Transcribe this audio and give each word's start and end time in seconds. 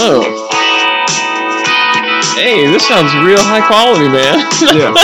Whoa. 0.00 0.22
Hey, 2.34 2.66
this 2.68 2.88
sounds 2.88 3.12
real 3.22 3.42
high 3.42 3.60
quality, 3.66 4.08
man. 4.08 4.38
Yeah. 4.74 4.94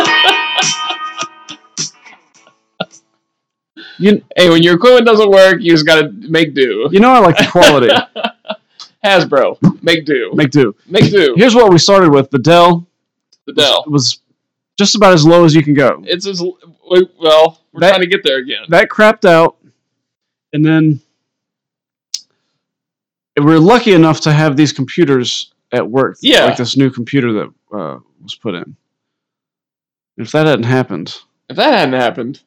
you, 3.98 4.22
hey, 4.36 4.48
when 4.48 4.62
your 4.62 4.76
equipment 4.76 5.04
doesn't 5.06 5.30
work, 5.30 5.60
you 5.60 5.70
just 5.72 5.84
gotta 5.86 6.10
make 6.12 6.54
do. 6.54 6.88
you 6.90 7.00
know 7.00 7.10
I 7.10 7.18
like 7.18 7.36
the 7.36 7.46
quality. 7.50 7.88
Hasbro, 9.04 9.82
make 9.82 10.06
do. 10.06 10.32
Make 10.34 10.50
do. 10.50 10.74
Make 10.86 11.10
do. 11.10 11.34
Here's 11.36 11.54
what 11.54 11.70
we 11.70 11.76
started 11.78 12.10
with. 12.10 12.30
The 12.30 12.38
Dell 12.38 12.86
The 13.46 13.52
Dell. 13.52 13.84
was 13.86 14.20
just 14.78 14.94
about 14.96 15.12
as 15.12 15.26
low 15.26 15.44
as 15.44 15.54
you 15.54 15.62
can 15.62 15.74
go. 15.74 16.02
It's 16.06 16.26
as 16.26 16.42
well. 16.42 17.60
We're 17.72 17.80
That- 17.80 17.90
trying 17.90 18.00
to 18.00 18.06
get 18.08 18.22
there 18.24 18.38
again. 18.38 18.64
That 18.70 18.88
crapped 18.88 19.24
out, 19.26 19.58
and 20.54 20.64
then 20.64 21.00
we're 23.38 23.58
lucky 23.58 23.92
enough 23.92 24.20
to 24.22 24.32
have 24.32 24.56
these 24.56 24.72
computers 24.72 25.52
at 25.72 25.88
work. 25.88 26.16
Yeah. 26.20 26.44
like 26.46 26.56
this 26.56 26.76
new 26.76 26.90
computer 26.90 27.32
that 27.34 27.76
uh, 27.76 27.98
was 28.22 28.34
put 28.34 28.54
in. 28.54 28.76
If 30.16 30.32
that 30.32 30.46
hadn't 30.46 30.64
happened, 30.64 31.20
If 31.48 31.56
that 31.56 31.72
hadn't 31.74 32.00
happened, 32.00 32.42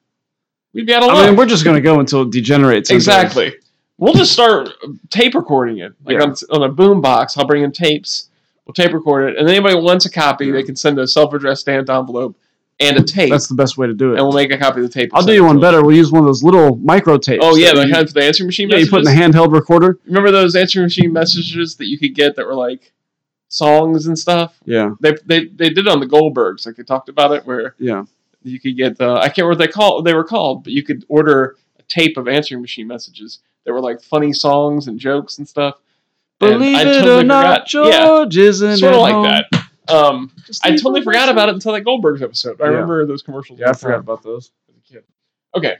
we'd 0.74 0.88
be 0.88 0.94
out 0.94 1.04
of 1.04 1.08
luck. 1.10 1.18
I 1.18 1.28
mean, 1.28 1.36
we're 1.36 1.46
just 1.46 1.64
going 1.64 1.76
to 1.76 1.82
go 1.82 2.00
until 2.00 2.24
it 2.24 2.32
degenerates. 2.32 2.90
exactly. 2.90 3.56
We'll 3.98 4.14
just 4.14 4.32
start 4.32 4.70
tape 5.10 5.36
recording 5.36 5.80
it, 5.80 5.94
like 6.06 6.18
Yeah. 6.18 6.24
on, 6.24 6.36
on 6.52 6.64
a 6.64 6.70
boom 6.70 7.02
box. 7.02 7.38
I'll 7.38 7.46
bring 7.46 7.64
in 7.64 7.72
tapes. 7.72 8.30
We'll 8.66 8.74
tape 8.74 8.94
record 8.94 9.30
it, 9.32 9.38
and 9.38 9.50
anybody 9.50 9.76
wants 9.76 10.06
a 10.06 10.12
copy, 10.12 10.52
they 10.52 10.64
can 10.64 10.76
send 10.76 11.00
a 11.00 11.08
self-addressed 11.08 11.62
stamped 11.62 11.90
envelope 11.90 12.38
and 12.82 12.98
a 12.98 13.04
tape, 13.04 13.30
That's 13.30 13.48
the 13.48 13.56
best 13.56 13.78
way 13.78 13.88
to 13.88 13.94
do 13.94 14.14
it. 14.14 14.18
and 14.18 14.24
we'll 14.26 14.36
make 14.36 14.52
a 14.52 14.58
copy 14.58 14.80
of 14.80 14.84
the 14.84 14.90
tape. 14.94 15.12
I'll 15.14 15.26
do 15.26 15.34
you 15.34 15.44
one 15.44 15.60
better. 15.60 15.84
We'll 15.84 15.96
use 15.98 16.12
one 16.12 16.22
of 16.22 16.26
those 16.28 16.44
little 16.44 16.78
micro 16.78 17.18
tapes. 17.18 17.44
Oh 17.46 17.56
yeah, 17.56 17.74
the 17.74 17.86
you, 17.88 18.04
the 18.06 18.24
answering 18.24 18.48
machine. 18.48 18.70
yeah, 18.70 18.78
you 18.78 18.90
put 18.90 19.02
in 19.02 19.08
a 19.08 19.12
handheld 19.12 19.52
recorder. 19.54 20.00
Remember 20.06 20.32
those 20.32 20.56
answering 20.56 20.86
machine 20.86 21.12
messages 21.12 21.76
that 21.76 21.88
you 21.88 21.98
could 22.00 22.16
get 22.16 22.36
that 22.38 22.46
were 22.46 22.56
like 22.56 22.94
songs 23.50 24.08
and 24.08 24.18
stuff? 24.18 24.58
Yeah, 24.66 24.92
They 25.02 25.14
they, 25.26 25.46
they 25.48 25.70
did 25.70 25.80
it 25.80 25.88
on 25.88 26.00
the 26.00 26.06
Goldbergs, 26.08 26.66
like 26.66 26.76
they 26.76 26.84
talked 26.84 27.10
about 27.10 27.32
it, 27.34 27.46
where 27.46 27.76
yeah. 27.80 28.06
you 28.44 28.60
could 28.60 28.78
get 28.78 29.00
uh, 29.02 29.16
I 29.16 29.28
can't 29.28 29.40
remember 29.40 29.52
what 29.52 29.58
they 29.66 29.72
call 29.72 30.02
they 30.02 30.14
were 30.14 30.24
called, 30.24 30.64
but 30.64 30.72
you 30.74 30.84
could 30.84 31.04
order 31.10 31.58
a 31.80 31.84
tape 31.84 32.16
of 32.18 32.28
answering 32.28 32.62
machine 32.62 32.88
messages 32.88 33.40
that 33.66 33.74
were 33.74 33.82
like 33.82 34.02
funny 34.02 34.32
songs 34.34 34.88
and 34.88 34.98
jokes 35.00 35.38
and 35.38 35.48
stuff. 35.48 35.76
And 36.42 36.52
Believe 36.60 36.78
I 36.78 36.82
it 36.84 36.86
totally 36.86 37.20
or 37.20 37.24
not, 37.24 37.70
forgot. 37.70 37.88
Yeah, 37.92 38.06
George 38.06 38.38
isn't 38.38 38.78
sort 38.78 38.94
of 38.94 39.02
like 39.02 39.14
home. 39.14 39.24
that. 39.24 39.69
Um, 39.90 40.32
I 40.64 40.72
totally 40.72 41.02
forgot 41.02 41.20
message. 41.22 41.32
about 41.34 41.50
it 41.50 41.56
until 41.56 41.74
that 41.74 41.84
Goldbergs 41.84 42.22
episode. 42.22 42.60
I 42.62 42.66
Yeah. 42.66 42.70
remember 42.72 43.06
those 43.06 43.22
commercials. 43.22 43.60
Yeah, 43.60 43.70
I 43.70 43.74
forgot 43.74 43.92
time 43.96 44.00
about 44.02 44.24
those. 44.24 44.52
as 44.70 44.76
a 44.78 44.94
kid. 44.94 45.04
Okay, 45.56 45.76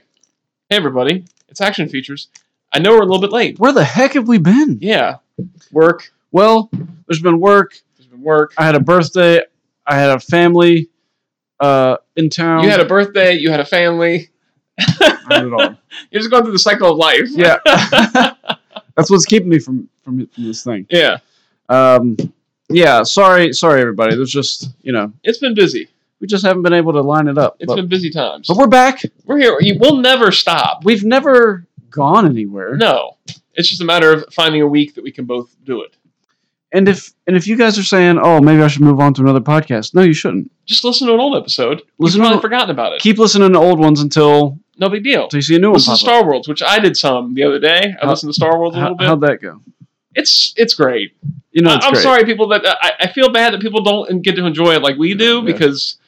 hey 0.68 0.76
everybody, 0.76 1.24
it's 1.48 1.60
Action 1.60 1.88
Features. 1.88 2.28
I 2.72 2.78
know 2.78 2.90
we're 2.92 3.02
a 3.02 3.06
little 3.06 3.20
bit 3.20 3.32
late. 3.32 3.58
Where 3.58 3.72
the 3.72 3.84
heck 3.84 4.12
have 4.14 4.28
we 4.28 4.38
been? 4.38 4.78
Yeah, 4.80 5.16
work. 5.72 6.12
Well, 6.32 6.70
there's 7.08 7.20
been 7.22 7.40
work. 7.40 7.76
There's 7.96 8.06
been 8.06 8.22
work. 8.22 8.52
I 8.58 8.64
had 8.64 8.74
a 8.76 8.80
birthday. 8.80 9.42
I 9.86 9.96
had 9.96 10.10
a 10.10 10.20
family 10.20 10.88
uh, 11.58 11.96
in 12.16 12.30
town. 12.30 12.62
You 12.64 12.70
had 12.70 12.80
a 12.80 12.84
birthday. 12.84 13.34
You 13.34 13.50
had 13.50 13.60
a 13.60 13.64
family. 13.64 14.30
I 14.78 15.16
had 15.30 15.52
all. 15.52 15.58
You're 16.10 16.20
just 16.20 16.30
going 16.30 16.44
through 16.44 16.52
the 16.52 16.58
cycle 16.58 16.90
of 16.92 16.96
life. 16.96 17.28
Yeah, 17.30 17.58
that's 18.96 19.10
what's 19.10 19.26
keeping 19.26 19.48
me 19.48 19.58
from 19.58 19.88
from, 20.02 20.26
from 20.28 20.44
this 20.44 20.62
thing. 20.64 20.86
yeah. 20.90 21.18
Um, 21.68 22.16
yeah, 22.70 23.02
sorry, 23.02 23.52
sorry 23.52 23.80
everybody. 23.80 24.14
There's 24.16 24.32
just 24.32 24.70
you 24.82 24.92
know 24.92 25.12
It's 25.24 25.38
been 25.38 25.54
busy. 25.54 25.88
we 26.20 26.26
just 26.26 26.44
haven't 26.44 26.62
been 26.62 26.72
able 26.74 26.92
to 26.94 27.00
line 27.02 27.28
it 27.28 27.38
up. 27.38 27.56
It's 27.60 27.66
But, 27.68 27.76
been 27.76 27.88
busy 27.88 28.10
times. 28.10 28.46
but 28.48 28.56
we're 28.56 28.66
back. 28.66 29.02
We're 29.24 29.38
here. 29.38 29.56
You- 29.60 29.76
We'll 29.80 29.96
never 29.96 30.30
stop. 30.32 30.84
We've 30.84 31.04
never 31.04 31.66
gone 31.90 32.26
anywhere. 32.26 32.76
No, 32.76 33.16
it's 33.54 33.68
just 33.68 33.80
a 33.80 33.84
matter 33.84 34.12
of 34.12 34.24
finding 34.32 34.62
a 34.62 34.66
week 34.66 34.94
that 34.94 35.04
we 35.04 35.10
can 35.12 35.24
both 35.24 35.54
do 35.64 35.82
it. 35.82 35.94
And 36.72 36.88
if 36.88 37.12
and 37.26 37.36
if 37.36 37.48
you 37.48 37.56
guys 37.56 37.78
are 37.78 37.82
saying, 37.82 38.18
oh, 38.22 38.40
maybe 38.40 38.62
I 38.62 38.68
should 38.68 38.82
move 38.82 39.00
on 39.00 39.12
to 39.14 39.22
another 39.22 39.40
podcast, 39.40 39.92
no, 39.94 40.02
you 40.02 40.12
shouldn't. 40.14 40.50
Just 40.66 40.84
listen 40.84 41.08
to 41.08 41.14
an 41.14 41.20
old 41.20 41.36
episode. 41.36 41.82
Listen 41.98 42.18
You've 42.20 42.26
probably 42.26 42.38
to- 42.38 42.42
forgotten 42.42 42.70
about 42.70 42.92
it. 42.92 43.00
Keep 43.00 43.18
listening 43.18 43.52
to 43.52 43.58
old 43.58 43.80
ones 43.80 44.00
until 44.02 44.56
no 44.78 44.88
big 44.88 45.02
deal. 45.02 45.24
until 45.24 45.38
you 45.38 45.42
see 45.42 45.56
a 45.56 45.58
new 45.58 45.68
one 45.70 45.74
Listen 45.74 45.90
pop 45.92 45.98
to 46.00 46.06
up. 46.06 46.08
Star 46.20 46.30
Wars, 46.30 46.46
which 46.48 46.62
I 46.62 46.78
did 46.78 46.96
some 46.96 47.34
the 47.34 47.42
other 47.42 47.58
day. 47.58 47.94
I 48.00 48.04
How- 48.04 48.10
listened 48.10 48.30
to 48.30 48.34
Star 48.34 48.56
Wars 48.56 48.74
a 48.76 48.78
How, 48.78 48.82
little 48.82 48.96
bit. 48.98 49.06
how'd 49.08 49.20
that 49.22 49.42
go? 49.42 49.60
It's 50.14 50.52
it's 50.56 50.74
great. 50.74 51.16
You 51.52 51.62
know, 51.62 51.70
I, 51.80 51.90
great. 51.90 52.02
sorry, 52.02 52.24
people 52.24 52.48
that 52.48 52.62
I, 52.66 52.92
I 53.00 53.12
feel 53.12 53.30
bad 53.30 53.52
that 53.54 53.60
people 53.60 53.82
don't 53.82 54.22
get 54.22 54.36
to 54.36 54.46
enjoy 54.46 54.74
it 54.74 54.82
like 54.82 54.96
we 54.96 55.14
do 55.14 55.36
Yeah. 55.38 55.44
because 55.44 55.98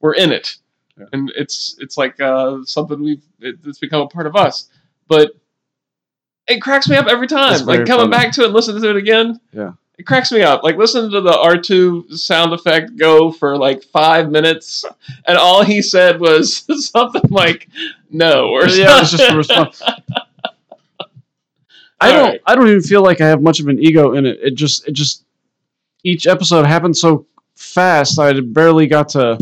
we're 0.00 0.14
in 0.14 0.32
it, 0.32 0.56
Yeah. 0.98 1.06
and 1.12 1.30
it's 1.36 1.76
it's 1.78 1.96
like 1.96 2.20
uh, 2.20 2.58
something 2.64 3.02
we've 3.02 3.22
it, 3.40 3.56
it's 3.64 3.78
become 3.78 4.02
a 4.02 4.08
part 4.08 4.26
of 4.26 4.34
us. 4.36 4.68
But 5.08 5.32
it 6.48 6.60
cracks 6.60 6.88
me 6.88 6.96
up 6.96 7.06
every 7.06 7.26
time. 7.26 7.64
Like 7.66 7.86
coming 7.86 8.10
funny. 8.10 8.10
back 8.10 8.32
to 8.32 8.42
it, 8.42 8.46
and 8.46 8.54
listening 8.54 8.82
to 8.82 8.90
it 8.90 8.96
again. 8.96 9.40
Yeah. 9.52 9.72
It 9.98 10.06
cracks 10.06 10.32
me 10.32 10.40
up. 10.42 10.62
Like 10.64 10.76
listen 10.76 11.10
to 11.12 11.20
the 11.20 11.38
R 11.38 11.58
two 11.58 12.06
sound 12.16 12.52
effect 12.54 12.96
go 12.96 13.30
for 13.30 13.56
like 13.58 13.84
five 13.84 14.30
minutes, 14.30 14.84
and 15.26 15.36
all 15.36 15.62
he 15.62 15.82
said 15.82 16.18
was 16.18 16.64
something 16.90 17.30
like 17.30 17.68
"no" 18.10 18.48
or 18.48 18.66
yeah, 18.68 19.00
it's 19.02 19.10
just 19.12 19.30
a 19.30 19.36
response. 19.36 19.82
I 22.02 22.10
All 22.10 22.16
don't. 22.18 22.28
right. 22.30 22.40
I 22.46 22.54
don't 22.54 22.68
even 22.68 22.82
feel 22.82 23.02
like 23.02 23.20
I 23.20 23.26
have 23.28 23.42
much 23.42 23.60
of 23.60 23.68
an 23.68 23.78
ego 23.78 24.14
in 24.14 24.26
it. 24.26 24.38
It 24.42 24.54
just. 24.54 24.86
It 24.88 24.92
just. 24.92 25.24
Each 26.04 26.26
episode 26.26 26.66
happened 26.66 26.96
so 26.96 27.26
fast. 27.54 28.18
I 28.18 28.38
barely 28.40 28.86
got 28.86 29.10
to. 29.10 29.38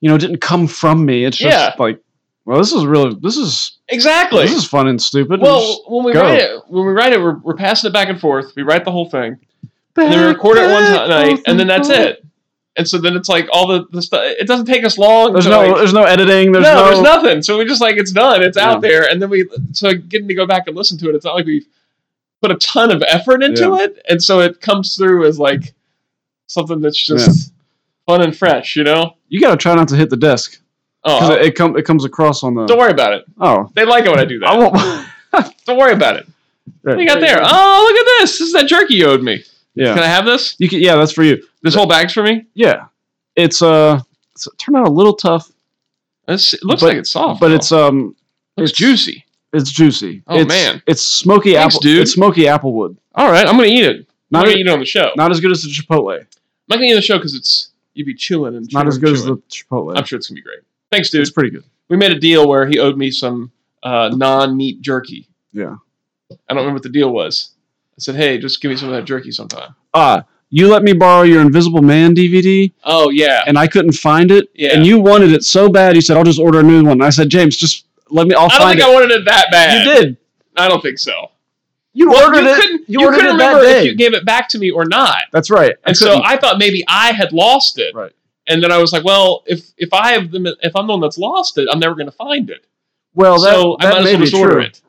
You 0.00 0.08
know, 0.08 0.14
it 0.16 0.20
didn't 0.20 0.40
come 0.40 0.66
from 0.66 1.04
me. 1.04 1.24
It's 1.24 1.36
just 1.36 1.50
Yeah. 1.56 1.74
like, 1.78 2.00
well, 2.44 2.58
this 2.58 2.72
is 2.72 2.84
really. 2.86 3.14
This 3.20 3.36
is. 3.36 3.78
exactly. 3.88 4.42
This 4.42 4.54
is 4.54 4.64
fun 4.64 4.88
and 4.88 5.00
stupid. 5.00 5.40
Well, 5.40 5.84
when 5.88 6.04
we 6.04 6.12
go. 6.12 6.22
write 6.22 6.40
it, 6.40 6.60
when 6.68 6.86
we 6.86 6.92
write 6.92 7.12
it, 7.12 7.20
we're, 7.20 7.38
we're 7.38 7.54
passing 7.56 7.88
it 7.88 7.92
back 7.92 8.08
and 8.08 8.20
forth. 8.20 8.52
We 8.56 8.62
write 8.62 8.84
the 8.84 8.90
whole 8.92 9.08
thing, 9.08 9.36
back, 9.94 10.04
and 10.04 10.12
then 10.12 10.20
we 10.20 10.26
record 10.26 10.58
it 10.58 10.70
one 10.70 11.08
night, 11.08 11.40
and 11.46 11.58
then 11.58 11.66
that's 11.68 11.88
it. 11.88 12.24
And 12.76 12.88
so 12.88 12.98
then 12.98 13.14
it's 13.16 13.28
like 13.28 13.48
all 13.52 13.66
the, 13.66 13.86
the 13.92 14.00
stuff. 14.00 14.22
It 14.24 14.46
doesn't 14.46 14.66
take 14.66 14.84
us 14.84 14.96
long. 14.96 15.32
There's 15.32 15.44
to, 15.44 15.50
no. 15.50 15.66
like- 15.66 15.76
there's 15.76 15.92
no 15.92 16.04
editing. 16.04 16.52
There's 16.52 16.64
no, 16.64 16.74
no. 16.74 16.84
there's 16.86 17.02
nothing. 17.02 17.42
So 17.42 17.58
we 17.58 17.66
just 17.66 17.80
like 17.82 17.96
it's 17.96 18.12
done. 18.12 18.42
It's 18.42 18.56
Yeah. 18.56 18.70
out 18.70 18.80
there, 18.80 19.10
and 19.10 19.20
then 19.20 19.28
we 19.30 19.46
so 19.72 19.92
getting 19.94 20.28
to 20.28 20.34
go 20.34 20.46
back 20.46 20.66
and 20.68 20.76
listen 20.76 20.96
to 20.98 21.10
it. 21.10 21.14
It's 21.14 21.24
not 21.24 21.34
like 21.34 21.46
we've 21.46 21.66
put 22.40 22.50
a 22.50 22.56
ton 22.56 22.90
of 22.90 23.02
effort 23.06 23.42
into 23.42 23.74
it, 23.76 24.02
and 24.08 24.22
so 24.22 24.40
it 24.40 24.60
comes 24.60 24.96
through 24.96 25.26
as 25.26 25.38
like 25.38 25.74
something 26.46 26.80
that's 26.80 27.04
just 27.06 27.52
fun 28.06 28.22
and 28.22 28.36
fresh. 28.36 28.74
You 28.76 28.84
know? 28.84 29.16
You 29.28 29.40
gotta 29.40 29.56
try 29.58 29.74
not 29.74 29.88
to 29.88 29.96
hit 29.96 30.08
the 30.10 30.16
desk 30.16 30.58
Oh, 31.04 31.32
it, 31.34 31.42
it, 31.46 31.54
come, 31.56 31.76
it 31.76 31.84
comes 31.84 32.04
across 32.04 32.44
on 32.44 32.54
the. 32.54 32.66
don't 32.66 32.78
worry 32.78 32.92
about 32.92 33.12
it. 33.12 33.24
Oh, 33.40 33.70
They 33.74 33.84
like 33.84 34.04
it 34.04 34.10
when 34.10 34.20
I 34.20 34.24
do 34.24 34.38
that. 34.38 34.48
I 34.48 34.56
won't. 34.56 35.54
Don't 35.64 35.78
worry 35.78 35.94
about 35.94 36.16
it. 36.16 36.26
What 36.82 36.98
you 36.98 37.06
got 37.06 37.18
there? 37.18 37.40
Oh, 37.42 37.88
look 37.90 38.00
at 38.00 38.20
this. 38.20 38.38
This 38.38 38.48
is 38.48 38.52
that 38.52 38.66
jerky 38.66 38.96
you 38.96 39.06
owed 39.06 39.22
me. 39.22 39.42
Yeah. 39.74 39.94
Can 39.94 40.02
I 40.02 40.06
have 40.06 40.24
this? 40.24 40.54
You 40.58 40.68
can. 40.68 40.80
Yeah, 40.80 40.96
that's 40.96 41.12
for 41.12 41.22
you. 41.22 41.42
This 41.62 41.74
whole 41.74 41.86
bag's 41.86 42.12
for 42.12 42.22
me. 42.22 42.46
Yeah, 42.54 42.86
it's 43.36 43.62
uh, 43.62 44.00
it's, 44.34 44.46
it 44.46 44.58
turned 44.58 44.76
out 44.76 44.86
a 44.86 44.90
little 44.90 45.14
tough, 45.14 45.50
It's, 46.28 46.52
it 46.54 46.62
looks 46.64 46.82
But- 46.82 46.88
like 46.88 46.96
it's 46.98 47.10
soft, 47.10 47.40
but 47.40 47.48
though. 47.48 47.54
it's 47.54 47.72
um, 47.72 48.16
it's 48.56 48.70
it's- 48.72 48.72
juicy. 48.72 49.24
it's 49.52 49.70
juicy. 49.70 50.22
Oh, 50.26 50.40
it's, 50.40 50.48
man. 50.48 50.82
it's 50.86 51.02
smoky 51.04 51.54
Thanks, 51.54 51.74
apple. 51.76 51.80
dude. 51.82 52.02
It's 52.02 52.12
smoky 52.12 52.42
applewood. 52.42 52.96
All 53.14 53.30
right, 53.30 53.46
I'm 53.46 53.56
gonna 53.56 53.68
eat 53.68 53.84
it. 53.84 53.96
I'm 54.00 54.06
Not 54.30 54.40
gonna 54.44 54.50
as, 54.52 54.56
eat 54.56 54.66
it 54.66 54.72
on 54.72 54.78
the 54.80 54.84
show. 54.86 55.10
Not 55.16 55.30
as 55.30 55.40
good 55.40 55.50
as 55.50 55.62
the 55.62 55.68
chipotle. 55.68 56.18
I'm 56.18 56.26
not 56.68 56.76
gonna 56.76 56.86
eat 56.86 56.90
it 56.90 56.92
on 56.92 56.96
the 56.96 57.02
show 57.02 57.16
because 57.18 57.34
it's 57.34 57.70
you'd 57.94 58.06
be 58.06 58.14
chewing 58.14 58.54
and 58.56 58.66
Not 58.72 58.86
as 58.88 58.98
good 58.98 59.12
as 59.12 59.24
the 59.24 59.36
chipotle. 59.50 59.96
I'm 59.96 60.04
sure 60.04 60.16
it's 60.18 60.28
gonna 60.28 60.36
be 60.36 60.42
great. 60.42 60.60
Thanks, 60.90 61.10
dude. 61.10 61.20
it's 61.22 61.30
pretty 61.30 61.50
good. 61.50 61.64
We 61.88 61.96
made 61.96 62.12
a 62.12 62.18
deal 62.18 62.48
where 62.48 62.66
he 62.66 62.78
owed 62.78 62.96
me 62.98 63.10
some 63.10 63.50
uh, 63.82 64.10
non-meat 64.14 64.80
jerky. 64.82 65.26
Yeah. 65.52 65.76
I 66.30 66.54
don't 66.54 66.58
remember 66.58 66.74
what 66.74 66.82
the 66.82 66.88
deal 66.88 67.10
was. 67.12 67.50
I 68.08 68.12
said, 68.12 68.14
"Hey, 68.16 68.38
just 68.38 68.60
give 68.60 68.70
me 68.70 68.76
some 68.76 68.88
of 68.88 68.94
that 68.94 69.04
jerky 69.04 69.30
sometime." 69.32 69.74
Ah, 69.94 70.24
you 70.50 70.68
let 70.68 70.82
me 70.82 70.92
borrow 70.92 71.22
your 71.22 71.40
Invisible 71.40 71.82
Man 71.82 72.14
DVD, 72.14 72.72
Oh 72.84 73.10
yeah, 73.10 73.42
and 73.46 73.58
I 73.58 73.66
couldn't 73.66 73.92
find 73.92 74.30
it. 74.30 74.48
Yeah. 74.54 74.74
And 74.74 74.86
you 74.86 74.98
wanted 74.98 75.32
it 75.32 75.44
so 75.44 75.68
bad, 75.68 75.94
you 75.94 76.02
said, 76.02 76.16
"I'll 76.16 76.24
just 76.24 76.38
order 76.40 76.60
a 76.60 76.62
new 76.62 76.82
one." 76.82 76.92
And 76.92 77.04
I 77.04 77.10
said, 77.10 77.28
"James, 77.28 77.56
just 77.56 77.86
let 78.10 78.26
me. 78.26 78.34
I'll 78.34 78.46
I 78.50 78.58
don't 78.58 78.68
think 78.68 78.80
it." 78.80 78.86
I 78.86 78.92
wanted 78.92 79.10
it 79.12 79.24
that 79.26 79.46
bad. 79.50 79.86
you 79.86 79.92
did. 79.94 80.16
I 80.56 80.68
don't 80.68 80.82
think 80.82 80.98
so. 80.98 81.30
You 81.94 82.08
Well, 82.10 82.24
ordered 82.26 82.44
you 82.44 82.48
it. 82.50 82.56
couldn't. 82.56 82.80
you 82.88 83.00
You, 83.00 83.04
ordered 83.06 83.16
couldn't 83.16 83.30
it 83.30 83.32
remember 83.44 83.64
if 83.64 83.84
you 83.84 83.94
gave 83.94 84.14
it 84.14 84.24
back 84.24 84.48
to 84.50 84.58
me 84.58 84.70
or 84.70 84.84
not. 84.86 85.18
That's 85.30 85.50
right. 85.50 85.74
And 85.84 85.94
so 85.96 86.06
couldn't- 86.06 86.24
I 86.24 86.36
thought 86.38 86.58
maybe 86.58 86.82
I 86.88 87.12
had 87.12 87.32
lost 87.32 87.78
it. 87.78 87.94
Right. 87.94 88.12
And 88.48 88.62
then 88.62 88.72
I 88.72 88.78
was 88.78 88.92
like, 88.92 89.04
well, 89.04 89.44
if 89.46 89.60
if 89.76 89.92
I 89.92 90.12
have 90.12 90.30
them, 90.30 90.46
if 90.46 90.74
I'm 90.74 90.86
the 90.86 90.92
one 90.94 91.00
that's 91.00 91.18
lost 91.18 91.58
it, 91.58 91.68
I'm 91.70 91.78
never 91.78 91.94
going 91.94 92.06
to 92.06 92.12
find 92.16 92.50
it. 92.50 92.66
well, 93.14 93.40
that, 93.40 93.50
so 93.52 93.76
I 93.78 93.84
that 93.86 93.92
might 94.02 94.06
as 94.08 94.12
well 94.14 94.20
just 94.22 94.34
order 94.34 94.52
true. 94.54 94.62
it. 94.62 94.80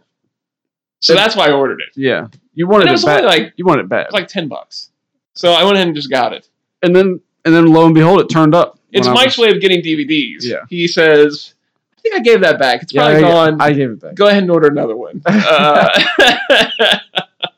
So 1.04 1.14
that's 1.16 1.36
why 1.36 1.48
I 1.48 1.52
ordered 1.52 1.82
it. 1.82 1.90
Yeah, 1.96 2.28
you 2.54 2.66
And 2.66 2.72
wanted 2.72 2.86
it 2.86 2.90
it 2.90 2.92
was 2.94 3.06
bad. 3.06 3.24
only 3.26 3.38
like 3.40 3.54
you 3.58 3.66
wanted 3.66 3.84
it 3.86 3.90
bad. 3.90 4.02
it 4.02 4.08
was 4.08 4.14
like 4.14 4.28
ten 4.28 4.48
bucks. 4.48 4.90
So 5.36 5.52
I 5.52 5.64
went 5.64 5.76
ahead 5.76 5.88
and 5.88 5.96
just 5.96 6.10
got 6.10 6.32
it. 6.34 6.48
and 6.82 6.96
then 6.96 7.20
and 7.46 7.54
then 7.54 7.66
lo 7.68 7.86
and 7.86 7.94
behold, 7.96 8.22
it 8.22 8.30
turned 8.30 8.56
up. 8.56 8.80
It's 8.92 9.08
Mike's 9.08 9.38
was- 9.38 9.48
way 9.48 9.54
of 9.56 9.60
getting 9.62 9.82
DVDs. 9.82 10.44
Yeah. 10.44 10.60
He 10.70 10.88
says, 10.88 11.56
I 11.98 12.02
think 12.02 12.16
I 12.16 12.20
gave 12.20 12.42
that 12.42 12.58
back. 12.60 12.84
It's 12.84 12.94
Yeah, 12.94 13.02
probably 13.02 13.24
I, 13.26 13.32
gone. 13.32 13.62
I 13.62 13.74
gave 13.74 13.90
it 13.90 14.00
back. 14.02 14.14
Go 14.16 14.28
ahead 14.28 14.44
and 14.44 14.52
order 14.52 14.68
another 14.68 14.96
one. 14.96 15.22
Uh, 15.28 15.90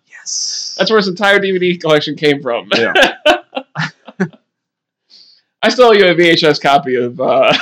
Yes. 0.08 0.76
that's 0.80 0.90
where 0.90 0.98
his 0.98 1.08
entire 1.08 1.40
DVD 1.40 1.80
collection 1.80 2.16
came 2.16 2.42
from. 2.42 2.68
Yeah. 2.76 2.94
I 5.62 5.70
still 5.70 5.86
owe 5.88 5.92
you 5.94 6.06
a 6.06 6.14
VHS 6.16 6.62
copy 6.62 6.96
of 6.96 7.20
uh, 7.20 7.54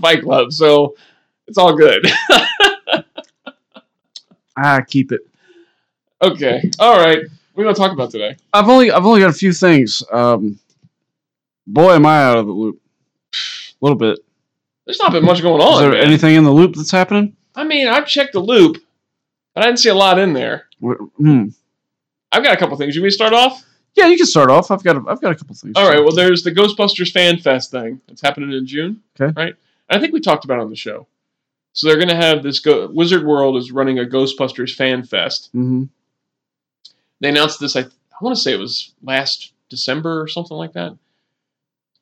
Fight 0.00 0.22
Club, 0.22 0.52
so 0.52 0.96
it's 1.46 1.56
all 1.58 1.76
good. 1.76 2.06
Ah, 4.60 4.80
keep 4.86 5.12
it. 5.12 5.20
okay. 6.22 6.70
All 6.78 6.96
right. 6.98 7.18
What 7.18 7.62
do 7.62 7.62
you 7.62 7.64
want 7.66 7.76
to 7.76 7.82
talk 7.82 7.92
about 7.92 8.10
today? 8.10 8.36
I've 8.52 8.68
only 8.68 8.90
I've 8.90 9.04
only 9.06 9.20
got 9.20 9.30
a 9.30 9.34
few 9.34 9.52
things. 9.52 10.02
Um, 10.12 10.58
boy, 11.66 11.92
am 11.94 12.06
I 12.06 12.22
out 12.22 12.38
of 12.38 12.46
the 12.46 12.52
loop. 12.52 12.80
A 13.32 13.36
little 13.80 13.98
bit. 13.98 14.18
There's 14.86 14.98
not 15.00 15.12
been 15.12 15.24
much 15.24 15.42
going 15.42 15.60
on. 15.60 15.74
Is 15.74 15.80
there 15.80 15.90
man. 15.90 16.02
anything 16.04 16.34
in 16.34 16.44
the 16.44 16.50
loop 16.52 16.74
that's 16.74 16.90
happening? 16.90 17.36
I 17.54 17.64
mean, 17.64 17.86
I've 17.88 18.06
checked 18.06 18.32
the 18.32 18.40
loop, 18.40 18.78
but 19.54 19.64
I 19.64 19.66
didn't 19.66 19.80
see 19.80 19.88
a 19.90 19.94
lot 19.94 20.18
in 20.18 20.32
there. 20.32 20.66
What- 20.80 20.98
Hmm. 21.18 21.46
I've 22.32 22.42
got 22.44 22.54
a 22.54 22.56
couple 22.56 22.76
things. 22.76 22.94
You 22.94 23.00
want 23.02 23.06
me 23.06 23.10
to 23.10 23.14
start 23.14 23.32
off? 23.32 23.64
Yeah, 23.94 24.06
you 24.06 24.16
can 24.16 24.26
start 24.26 24.50
off. 24.50 24.70
I've 24.70 24.82
got 24.84 24.96
a, 24.96 25.02
I've 25.08 25.20
got 25.20 25.32
a 25.32 25.34
couple 25.34 25.54
things. 25.56 25.72
All 25.76 25.88
right. 25.88 25.98
Well, 26.00 26.14
there's 26.14 26.42
the 26.42 26.52
Ghostbusters 26.52 27.10
Fan 27.10 27.38
Fest 27.38 27.70
thing. 27.70 28.00
that's 28.06 28.20
happening 28.20 28.52
in 28.52 28.66
June. 28.66 29.02
Okay. 29.20 29.32
Right. 29.36 29.54
And 29.88 29.98
I 29.98 30.00
think 30.00 30.12
we 30.12 30.20
talked 30.20 30.44
about 30.44 30.58
it 30.58 30.62
on 30.62 30.70
the 30.70 30.76
show. 30.76 31.06
So 31.72 31.86
they're 31.86 31.96
going 31.96 32.08
to 32.08 32.16
have 32.16 32.42
this 32.42 32.60
go- 32.60 32.88
Wizard 32.92 33.24
World 33.24 33.56
is 33.56 33.70
running 33.70 33.98
a 33.98 34.04
Ghostbusters 34.04 34.74
Fan 34.74 35.04
Fest. 35.04 35.50
hmm 35.52 35.84
They 37.20 37.28
announced 37.28 37.60
this. 37.60 37.76
I, 37.76 37.80
I 37.82 38.18
want 38.20 38.36
to 38.36 38.42
say 38.42 38.52
it 38.52 38.58
was 38.58 38.92
last 39.02 39.52
December 39.68 40.20
or 40.20 40.28
something 40.28 40.56
like 40.56 40.72
that. 40.72 40.96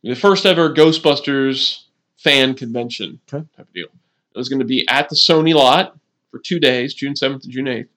The 0.02 0.14
first 0.14 0.46
ever 0.46 0.72
Ghostbusters 0.72 1.82
fan 2.16 2.54
convention 2.54 3.20
Okay. 3.32 3.44
type 3.56 3.66
of 3.66 3.72
deal. 3.74 3.88
It 4.34 4.38
was 4.38 4.48
going 4.48 4.60
to 4.60 4.64
be 4.64 4.86
at 4.88 5.08
the 5.08 5.16
Sony 5.16 5.54
lot 5.54 5.96
for 6.30 6.38
two 6.38 6.58
days, 6.60 6.94
June 6.94 7.16
seventh 7.16 7.44
and 7.44 7.52
June 7.52 7.68
eighth. 7.68 7.90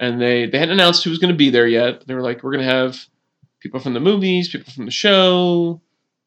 And 0.00 0.20
they 0.20 0.46
they 0.46 0.58
hadn't 0.58 0.72
announced 0.74 1.04
who 1.04 1.10
was 1.10 1.18
going 1.18 1.32
to 1.32 1.36
be 1.38 1.50
there 1.50 1.66
yet. 1.68 2.06
They 2.06 2.14
were 2.14 2.22
like, 2.22 2.42
we're 2.42 2.52
going 2.52 2.66
to 2.66 2.72
have 2.74 3.06
people 3.60 3.78
from 3.78 3.94
the 3.94 4.00
movies, 4.00 4.48
people 4.48 4.72
from 4.72 4.86
the 4.86 4.90
show. 4.90 5.80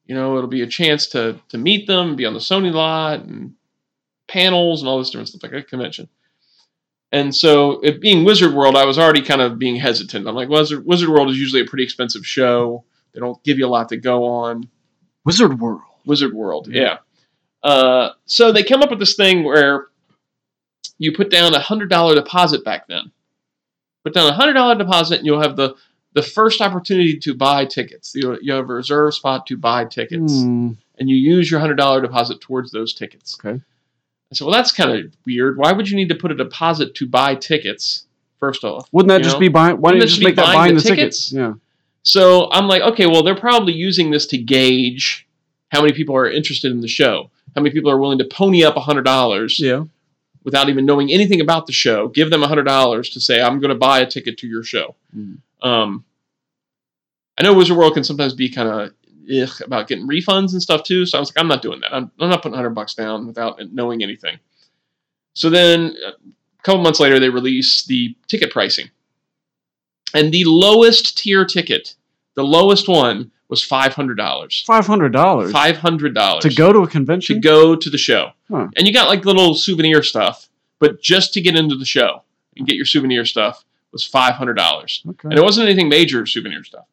You 0.06 0.15
know, 0.15 0.38
it'll 0.38 0.50
be 0.50 0.62
a 0.62 0.68
chance 0.68 1.07
to 1.07 1.39
to 1.50 1.57
meet 1.57 1.88
them, 1.88 2.15
be 2.15 2.25
on 2.25 2.33
the 2.33 2.39
Sony 2.39 2.71
lot, 2.73 3.21
and 3.21 3.53
panels 4.27 4.81
and 4.81 4.89
all 4.89 5.00
this 5.00 5.09
different 5.09 5.29
stuff 5.29 5.44
like 5.44 5.53
a 5.53 5.63
convention. 5.63 6.07
And 7.12 7.33
so, 7.33 7.79
it 7.81 8.01
being 8.01 8.25
Wizard 8.25 8.53
World, 8.53 8.75
I 8.75 8.85
was 8.85 9.00
already 9.00 9.21
kind 9.21 9.39
of 9.41 9.57
being 9.57 9.77
hesitant. 9.77 10.27
I'm 10.27 10.35
like, 10.35 10.50
Wizard, 10.50 10.85
Wizard 10.85 11.07
World 11.09 11.29
is 11.29 11.38
usually 11.39 11.62
a 11.62 11.65
pretty 11.65 11.83
expensive 11.85 12.25
show. 12.25 12.83
They 13.13 13.21
don't 13.21 13.41
give 13.44 13.57
you 13.57 13.65
a 13.65 13.69
lot 13.69 13.89
to 13.89 13.97
go 13.97 14.25
on. 14.25 14.68
Wizard 15.24 15.59
World. 15.59 15.81
Wizard 16.06 16.33
World, 16.33 16.68
Yeah. 16.69 16.81
yeah. 17.63 17.69
Uh, 17.69 18.13
so 18.25 18.51
they 18.51 18.63
come 18.63 18.81
up 18.83 18.89
with 18.89 19.00
this 19.00 19.15
thing 19.15 19.44
where 19.44 19.88
you 21.00 21.12
put 21.13 21.30
down 21.31 21.53
a 21.53 21.59
hundred 21.59 21.89
dollar 21.89 22.15
deposit 22.15 22.63
back 22.63 22.88
then. 22.88 23.12
Put 24.03 24.13
down 24.13 24.27
a 24.30 24.33
hundred 24.33 24.53
dollar 24.53 24.75
deposit, 24.75 25.18
and 25.18 25.25
you'll 25.25 25.41
have 25.41 25.56
the 25.56 25.75
the 26.13 26.21
first 26.21 26.62
opportunity 26.62 27.18
to 27.19 27.33
buy 27.33 27.65
tickets. 27.65 28.13
You 28.15 28.38
you 28.41 28.53
have 28.53 28.69
a 28.69 28.73
reserve 28.73 29.13
spot 29.15 29.47
to 29.47 29.57
buy 29.57 29.85
tickets, 29.85 30.41
Hmm. 30.41 30.71
and 30.97 31.09
you 31.09 31.15
use 31.15 31.50
your 31.51 31.59
hundred 31.59 31.75
dollar 31.75 32.01
deposit 32.01 32.39
towards 32.41 32.71
those 32.71 32.94
tickets. 32.94 33.38
Okay. 33.44 33.59
I 34.31 34.35
said, 34.35 34.45
well, 34.45 34.53
that's 34.53 34.71
kind 34.71 34.91
of 34.91 35.13
weird. 35.25 35.57
Why 35.57 35.71
would 35.71 35.89
you 35.89 35.95
need 35.95 36.09
to 36.09 36.15
put 36.15 36.31
a 36.31 36.35
deposit 36.35 36.95
to 36.95 37.07
buy 37.07 37.35
tickets? 37.35 38.06
First 38.39 38.63
off, 38.63 38.88
Wouldn't 38.91 39.09
that 39.09 39.24
just 39.24 39.38
know? 39.38 39.39
be 39.39 39.47
buying? 39.47 39.77
Why 39.81 39.91
don't 39.91 40.00
you 40.01 40.06
just 40.07 40.21
make 40.21 40.35
that 40.35 40.53
buying 40.53 40.75
the 40.75 40.81
the 40.81 40.89
tickets? 40.89 41.31
Yeah. 41.31 41.53
So 42.03 42.50
I'm 42.51 42.68
like, 42.68 42.83
okay, 42.83 43.07
well, 43.07 43.24
they're 43.24 43.35
probably 43.35 43.74
using 43.74 44.12
this 44.12 44.27
to 44.27 44.38
gauge 44.38 45.27
how 45.69 45.81
many 45.81 45.91
people 45.94 46.15
are 46.15 46.29
interested 46.29 46.71
in 46.71 46.79
the 46.81 46.88
show, 46.88 47.31
how 47.56 47.62
many 47.62 47.74
people 47.74 47.89
are 47.89 47.97
willing 47.97 48.19
to 48.19 48.25
pony 48.25 48.63
up 48.63 48.75
hundred 48.75 49.06
dollars 49.06 49.59
Yeah. 49.59 49.85
without 50.44 50.69
even 50.69 50.85
knowing 50.85 51.12
anything 51.12 51.41
about 51.41 51.65
the 51.65 51.73
show. 51.73 52.09
Give 52.09 52.30
them 52.30 52.44
hundred 52.44 52.65
dollars 52.65 53.09
to 53.12 53.19
say, 53.19 53.41
I'm 53.41 53.59
going 53.59 53.69
to 53.69 53.75
buy 53.75 54.01
a 54.01 54.06
ticket 54.06 54.38
to 54.39 54.47
your 54.47 54.63
show. 54.63 54.95
Mm. 55.18 55.38
Um, 55.63 56.06
I 57.39 57.44
know 57.44 57.56
Wizard 57.56 57.75
World 57.75 57.95
can 57.95 58.03
sometimes 58.03 58.33
be 58.35 58.50
kind 58.50 58.69
of 58.69 58.94
about 59.65 59.88
getting 59.88 60.07
refunds 60.07 60.53
and 60.53 60.62
stuff 60.62 60.83
too. 60.83 61.06
So 61.06 61.18
I 61.18 61.21
was 61.21 61.29
like, 61.29 61.39
I'm 61.41 61.47
not 61.47 61.62
doing 61.62 61.79
that. 61.81 61.94
I'm, 61.94 62.12
I'm 62.19 62.29
not 62.29 62.41
putting 62.41 62.56
hundred 62.56 62.71
bucks 62.71 62.94
down 62.94 63.27
without 63.27 63.59
knowing 63.71 64.03
anything. 64.03 64.39
So 65.33 65.50
then 65.50 65.95
uh, 66.06 66.12
a 66.12 66.63
couple 66.63 66.81
months 66.81 67.00
later, 67.00 67.19
they 67.19 67.29
release 67.29 67.85
the 67.85 68.15
ticket 68.27 68.51
pricing, 68.51 68.89
and 70.13 70.31
the 70.31 70.44
lowest 70.45 71.18
tier 71.18 71.45
ticket, 71.45 71.95
the 72.35 72.44
lowest 72.44 72.88
one, 72.88 73.31
was 73.50 73.63
five 73.63 73.94
hundred 73.94 74.15
dollars. 74.15 74.63
Five 74.65 74.88
hundred 74.88 75.13
dollars 75.13 75.51
Five 75.51 75.77
hundred 75.77 76.13
dollars 76.13 76.44
to 76.44 76.53
go 76.53 76.73
to 76.73 76.80
a 76.80 76.88
convention. 76.88 77.35
to 77.35 77.41
go 77.41 77.75
to 77.75 77.89
the 77.89 77.97
show. 77.97 78.31
Huh. 78.50 78.68
And 78.75 78.88
you 78.88 78.94
got 78.94 79.07
like 79.09 79.25
little 79.25 79.53
souvenir 79.56 80.03
stuff, 80.03 80.50
but 80.80 81.01
just 81.01 81.33
to 81.33 81.41
get 81.41 81.56
into 81.56 81.75
the 81.75 81.85
show 81.85 82.23
and 82.56 82.68
get 82.68 82.75
your 82.75 82.85
souvenir 82.85 83.25
stuff 83.25 83.63
was 83.91 84.03
five 84.03 84.33
hundred 84.33 84.56
dollars. 84.56 85.03
Okay. 85.07 85.30
And 85.30 85.38
it 85.38 85.44
wasn't 85.44 85.68
anything 85.68 85.89
major 85.89 86.25
souvenir 86.25 86.63
stuff. 86.63 86.85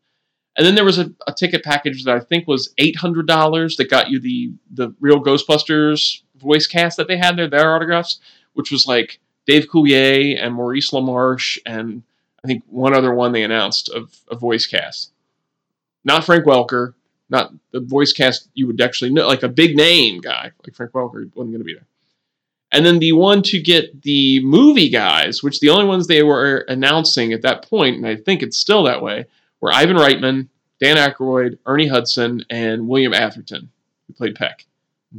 And 0.56 0.64
then 0.64 0.74
there 0.74 0.84
was 0.84 0.98
a, 0.98 1.12
a 1.26 1.32
ticket 1.32 1.64
package 1.64 2.04
that 2.04 2.16
I 2.16 2.20
think 2.20 2.46
was 2.46 2.72
eight 2.78 2.96
hundred 2.96 3.26
dollars 3.26 3.76
that 3.76 3.90
got 3.90 4.10
you 4.10 4.20
the 4.20 4.52
the 4.70 4.94
real 5.00 5.22
Ghostbusters 5.22 6.22
voice 6.36 6.66
cast 6.66 6.96
that 6.96 7.08
they 7.08 7.16
had 7.16 7.36
there, 7.36 7.48
their 7.48 7.74
autographs, 7.74 8.20
which 8.52 8.70
was 8.70 8.86
like 8.86 9.20
Dave 9.46 9.66
Coulier 9.66 10.38
and 10.40 10.54
Maurice 10.54 10.90
LaMarche 10.90 11.58
and 11.66 12.02
I 12.44 12.46
think 12.46 12.62
one 12.68 12.94
other 12.94 13.14
one 13.14 13.32
they 13.32 13.42
announced 13.42 13.88
of 13.88 14.14
a 14.30 14.36
voice 14.36 14.66
cast. 14.66 15.12
Not 16.04 16.24
Frank 16.24 16.44
Welker, 16.44 16.92
not 17.30 17.52
the 17.72 17.80
voice 17.80 18.12
cast 18.12 18.48
you 18.54 18.66
would 18.66 18.80
actually 18.80 19.10
know, 19.10 19.26
like 19.26 19.42
a 19.42 19.48
big 19.48 19.76
name 19.76 20.20
guy 20.20 20.52
like 20.64 20.74
Frank 20.74 20.92
Welker 20.92 21.34
wasn't 21.34 21.52
going 21.52 21.58
to 21.58 21.64
be 21.64 21.74
there. 21.74 21.86
And 22.70 22.84
then 22.84 22.98
the 22.98 23.12
one 23.12 23.42
to 23.44 23.60
get 23.60 24.02
the 24.02 24.40
movie 24.44 24.88
guys, 24.88 25.42
which 25.42 25.60
the 25.60 25.70
only 25.70 25.86
ones 25.86 26.06
they 26.06 26.22
were 26.22 26.64
announcing 26.68 27.32
at 27.32 27.42
that 27.42 27.68
point, 27.68 27.96
and 27.96 28.06
I 28.06 28.16
think 28.16 28.42
it's 28.42 28.56
still 28.56 28.82
that 28.82 29.00
way, 29.00 29.26
were 29.64 29.72
Ivan 29.72 29.96
Reitman, 29.96 30.48
Dan 30.78 30.98
Aykroyd, 30.98 31.56
Ernie 31.64 31.86
Hudson, 31.86 32.44
and 32.50 32.86
William 32.86 33.14
Atherton, 33.14 33.70
who 34.06 34.12
played 34.12 34.34
Peck. 34.34 34.66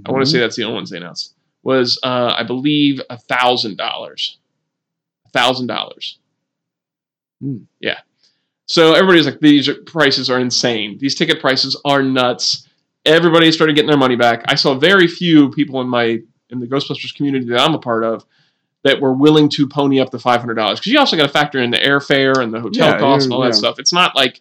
I 0.06 0.12
want 0.12 0.24
to 0.24 0.30
say 0.30 0.38
that's 0.40 0.56
the 0.56 0.66
only 0.66 0.76
ones 0.76 0.92
they 0.92 0.98
announced. 0.98 1.34
Was 1.64 1.98
uh, 2.04 2.36
I 2.38 2.44
believe 2.44 3.02
a 3.10 3.18
thousand 3.18 3.76
dollars, 3.78 4.38
a 5.26 5.30
thousand 5.30 5.66
dollars. 5.66 6.20
Hmm. 7.42 7.64
Yeah. 7.80 7.98
So 8.68 8.94
everybody's 8.94 9.26
like, 9.26 9.40
these 9.40 9.68
are- 9.68 9.82
prices 9.82 10.30
are 10.30 10.40
insane. 10.40 11.00
These 11.00 11.16
ticket 11.16 11.42
prices 11.42 11.76
are 11.84 12.04
nuts. 12.04 12.68
Everybody 13.04 13.52
started 13.52 13.76
getting 13.76 13.90
their 13.90 13.98
money 13.98 14.16
back. 14.16 14.44
I 14.48 14.54
saw 14.54 14.76
very 14.78 15.08
few 15.08 15.50
people 15.50 15.82
in 15.82 15.88
my 15.90 16.20
in 16.52 16.60
the 16.60 16.68
Ghostbusters 16.68 17.16
community 17.16 17.48
that 17.48 17.62
I'm 17.62 17.74
a 17.74 17.80
part 17.80 18.04
of 18.04 18.26
that 18.86 19.02
were 19.02 19.12
willing 19.14 19.50
to 19.50 19.68
pony 19.68 20.00
up 20.00 20.12
the 20.12 20.20
five 20.20 20.40
hundred 20.40 20.54
dollars 20.54 20.80
because 20.80 20.94
you 20.94 21.00
also 21.00 21.18
got 21.18 21.24
to 21.24 21.30
factor 21.30 21.62
in 21.62 21.70
the 21.72 21.78
airfare 21.78 22.38
and 22.42 22.54
the 22.54 22.62
hotel 22.62 22.92
Yeah, 22.92 23.00
costs 23.00 23.26
and 23.26 23.34
all 23.34 23.42
that 23.42 23.48
yeah. 23.48 23.52
stuff. 23.54 23.78
It's 23.80 23.92
not 23.92 24.16
like 24.16 24.40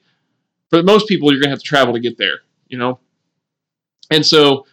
for 0.71 0.83
most 0.85 1.09
people 1.09 1.33
you're 1.33 1.41
gonna 1.41 1.51
have 1.51 1.59
to 1.59 1.65
travel 1.65 1.93
to 1.95 2.01
get 2.01 2.17
there, 2.17 2.41
you 2.69 2.79
know. 2.79 3.01
And 4.13 4.25
so, 4.25 4.67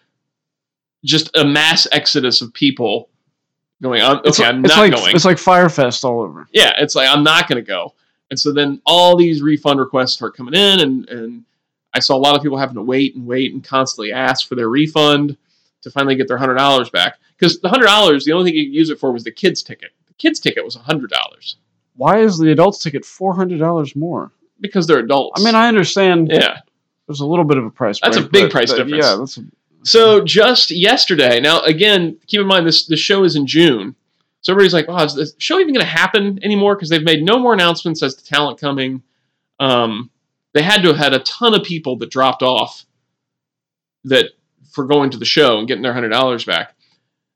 just 1.04 1.36
a 1.38 1.44
mass 1.46 1.88
exodus 1.92 2.42
of 2.42 2.54
people 2.54 3.10
going. 3.82 4.02
"I'm- 4.02 4.18
Okay, 4.18 4.28
It's, 4.30 4.40
I'm 4.42 4.64
it's 4.66 4.76
not 4.76 4.82
like 4.82 4.94
going. 4.96 5.16
it's 5.16 5.26
like 5.26 5.38
Fyre 5.40 5.70
Fest 5.70 6.06
all 6.06 6.22
over. 6.22 6.48
yeah, 6.54 6.74
it's 6.78 6.94
like 6.96 7.10
I'm 7.10 7.24
not 7.24 7.48
going 7.48 7.64
to 7.64 7.68
go. 7.68 7.96
And 8.30 8.40
so 8.40 8.54
then 8.54 8.82
all 8.86 9.18
these 9.18 9.42
refund 9.42 9.80
requests 9.80 10.14
start 10.14 10.36
coming 10.38 10.54
in, 10.54 10.80
and 10.82 11.10
and 11.10 11.44
I 11.94 12.00
saw 12.00 12.16
a 12.16 12.20
lot 12.20 12.36
of 12.36 12.42
people 12.42 12.58
having 12.58 12.76
to 12.76 12.82
wait 12.84 13.16
and 13.16 13.26
wait 13.26 13.54
and 13.54 13.64
constantly 13.64 14.12
ask 14.14 14.48
for 14.48 14.56
their 14.56 14.70
refund 14.70 15.36
to 15.82 15.90
finally 15.92 16.16
get 16.16 16.28
their 16.28 16.38
hundred 16.38 16.56
dollars 16.56 16.90
back. 16.90 17.18
Because 17.42 17.60
the 17.60 17.70
hundred 17.70 17.88
dollars, 17.88 18.24
the 18.24 18.34
only 18.34 18.52
thing 18.52 18.60
you 18.60 18.68
could 18.68 18.76
use 18.76 18.90
it 18.92 19.00
for 19.00 19.12
was 19.12 19.24
the 19.24 19.32
kids' 19.32 19.64
ticket. 19.64 19.90
The 20.08 20.14
kids' 20.14 20.40
ticket 20.40 20.64
was 20.64 20.76
hundred 20.76 21.10
dollars 21.10 21.58
Why 21.96 22.20
is 22.20 22.38
the 22.38 22.52
adults 22.52 22.78
ticket 22.78 23.04
four 23.04 23.34
hundred 23.34 23.60
dollars 23.60 23.96
more? 23.96 24.32
because 24.62 24.86
they're 24.86 25.00
adults. 25.00 25.42
I 25.42 25.44
mean, 25.44 25.56
I 25.56 25.68
understand 25.68 26.30
yeah. 26.32 26.60
there's 27.08 27.20
a 27.22 27.26
little 27.26 27.46
bit 27.46 27.58
of 27.58 27.66
a 27.66 27.72
price. 27.72 28.00
That's 28.00 28.18
a 28.18 28.22
big 28.22 28.44
but 28.44 28.52
price 28.52 28.70
that- 28.70 28.78
difference. 28.78 29.04
Yeah, 29.04 29.16
that's 29.16 29.38
a, 29.38 29.42
So 29.82 30.24
just 30.24 30.70
yesterday, 30.70 31.40
now 31.40 31.62
again, 31.62 32.18
keep 32.28 32.42
in 32.42 32.46
mind 32.46 32.68
this 32.68 32.86
the 32.86 32.96
show 32.96 33.24
is 33.24 33.36
in 33.36 33.48
June. 33.48 33.96
So 34.42 34.54
everybody's 34.54 34.74
like, 34.76 34.88
"Wow, 34.88 35.04
is 35.04 35.16
the 35.16 35.32
show 35.40 35.60
even 35.60 35.74
going 35.74 35.84
to 35.84 35.92
happen 35.92 36.40
anymore?" 36.44 36.76
Because 36.76 36.90
they've 36.90 37.04
made 37.04 37.24
no 37.24 37.40
more 37.40 37.54
announcements 37.54 38.04
as 38.04 38.14
to 38.16 38.24
talent 38.24 38.60
coming. 38.60 39.02
Um, 39.60 40.12
they 40.54 40.62
had 40.62 40.84
to 40.84 40.90
have 40.90 40.98
had 40.98 41.14
a 41.14 41.20
ton 41.20 41.56
of 41.56 41.64
people 41.64 41.98
that 41.98 42.12
dropped 42.12 42.44
off 42.44 42.86
that 44.04 44.26
for 44.72 44.86
going 44.86 45.10
to 45.10 45.18
the 45.18 45.26
show 45.26 45.58
and 45.58 45.68
getting 45.68 45.82
their 45.82 45.94
hundred 45.94 46.10
dollars 46.10 46.46
back. 46.46 46.76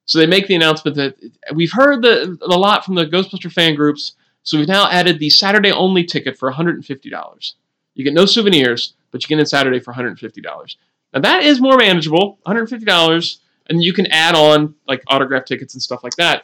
So 0.06 0.20
they 0.20 0.28
make 0.28 0.48
the 0.48 0.56
announcement 0.56 0.96
that 0.98 1.16
we've 1.54 1.72
heard 1.72 2.02
the 2.02 2.38
a 2.42 2.58
lot 2.58 2.86
from 2.86 2.96
the 2.96 3.06
Ghostbuster 3.06 3.52
fan 3.52 3.76
groups. 3.76 4.14
So 4.44 4.58
we've 4.58 4.68
now 4.68 4.90
added 4.90 5.18
the 5.20 5.30
Saturday 5.32 5.72
only 5.72 6.04
ticket 6.04 6.38
for 6.38 6.52
$150. 6.52 7.54
You 7.96 8.04
get 8.04 8.14
no 8.14 8.26
souvenirs, 8.26 8.94
but 9.12 9.24
you 9.24 9.28
get 9.28 9.40
in 9.40 9.46
Saturday 9.48 9.80
for 9.80 9.94
$150. 9.94 10.76
Now 11.14 11.20
that 11.22 11.44
is 11.44 11.60
more 11.60 11.78
manageable, 11.78 12.38
$150, 12.46 13.38
and 13.70 13.82
you 13.84 13.94
can 13.94 14.06
add 14.08 14.36
on 14.36 14.76
like 14.88 15.02
autograph 15.08 15.46
tickets 15.46 15.74
and 15.74 15.82
stuff 15.82 16.04
like 16.04 16.16
that. 16.18 16.44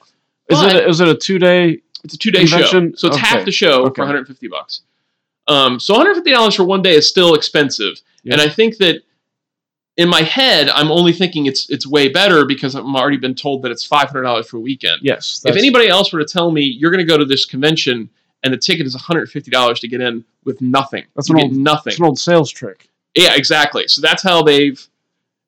is 0.50 0.60
But 0.60 0.76
it 0.76 0.90
is 0.90 1.00
it 1.02 1.08
a 1.08 1.16
two 1.16 1.38
day? 1.38 1.82
it's 2.04 2.16
a 2.16 2.18
two 2.18 2.32
day 2.32 2.46
show, 2.48 2.92
so 2.96 3.08
it's 3.10 3.18
half 3.18 3.46
the 3.46 3.52
show 3.52 3.84
Okay. 3.86 3.94
for 3.96 4.02
150 4.02 4.48
bucks. 4.48 4.82
Um, 5.48 5.80
so 5.80 5.94
150 5.94 6.32
dollars 6.32 6.56
for 6.56 6.64
one 6.64 6.82
day 6.82 6.96
is 6.96 7.08
still 7.08 7.36
expensive, 7.36 8.02
Yeah. 8.24 8.34
and 8.34 8.42
I 8.42 8.50
think 8.50 8.78
that 8.78 9.02
in 10.02 10.10
my 10.10 10.22
head 10.22 10.70
I'm 10.70 10.92
only 10.92 11.14
thinking 11.14 11.46
it's 11.46 11.70
it's 11.70 11.86
way 11.88 12.10
better 12.10 12.46
because 12.46 12.76
I'm 12.76 12.96
already 12.96 13.18
been 13.18 13.36
told 13.36 13.62
that 13.64 13.72
it's 13.72 13.86
500 13.86 14.22
dollars 14.24 14.48
for 14.50 14.58
a 14.58 14.60
weekend. 14.60 15.00
Yes. 15.02 15.42
If 15.46 15.56
anybody 15.56 15.88
else 15.88 16.12
were 16.12 16.20
to 16.20 16.26
tell 16.26 16.52
me 16.52 16.62
you're 16.64 16.92
going 16.92 17.06
to 17.06 17.10
go 17.10 17.18
to 17.18 17.26
this 17.26 17.46
convention 17.46 18.10
and 18.44 18.54
the 18.54 18.58
ticket 18.58 18.86
is 18.86 18.94
150 18.96 19.52
dollars 19.52 19.80
to 19.82 19.88
get 19.88 20.02
in 20.02 20.26
with 20.44 20.60
nothing, 20.62 21.06
That's 21.16 21.30
you 21.30 21.36
an 21.38 21.44
old- 21.44 21.54
nothing. 21.54 21.92
it's 21.92 22.00
an 22.00 22.06
old 22.06 22.20
sales 22.20 22.52
trick. 22.52 22.90
Yeah, 23.16 23.36
exactly. 23.36 23.88
So 23.88 24.02
that's 24.02 24.24
how 24.24 24.42
they've 24.42 24.82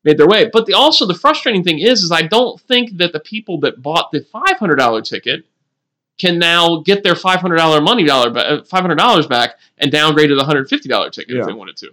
made 0.04 0.18
their 0.18 0.28
way. 0.28 0.50
But 0.52 0.66
the 0.66 0.74
also 0.74 1.06
the 1.08 1.14
frustrating 1.16 1.64
thing 1.64 1.80
is, 1.80 2.04
is 2.04 2.12
I 2.12 2.22
don't 2.24 2.60
think 2.62 2.98
that 2.98 3.14
the 3.14 3.20
people 3.22 3.60
that 3.62 3.82
bought 3.82 4.12
the 4.12 4.22
five 4.22 4.58
hundred 4.60 4.76
dollar 4.76 5.02
ticket 5.02 5.46
can 6.20 6.38
now 6.38 6.82
get 6.82 7.04
their 7.04 7.16
five 7.16 7.40
hundred 7.42 7.56
dollar 7.56 7.82
money 7.82 8.04
dollar 8.04 8.30
ba- 8.30 8.48
uh, 8.50 8.64
five 8.66 8.82
hundred 8.82 8.98
dollars 8.98 9.26
back 9.28 9.58
and 9.80 9.92
downgrade 9.92 10.30
to 10.30 10.36
the 10.36 10.44
hundred 10.44 10.68
fifty 10.70 10.88
dollar 10.90 11.10
ticket 11.10 11.36
Yeah. 11.36 11.42
if 11.42 11.48
they 11.48 11.54
wanted 11.54 11.78
to. 11.78 11.92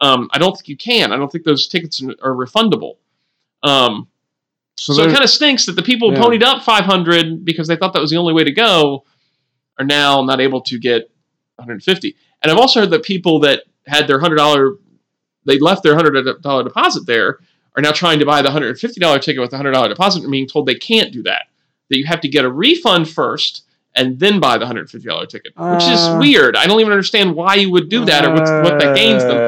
Um, 0.00 0.28
I 0.32 0.38
don't 0.38 0.52
think 0.56 0.68
you 0.68 0.76
can. 0.76 1.12
I 1.12 1.16
don't 1.16 1.30
think 1.30 1.44
those 1.44 1.66
tickets 1.66 2.02
are 2.02 2.32
refundable. 2.34 2.96
Um, 3.62 4.08
So, 4.78 4.92
so, 4.94 5.02
it 5.02 5.10
kind 5.12 5.24
of 5.24 5.30
stinks 5.30 5.66
that 5.66 5.72
the 5.72 5.82
people 5.82 6.08
who 6.10 6.16
Yeah. 6.16 6.22
ponied 6.22 6.44
up 6.44 6.62
500 6.62 7.44
because 7.44 7.66
they 7.66 7.74
thought 7.74 7.92
that 7.94 8.00
was 8.00 8.10
the 8.10 8.16
only 8.16 8.32
way 8.32 8.44
to 8.44 8.52
go 8.52 9.04
are 9.76 9.84
now 9.84 10.22
not 10.22 10.40
able 10.40 10.60
to 10.62 10.78
get 10.78 11.10
150. 11.56 12.14
And 12.42 12.52
I've 12.52 12.58
also 12.58 12.80
heard 12.80 12.90
that 12.90 13.02
people 13.02 13.40
that 13.40 13.64
had 13.88 14.06
their 14.06 14.20
$100 14.20 14.78
they 15.44 15.58
left 15.58 15.82
their 15.82 15.96
$100 15.96 16.64
deposit 16.64 17.06
there 17.06 17.38
are 17.74 17.82
now 17.82 17.90
trying 17.90 18.18
to 18.20 18.26
buy 18.26 18.42
the 18.42 18.50
$150 18.50 19.20
ticket 19.22 19.40
with 19.40 19.52
a 19.52 19.56
$100 19.56 19.88
deposit 19.88 20.22
and 20.22 20.30
being 20.30 20.46
told 20.46 20.66
they 20.66 20.74
can't 20.74 21.12
do 21.12 21.22
that. 21.24 21.46
That 21.88 21.98
you 21.98 22.04
have 22.06 22.20
to 22.20 22.28
get 22.28 22.44
a 22.44 22.50
refund 22.50 23.08
first 23.08 23.62
and 23.94 24.18
then 24.20 24.38
buy 24.40 24.58
the 24.58 24.66
$150 24.66 25.26
ticket, 25.28 25.54
which 25.56 25.88
is 25.88 26.06
Uh, 26.12 26.18
weird. 26.18 26.54
I 26.54 26.66
don't 26.66 26.80
even 26.80 26.92
understand 26.92 27.34
why 27.34 27.54
you 27.56 27.70
would 27.70 27.88
do 27.88 28.04
that 28.04 28.24
or 28.24 28.32
what's, 28.34 28.50
what 28.62 28.78
that 28.78 28.94
gains 28.94 29.24
them. 29.24 29.38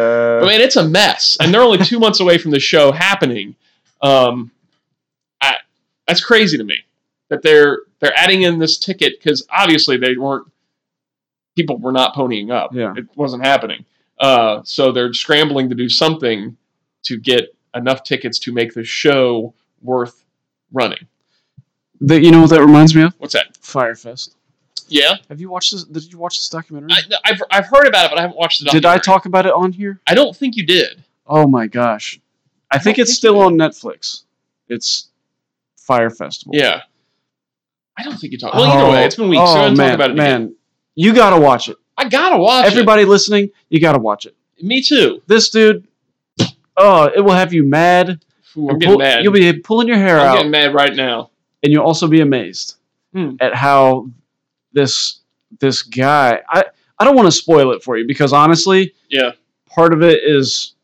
I 0.41 0.47
mean, 0.47 0.61
it's 0.61 0.77
a 0.77 0.89
mess, 0.89 1.37
and 1.41 1.53
they're 1.53 1.63
only 1.63 1.79
two 1.79 1.99
months 1.99 2.21
away 2.21 2.39
from 2.39 2.51
the 2.51 2.61
show 2.61 2.93
happening. 2.93 3.55
Um, 4.03 4.51
I, 5.41 5.57
that's 6.07 6.25
crazy 6.25 6.57
to 6.59 6.65
me 6.65 6.79
that 7.29 7.43
they're 7.43 7.79
they're 8.01 8.17
adding 8.17 8.43
in 8.43 8.59
this 8.59 8.79
ticket 8.79 9.19
because 9.19 9.47
obviously 9.51 9.97
they 9.97 10.17
weren't 10.17 10.47
people 11.57 11.79
were 11.79 11.93
not 11.93 12.15
ponying 12.15 12.51
up. 12.51 12.75
Yeah. 12.75 12.95
it 12.97 13.07
wasn't 13.17 13.45
happening. 13.45 13.85
Uh, 14.19 14.61
so 14.65 14.93
they're 14.93 15.13
scrambling 15.15 15.69
to 15.71 15.75
do 15.75 15.89
something 15.89 16.57
to 17.05 17.19
get 17.19 17.55
enough 17.75 18.03
tickets 18.03 18.39
to 18.41 18.53
make 18.53 18.75
the 18.75 18.85
show 18.85 19.55
worth 19.83 20.25
running. 20.73 21.07
the, 22.01 22.21
you 22.21 22.31
know 22.31 22.43
what 22.43 22.51
that 22.51 22.61
reminds 22.61 22.95
me 22.95 23.03
of? 23.03 23.15
What's 23.19 23.35
that? 23.35 23.57
Fyre 23.57 23.95
Fest. 23.95 24.35
Yeah, 24.89 25.17
Have 25.29 25.41
you 25.41 25.49
watched 25.51 25.73
this? 25.73 25.85
Did 25.85 26.13
you 26.13 26.19
watch 26.19 26.37
this 26.39 26.49
documentary? 26.49 26.91
I, 26.93 27.17
I've 27.25 27.43
I've 27.51 27.67
heard 27.67 27.87
about 27.87 28.07
it, 28.07 28.11
but 28.11 28.19
I 28.19 28.23
haven't 28.23 28.37
watched 28.37 28.63
it. 28.63 28.71
did 28.71 28.85
I 28.87 28.99
talk 28.99 29.27
about 29.27 29.47
it 29.47 29.53
on 29.53 29.73
here? 29.73 30.01
I 30.07 30.15
don't 30.15 30.35
think 30.37 30.57
you 30.57 30.65
did. 30.67 31.03
Oh 31.27 31.47
my 31.47 31.67
gosh. 31.67 32.21
I 32.71 32.79
think 32.79 32.99
it's 32.99 33.11
think 33.11 33.17
still 33.17 33.41
on 33.41 33.55
Netflix. 33.55 34.23
It's 34.69 35.09
Fyre 35.77 36.11
Festival. 36.11 36.55
Yeah, 36.57 36.83
I 37.97 38.03
don't 38.05 38.17
think 38.19 38.33
you 38.33 38.39
talked. 38.39 38.55
Well, 38.55 38.65
either 38.65 38.91
way, 38.91 39.05
it's 39.05 39.17
been 39.17 39.29
weeks. 39.29 39.43
Oh, 39.43 39.47
so 39.55 39.59
I 39.59 39.63
haven't 39.65 39.79
man, 39.79 39.95
about 39.95 40.11
it. 40.11 40.13
again. 40.15 40.43
man. 40.45 40.55
You 40.95 41.13
gotta 41.15 41.41
watch 41.41 41.69
it. 41.69 41.77
I 41.97 42.09
gotta 42.09 42.39
watch 42.39 42.67
it. 42.67 42.73
Everybody 42.73 43.05
listening, 43.05 43.51
you 43.69 43.81
gotta 43.81 43.99
watch 43.99 44.27
it. 44.27 44.35
it. 44.57 44.65
Me 44.65 44.83
too. 44.83 45.23
This 45.27 45.51
dude, 45.51 45.87
oh, 46.77 47.11
it 47.15 47.21
will 47.21 47.33
have 47.35 47.53
you 47.53 47.65
mad. 47.65 48.21
Ooh, 48.57 48.69
I'm 48.69 48.71
You'll 48.71 48.79
getting 48.79 48.89
pull- 48.95 48.99
mad. 48.99 49.25
You'll 49.25 49.33
be 49.33 49.53
pulling 49.61 49.89
your 49.89 49.97
hair 49.99 50.19
I'm 50.19 50.27
out, 50.27 50.35
getting 50.37 50.51
mad 50.51 50.75
right 50.75 50.95
now. 50.95 51.31
and 51.63 51.73
you'll 51.73 51.85
also 51.85 52.07
be 52.09 52.21
amazed 52.21 52.77
Hmm. 53.13 53.35
at 53.41 53.55
how 53.55 54.09
this 54.73 55.21
this 55.59 55.83
guy. 55.83 56.41
I 56.49 56.65
I 56.99 57.05
don't 57.05 57.17
want 57.17 57.27
to 57.27 57.33
spoil 57.33 57.73
it 57.73 57.83
for 57.83 57.97
you 57.97 58.07
because 58.07 58.33
honestly, 58.33 58.95
Yeah. 59.09 59.33
part 59.67 59.93
of 59.93 60.03
it 60.03 60.23
is 60.25 60.75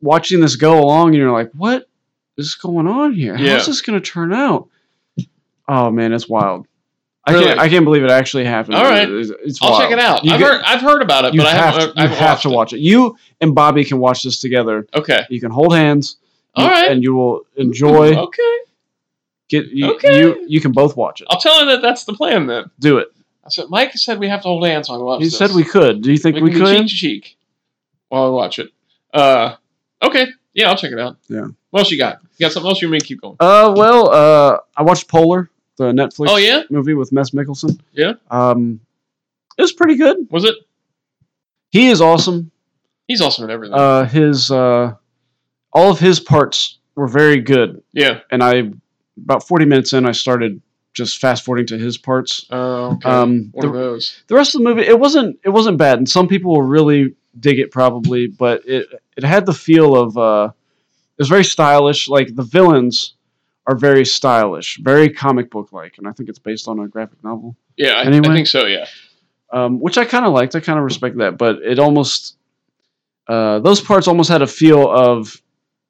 watching 0.00 0.40
this 0.40 0.56
go 0.56 0.78
along, 0.80 1.08
and 1.08 1.16
you're 1.16 1.32
like, 1.32 1.50
what 1.52 1.88
is 2.36 2.54
going 2.54 2.86
on 2.86 3.14
here? 3.14 3.36
Yeah. 3.36 3.54
How's 3.54 3.66
this 3.66 3.80
going 3.80 4.00
to 4.00 4.04
turn 4.10 4.32
out? 4.32 4.68
Oh 5.68 5.90
man, 5.90 6.12
it's 6.12 6.28
wild. 6.28 6.66
I 7.24 7.32
can't. 7.34 7.60
I 7.60 7.68
can't 7.68 7.84
believe 7.84 8.02
it 8.02 8.10
actually 8.10 8.44
happened. 8.44 8.74
All 8.74 8.82
right. 8.84 9.08
It's, 9.08 9.30
it's 9.44 9.62
I'll 9.62 9.78
check 9.78 9.92
it 9.92 9.98
out. 10.00 10.24
You 10.24 10.32
I've 10.32 10.40
get- 10.40 10.48
heard, 10.52 10.62
I've 10.64 10.80
heard 10.80 11.02
about 11.02 11.24
it, 11.24 11.36
but 11.36 11.46
I 11.46 11.50
have, 11.54 11.74
haven't. 11.74 11.94
to, 11.94 12.00
I 12.02 12.06
have 12.08 12.20
watched 12.20 12.42
to 12.42 12.48
it. 12.48 12.52
watch 12.52 12.72
it. 12.72 12.80
You 12.80 13.16
and 13.40 13.54
Bobby 13.54 13.84
can 13.84 13.98
watch 14.00 14.24
this 14.24 14.40
together. 14.40 14.86
Okay. 14.92 15.20
You 15.30 15.40
can 15.40 15.52
hold 15.52 15.72
hands. 15.74 16.16
All 16.56 16.64
you- 16.64 16.70
right. 16.70 16.90
and 16.90 17.00
you 17.02 17.14
will 17.14 17.42
enjoy. 17.56 18.16
Okay. 18.16 18.58
Get 19.48 19.66
you, 19.68 19.94
Okay. 19.94 20.18
you. 20.20 20.44
You 20.48 20.60
can 20.60 20.72
both 20.72 20.96
watch 20.96 21.20
it. 21.20 21.28
I'll 21.30 21.40
tell 21.40 21.60
him 21.60 21.68
that 21.68 21.80
that's 21.80 22.04
the 22.04 22.12
plan 22.14 22.46
then. 22.48 22.64
Do 22.80 22.98
it. 22.98 23.08
I 23.44 23.48
said 23.50 23.66
Mike 23.70 23.92
said 23.94 24.18
we 24.20 24.28
have 24.28 24.42
to 24.42 24.48
hold 24.48 24.64
hands 24.66 24.88
while 24.88 24.98
we 24.98 25.04
watch 25.04 25.18
He 25.20 25.26
this. 25.26 25.36
said 25.36 25.50
we 25.52 25.64
could. 25.64 26.02
Do 26.02 26.12
you 26.12 26.18
think 26.18 26.36
we, 26.36 26.50
can 26.50 26.60
be 26.60 26.64
could? 26.64 26.76
cheek 26.78 26.88
to 26.88 26.94
cheek 26.94 27.36
while 28.08 28.30
we 28.30 28.36
watch 28.36 28.58
it. 28.58 28.70
Uh, 29.12 29.56
okay. 30.02 30.26
Yeah, 30.54 30.68
I'll 30.70 30.76
check 30.76 30.92
it 30.92 30.98
out. 30.98 31.16
Yeah. 31.28 31.46
What 31.70 31.80
else 31.80 31.90
you 31.90 31.98
got? 31.98 32.20
You 32.36 32.46
got 32.46 32.52
something 32.52 32.68
else? 32.68 32.80
You 32.82 32.88
want 32.88 32.92
me 32.92 32.98
to 33.00 33.06
keep 33.06 33.20
going? 33.20 33.36
Uh, 33.40 33.72
well, 33.76 34.10
uh, 34.10 34.58
I 34.76 34.82
watched 34.82 35.08
Polar, 35.08 35.48
the 35.76 35.92
Netflix 35.92 36.26
Oh 36.28 36.36
yeah. 36.36 36.62
movie 36.70 36.94
with 36.94 37.10
Mads 37.12 37.30
Mikkelsen. 37.30 37.80
Yeah. 37.92 38.14
Um, 38.30 38.80
it 39.58 39.62
was 39.62 39.72
pretty 39.72 39.96
good. 39.96 40.18
Was 40.30 40.44
it? 40.44 40.54
He 41.70 41.88
is 41.88 42.00
awesome. 42.00 42.50
He's 43.08 43.20
awesome 43.20 43.44
at 43.44 43.50
everything. 43.50 43.74
Uh, 43.74 44.04
his 44.04 44.50
uh, 44.50 44.94
all 45.72 45.90
of 45.90 45.98
his 45.98 46.20
parts 46.20 46.78
were 46.94 47.08
very 47.08 47.40
good, 47.40 47.82
yeah. 47.92 48.20
and 48.30 48.42
I 48.42 48.70
about 49.16 49.46
forty 49.48 49.64
minutes 49.64 49.92
in, 49.94 50.06
I 50.06 50.12
started 50.12 50.60
just 50.94 51.18
fast 51.20 51.44
forwarding 51.44 51.66
to 51.68 51.78
his 51.78 51.96
parts. 51.98 52.46
Oh, 52.50 52.92
okay. 52.94 53.08
Um, 53.08 53.48
One 53.52 53.66
of 53.66 53.72
the, 53.72 53.78
those. 53.78 54.22
the 54.26 54.34
rest 54.34 54.54
of 54.54 54.60
the 54.62 54.68
movie, 54.68 54.82
it 54.82 54.98
wasn't 54.98 55.38
it 55.44 55.50
wasn't 55.50 55.78
bad, 55.78 55.98
and 55.98 56.08
some 56.08 56.28
people 56.28 56.52
will 56.52 56.62
really 56.62 57.14
dig 57.40 57.58
it 57.58 57.70
probably, 57.70 58.26
but 58.26 58.62
it 58.66 58.86
it 59.16 59.24
had 59.24 59.46
the 59.46 59.54
feel 59.54 59.96
of 59.96 60.16
uh, 60.18 60.50
it 61.18 61.22
was 61.22 61.28
very 61.28 61.44
stylish. 61.44 62.08
Like 62.08 62.34
the 62.34 62.42
villains 62.42 63.14
are 63.66 63.76
very 63.76 64.04
stylish, 64.04 64.78
very 64.82 65.08
comic 65.08 65.50
book 65.50 65.72
like, 65.72 65.96
and 65.98 66.06
I 66.08 66.12
think 66.12 66.28
it's 66.28 66.38
based 66.38 66.66
on 66.68 66.78
a 66.80 66.88
graphic 66.88 67.22
novel. 67.24 67.56
Yeah, 67.76 67.92
I, 67.92 68.02
Anyway. 68.04 68.28
I 68.28 68.34
think 68.34 68.48
so. 68.48 68.66
Yeah. 68.66 68.86
um, 69.52 69.80
which 69.80 69.96
I 69.98 70.04
kind 70.04 70.26
of 70.26 70.32
liked. 70.32 70.54
I 70.56 70.60
kind 70.60 70.78
of 70.78 70.84
respect 70.84 71.16
that, 71.18 71.38
but 71.38 71.56
it 71.62 71.78
almost 71.78 72.36
uh, 73.28 73.60
those 73.60 73.80
parts 73.80 74.08
almost 74.08 74.28
had 74.30 74.42
a 74.42 74.46
feel 74.46 74.90
of 74.90 75.40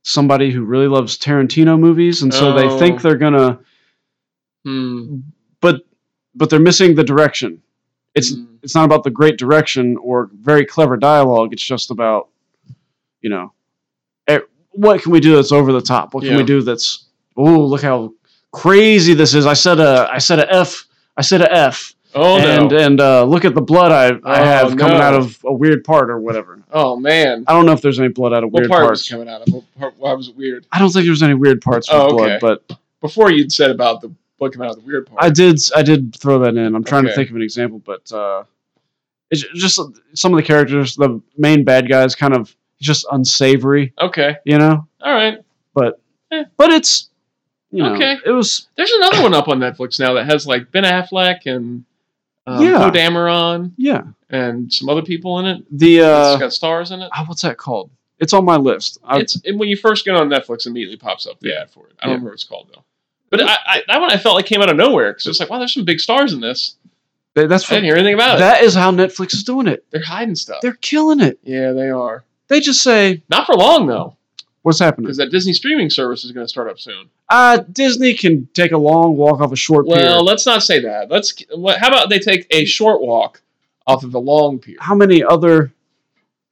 somebody 0.02 0.50
who 0.50 0.64
really 0.64 0.87
loves 0.88 1.18
Tarantino 1.18 1.78
movies, 1.78 2.23
and 2.23 2.32
so 2.32 2.52
they 2.52 2.66
Oh. 2.66 2.78
think 2.78 3.00
they're 3.02 3.16
gonna, 3.16 3.59
Hmm. 4.64 5.19
but 5.61 5.83
but 6.35 6.49
they're 6.50 6.61
missing 6.61 6.95
the 6.95 7.04
direction. 7.04 7.62
It's 8.14 8.35
Hmm. 8.35 8.45
it's 8.62 8.75
not 8.75 8.85
about 8.85 9.04
the 9.04 9.11
great 9.11 9.38
direction 9.38 9.97
or 9.99 10.31
very 10.35 10.64
clever 10.64 10.97
dialogue. 10.97 11.52
It's 11.52 11.64
just 11.64 11.90
about 11.90 12.28
you 13.21 13.31
know 13.31 13.52
eh, 14.28 14.40
what 14.71 15.02
can 15.02 15.12
we 15.12 15.21
do 15.21 15.35
that's 15.37 15.52
over 15.52 15.73
the 15.73 15.81
top? 15.81 16.14
What 16.14 16.25
can 16.25 16.37
we 16.37 16.42
do 16.45 16.62
that's 16.62 17.07
oh 17.37 17.61
look 17.64 17.83
how 17.83 18.12
crazy 18.52 19.14
this 19.14 19.35
is. 19.35 19.47
I 19.47 19.54
said 19.54 19.81
a 19.81 20.09
I 20.12 20.19
said 20.19 20.38
a 20.38 20.52
F. 20.54 20.87
I 21.16 21.23
said 21.23 21.40
a 21.42 21.52
F. 21.52 21.95
Oh 22.14 22.38
and 22.38 22.71
no. 22.71 22.76
and 22.78 23.00
uh, 23.00 23.25
look 23.25 23.47
at 23.47 23.54
the 23.54 23.62
blood 23.62 23.90
I, 23.90 24.09
I 24.28 24.40
Oh, 24.40 24.45
have 24.45 24.76
coming 24.76 24.99
no. 24.99 25.02
out 25.02 25.14
of 25.14 25.38
a 25.47 25.52
weird 25.52 25.83
part 25.83 26.11
or 26.11 26.21
whatever. 26.21 26.62
oh 26.71 26.97
man. 26.97 27.45
I 27.49 27.54
don't 27.54 27.64
know 27.64 27.73
if 27.73 27.81
there's 27.81 27.99
any 27.99 28.09
blood 28.11 28.35
out 28.35 28.45
of 28.45 28.52
What 28.52 28.61
weird 28.61 28.71
part 28.71 28.85
parts. 28.85 29.00
was 29.00 29.09
coming 29.09 29.28
out 29.31 29.40
of? 29.40 29.52
What 29.54 29.64
part, 29.78 29.95
why 29.97 30.12
was 30.12 30.28
it 30.28 30.37
weird? 30.37 30.66
I 30.71 30.78
don't 30.78 30.90
think 30.92 31.04
there 31.04 31.11
was 31.11 31.23
any 31.23 31.33
weird 31.35 31.62
parts 31.62 31.88
with 31.90 31.99
Oh, 31.99 32.11
blood, 32.11 32.38
but 32.42 32.71
Before 33.00 33.33
you'd 33.33 33.50
said 33.50 33.71
about 33.71 34.02
the 34.02 34.12
blood 34.42 34.52
coming 34.52 34.68
out 34.68 34.75
the 34.76 34.82
weird 34.82 35.06
part. 35.06 35.22
I 35.22 35.30
did 35.30 35.61
I 35.76 35.82
did 35.82 36.14
throw 36.16 36.38
that 36.40 36.56
in. 36.56 36.75
I'm 36.75 36.84
trying 36.84 37.04
to 37.04 37.14
think 37.14 37.30
of 37.30 37.37
an 37.37 37.42
example, 37.42 37.78
but 37.78 38.11
uh, 38.12 38.42
it's 39.30 39.42
just 39.54 39.78
some 40.14 40.32
of 40.32 40.37
the 40.37 40.42
characters. 40.42 40.96
The 40.96 41.20
main 41.38 41.64
bad 41.64 41.88
guy 41.88 42.04
is 42.04 42.14
kind 42.14 42.34
of 42.34 42.54
just 42.80 43.06
unsavory, 43.12 43.92
okay. 44.00 44.37
you 44.44 44.58
know. 44.58 44.87
All 45.00 45.14
right. 45.14 45.38
But 45.75 46.00
Eh. 46.32 46.44
but 46.56 46.70
it's 46.70 47.11
you 47.70 47.82
know 47.82 47.94
Okay. 47.94 48.16
it 48.26 48.30
was 48.30 48.68
There's 48.76 48.90
another 48.92 49.22
one 49.22 49.34
up 49.34 49.49
on 49.49 49.58
Netflix 49.61 50.00
now 50.00 50.14
that 50.14 50.25
has 50.26 50.46
like 50.46 50.70
Ben 50.72 50.84
Affleck 50.84 51.46
and 51.46 51.84
um, 52.46 52.64
Yeah. 52.64 52.78
Poe 52.78 52.90
Dameron 52.90 53.72
yeah 53.76 54.02
and 54.30 54.72
some 54.72 54.88
other 54.88 55.02
people 55.02 55.38
in 55.40 55.46
it. 55.46 55.64
the 55.70 56.00
uh, 56.00 56.32
it's 56.32 56.40
got 56.40 56.52
stars 56.52 56.90
in 56.90 57.02
it. 57.02 57.11
ah, 57.14 57.25
what's 57.26 57.42
that 57.42 57.58
called? 57.58 57.90
It's 58.18 58.32
on 58.32 58.44
my 58.44 58.56
list. 58.56 58.99
I, 59.04 59.18
It's 59.20 59.38
it, 59.44 59.56
when 59.56 59.68
you 59.68 59.76
first 59.76 60.04
get 60.04 60.14
on 60.14 60.28
Netflix, 60.28 60.61
it 60.61 60.66
immediately 60.70 60.96
pops 60.96 61.26
up 61.26 61.38
the 61.40 61.49
Yeah. 61.50 61.62
ad 61.62 61.70
for 61.70 61.87
it. 61.88 61.92
I 62.00 62.06
don't 62.06 62.11
Yeah. 62.11 62.14
remember 62.14 62.30
what 62.30 62.34
it's 62.34 62.44
called 62.44 62.68
though. 62.75 62.84
But 63.32 63.42
I, 63.42 63.56
I, 63.66 63.82
that 63.88 64.00
one 64.00 64.12
I 64.12 64.16
felt 64.18 64.36
like 64.36 64.46
came 64.46 64.62
out 64.62 64.70
of 64.70 64.76
nowhere 64.76 65.12
because 65.12 65.26
it's 65.26 65.40
like, 65.40 65.50
wow, 65.50 65.58
there's 65.58 65.74
some 65.74 65.84
big 65.84 65.98
stars 65.98 66.32
in 66.32 66.40
this. 66.40 66.76
that- 67.34 67.48
that's 67.48 67.64
I 67.68 67.74
didn't 67.74 67.86
hear 67.86 67.94
anything 67.96 68.14
about 68.14 68.36
it. 68.36 68.38
that 68.40 68.62
is 68.62 68.74
how 68.74 68.92
Netflix 68.92 69.34
is 69.34 69.42
doing 69.42 69.66
it. 69.66 69.84
They're 69.90 70.04
hiding 70.04 70.36
stuff. 70.36 70.60
They're 70.62 70.74
killing 70.80 71.18
it. 71.20 71.40
yeah, 71.42 71.72
they 71.72 71.90
are. 71.90 72.22
They 72.48 72.60
just 72.60 72.82
say 72.82 73.22
Not 73.28 73.46
for 73.46 73.54
long 73.56 73.86
though, 73.86 74.16
what's 74.62 74.78
happening. 74.78 75.06
because 75.06 75.16
that 75.16 75.30
Disney 75.30 75.54
streaming 75.54 75.88
service 75.90 76.22
is 76.24 76.30
going 76.32 76.44
to 76.44 76.48
start 76.48 76.68
up 76.68 76.78
soon. 76.78 77.08
Uh, 77.30 77.58
Disney 77.72 78.12
can 78.14 78.46
take 78.52 78.72
a 78.72 78.76
long 78.78 79.16
walk 79.16 79.40
off 79.40 79.50
a 79.52 79.56
short 79.56 79.86
pier. 79.86 79.96
Well, 79.96 80.22
let's 80.22 80.44
not 80.44 80.62
say 80.62 80.80
that. 80.80 81.10
Let's. 81.10 81.32
What, 81.54 81.78
how 81.78 81.88
about 81.88 82.10
they 82.10 82.18
take 82.18 82.46
a 82.50 82.66
short 82.66 83.00
walk 83.00 83.40
off 83.86 84.04
of 84.04 84.14
a 84.14 84.18
long 84.18 84.58
pier? 84.58 84.76
how 84.80 84.94
many 84.94 85.24
other 85.24 85.72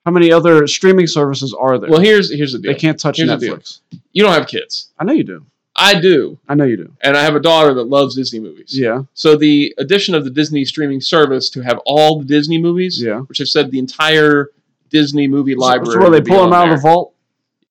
how 0.06 0.12
many 0.12 0.32
other 0.32 0.66
streaming 0.66 1.06
services 1.06 1.52
are 1.52 1.78
there? 1.78 1.90
Well, 1.90 2.00
here's 2.00 2.32
here's 2.34 2.52
the 2.54 2.58
deal. 2.58 2.72
they 2.72 2.78
can't 2.78 2.99
touch 2.99 3.18
Here's 3.18 3.28
the 3.28 3.37
deal. 3.37 3.56
Netflix. 3.58 3.80
You 4.12 4.22
don't 4.22 4.32
have 4.32 4.46
kids. 4.46 4.88
I 4.99 5.04
know 5.04 5.12
you 5.12 5.25
do. 5.25 5.44
I 5.82 5.99
do, 6.00 6.38
I 6.49 6.54
know 6.54 6.64
you 6.64 6.76
do. 6.76 6.92
and 7.02 7.16
I 7.16 7.22
have 7.22 7.34
a 7.34 7.40
daughter 7.40 7.72
that 7.75 7.84
loves 7.84 8.14
Disney 8.14 8.38
movies. 8.38 8.76
Yeah, 8.78 9.02
So 9.14 9.34
the 9.37 9.75
addition 9.78 10.14
of 10.14 10.25
the 10.25 10.30
Disney 10.30 10.64
streaming 10.64 11.00
service 11.00 11.49
to 11.50 11.60
have 11.62 11.78
all 11.87 12.18
the 12.18 12.25
Disney 12.26 12.58
movies, 12.58 13.00
yeah. 13.02 13.20
which 13.20 13.38
have 13.38 13.49
said 13.49 13.70
the 13.70 13.78
entire 13.78 14.50
Disney 14.90 15.26
movie 15.26 15.54
library, 15.54 15.94
So 15.94 16.00
where 16.00 16.10
they 16.10 16.20
pull 16.20 16.42
them 16.44 16.52
out 16.52 16.64
there. 16.66 16.75
of 16.75 16.80
the 16.82 16.88
vault? 16.88 17.14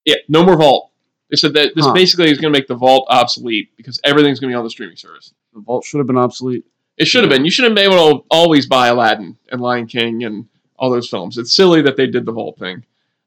Yeah, 0.06 0.16
no 0.28 0.44
more 0.44 0.56
Vault. 0.58 0.92
They 1.30 1.36
said 1.36 1.54
that 1.54 1.76
this 1.76 1.86
Huh. 1.86 1.94
basically 1.94 2.32
is 2.32 2.40
going 2.40 2.52
to 2.52 2.58
make 2.60 2.68
the 2.68 2.76
Vault 2.76 3.06
obsolete 3.10 3.70
because 3.78 4.00
everything's 4.04 4.40
going 4.40 4.50
to 4.50 4.54
be 4.56 4.58
on 4.58 4.64
the 4.64 4.70
streaming 4.72 4.96
service. 4.96 5.34
The 5.54 5.60
vault 5.60 5.84
should 5.86 6.00
have 6.00 6.08
been 6.08 6.18
obsolete. 6.18 6.66
It 6.98 7.08
should 7.08 7.24
have 7.24 7.30
been. 7.30 7.46
You 7.46 7.52
should 7.52 7.66
have 7.66 7.76
been 7.76 7.92
able 7.92 8.20
to 8.22 8.26
always 8.32 8.66
buy 8.66 8.88
Aladdin 8.88 9.38
and 9.52 9.62
Lion 9.62 9.86
King 9.86 10.24
and 10.24 10.48
all 10.78 10.90
those 10.90 11.08
films. 11.10 11.38
It's 11.38 11.54
silly 11.54 11.82
that 11.84 11.96
they 11.98 12.08
did 12.08 12.26
the 12.26 12.32
Vault 12.32 12.58
thing. 12.58 12.84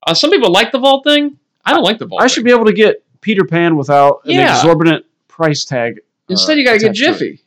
Uh, 0.06 0.14
some 0.14 0.30
people 0.30 0.50
like 0.50 0.72
the 0.72 0.78
Vault 0.80 1.04
thing. 1.04 1.38
I 1.64 1.72
don't 1.72 1.84
like 1.84 1.98
the 1.98 2.06
Vault. 2.06 2.20
I 2.22 2.26
should 2.26 2.44
be 2.44 2.50
able 2.50 2.64
to 2.64 2.72
get 2.72 3.04
Peter 3.22 3.44
Pan 3.44 3.76
without 3.76 4.20
an 4.26 4.38
exorbitant 4.38 5.06
price 5.28 5.64
tag. 5.64 5.98
uh, 5.98 6.02
Instead, 6.28 6.58
you 6.58 6.64
got 6.66 6.72
to 6.74 6.78
get 6.78 6.90
attached 6.90 6.98
to. 7.00 7.12
Jiffy. 7.12 7.42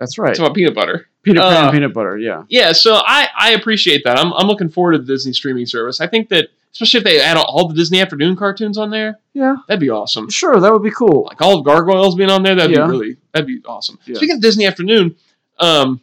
That's 0.00 0.18
right. 0.18 0.30
It's 0.30 0.38
about 0.38 0.54
peanut 0.54 0.74
butter. 0.74 1.06
peanut 1.22 1.42
butter 1.42 1.66
uh, 1.68 1.70
peanut 1.72 1.92
butter. 1.94 2.18
Yeah. 2.18 2.44
Yeah, 2.48 2.72
so 2.72 2.94
I, 3.04 3.28
I 3.38 3.50
appreciate 3.52 4.02
that. 4.04 4.18
I'm, 4.18 4.32
I'm 4.34 4.46
looking 4.46 4.68
forward 4.68 4.92
to 4.92 4.98
the 4.98 5.04
Disney 5.06 5.32
streaming 5.32 5.64
service. 5.66 6.00
I 6.00 6.06
think 6.06 6.28
that, 6.30 6.48
especially 6.72 6.98
if 6.98 7.04
they 7.04 7.20
add 7.20 7.36
all 7.38 7.66
the 7.68 7.74
Disney 7.74 8.00
afternoon 8.02 8.36
cartoons 8.36 8.76
on 8.76 8.90
there, 8.90 9.18
Yeah. 9.32 9.56
that'd 9.68 9.80
be 9.80 9.88
awesome. 9.90 10.28
Sure, 10.28 10.60
that 10.60 10.70
would 10.72 10.82
be 10.82 10.90
cool. 10.90 11.24
Like 11.30 11.40
all 11.40 11.58
of 11.58 11.64
Gargoyles 11.64 12.14
being 12.14 12.30
on 12.30 12.42
there, 12.42 12.54
that'd 12.54 12.76
Yeah. 12.76 12.84
be 12.84 12.90
really, 12.90 13.16
that'd 13.32 13.46
be 13.46 13.60
awesome. 13.66 13.98
Yeah. 14.04 14.16
Speaking 14.16 14.36
of 14.36 14.42
Disney 14.42 14.66
afternoon, 14.66 15.16
um, 15.58 16.00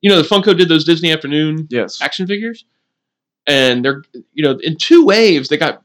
you 0.00 0.10
know, 0.10 0.20
the 0.20 0.28
Funko 0.28 0.56
did 0.58 0.68
those 0.68 0.84
Disney 0.84 1.12
afternoon 1.12 1.68
Yes. 1.70 2.02
action 2.02 2.26
figures, 2.26 2.64
and 3.46 3.84
they're, 3.84 4.02
you 4.34 4.42
know, 4.42 4.58
in 4.60 4.76
two 4.76 5.04
waves, 5.04 5.48
they 5.48 5.56
got, 5.56 5.84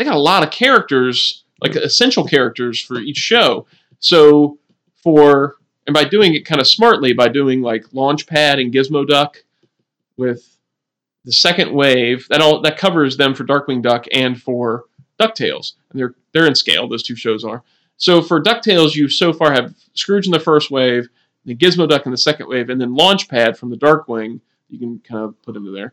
they 0.00 0.06
got 0.06 0.16
a 0.16 0.18
lot 0.18 0.42
of 0.42 0.50
characters, 0.50 1.44
like 1.60 1.76
essential 1.76 2.24
characters 2.24 2.80
for 2.80 2.98
each 2.98 3.18
show. 3.18 3.66
So 3.98 4.58
for 5.02 5.56
and 5.86 5.92
by 5.92 6.04
doing 6.04 6.34
it 6.34 6.46
kind 6.46 6.58
of 6.58 6.66
smartly 6.66 7.12
by 7.12 7.28
doing 7.28 7.60
like 7.60 7.84
Launchpad 7.90 8.58
and 8.58 8.72
Gizmo 8.72 9.06
Duck 9.06 9.44
with 10.16 10.56
the 11.26 11.32
second 11.32 11.74
wave 11.74 12.26
that 12.30 12.40
all 12.40 12.62
that 12.62 12.78
covers 12.78 13.18
them 13.18 13.34
for 13.34 13.44
Darkwing 13.44 13.82
Duck 13.82 14.06
and 14.10 14.40
for 14.40 14.84
DuckTales. 15.20 15.74
And 15.90 16.00
they're 16.00 16.14
they're 16.32 16.46
in 16.46 16.54
scale, 16.54 16.88
those 16.88 17.02
two 17.02 17.16
shows 17.16 17.44
are. 17.44 17.62
So 17.98 18.22
for 18.22 18.42
DuckTales 18.42 18.94
you 18.94 19.06
so 19.10 19.34
far 19.34 19.52
have 19.52 19.74
Scrooge 19.92 20.24
in 20.24 20.32
the 20.32 20.40
first 20.40 20.70
wave, 20.70 21.10
then 21.44 21.58
Gizmo 21.58 21.86
Duck 21.86 22.06
in 22.06 22.12
the 22.12 22.16
second 22.16 22.48
wave, 22.48 22.70
and 22.70 22.80
then 22.80 22.96
Launchpad 22.96 23.58
from 23.58 23.68
the 23.68 23.76
Darkwing, 23.76 24.40
you 24.70 24.78
can 24.78 24.98
kind 25.00 25.24
of 25.24 25.42
put 25.42 25.56
into 25.56 25.72
there. 25.72 25.92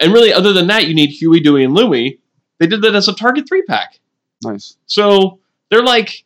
And 0.00 0.12
really 0.12 0.32
other 0.32 0.52
than 0.52 0.66
that 0.66 0.88
you 0.88 0.94
need 0.94 1.10
Huey, 1.10 1.38
Dewey, 1.38 1.62
and 1.62 1.72
Louie. 1.72 2.18
They 2.64 2.68
did 2.70 2.80
that 2.82 2.94
as 2.94 3.08
a 3.08 3.14
Target 3.14 3.46
three 3.46 3.60
pack. 3.62 4.00
Nice. 4.42 4.78
So 4.86 5.38
they're 5.68 5.82
like 5.84 6.24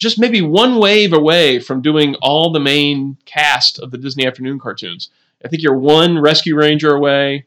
just 0.00 0.18
maybe 0.18 0.42
one 0.42 0.78
wave 0.80 1.12
away 1.12 1.60
from 1.60 1.82
doing 1.82 2.16
all 2.16 2.50
the 2.50 2.58
main 2.58 3.16
cast 3.26 3.78
of 3.78 3.92
the 3.92 3.98
Disney 3.98 4.26
afternoon 4.26 4.58
cartoons. 4.58 5.10
I 5.44 5.46
think 5.48 5.62
you're 5.62 5.78
one 5.78 6.18
Rescue 6.18 6.56
Ranger 6.56 6.96
away, 6.96 7.46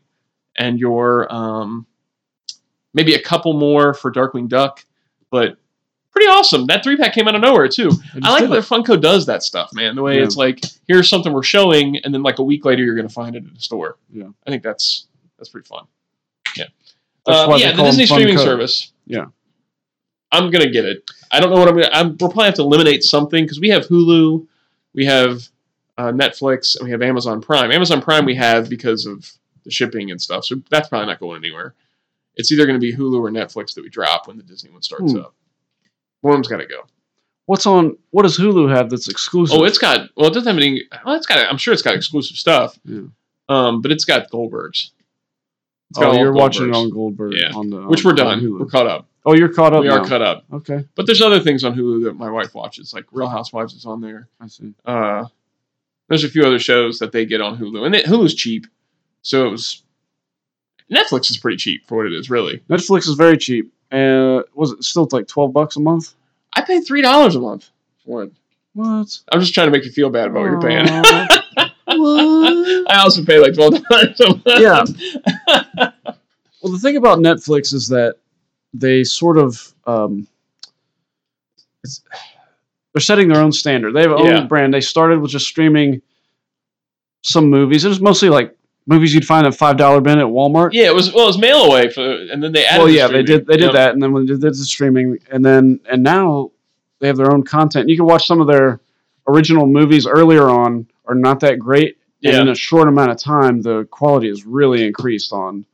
and 0.55 0.79
you're 0.79 1.27
um, 1.33 1.85
maybe 2.93 3.15
a 3.15 3.21
couple 3.21 3.51
more 3.51 3.93
for 3.93 4.09
Darkwing 4.11 4.47
Duck, 4.47 4.85
but 5.29 5.57
pretty 6.11 6.27
awesome. 6.27 6.67
That 6.67 6.83
three 6.85 6.95
pack 6.95 7.13
came 7.13 7.27
out 7.27 7.35
of 7.35 7.41
nowhere 7.41 7.67
too. 7.67 7.91
I 8.23 8.31
like 8.31 8.49
that. 8.49 8.63
Funko 8.63 8.99
does 9.01 9.25
that 9.25 9.43
stuff, 9.43 9.71
man. 9.73 9.95
The 9.97 10.03
way 10.03 10.19
Yeah. 10.19 10.23
it's 10.23 10.37
like 10.37 10.61
here's 10.87 11.09
something 11.09 11.33
we're 11.33 11.43
showing, 11.43 11.97
and 11.97 12.13
then 12.13 12.23
like 12.23 12.39
a 12.39 12.43
week 12.43 12.63
later 12.63 12.81
you're 12.81 12.95
going 12.95 13.07
to 13.09 13.13
find 13.13 13.35
it 13.35 13.45
at 13.45 13.53
the 13.53 13.59
store. 13.59 13.97
Yeah. 14.09 14.29
I 14.47 14.49
think 14.51 14.63
that's 14.63 15.07
that's 15.37 15.49
pretty 15.49 15.67
fun. 15.67 15.85
Yeah, 16.57 16.65
Uh, 17.25 17.55
yeah. 17.57 17.75
The 17.75 17.83
Disney 17.83 18.05
streaming 18.05 18.35
Funko. 18.37 18.43
service. 18.43 18.91
Yeah. 19.05 19.25
I'm 20.31 20.49
gonna 20.49 20.69
get 20.69 20.85
it. 20.85 21.09
I 21.31 21.39
don't 21.39 21.49
know 21.51 21.57
what 21.59 21.67
I'm 21.67 21.75
gonna. 21.75 21.89
I'm, 21.91 22.07
we'll 22.19 22.29
probably 22.29 22.45
have 22.45 22.55
to 22.55 22.61
eliminate 22.61 23.03
something 23.03 23.43
because 23.43 23.59
we 23.59 23.69
have 23.69 23.85
Hulu, 23.87 24.47
we 24.93 25.05
have 25.05 25.47
uh, 25.97 26.11
Netflix, 26.11 26.75
and 26.77 26.85
we 26.85 26.91
have 26.91 27.01
Amazon 27.01 27.41
Prime. 27.41 27.71
Amazon 27.71 28.01
Prime 28.01 28.25
we 28.25 28.35
have 28.35 28.69
because 28.69 29.05
of 29.05 29.29
the 29.65 29.71
shipping 29.71 30.09
and 30.09 30.21
stuff, 30.21 30.45
so 30.45 30.55
that's 30.69 30.87
probably 30.89 31.07
not 31.07 31.19
going 31.19 31.37
anywhere. 31.43 31.75
It's 32.35 32.51
either 32.51 32.65
going 32.65 32.79
to 32.79 32.81
be 32.81 32.95
Hulu 32.95 33.19
or 33.19 33.29
Netflix 33.29 33.73
that 33.75 33.83
we 33.83 33.89
drop 33.89 34.27
when 34.27 34.37
the 34.37 34.43
Disney 34.43 34.71
one 34.71 34.81
starts 34.81 35.11
Hmm. 35.11 35.19
up. 35.19 35.35
One 36.21 36.33
of 36.33 36.37
them's 36.37 36.47
got 36.47 36.57
to 36.57 36.65
go. 36.65 36.83
What's 37.45 37.65
on? 37.65 37.97
What 38.11 38.23
does 38.23 38.37
Hulu 38.37 38.73
have 38.73 38.89
that's 38.89 39.09
exclusive? 39.09 39.59
Oh, 39.59 39.65
it's 39.65 39.77
got. 39.77 40.09
Well, 40.15 40.27
it 40.29 40.33
doesn't 40.33 40.47
have 40.47 40.55
any. 40.57 40.83
Well, 41.05 41.15
it's 41.15 41.25
got. 41.27 41.39
I'm 41.39 41.57
sure 41.57 41.73
it's 41.73 41.81
got 41.81 41.93
exclusive 41.95 42.37
stuff. 42.37 42.79
Yeah. 42.85 43.01
Um, 43.49 43.81
but 43.81 43.91
it's 43.91 44.05
got 44.05 44.31
Goldbergs. 44.31 44.91
Oh, 45.97 46.13
you're 46.13 46.33
watching 46.33 46.69
it 46.69 46.75
on 46.75 46.89
Goldberg. 46.89 47.33
Yeah. 47.33 47.51
On 47.53 47.69
the, 47.69 47.81
which 47.83 48.03
we're 48.03 48.13
done. 48.13 48.57
We're 48.59 48.65
caught 48.65 48.87
up. 48.87 49.07
Oh, 49.25 49.33
you're 49.33 49.53
caught 49.53 49.73
up 49.73 49.81
we 49.81 49.87
now. 49.87 50.01
are 50.01 50.05
caught 50.07 50.21
up. 50.21 50.45
Okay, 50.51 50.83
But 50.95 51.05
there's 51.05 51.21
other 51.21 51.39
things 51.39 51.63
on 51.63 51.75
Hulu 51.75 52.05
that 52.05 52.13
my 52.13 52.29
wife 52.31 52.55
watches, 52.55 52.93
like 52.93 53.05
Real 53.11 53.27
Housewives 53.27 53.73
is 53.73 53.85
on 53.85 54.01
there. 54.01 54.27
I 54.39 54.47
see. 54.47 54.73
Uh, 54.83 55.25
there's 56.07 56.23
a 56.23 56.29
few 56.29 56.43
other 56.43 56.57
shows 56.59 56.99
that 56.99 57.11
they 57.11 57.25
get 57.25 57.39
on 57.39 57.57
Hulu, 57.57 57.85
and 57.85 57.95
it, 57.95 58.05
Hulu's 58.05 58.33
cheap, 58.33 58.65
so 59.21 59.47
it 59.47 59.51
was. 59.51 59.83
Netflix 60.91 61.29
is 61.29 61.37
pretty 61.37 61.57
cheap 61.57 61.87
for 61.87 61.97
what 61.97 62.07
it 62.07 62.13
is, 62.13 62.29
really. 62.29 62.57
Netflix 62.69 63.07
is 63.07 63.13
very 63.15 63.37
cheap. 63.37 63.71
Uh, 63.91 64.41
was 64.55 64.71
it 64.71 64.83
still 64.83 65.07
like 65.11 65.27
twelve 65.27 65.53
bucks 65.53 65.75
a 65.75 65.79
month? 65.79 66.13
I 66.53 66.61
pay 66.61 66.81
three 66.81 67.01
dollars 67.01 67.35
a 67.35 67.39
month 67.39 67.69
for 68.03 68.23
it. 68.23 68.31
What? 68.73 69.19
I'm 69.31 69.39
just 69.39 69.53
trying 69.53 69.67
to 69.67 69.71
make 69.71 69.85
you 69.85 69.91
feel 69.91 70.09
bad 70.09 70.27
about 70.29 70.41
what 70.41 70.49
you're 70.49 70.61
paying. 70.61 70.87
I 72.89 73.01
also 73.03 73.23
pay 73.23 73.39
like 73.39 73.53
twelve 73.53 73.81
dollars 73.83 74.19
a 74.19 74.27
month. 74.29 74.41
Yeah. 74.45 75.87
Well, 76.63 76.71
the 76.71 76.77
thing 76.77 76.95
about 76.95 77.17
Netflix 77.17 77.73
is 77.73 77.87
that 77.87 78.17
they 78.71 79.03
sort 79.03 79.39
of 79.39 79.73
um, 79.87 80.27
it's, 81.83 82.01
they're 82.93 83.01
setting 83.01 83.27
their 83.29 83.41
own 83.41 83.51
standard. 83.51 83.93
They 83.95 84.01
have 84.01 84.11
their 84.11 84.27
Yeah. 84.33 84.39
own 84.41 84.47
brand. 84.47 84.71
They 84.71 84.79
started 84.81 85.19
with 85.21 85.31
just 85.31 85.47
streaming 85.47 86.03
some 87.23 87.49
movies. 87.49 87.83
It 87.83 87.89
was 87.89 87.99
mostly 87.99 88.29
like 88.29 88.55
movies 88.85 89.11
you'd 89.11 89.25
find 89.25 89.47
at 89.47 89.55
five 89.55 89.77
dollar 89.77 90.01
bin 90.01 90.19
at 90.19 90.25
Walmart. 90.27 90.69
Yeah, 90.73 90.85
it 90.85 90.93
was 90.93 91.11
well, 91.11 91.23
it 91.23 91.27
was 91.29 91.37
mail 91.39 91.63
away 91.65 91.89
for, 91.89 92.01
and 92.03 92.43
then 92.43 92.51
they 92.51 92.63
added. 92.63 92.77
well, 92.77 92.87
the 92.87 92.93
yeah, 92.93 93.07
they 93.07 93.23
did. 93.23 93.47
They 93.47 93.57
did 93.57 93.63
Yep. 93.65 93.73
that, 93.73 93.93
and 93.93 94.03
then 94.03 94.11
when 94.13 94.27
they 94.27 94.33
did 94.35 94.41
the 94.41 94.53
streaming, 94.53 95.17
and 95.31 95.43
then 95.43 95.79
and 95.89 96.03
now 96.03 96.51
they 96.99 97.07
have 97.07 97.17
their 97.17 97.31
own 97.33 97.41
content. 97.41 97.89
You 97.89 97.97
can 97.97 98.05
watch 98.05 98.27
some 98.27 98.39
of 98.39 98.45
their 98.45 98.79
original 99.27 99.65
movies 99.65 100.05
earlier 100.05 100.47
on 100.47 100.85
are 101.11 101.15
not 101.15 101.41
that 101.41 101.59
great, 101.59 101.97
and 102.23 102.35
in 102.35 102.49
a 102.49 102.55
short 102.55 102.87
amount 102.87 103.11
of 103.11 103.17
time, 103.17 103.61
the 103.61 103.85
quality 103.91 104.29
has 104.29 104.45
really 104.45 104.85
increased 104.85 105.33
on 105.33 105.65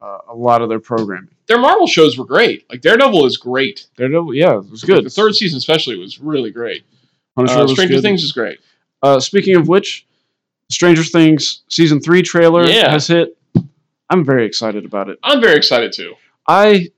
uh, 0.00 0.18
a 0.30 0.34
lot 0.34 0.62
of 0.62 0.68
their 0.68 0.80
programming. 0.80 1.28
Their 1.46 1.58
Marvel 1.58 1.86
shows 1.86 2.16
were 2.16 2.24
great. 2.24 2.64
Like 2.70 2.80
Daredevil 2.80 3.26
is 3.26 3.36
great. 3.36 3.86
Daredevil, 3.96 4.34
yeah, 4.34 4.56
it 4.58 4.70
was 4.70 4.82
good. 4.82 5.04
The 5.04 5.10
third 5.10 5.34
season, 5.34 5.58
especially, 5.58 5.96
was 5.98 6.18
really 6.18 6.50
great. 6.50 6.84
Punisher 7.36 7.58
Uh, 7.58 7.66
Stranger 7.68 7.94
good. 7.96 8.02
Things 8.02 8.22
is 8.22 8.32
great. 8.32 8.58
Uh, 9.02 9.20
speaking 9.20 9.56
of 9.56 9.68
which, 9.68 10.06
Stranger 10.70 11.02
Things 11.04 11.62
season 11.68 12.00
three 12.00 12.22
trailer 12.22 12.64
Yeah. 12.66 12.90
has 12.90 13.06
hit. 13.06 13.36
I'm 14.08 14.24
very 14.24 14.46
excited 14.46 14.84
about 14.84 15.08
it. 15.08 15.18
I'm 15.22 15.40
very 15.40 15.56
excited 15.56 15.92
too. 15.92 16.14
I 16.48 16.88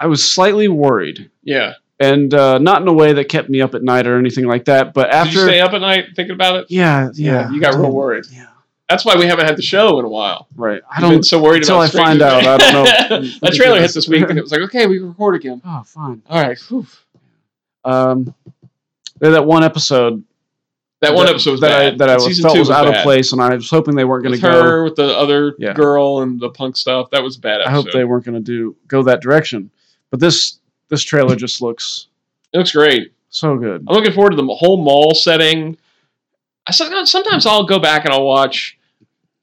I 0.00 0.06
was 0.06 0.24
slightly 0.24 0.68
worried, 0.68 1.30
Yeah. 1.42 1.74
And 2.00 2.32
uh, 2.34 2.58
not 2.58 2.82
in 2.82 2.88
a 2.88 2.92
way 2.92 3.12
that 3.12 3.28
kept 3.28 3.48
me 3.48 3.60
up 3.60 3.74
at 3.74 3.82
night 3.82 4.06
or 4.06 4.18
anything 4.18 4.46
like 4.46 4.64
that. 4.66 4.94
But 4.94 5.04
Did 5.10 5.12
you 5.14 5.18
after, 5.40 5.46
stay 5.48 5.60
up 5.60 5.72
at 5.72 5.80
night 5.80 6.06
thinking 6.14 6.34
about 6.34 6.56
it? 6.56 6.66
yeah, 6.70 7.10
yeah, 7.14 7.50
You 7.50 7.60
got 7.60 7.74
real 7.74 7.90
worried. 7.92 8.24
Yeah, 8.30 8.46
That's 8.88 9.04
why 9.04 9.16
we 9.16 9.26
haven't 9.26 9.46
had 9.46 9.56
the 9.56 9.62
show 9.62 9.98
in 9.98 10.04
a 10.04 10.08
while. 10.08 10.46
right. 10.54 10.80
I 10.90 10.96
I've 10.96 11.00
been 11.02 11.10
don't. 11.12 11.22
so 11.24 11.42
worried 11.42 11.62
until 11.62 11.82
about 11.82 11.94
I 11.94 11.98
find 12.04 12.22
out, 12.22 12.46
I 12.46 12.56
don't 12.58 13.22
know. 13.22 13.30
a 13.48 13.50
trailer 13.50 13.80
hit 13.80 13.92
this 13.94 14.08
week, 14.08 14.28
and 14.28 14.38
it 14.38 14.42
was 14.42 14.52
like, 14.52 14.60
okay, 14.62 14.86
we 14.86 14.98
can 14.98 15.08
record 15.08 15.34
again. 15.34 15.60
Oh, 15.64 15.82
fine. 15.84 16.22
All 16.28 16.40
right. 16.42 16.58
Whew. 16.68 16.86
Um, 17.84 18.34
that 19.20 19.44
one 19.44 19.64
episode 19.64 20.22
That 21.00 21.14
one 21.14 21.26
episode 21.28 21.52
was 21.52 21.60
that 21.60 21.68
bad. 21.68 21.94
I 21.94 21.96
that 21.96 22.10
I 22.10 22.18
felt 22.18 22.54
two 22.54 22.58
was 22.60 22.70
out 22.70 22.86
of 22.86 23.02
place, 23.02 23.32
and 23.32 23.40
I 23.42 23.54
was 23.54 23.70
hoping 23.70 23.94
they 23.96 24.04
weren't 24.04 24.24
going 24.24 24.34
to 24.36 24.40
go. 24.40 24.62
her, 24.62 24.84
with 24.84 24.96
the 24.96 25.16
other 25.16 25.54
Yeah. 25.58 25.72
girl, 25.72 26.20
and 26.22 26.38
the 26.40 26.50
punk 26.50 26.76
stuff. 26.76 27.10
That 27.10 27.22
was 27.22 27.36
a 27.36 27.40
bad 27.40 27.60
I 27.62 27.70
hope 27.70 27.90
they 27.92 28.04
weren't 28.04 28.24
going 28.24 28.34
to 28.36 28.40
do 28.40 28.76
go 28.86 29.02
that 29.04 29.20
direction. 29.20 29.70
But 30.10 30.20
this 30.20 30.58
this 30.88 31.02
trailer 31.02 31.36
just 31.36 31.60
looks 31.62 32.08
It 32.52 32.58
looks 32.58 32.72
great. 32.72 33.12
so 33.30 33.56
good. 33.56 33.84
I'm 33.88 33.94
looking 33.94 34.12
forward 34.12 34.30
to 34.30 34.36
the 34.36 34.46
whole 34.54 34.82
mall 34.82 35.14
setting. 35.14 35.76
I 36.66 36.72
sometimes 36.72 37.46
I'll 37.46 37.64
go 37.66 37.78
back 37.78 38.04
and 38.04 38.12
I'll 38.12 38.24
watch 38.26 38.78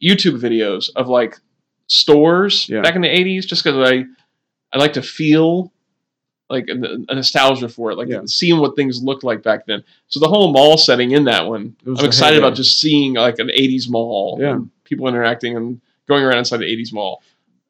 YouTube 0.03 0.39
videos 0.39 0.89
of 0.95 1.07
like 1.07 1.37
stores 1.87 2.67
Yeah. 2.69 2.81
back 2.81 2.95
in 2.95 3.01
the 3.01 3.07
'80s, 3.07 3.45
just 3.45 3.63
because 3.63 3.89
I 3.89 4.05
I 4.73 4.77
like 4.77 4.93
to 4.93 5.01
feel 5.01 5.71
like 6.49 6.67
a, 6.69 6.73
a 7.09 7.15
nostalgia 7.15 7.69
for 7.69 7.91
it, 7.91 7.97
like 7.97 8.07
Yeah. 8.09 8.21
seeing 8.25 8.59
what 8.59 8.75
things 8.75 9.01
looked 9.01 9.23
like 9.23 9.41
back 9.41 9.65
then. 9.65 9.83
So 10.09 10.19
the 10.19 10.27
whole 10.27 10.51
mall 10.51 10.77
setting 10.77 11.11
in 11.11 11.23
that 11.25 11.47
one, 11.47 11.75
I'm 11.87 12.05
excited 12.05 12.37
about 12.37 12.55
just 12.55 12.79
seeing 12.79 13.13
like 13.15 13.39
an 13.39 13.49
'80s 13.49 13.89
mall, 13.89 14.37
Yeah. 14.41 14.51
and 14.53 14.69
people 14.83 15.07
interacting 15.07 15.55
and 15.55 15.81
going 16.07 16.23
around 16.23 16.37
inside 16.39 16.57
the 16.57 16.65
'80s 16.71 16.91
mall. 16.93 17.23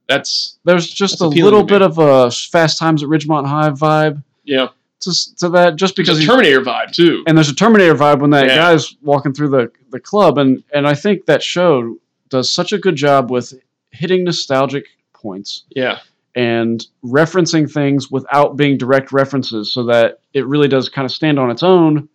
That's 0.08 0.58
There's 0.64 0.88
just 0.90 1.22
a 1.22 1.28
little 1.28 1.64
bit 1.64 1.82
of 1.82 1.98
a 1.98 2.30
Fast 2.32 2.78
Times 2.78 3.02
at 3.04 3.10
Ridgemont 3.10 3.48
High 3.48 3.70
vibe 3.72 4.24
yeah, 4.44 4.68
to, 5.00 5.36
to 5.38 5.50
that, 5.50 5.76
just 5.78 5.96
because 5.96 6.24
Terminator 6.24 6.62
vibe 6.62 6.92
too. 6.92 7.24
and 7.26 7.36
there's 7.38 7.50
a 7.50 7.56
Terminator 7.56 7.96
vibe 7.96 8.20
when 8.20 8.30
that 8.32 8.46
Yeah. 8.48 8.56
guy's 8.58 8.96
walking 9.02 9.34
through 9.34 9.50
the 9.50 9.72
the 9.92 10.00
club, 10.00 10.38
and 10.38 10.64
and 10.74 10.88
I 10.88 10.94
think 10.94 11.26
that 11.26 11.42
show 11.42 11.98
does 12.30 12.52
such 12.52 12.72
a 12.74 12.78
good 12.78 12.96
job 12.96 13.32
with 13.32 13.54
hitting 13.92 14.24
nostalgic 14.24 14.86
points 15.14 15.64
yeah, 15.76 16.00
and 16.36 16.86
referencing 17.04 17.72
things 17.72 18.12
without 18.12 18.58
being 18.58 18.78
direct 18.78 19.12
references 19.12 19.74
so 19.74 19.86
that 19.86 20.20
it 20.34 20.46
really 20.46 20.68
does 20.68 20.88
kind 20.90 21.06
of 21.06 21.12
stand 21.12 21.40
on 21.40 21.50
its 21.50 21.64
own. 21.64 22.10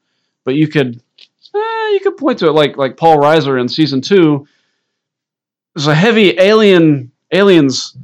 But 0.45 0.55
you 0.55 0.69
could 0.69 1.01
eh, 1.55 1.89
you 1.93 2.01
could 2.05 2.17
point 2.17 2.39
to 2.39 2.47
it 2.47 2.53
like 2.53 2.77
like 2.77 2.97
paul 2.97 3.17
reiser 3.19 3.61
in 3.61 3.69
season 3.69 4.01
two. 4.01 4.47
There's 5.75 5.87
a 5.89 5.95
heavy 5.95 6.39
alien 6.39 7.10
aliens 7.33 7.97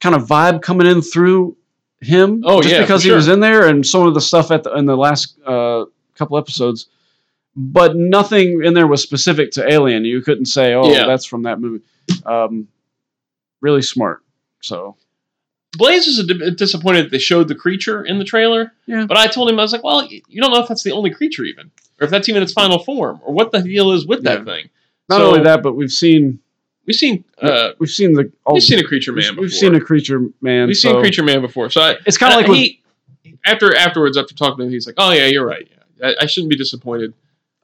kind 0.00 0.14
of 0.14 0.26
vibe 0.26 0.62
coming 0.62 0.86
in 0.86 1.00
through 1.02 1.56
him 2.00 2.42
Oh, 2.44 2.60
just 2.60 2.74
yeah, 2.74 2.80
because 2.82 3.02
he 3.02 3.10
was 3.10 3.28
in 3.28 3.40
there 3.40 3.68
and 3.68 3.84
some 3.86 4.06
of 4.06 4.14
the 4.14 4.20
stuff 4.20 4.50
at 4.50 4.62
the 4.64 4.72
in 4.74 4.84
the 4.86 4.96
last 4.96 5.38
uh, 5.46 5.84
couple 6.16 6.36
episodes 6.38 6.88
but 7.56 7.94
nothing 7.96 8.62
in 8.64 8.74
there 8.74 8.86
was 8.86 9.02
specific 9.02 9.52
to 9.52 9.72
alien 9.72 10.04
you 10.04 10.20
couldn't 10.22 10.46
say 10.46 10.74
oh 10.74 10.90
Yeah. 10.90 11.06
that's 11.06 11.24
from 11.24 11.42
that 11.44 11.60
movie 11.60 11.84
um, 12.26 12.68
really 13.60 13.82
smart 13.82 14.22
so 14.60 14.96
Blaze 15.76 16.24
di- 16.24 16.50
disappointed 16.50 17.06
that 17.06 17.10
they 17.10 17.18
showed 17.18 17.48
the 17.48 17.54
creature 17.56 18.04
in 18.04 18.20
the 18.20 18.24
trailer. 18.24 18.70
Yeah. 18.86 19.06
But 19.06 19.16
I 19.16 19.26
told 19.26 19.50
him 19.50 19.58
I 19.58 19.62
was 19.62 19.72
like, 19.72 19.82
well, 19.82 20.06
you 20.06 20.40
don't 20.40 20.52
know 20.52 20.62
if 20.62 20.68
that's 20.68 20.84
the 20.84 20.92
only 20.92 21.10
creature 21.10 21.42
even, 21.42 21.72
or 22.00 22.04
if 22.04 22.10
that's 22.10 22.28
even 22.28 22.44
its 22.44 22.52
final 22.52 22.78
form, 22.78 23.18
or 23.24 23.34
what 23.34 23.50
the 23.50 23.60
deal 23.60 23.90
is 23.90 24.06
with 24.06 24.22
that 24.22 24.44
thing. 24.44 24.70
Not 25.08 25.18
So- 25.18 25.26
only 25.30 25.42
that, 25.42 25.64
but 25.64 25.74
we've 25.74 25.90
seen 25.90 26.38
We've 26.86 26.96
seen 26.96 27.24
uh, 27.40 27.70
we've 27.78 27.90
seen 27.90 28.12
the 28.12 28.30
all, 28.44 28.54
we've 28.54 28.62
seen 28.62 28.78
a 28.78 28.84
creature 28.84 29.12
man 29.12 29.22
we've, 29.22 29.30
before. 29.30 29.42
we've 29.42 29.52
seen 29.54 29.74
a 29.74 29.80
creature 29.80 30.20
man. 30.42 30.66
we've 30.68 30.76
so 30.76 30.92
seen 30.92 31.00
creature 31.00 31.22
man 31.22 31.40
before. 31.40 31.70
So 31.70 31.80
I, 31.80 31.96
It's 32.06 32.18
kind 32.18 32.32
of 32.34 32.46
like 32.48 32.56
he 32.56 32.80
after 33.46 33.74
afterwards 33.74 34.16
after 34.16 34.34
talking 34.34 34.58
to 34.58 34.64
him, 34.64 34.70
he's 34.70 34.86
like, 34.86 34.96
oh 34.98 35.12
yeah, 35.12 35.26
you're 35.26 35.46
right. 35.46 35.66
Yeah, 36.00 36.08
I, 36.08 36.24
I 36.24 36.26
shouldn't 36.26 36.50
be 36.50 36.56
disappointed. 36.56 37.14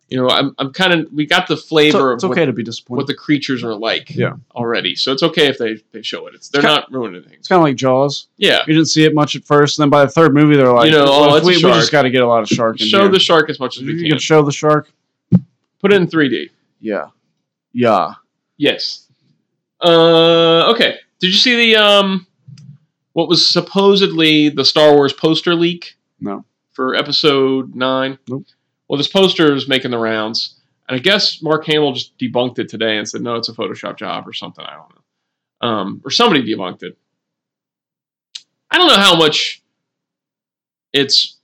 You 0.09 0.17
know, 0.21 0.29
I'm 0.29 0.55
I'm 0.59 0.73
kind 0.73 0.93
of 0.93 1.13
we 1.13 1.25
got 1.27 1.47
the 1.47 1.55
it's, 1.55 1.65
flavor 1.69 2.15
it's 2.15 2.25
of 2.25 2.31
okay 2.33 2.41
what, 2.41 2.47
to 2.47 2.53
be 2.53 2.63
disappointed. 2.65 2.97
what 2.99 3.07
the 3.07 3.15
creatures 3.15 3.63
are 3.63 3.75
like 3.75 4.11
Yeah. 4.15 4.33
already. 4.57 4.97
So 4.97 5.13
it's 5.13 5.23
okay 5.23 5.47
if 5.49 5.59
they 5.59 5.77
they 5.93 6.03
show 6.03 6.27
it. 6.27 6.35
It's 6.35 6.49
they're 6.49 6.63
ki- 6.63 6.67
not 6.69 6.91
ruining 6.91 7.17
anything. 7.21 7.35
it's 7.39 7.47
kind 7.47 7.59
of 7.61 7.65
like 7.65 7.77
Jaws. 7.77 8.27
Yeah. 8.39 8.61
You 8.67 8.73
didn't 8.75 8.89
see 8.89 9.05
it 9.05 9.15
much 9.15 9.37
at 9.37 9.45
first, 9.45 9.79
and 9.79 9.85
then 9.85 9.91
by 9.91 10.05
the 10.05 10.11
third 10.11 10.35
movie, 10.35 10.57
they're 10.57 10.73
like, 10.73 10.87
You 10.91 10.93
know, 10.99 11.05
oh, 11.07 11.21
"Well, 11.27 11.35
it's 11.37 11.45
a 11.45 11.49
we, 11.49 11.57
we 11.57 11.61
just 11.63 11.93
got 11.93 12.03
to 12.03 12.11
get 12.11 12.23
a 12.23 12.27
lot 12.27 12.43
of 12.43 12.49
shark 12.49 12.81
in 12.81 12.87
Show 12.89 13.03
here. 13.03 13.09
the 13.11 13.21
shark 13.21 13.51
as 13.51 13.61
much 13.61 13.77
as 13.77 13.85
we 13.85 13.93
you 13.93 14.01
can. 14.01 14.11
can 14.13 14.19
show 14.19 14.43
the 14.43 14.51
shark. 14.51 14.91
Put 15.79 15.93
it 15.93 15.97
in 16.01 16.09
3D. 16.09 16.51
Yeah, 16.81 17.07
yeah. 17.73 18.15
Yes. 18.57 19.07
Uh, 19.83 20.71
okay. 20.73 20.97
Did 21.21 21.29
you 21.29 21.33
see 21.39 21.57
the 21.73 21.77
um, 21.77 22.27
what 23.13 23.29
was 23.29 23.49
supposedly 23.49 24.49
the 24.49 24.65
Star 24.65 24.95
Wars 24.95 25.13
poster 25.13 25.55
leak 25.55 25.97
No. 26.21 26.45
for 26.73 26.95
Episode 26.95 27.75
Nine? 27.75 28.19
Nope. 28.29 28.47
Well, 28.89 28.97
this 28.99 29.09
poster 29.09 29.55
is 29.55 29.69
making 29.69 29.91
the 29.93 29.99
rounds, 29.99 30.57
and 30.89 30.97
I 30.97 30.99
guess 31.01 31.43
Mark 31.43 31.65
Hamill 31.67 31.93
just 31.93 32.17
debunked 32.19 32.59
it 32.59 32.69
today 32.69 32.99
and 32.99 33.09
said 33.09 33.23
no, 33.23 33.37
it's 33.37 33.49
a 33.49 33.53
Photoshop 33.55 33.97
job 33.97 34.27
or 34.27 34.33
something. 34.33 34.65
I 34.65 34.75
don't 34.77 34.91
know. 34.95 35.69
Um, 35.69 36.03
or 36.05 36.11
somebody 36.11 36.43
debunked 36.43 36.83
it. 36.83 36.97
I 38.71 38.79
don't 38.79 38.89
know 38.89 38.97
how 38.97 39.17
much 39.17 39.63
it's 40.93 41.37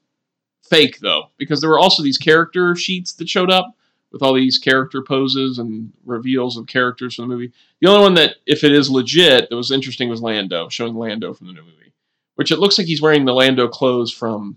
fake 0.69 0.99
though, 1.01 1.31
because 1.39 1.61
there 1.61 1.71
were 1.71 1.79
also 1.79 2.03
these 2.03 2.19
character 2.19 2.75
sheets 2.75 3.13
that 3.15 3.29
showed 3.29 3.51
up 3.51 3.77
with 4.13 4.23
all 4.23 4.33
these 4.35 4.59
character 4.59 5.03
poses 5.03 5.59
and 5.59 5.93
reveals 6.05 6.57
of 6.57 6.67
characters 6.67 7.15
from 7.15 7.29
the 7.29 7.35
movie. 7.35 7.53
The 7.81 7.89
only 7.89 8.03
one 8.03 8.15
that, 8.15 8.37
if 8.47 8.65
it 8.65 8.73
is 8.73 8.89
legit, 8.91 9.51
that 9.51 9.57
was 9.57 9.71
interesting 9.71 10.09
was 10.09 10.23
Lando, 10.23 10.69
showing 10.69 10.95
Lando 10.95 11.35
from 11.35 11.49
the 11.49 11.53
new 11.53 11.63
movie, 11.63 11.93
which 12.37 12.51
it 12.51 12.59
looks 12.59 12.79
like 12.79 12.87
he's 12.87 13.03
wearing 13.03 13.25
the 13.25 13.35
Lando 13.35 13.69
clothes 13.69 14.13
from 14.13 14.57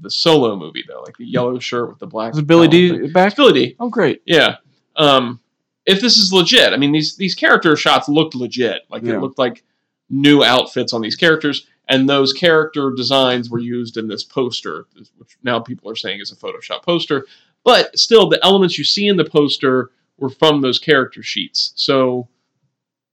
the 0.00 0.10
Solo 0.10 0.56
movie 0.56 0.84
though, 0.86 1.02
like 1.02 1.16
the 1.16 1.24
yellow 1.26 1.58
shirt 1.58 1.88
with 1.88 1.98
the 1.98 2.06
black. 2.06 2.32
Is 2.32 2.38
it 2.38 2.46
Billy 2.46 2.68
thing. 2.68 3.00
D 3.02 3.08
back? 3.08 3.28
It's 3.28 3.36
Billy 3.36 3.52
Dee. 3.52 3.76
Oh, 3.80 3.88
great. 3.88 4.22
Yeah. 4.26 4.56
Um, 4.96 5.40
if 5.86 6.00
this 6.00 6.18
is 6.18 6.32
legit, 6.32 6.72
I 6.72 6.76
mean 6.76 6.92
these 6.92 7.16
these 7.16 7.34
character 7.34 7.74
shots 7.76 8.08
looked 8.08 8.34
legit. 8.34 8.82
Like 8.90 9.02
Yeah. 9.02 9.14
it 9.16 9.20
looked 9.20 9.38
like 9.38 9.64
new 10.10 10.44
outfits 10.44 10.92
on 10.92 11.00
these 11.00 11.16
characters, 11.16 11.66
and 11.88 12.08
those 12.08 12.32
character 12.32 12.92
designs 12.96 13.50
were 13.50 13.58
used 13.58 13.96
in 13.96 14.06
this 14.06 14.22
poster, 14.22 14.86
which 15.16 15.36
now 15.42 15.58
people 15.58 15.90
are 15.90 15.96
saying 15.96 16.20
is 16.20 16.30
a 16.30 16.36
Photoshop 16.36 16.82
poster. 16.82 17.26
But 17.68 17.98
still, 17.98 18.30
the 18.30 18.42
elements 18.42 18.78
you 18.78 18.84
see 18.84 19.08
in 19.08 19.18
the 19.18 19.26
poster 19.26 19.90
were 20.16 20.30
from 20.30 20.62
those 20.62 20.78
character 20.78 21.22
sheets. 21.22 21.72
So 21.76 22.26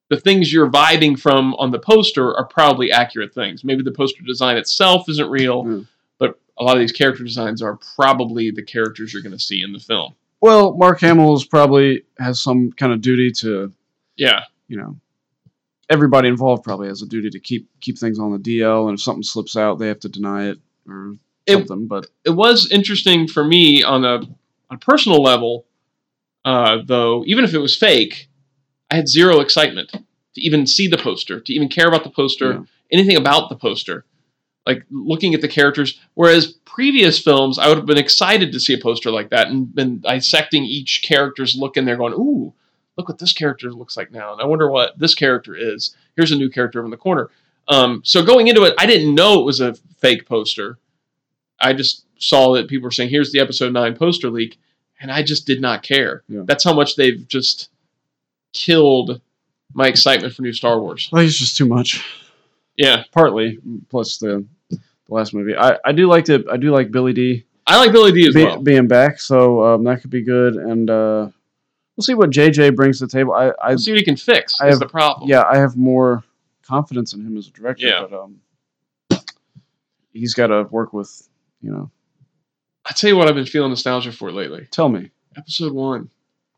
the 0.09 0.17
things 0.17 0.53
you're 0.53 0.69
vibing 0.71 1.19
from 1.19 1.55
on 1.55 1.71
the 1.71 1.79
poster 1.79 2.33
are 2.37 2.45
probably 2.45 2.89
accurate 2.89 3.33
things. 3.33 3.65
Maybe 3.65 3.83
the 3.83 3.91
poster 3.91 4.23
design 4.23 4.55
itself 4.55 5.09
isn't 5.09 5.29
real, 5.29 5.63
Hmm. 5.63 5.81
but 6.19 6.39
a 6.57 6.63
lot 6.63 6.77
of 6.77 6.79
these 6.79 6.93
character 6.93 7.25
designs 7.25 7.61
are 7.61 7.77
probably 7.97 8.49
the 8.49 8.63
characters 8.63 9.11
you're 9.11 9.21
going 9.23 9.33
to 9.37 9.43
see 9.43 9.61
in 9.61 9.73
the 9.73 9.79
film. 9.79 10.13
Well, 10.39 10.73
Mark 10.77 11.01
Hamill 11.01 11.37
probably 11.49 12.03
has 12.17 12.39
some 12.39 12.71
kind 12.71 12.93
of 12.93 13.01
duty 13.01 13.31
to, 13.41 13.73
Yeah. 14.15 14.43
you 14.69 14.77
know, 14.77 14.95
everybody 15.89 16.29
involved 16.29 16.63
probably 16.63 16.87
has 16.87 17.01
a 17.01 17.07
duty 17.07 17.29
to 17.31 17.39
keep 17.41 17.67
keep 17.81 17.97
things 17.97 18.19
on 18.19 18.31
the 18.31 18.39
DL, 18.39 18.87
and 18.87 18.97
if 18.97 19.01
something 19.03 19.21
slips 19.23 19.57
out, 19.57 19.79
they 19.79 19.87
have 19.89 19.99
to 19.99 20.09
deny 20.09 20.47
it 20.47 20.59
or 20.87 21.17
It- 21.45 21.67
something. 21.67 21.87
but 21.87 22.07
it 22.23 22.29
was 22.31 22.71
interesting 22.71 23.27
for 23.27 23.43
me 23.43 23.83
on 23.83 24.05
a 24.05 24.21
on 24.69 24.77
a 24.77 24.79
personal 24.79 25.21
level, 25.21 25.65
uh, 26.43 26.79
though. 26.85 27.23
Even 27.25 27.43
if 27.43 27.53
it 27.53 27.59
was 27.59 27.75
fake, 27.75 28.27
I 28.91 28.95
had 28.95 29.07
zero 29.07 29.39
excitement 29.39 29.91
to 29.91 30.41
even 30.41 30.67
see 30.67 30.87
the 30.87 30.97
poster, 30.97 31.39
to 31.39 31.53
even 31.53 31.69
care 31.69 31.87
about 31.87 32.03
the 32.03 32.09
poster, 32.09 32.51
Yeah. 32.53 32.61
anything 32.91 33.17
about 33.17 33.49
the 33.49 33.55
poster. 33.55 34.05
Like 34.67 34.83
looking 34.89 35.35
at 35.35 35.41
the 35.41 35.47
characters. 35.47 35.99
Whereas 36.15 36.53
previous 36.65 37.19
films, 37.19 37.59
I 37.59 37.67
would 37.67 37.77
have 37.77 37.85
been 37.85 37.99
excited 37.99 38.51
to 38.51 38.59
see 38.59 38.73
a 38.73 38.79
poster 38.79 39.11
like 39.11 39.29
that 39.29 39.47
and 39.47 39.73
been 39.73 39.99
dissecting 39.99 40.63
each 40.65 41.03
character's 41.03 41.55
look 41.55 41.77
in 41.77 41.85
there, 41.85 41.97
going, 41.97 42.13
"Ooh, 42.13 42.51
look 42.97 43.07
what 43.07 43.19
this 43.19 43.31
character 43.31 43.71
looks 43.71 43.95
like 43.95 44.11
now," 44.11 44.33
and 44.33 44.41
I 44.41 44.45
wonder 44.45 44.69
what 44.71 44.97
this 44.97 45.13
character 45.13 45.55
is. 45.55 45.95
Here's 46.15 46.31
a 46.31 46.35
new 46.35 46.49
character 46.49 46.79
over 46.79 46.85
in 46.87 46.91
the 46.91 46.97
corner. 46.97 47.29
Um, 47.67 48.01
so 48.03 48.23
going 48.25 48.47
into 48.47 48.63
it, 48.63 48.73
I 48.79 48.87
didn't 48.87 49.13
know 49.13 49.39
it 49.39 49.45
was 49.45 49.61
a 49.61 49.75
fake 49.99 50.25
poster. 50.25 50.79
I 51.59 51.73
just 51.73 52.04
saw 52.27 52.53
that 52.55 52.67
people 52.67 52.85
were 52.85 52.91
saying, 52.91 53.09
"Here's 53.09 53.31
the 53.31 53.39
episode 53.39 53.71
nine 53.73 53.95
poster 53.95 54.29
leak," 54.29 54.57
and 54.99 55.11
I 55.11 55.21
just 55.23 55.45
did 55.45 55.61
not 55.61 55.83
care. 55.83 56.23
Yeah. 56.27 56.41
That's 56.45 56.63
how 56.63 56.73
much 56.73 56.95
they've 56.95 57.25
just 57.27 57.69
killed 58.53 59.21
my 59.73 59.87
excitement 59.87 60.33
for 60.33 60.41
new 60.41 60.53
Star 60.53 60.79
Wars. 60.79 61.09
I 61.13 61.17
think 61.19 61.29
it's 61.29 61.37
just 61.39 61.57
too 61.57 61.65
much. 61.67 62.03
Yeah, 62.77 63.03
Partly, 63.11 63.59
plus 63.89 64.17
the 64.17 64.45
the 64.69 64.79
last 65.13 65.33
movie. 65.33 65.55
I, 65.55 65.77
I 65.85 65.91
do 65.91 66.07
like 66.07 66.25
to 66.25 66.45
I 66.51 66.57
do 66.57 66.71
like 66.71 66.91
Billy 66.91 67.13
Dee 67.13 67.45
I 67.67 67.77
like 67.77 67.91
Billy 67.91 68.11
Dee 68.11 68.27
as 68.27 68.33
be- 68.35 68.43
well. 68.43 68.61
being 68.61 68.87
back, 68.87 69.19
so 69.19 69.63
um, 69.63 69.83
that 69.85 70.01
could 70.01 70.09
be 70.11 70.21
good. 70.23 70.55
And 70.55 70.89
uh, 70.89 71.29
we'll 71.95 72.03
see 72.03 72.13
what 72.13 72.29
JJ 72.31 72.75
brings 72.75 72.99
to 72.99 73.05
the 73.07 73.11
table. 73.11 73.33
I, 73.33 73.51
I 73.61 73.69
We'll 73.69 73.77
see 73.79 73.91
what 73.91 73.97
he 73.99 74.05
can 74.05 74.17
fix. 74.17 74.59
I 74.61 74.67
is 74.67 74.73
have- 74.75 74.79
the 74.79 74.87
problem. 74.89 75.29
yeah, 75.29 75.43
I 75.49 75.57
have 75.57 75.75
more 75.77 76.23
confidence 76.63 77.13
in 77.13 77.21
him 77.25 77.37
as 77.37 77.47
a 77.47 77.51
director, 77.51 77.87
Yeah. 77.87 78.05
but 78.09 78.19
um, 78.23 78.39
he's 80.13 80.33
got 80.33 80.47
to 80.47 80.63
work 80.71 80.93
with 80.93 81.27
you 81.61 81.71
know. 81.71 81.91
I 82.85 82.91
tell 82.93 83.09
you 83.09 83.15
what, 83.17 83.27
I've 83.27 83.35
been 83.35 83.45
feeling 83.45 83.69
nostalgia 83.71 84.11
for 84.11 84.31
lately. 84.31 84.67
Tell 84.71 84.89
me 84.89 85.09
Episode 85.37 85.73
one, 85.73 86.09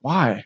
why? 0.02 0.46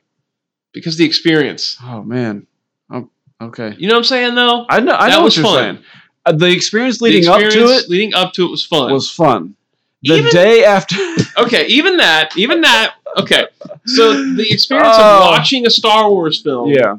because 0.73 0.95
the 0.97 1.05
experience. 1.05 1.77
Oh 1.83 2.01
man, 2.03 2.47
oh, 2.89 3.09
okay. 3.41 3.75
You 3.77 3.87
know 3.87 3.95
what 3.95 3.99
I'm 3.99 4.03
saying, 4.05 4.35
though. 4.35 4.65
I 4.69 4.79
know 4.79 4.93
I 4.95 5.09
That 5.09 5.17
know 5.17 5.23
was 5.23 5.37
what 5.37 5.43
you're 5.43 5.45
fun. 5.45 5.75
saying. 5.75 5.85
Uh, 6.25 6.31
the 6.33 6.49
experience 6.51 6.99
The 6.99 7.05
leading 7.05 7.27
up 7.27 7.39
to 7.41 7.63
it 7.65 7.89
leading 7.89 8.13
up 8.13 8.31
to 8.33 8.45
it 8.45 8.51
was 8.51 8.65
fun. 8.65 8.89
It 8.89 8.93
was 8.93 9.09
fun. 9.11 9.55
The 10.03 10.15
Even- 10.15 10.31
day 10.31 10.63
after, 10.63 10.95
okay, 11.37 11.65
even 11.67 11.97
that, 11.97 12.35
even 12.37 12.61
that. 12.61 12.95
Okay, 13.17 13.45
so 13.85 14.13
the 14.35 14.47
experience 14.49 14.95
Oh. 14.97 15.17
of 15.17 15.19
watching 15.31 15.67
a 15.67 15.69
Star 15.69 16.09
Wars 16.09 16.41
film, 16.41 16.69
yeah, 16.69 16.95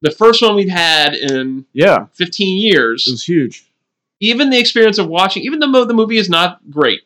the 0.00 0.10
first 0.10 0.42
one 0.42 0.56
we've 0.56 0.68
had 0.68 1.14
in 1.14 1.64
yeah, 1.72 2.06
15 2.14 2.58
years, 2.58 3.06
it 3.06 3.12
was 3.12 3.24
huge. 3.24 3.64
even 4.18 4.50
the 4.50 4.58
experience 4.58 4.98
of 4.98 5.06
watching, 5.06 5.44
even 5.44 5.60
though 5.60 5.84
the 5.84 5.94
movie 5.94 6.18
is 6.18 6.28
not 6.28 6.58
great, 6.70 7.02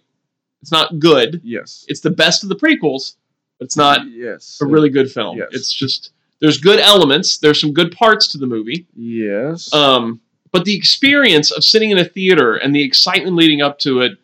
it's 0.67 0.73
not 0.73 0.99
good. 0.99 1.41
Yes, 1.45 1.85
It's 1.87 2.01
the 2.01 2.11
best 2.11 2.43
of 2.43 2.49
the 2.49 2.57
prequels, 2.57 3.15
but 3.57 3.67
it's 3.67 3.77
not 3.77 4.01
yes, 4.11 4.59
a 4.61 4.67
really 4.67 4.91
good 4.91 5.09
film. 5.09 5.39
Yes. 5.39 5.51
It's 5.53 5.73
just 5.73 6.11
there's 6.41 6.59
good 6.59 6.81
elements, 6.81 7.39
there's 7.39 7.61
some 7.61 7.73
good 7.73 7.93
parts 7.93 8.27
to 8.33 8.39
the 8.39 8.49
movie, 8.49 8.85
yes. 8.97 9.73
um, 9.73 10.21
but 10.51 10.65
the 10.65 10.75
experience 10.75 11.53
of 11.53 11.63
sitting 11.63 11.93
in 11.93 11.99
a 11.99 12.05
theater 12.05 12.57
and 12.57 12.75
the 12.75 12.83
excitement 12.83 13.37
leading 13.37 13.63
up 13.63 13.79
to 13.79 14.01
it, 14.01 14.19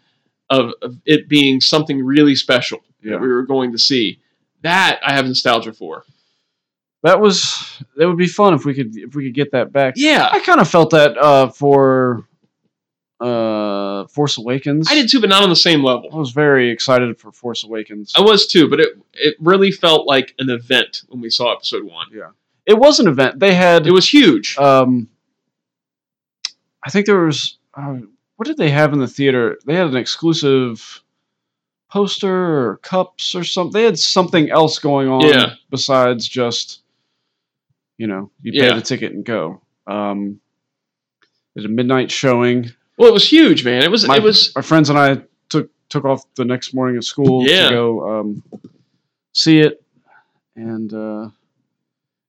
of, 0.51 0.73
of 0.83 0.99
it 1.07 1.29
being 1.29 1.61
something 1.61 2.05
really 2.05 2.35
special 2.35 2.81
yeah. 3.03 3.13
that 3.13 3.21
we 3.21 3.29
were 3.29 3.45
going 3.45 3.71
to 3.71 3.79
see, 3.79 4.19
that 4.63 4.99
I 5.07 5.13
have 5.13 5.27
nostalgia 5.27 5.73
for. 5.73 6.03
That 7.05 7.21
was 7.21 7.81
that 7.97 8.09
would 8.09 8.19
be 8.19 8.27
fun 8.27 8.53
if 8.55 8.65
we 8.65 8.75
could 8.75 8.97
if 8.97 9.15
we 9.15 9.27
could 9.27 9.35
get 9.35 9.53
that 9.53 9.73
back. 9.73 9.95
Yeah, 9.97 10.29
I 10.33 10.41
kind 10.41 10.61
of 10.61 10.69
felt 10.69 10.91
that 10.91 11.17
uh, 11.19 11.51
for 11.51 12.27
uh, 13.23 14.07
Force 14.09 14.37
Awakens. 14.39 14.89
I 14.91 14.95
did 14.95 15.09
too, 15.09 15.21
but 15.21 15.29
not 15.31 15.43
on 15.43 15.49
the 15.49 15.57
same 15.57 15.83
level. 15.85 16.11
I 16.13 16.17
was 16.17 16.33
very 16.33 16.71
excited 16.71 17.19
for 17.19 17.31
Force 17.33 17.63
Awakens. 17.65 18.13
I 18.17 18.21
was 18.21 18.47
too, 18.47 18.69
but 18.69 18.81
it 18.81 18.97
it 19.15 19.37
really 19.41 19.71
felt 19.71 20.07
like 20.07 20.35
an 20.39 20.51
event 20.51 21.03
when 21.09 21.21
we 21.21 21.31
saw 21.31 21.53
episode 21.55 21.85
one. 21.85 22.07
Yeah, 22.13 22.31
It 22.67 22.79
was 22.79 22.99
an 23.01 23.07
event. 23.09 23.39
They 23.39 23.55
had 23.55 23.87
It 23.87 23.93
was 23.93 24.09
huge. 24.09 24.57
um, 24.59 25.09
I 26.85 26.91
think 26.91 27.07
there 27.07 27.25
was 27.25 27.59
uh, 27.75 27.99
what 28.37 28.47
did 28.47 28.57
they 28.57 28.71
have 28.71 28.93
in 28.93 28.99
the 28.99 29.07
theater? 29.09 29.59
They 29.67 29.75
had 29.75 29.87
an 29.87 29.97
exclusive 29.97 31.03
poster 31.91 32.69
or 32.71 32.77
cups 32.79 33.35
or 33.35 33.45
something. 33.45 33.73
They 33.73 33.85
had 33.85 33.99
something 33.99 34.51
else 34.51 34.79
going 34.79 35.09
on 35.09 35.21
Yeah. 35.29 35.55
besides 35.71 36.27
just 36.29 36.81
you 37.99 38.07
know 38.09 38.31
you 38.43 38.53
pay 38.53 38.67
Yeah. 38.67 38.75
the 38.75 38.81
ticket 38.83 39.13
and 39.13 39.25
go. 39.25 39.61
Um, 39.87 40.41
there's 41.55 41.67
a 41.67 41.69
midnight 41.69 42.11
showing. 42.11 42.73
Well, 42.97 43.09
it 43.09 43.13
was 43.13 43.29
huge, 43.29 43.65
man. 43.65 43.83
It 43.83 43.91
was 43.91 44.07
my, 44.07 44.17
it 44.17 44.23
was 44.23 44.55
my 44.55 44.63
friends 44.63 44.91
and 44.91 44.99
I 44.99 45.23
took 45.49 45.71
took 45.89 46.05
off 46.05 46.25
the 46.35 46.45
next 46.45 46.75
morning 46.75 46.97
of 46.97 47.05
school 47.05 47.47
Yeah. 47.47 47.69
to 47.69 47.75
go 47.75 48.21
um, 48.21 48.43
see 49.33 49.61
it, 49.61 49.83
and 50.57 50.93
uh, 50.93 51.29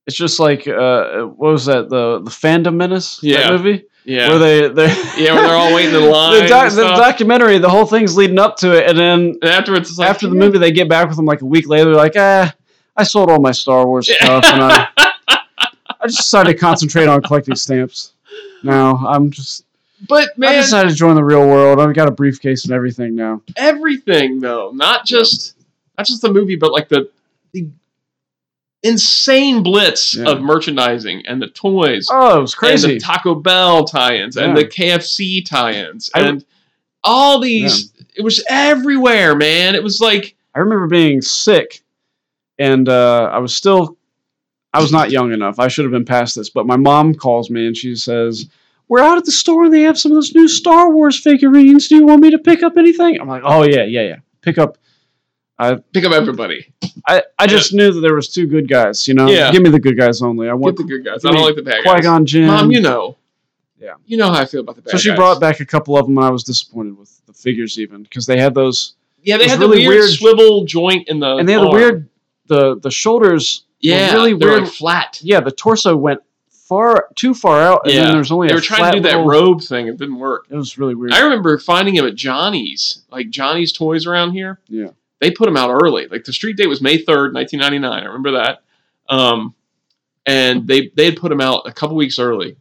it's 0.08 0.16
just 0.16 0.40
like 0.40 0.68
uh, 0.68 1.24
what 1.24 1.52
was 1.52 1.66
that? 1.66 1.90
The 1.90 2.20
the 2.24 2.32
fandom 2.32 2.76
menace? 2.76 3.20
Yeah. 3.22 3.52
movie? 3.52 3.86
Yeah. 4.06 4.30
where 4.30 4.40
they 4.40 4.68
they 4.68 4.88
Yeah, 5.18 5.34
where 5.34 5.48
they're 5.48 5.56
all 5.56 5.74
waiting 5.74 5.96
in 5.96 6.10
line 6.12 6.42
the, 6.42 6.48
doc- 6.50 6.74
the 6.74 6.84
documentary 6.84 7.58
the 7.58 7.70
whole 7.70 7.86
thing's 7.86 8.18
leading 8.18 8.38
up 8.40 8.58
to 8.58 8.76
it. 8.78 8.90
And 8.90 8.98
then 9.00 9.20
and 9.42 9.46
afterwards, 9.46 9.98
like 9.98 10.10
after 10.10 10.28
the 10.28 10.36
movie 10.36 10.58
they 10.58 10.72
get 10.72 10.90
back 10.90 11.08
with 11.08 11.16
them 11.16 11.26
like 11.26 11.42
a 11.42 11.46
week 11.46 11.68
later. 11.70 11.86
They're 11.86 11.96
like 11.96 12.16
ah 12.18 12.54
I 12.98 13.04
sold 13.04 13.30
all 13.32 13.40
my 13.40 13.52
Star 13.54 13.88
Wars 13.88 14.14
stuff 14.14 14.44
and 14.46 14.62
I 14.62 14.88
I 14.98 16.08
just 16.08 16.18
decided 16.18 16.52
to 16.54 16.60
concentrate 16.60 17.08
on 17.08 17.22
collecting 17.22 17.56
stamps. 17.56 18.12
Now 18.62 18.98
I'm 19.08 19.32
just 19.32 19.64
But 20.08 20.38
man, 20.38 20.52
I 20.56 20.62
decided 20.62 20.90
to 20.90 20.96
join 20.96 21.16
the 21.16 21.24
real 21.24 21.48
world. 21.48 21.80
I've 21.80 21.94
got 21.96 22.08
a 22.08 22.12
briefcase 22.12 22.66
and 22.66 22.74
everything 22.74 23.16
now. 23.16 23.42
everything 23.56 24.40
though, 24.40 24.72
not 24.74 25.06
just 25.06 25.56
not 25.98 26.08
just 26.08 26.22
the 26.22 26.32
movie, 26.32 26.56
but 26.56 26.72
like 26.72 26.90
the 26.90 27.10
the 27.54 27.70
insane 28.84 29.64
blitz 29.64 30.16
Yeah. 30.16 30.30
of 30.30 30.42
merchandising 30.42 31.26
and 31.26 31.42
the 31.42 31.48
toys 31.48 32.08
Oh, 32.12 32.40
it 32.40 32.42
was 32.42 32.54
and 32.54 32.58
crazy. 32.60 32.94
the 32.96 33.00
Taco 33.00 33.36
Bell 33.36 33.86
tie-ins 33.86 34.36
and 34.36 34.58
the 34.58 34.66
KFC 34.66 35.42
tie-ins 35.46 36.10
I- 36.14 36.22
and 36.22 36.46
all 37.04 37.40
these. 37.40 37.92
It 38.16 38.24
was 38.24 38.44
everywhere, 38.50 39.36
man. 39.36 39.76
It 39.76 39.84
was 39.84 40.00
like 40.02 40.36
I 40.56 40.60
remember 40.60 40.88
being 40.88 41.22
sick, 41.22 41.82
and 42.60 42.88
uh, 42.88 43.30
I 43.34 43.40
was 43.40 43.56
still, 43.56 43.98
I 44.74 44.80
was 44.82 44.92
not 44.92 45.10
young 45.12 45.32
enough. 45.34 45.60
I 45.60 45.68
should 45.68 45.84
have 45.86 45.92
been 45.92 46.06
past 46.06 46.36
this. 46.36 46.50
But 46.50 46.68
my 46.68 46.76
mom 46.78 47.16
calls 47.16 47.50
me 47.50 47.66
and 47.66 47.76
she 47.76 47.96
says, 47.96 48.48
"We're 48.88 49.02
out 49.02 49.18
at 49.18 49.26
the 49.26 49.32
store 49.32 49.66
and 49.66 49.74
they 49.74 49.82
have 49.84 49.98
some 49.98 50.12
of 50.12 50.16
those 50.16 50.34
new 50.36 50.48
Star 50.48 50.92
Wars 50.92 51.20
figurines. 51.20 51.88
Do 51.88 51.96
you 51.96 52.06
want 52.06 52.22
me 52.22 52.32
to 52.32 52.40
pick 52.40 52.64
up 52.64 52.78
anything?" 52.78 53.20
I'm 53.20 53.28
like, 53.28 53.44
"Oh 53.46 53.64
yeah, 53.64 53.84
yeah, 53.84 54.02
yeah. 54.02 54.16
Pick 54.42 54.58
up." 54.58 54.78
pick 55.94 56.04
up 56.04 56.12
everybody. 56.12 56.74
I, 57.08 57.24
I 57.40 57.48
just 57.48 57.74
knew 57.74 57.92
that 57.94 58.02
there 58.02 58.16
was 58.16 58.28
two 58.28 58.48
good 58.48 58.68
guys. 58.68 59.08
You 59.08 59.14
know, 59.14 59.30
Yeah. 59.30 59.50
give 59.52 59.62
me 59.62 59.70
the 59.70 59.80
good 59.80 59.98
guys 59.98 60.22
only. 60.22 60.48
I 60.50 60.52
Get 60.52 60.60
want 60.60 60.78
the 60.78 60.84
good 60.84 61.06
guys. 61.06 61.24
I 61.24 61.32
don't 61.32 61.42
like 61.42 61.56
the 61.56 61.62
bad 61.62 61.84
guys. 61.86 61.94
Qui. 61.94 62.02
Gon 62.02 62.26
Jinn. 62.26 62.48
Mom, 62.48 62.70
you 62.72 62.82
know. 62.82 63.16
Yeah. 63.80 63.94
You 64.06 64.18
know 64.18 64.30
how 64.30 64.42
I 64.42 64.46
feel 64.46 64.62
about 64.62 64.76
the 64.76 64.82
bad 64.82 64.92
so 64.92 64.98
she 64.98 65.10
guys. 65.10 65.18
brought 65.18 65.40
back 65.40 65.60
a 65.62 65.66
couple 65.66 65.98
of 65.98 66.06
them, 66.06 66.18
and 66.18 66.26
I 66.26 66.32
was 66.32 66.44
disappointed 66.44 66.98
with 66.98 67.22
the 67.28 67.34
figures 67.34 67.80
even 67.80 68.04
because 68.04 68.26
they 68.26 68.38
had 68.40 68.54
those, 68.54 68.96
Yeah, 69.22 69.38
they 69.38 69.48
had 69.48 69.60
really 69.60 69.84
the 69.84 69.88
weird, 69.88 70.00
weird- 70.02 70.10
swivel 70.12 70.66
joint 70.66 71.08
in 71.08 71.20
the 71.20 71.36
and 71.38 71.48
they 71.48 71.54
had 71.54 71.62
the 71.64 71.70
weird, 71.70 72.10
the 72.48 72.80
the 72.80 72.92
shoulders. 72.92 73.64
were 73.84 73.90
yeah, 73.90 74.14
really 74.14 74.34
weird. 74.34 74.64
like 74.64 74.72
flat. 74.72 75.20
Yeah, 75.22 75.40
the 75.40 75.52
torso 75.52 75.96
went 75.96 76.20
far 76.74 77.08
too 77.16 77.34
far 77.34 77.62
out, 77.62 77.82
and 77.86 77.94
Yeah. 77.94 78.04
then 78.06 78.14
there's 78.14 78.32
only 78.32 78.48
They 78.48 78.56
were 78.56 78.62
trying 78.62 78.92
to 78.94 79.00
do 79.00 79.04
that 79.10 79.26
robe 79.26 79.62
thing. 79.62 79.88
It 79.88 79.98
didn't 79.98 80.18
work. 80.20 80.46
It 80.50 80.56
was 80.56 80.78
really 80.78 80.96
weird. 80.96 81.14
I 81.14 81.22
remember 81.22 81.58
finding 81.58 81.96
him 81.96 82.06
at 82.06 82.16
Johnny's, 82.16 83.04
like 83.12 83.30
Johnny's 83.30 83.72
Toys 83.72 84.06
around 84.08 84.32
here. 84.32 84.60
Yeah. 84.68 84.90
They 85.20 85.32
put 85.32 85.48
him 85.48 85.56
out 85.58 85.70
early. 85.72 86.08
Like 86.08 86.24
the 86.26 86.34
street 86.34 86.58
date 86.58 86.68
was 86.68 86.82
May 86.82 86.98
3rd, 86.98 87.34
1999. 87.34 88.04
I 88.04 88.06
remember 88.08 88.32
that. 88.32 88.64
Um, 89.10 89.54
and 90.26 90.68
they 90.68 90.92
they 90.96 91.06
had 91.06 91.18
put 91.18 91.32
him 91.32 91.42
out 91.42 91.64
a 91.66 91.72
couple 91.72 91.96
weeks 91.96 92.20
early. 92.20 92.56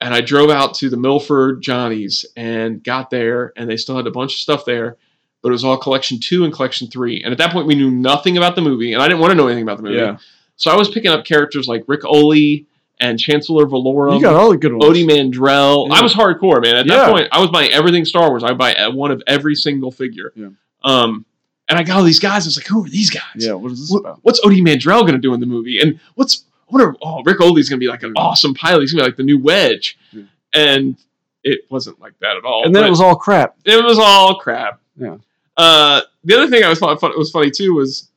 And 0.00 0.12
I 0.12 0.20
drove 0.20 0.50
out 0.50 0.74
to 0.76 0.90
the 0.90 0.96
Milford 0.96 1.62
Johnny's 1.62 2.26
and 2.36 2.82
got 2.82 3.08
there, 3.10 3.52
and 3.56 3.70
they 3.70 3.76
still 3.76 3.96
had 3.96 4.08
a 4.08 4.10
bunch 4.10 4.32
of 4.34 4.38
stuff 4.40 4.64
there, 4.64 4.96
but 5.42 5.50
it 5.50 5.52
was 5.52 5.62
all 5.62 5.76
collection 5.76 6.18
two 6.18 6.42
and 6.44 6.52
collection 6.52 6.88
three. 6.88 7.22
And 7.22 7.30
at 7.30 7.38
that 7.38 7.52
point, 7.52 7.68
we 7.68 7.76
knew 7.76 7.88
nothing 7.90 8.36
about 8.36 8.56
the 8.56 8.62
movie, 8.62 8.94
and 8.94 9.00
I 9.02 9.06
didn't 9.06 9.20
want 9.20 9.30
to 9.30 9.36
know 9.36 9.46
anything 9.46 9.62
about 9.62 9.76
the 9.76 9.84
movie. 9.84 9.96
yeah, 9.98 10.16
So 10.56 10.72
I 10.72 10.76
was 10.76 10.88
picking 10.88 11.12
up 11.12 11.24
characters 11.24 11.68
like 11.68 11.84
Ric 11.86 12.00
Olié 12.02 12.64
and 13.02 13.18
Chancellor 13.18 13.66
Valorum. 13.66 14.14
you 14.16 14.22
got 14.22 14.34
all 14.34 14.50
the 14.50 14.56
good 14.56 14.72
ones. 14.72 14.84
Ody 14.84 15.06
Mandrell. 15.06 15.88
Yeah. 15.88 15.94
I 15.94 16.02
was 16.02 16.14
hardcore, 16.14 16.62
man. 16.62 16.76
At 16.76 16.86
that 16.86 16.94
Yeah. 17.06 17.10
point, 17.10 17.28
I 17.32 17.40
was 17.40 17.50
buying 17.50 17.70
everything 17.72 18.04
Star 18.06 18.30
Wars. 18.30 18.42
I 18.44 18.54
buy 18.54 18.74
one 18.88 19.10
of 19.10 19.22
every 19.26 19.54
single 19.54 19.90
figure. 19.90 20.32
Yeah. 20.34 20.48
Um, 20.84 21.26
and 21.68 21.78
I 21.78 21.82
got 21.82 21.98
all 21.98 22.04
these 22.04 22.18
guys. 22.18 22.44
I 22.44 22.48
was 22.48 22.56
like, 22.56 22.66
who 22.66 22.84
are 22.84 22.88
these 22.88 23.10
guys? 23.10 23.22
Yeah, 23.36 23.52
what 23.52 23.72
is 23.72 23.80
this 23.80 23.90
What- 23.90 24.00
about? 24.00 24.18
what's 24.22 24.40
Ody 24.44 24.62
Mandrell 24.62 25.00
going 25.02 25.12
to 25.12 25.18
do 25.18 25.34
in 25.34 25.40
the 25.40 25.46
movie? 25.46 25.80
And 25.80 25.98
what's 26.14 26.44
I 26.70 26.72
wonder? 26.76 26.96
Oh, 27.02 27.22
Ric 27.24 27.38
Olié's 27.40 27.68
going 27.68 27.78
to 27.80 27.84
be 27.84 27.88
like 27.88 28.02
an 28.02 28.14
awesome 28.16 28.54
pilot. 28.54 28.80
He's 28.80 28.92
going 28.92 29.00
to 29.00 29.04
be 29.04 29.10
like 29.10 29.16
the 29.18 29.22
new 29.24 29.38
Wedge. 29.38 29.98
Yeah. 30.12 30.22
And 30.54 30.96
it 31.44 31.60
wasn't 31.70 32.00
like 32.00 32.14
that 32.20 32.36
at 32.36 32.44
all. 32.44 32.64
And 32.64 32.74
then 32.74 32.84
it 32.84 32.90
was 32.90 33.00
all 33.00 33.16
crap. 33.16 33.56
it 33.64 33.84
was 33.84 33.98
all 33.98 34.36
crap. 34.38 34.80
Yeah. 34.96 35.16
Uh, 35.56 36.00
the 36.24 36.34
other 36.34 36.48
thing 36.48 36.62
I 36.64 36.68
was 36.70 36.78
thought 36.78 37.00
was 37.18 37.30
funny 37.30 37.50
too 37.50 37.74
was 37.74 38.08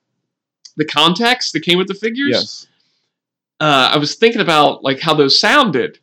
the 0.78 0.86
CommTech 0.86 1.52
that 1.54 1.62
came 1.62 1.78
with 1.78 1.88
the 1.88 1.94
figures 1.94 2.30
Yes. 2.32 2.68
Uh, 3.60 3.92
I 3.94 3.98
was 3.98 4.16
thinking 4.16 4.42
about 4.42 4.84
like 4.84 5.00
how 5.00 5.14
those 5.14 5.40
sounded 5.40 6.00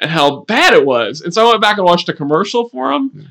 and 0.00 0.10
how 0.10 0.40
bad 0.40 0.74
it 0.74 0.84
was, 0.84 1.20
and 1.20 1.32
so 1.32 1.46
I 1.46 1.50
went 1.50 1.62
back 1.62 1.76
and 1.78 1.86
watched 1.86 2.08
a 2.08 2.12
commercial 2.12 2.68
for 2.68 2.90
them. 2.92 3.10
Yeah. 3.14 3.22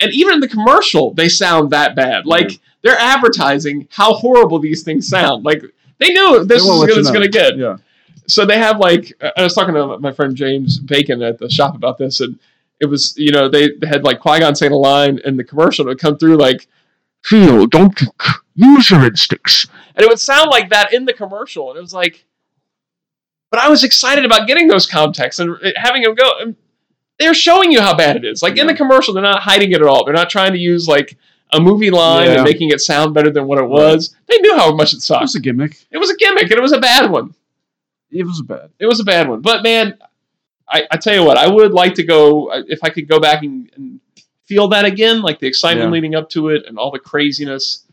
And 0.00 0.12
even 0.14 0.34
in 0.34 0.40
the 0.40 0.48
commercial, 0.48 1.12
they 1.14 1.28
sound 1.28 1.70
that 1.70 1.96
bad. 1.96 2.24
Like 2.26 2.52
Yeah. 2.52 2.56
they're 2.82 2.98
advertising 2.98 3.88
how 3.90 4.14
horrible 4.14 4.58
these 4.60 4.82
things 4.82 5.08
sound. 5.16 5.44
Like 5.44 5.62
they 5.98 6.10
knew 6.10 6.44
this 6.44 6.62
They 6.62 6.68
won't 6.68 6.88
is 6.90 6.96
let 6.96 7.04
good 7.04 7.06
you 7.06 7.12
going 7.12 7.32
to 7.32 7.38
get. 7.38 7.56
Yeah. 7.58 7.76
So 8.26 8.44
they 8.44 8.58
have 8.58 8.78
like 8.78 9.12
I 9.36 9.42
was 9.42 9.54
talking 9.54 9.74
to 9.74 9.98
my 9.98 10.12
friend 10.12 10.36
James 10.36 10.78
Bacon 10.78 11.22
at 11.22 11.38
the 11.38 11.48
shop 11.48 11.74
about 11.74 11.98
this, 11.98 12.20
and 12.20 12.38
it 12.80 12.86
was 12.86 13.14
you 13.16 13.32
know 13.32 13.48
they, 13.48 13.70
they 13.80 13.86
had 13.86 14.04
like 14.04 14.20
Qui 14.20 14.40
Gon 14.40 14.54
saying 14.54 14.72
a 14.72 14.76
line 14.76 15.18
in 15.24 15.36
the 15.36 15.44
commercial 15.44 15.84
that 15.84 15.88
would 15.90 15.98
come 16.00 16.18
through 16.18 16.36
like 16.36 16.66
feel, 17.24 17.66
don't 17.66 18.00
use 18.54 18.90
your 18.90 19.04
instincts, 19.04 19.66
and 19.96 20.04
it 20.04 20.08
would 20.08 20.20
sound 20.20 20.50
like 20.50 20.68
that 20.70 20.92
in 20.92 21.04
the 21.04 21.12
commercial, 21.12 21.70
and 21.70 21.78
it 21.78 21.80
was 21.82 21.92
like, 21.94 22.24
but 23.50 23.60
I 23.60 23.68
was 23.68 23.84
excited 23.84 24.24
about 24.24 24.46
getting 24.46 24.68
those 24.68 24.88
CommTechs 24.88 25.40
and 25.40 25.56
having 25.76 26.02
them 26.02 26.14
go. 26.14 26.54
They're 27.18 27.34
showing 27.34 27.72
you 27.72 27.80
how 27.80 27.96
bad 27.96 28.16
it 28.16 28.24
is. 28.24 28.42
Like 28.42 28.58
in 28.58 28.66
the 28.66 28.74
commercial, 28.74 29.12
they're 29.14 29.22
not 29.22 29.42
hiding 29.42 29.72
it 29.72 29.80
at 29.80 29.86
all. 29.86 30.04
They're 30.04 30.14
not 30.14 30.30
trying 30.30 30.52
to 30.52 30.58
use 30.58 30.86
like 30.86 31.16
a 31.52 31.60
movie 31.60 31.90
line 31.90 32.26
Yeah. 32.28 32.34
and 32.36 32.44
making 32.44 32.70
it 32.70 32.80
sound 32.80 33.14
better 33.14 33.30
than 33.30 33.46
what 33.46 33.58
it 33.58 33.64
was. 33.68 34.14
They 34.26 34.38
knew 34.38 34.56
how 34.56 34.74
much 34.74 34.92
it 34.92 35.00
sucked. 35.02 35.22
It 35.22 35.24
was 35.24 35.34
a 35.34 35.40
gimmick. 35.40 35.84
It 35.90 35.98
was 35.98 36.10
a 36.10 36.16
gimmick, 36.16 36.44
and 36.44 36.52
it 36.52 36.60
was 36.62 36.72
a 36.72 36.78
bad 36.80 37.10
one. 37.10 37.34
It 38.10 38.24
was 38.24 38.38
a 38.40 38.44
bad. 38.44 38.70
It 38.78 38.86
was 38.86 39.00
a 39.00 39.04
bad 39.04 39.28
one. 39.28 39.40
But 39.40 39.62
man, 39.62 39.98
I, 40.68 40.84
I 40.90 40.96
tell 40.98 41.14
you 41.14 41.24
what, 41.24 41.36
I 41.38 41.48
would 41.48 41.72
like 41.72 41.94
to 41.94 42.04
go 42.04 42.52
if 42.68 42.84
I 42.84 42.90
could 42.90 43.08
go 43.08 43.18
back 43.18 43.42
and, 43.42 43.70
and 43.74 44.00
feel 44.44 44.68
that 44.68 44.84
again, 44.84 45.22
like 45.22 45.40
the 45.40 45.46
excitement 45.46 45.88
Yeah. 45.88 45.92
leading 45.92 46.14
up 46.14 46.28
to 46.30 46.50
it 46.50 46.66
and 46.66 46.78
all 46.78 46.90
the 46.90 46.98
craziness. 46.98 47.84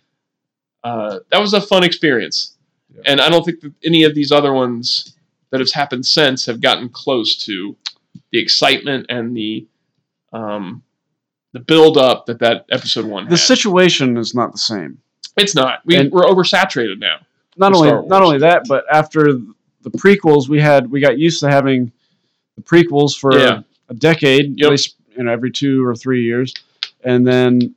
Uh, 0.84 1.20
that 1.32 1.39
was 1.41 1.54
a 1.54 1.62
fun 1.62 1.84
experience, 1.84 2.58
Yeah. 2.94 3.02
and 3.08 3.22
I 3.22 3.30
don't 3.30 3.44
think 3.44 3.62
that 3.62 3.74
any 3.84 4.04
of 4.04 4.13
these 4.13 4.32
other 4.32 4.54
ones 4.54 5.14
that 5.51 5.60
have 5.60 5.71
happened 5.71 6.05
since 6.05 6.45
have 6.45 6.62
gotten 6.62 6.89
close 6.89 7.36
to 7.45 7.75
the 8.31 8.39
excitement 8.39 9.05
and 9.10 9.36
the 9.36 9.65
um, 10.34 10.84
the 11.53 11.60
build 11.60 11.97
up 11.97 12.25
that 12.25 12.39
that 12.39 12.65
episode 12.69 13.05
one. 13.05 13.25
The 13.25 13.31
had. 13.31 13.39
situation 13.39 14.17
is 14.17 14.36
not 14.36 14.51
the 14.51 14.58
same. 14.58 14.97
it's 15.38 15.55
not. 15.55 15.79
We, 15.86 15.95
and- 15.97 16.12
we're 16.12 16.23
oversaturated 16.23 16.99
now. 16.99 17.17
Not 17.58 17.73
only 17.73 17.89
not 18.08 18.21
only 18.21 18.39
that, 18.39 18.63
but 18.67 18.84
after 18.91 19.34
the 19.34 19.89
prequels, 19.91 20.49
we 20.49 20.60
had 20.60 20.91
we 20.91 20.99
got 20.99 21.17
used 21.17 21.39
to 21.39 21.49
having 21.49 21.91
the 22.58 22.62
prequels 22.63 23.17
for 23.17 23.38
Yeah. 23.38 23.62
a 23.88 23.93
decade, 23.93 24.60
Yep. 24.60 24.65
at 24.65 24.71
least 24.71 24.95
you 25.15 25.23
know 25.23 25.31
every 25.31 25.51
two 25.51 25.86
or 25.86 25.95
three 25.95 26.23
years, 26.23 26.53
and 27.05 27.25
then 27.25 27.73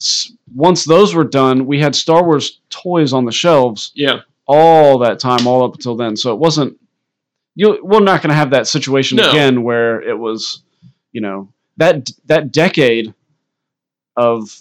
s- 0.00 0.32
once 0.52 0.84
those 0.84 1.14
were 1.14 1.22
done, 1.24 1.66
we 1.66 1.78
had 1.78 1.94
Star 1.94 2.24
Wars 2.24 2.58
toys 2.70 3.12
on 3.12 3.24
the 3.24 3.30
shelves 3.32 3.92
Yeah, 3.94 4.22
all 4.48 4.98
that 4.98 5.20
time, 5.20 5.46
all 5.46 5.62
up 5.62 5.74
until 5.74 5.94
then. 5.94 6.16
So 6.16 6.32
it 6.32 6.40
wasn't. 6.40 6.76
You 7.54 7.78
we're 7.82 8.00
not 8.00 8.20
going 8.22 8.30
to 8.30 8.36
have 8.36 8.50
that 8.50 8.66
situation 8.66 9.16
No. 9.16 9.30
again 9.30 9.62
where 9.62 10.02
it 10.02 10.18
was, 10.18 10.62
you 11.12 11.20
know, 11.20 11.48
that 11.76 12.10
that 12.26 12.50
decade 12.52 13.14
of 14.16 14.60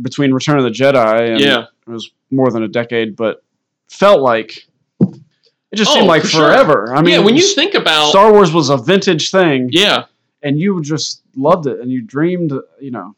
between 0.00 0.32
Return 0.32 0.58
of 0.58 0.64
the 0.64 0.70
Jedi 0.70 1.30
and 1.32 1.40
yeah. 1.40 1.64
it 1.86 1.90
was 1.90 2.10
more 2.30 2.50
than 2.50 2.62
a 2.62 2.68
decade, 2.68 3.16
but 3.16 3.42
felt 3.88 4.20
like 4.20 4.66
it 5.00 5.76
just 5.76 5.90
Oh, 5.90 5.94
seemed 5.94 6.06
like 6.06 6.22
for 6.22 6.28
sure. 6.28 6.48
forever. 6.48 6.94
I 6.94 7.02
mean, 7.02 7.14
yeah, 7.14 7.20
when 7.20 7.36
you 7.36 7.42
think 7.42 7.74
about 7.74 8.08
Star 8.10 8.32
Wars 8.32 8.52
was 8.52 8.70
a 8.70 8.76
vintage 8.76 9.30
thing, 9.30 9.68
yeah, 9.72 10.04
and 10.42 10.58
you 10.58 10.82
just 10.82 11.22
loved 11.36 11.66
it, 11.66 11.80
and 11.80 11.90
you 11.90 12.00
dreamed, 12.02 12.52
you 12.80 12.90
know, 12.90 13.14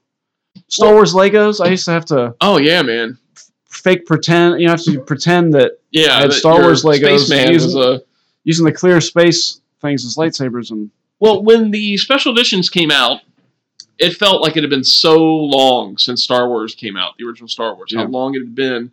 Star 0.69 0.89
Well- 0.89 0.97
Wars 0.97 1.15
Legos. 1.15 1.65
I 1.65 1.69
used 1.71 1.85
to 1.87 1.93
have 1.93 2.05
to 2.07 2.35
oh 2.41 2.59
yeah, 2.59 2.83
man. 2.83 3.19
fake 3.69 4.05
pretend, 4.07 4.61
you 4.61 4.67
know, 4.67 4.73
have 4.73 4.83
to 4.85 5.01
pretend 5.01 5.55
that 5.55 5.79
Yeah, 5.93 6.17
I 6.17 6.21
had 6.23 6.33
Star 6.33 6.61
Wars 6.61 6.83
Legos 6.85 7.27
Spaceman 7.27 7.53
was 7.55 7.75
a 7.77 8.03
using 8.45 8.65
the 8.65 8.73
clear 8.73 9.01
space 9.01 9.61
things 9.81 10.05
as 10.05 10.17
lightsabers, 10.17 10.71
and 10.71 10.91
well. 11.21 11.43
When 11.43 11.71
the 11.71 11.97
special 11.97 12.33
editions 12.33 12.71
came 12.71 12.91
out, 12.91 13.21
it 13.99 14.17
felt 14.17 14.43
like 14.43 14.57
it 14.57 14.63
had 14.63 14.71
been 14.71 14.85
so 14.85 15.23
long 15.23 15.99
since 15.99 16.25
Star 16.25 16.49
Wars 16.49 16.75
came 16.75 16.97
out, 16.97 17.15
the 17.19 17.27
original 17.27 17.49
Star 17.49 17.75
Wars. 17.75 17.95
How 17.95 18.05
long 18.05 18.35
it 18.35 18.41
had 18.41 18.55
been, 18.55 18.91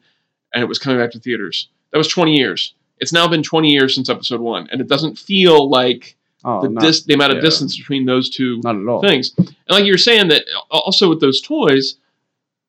and 0.53 0.63
it 0.63 0.67
was 0.67 0.79
coming 0.79 0.99
back 0.99 1.11
to 1.11 1.19
theaters. 1.19 1.69
That 1.91 1.97
was 1.97 2.07
twenty 2.07 2.35
years. 2.35 2.73
It's 2.99 3.13
now 3.13 3.27
been 3.27 3.43
twenty 3.43 3.71
years 3.71 3.95
since 3.95 4.09
Episode 4.09 4.41
One, 4.41 4.67
and 4.71 4.81
it 4.81 4.87
doesn't 4.87 5.17
feel 5.17 5.69
like 5.69 6.17
oh, 6.43 6.61
the 6.61 6.69
not, 6.69 6.83
dis- 6.83 7.03
the 7.03 7.13
amount 7.13 7.31
of 7.31 7.37
yeah. 7.37 7.43
distance 7.43 7.77
between 7.77 8.05
those 8.05 8.29
two 8.29 8.59
not 8.63 8.75
at 8.75 8.87
all. 8.87 9.01
things. 9.01 9.33
And 9.37 9.55
like 9.69 9.85
you 9.85 9.93
were 9.93 9.97
saying 9.97 10.27
that 10.29 10.43
uh, 10.71 10.77
also 10.77 11.09
with 11.09 11.21
those 11.21 11.41
toys, 11.41 11.95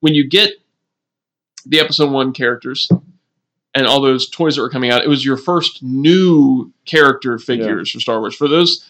when 0.00 0.14
you 0.14 0.28
get 0.28 0.52
the 1.66 1.80
episode 1.80 2.10
one 2.10 2.32
characters 2.32 2.88
and 3.74 3.86
all 3.86 4.00
those 4.00 4.28
toys 4.28 4.56
that 4.56 4.62
were 4.62 4.70
coming 4.70 4.90
out, 4.90 5.02
it 5.04 5.08
was 5.08 5.24
your 5.24 5.36
first 5.36 5.82
new 5.82 6.72
character 6.86 7.38
figures 7.38 7.90
for 7.90 8.00
Star 8.00 8.20
Wars. 8.20 8.34
For 8.34 8.48
those 8.48 8.84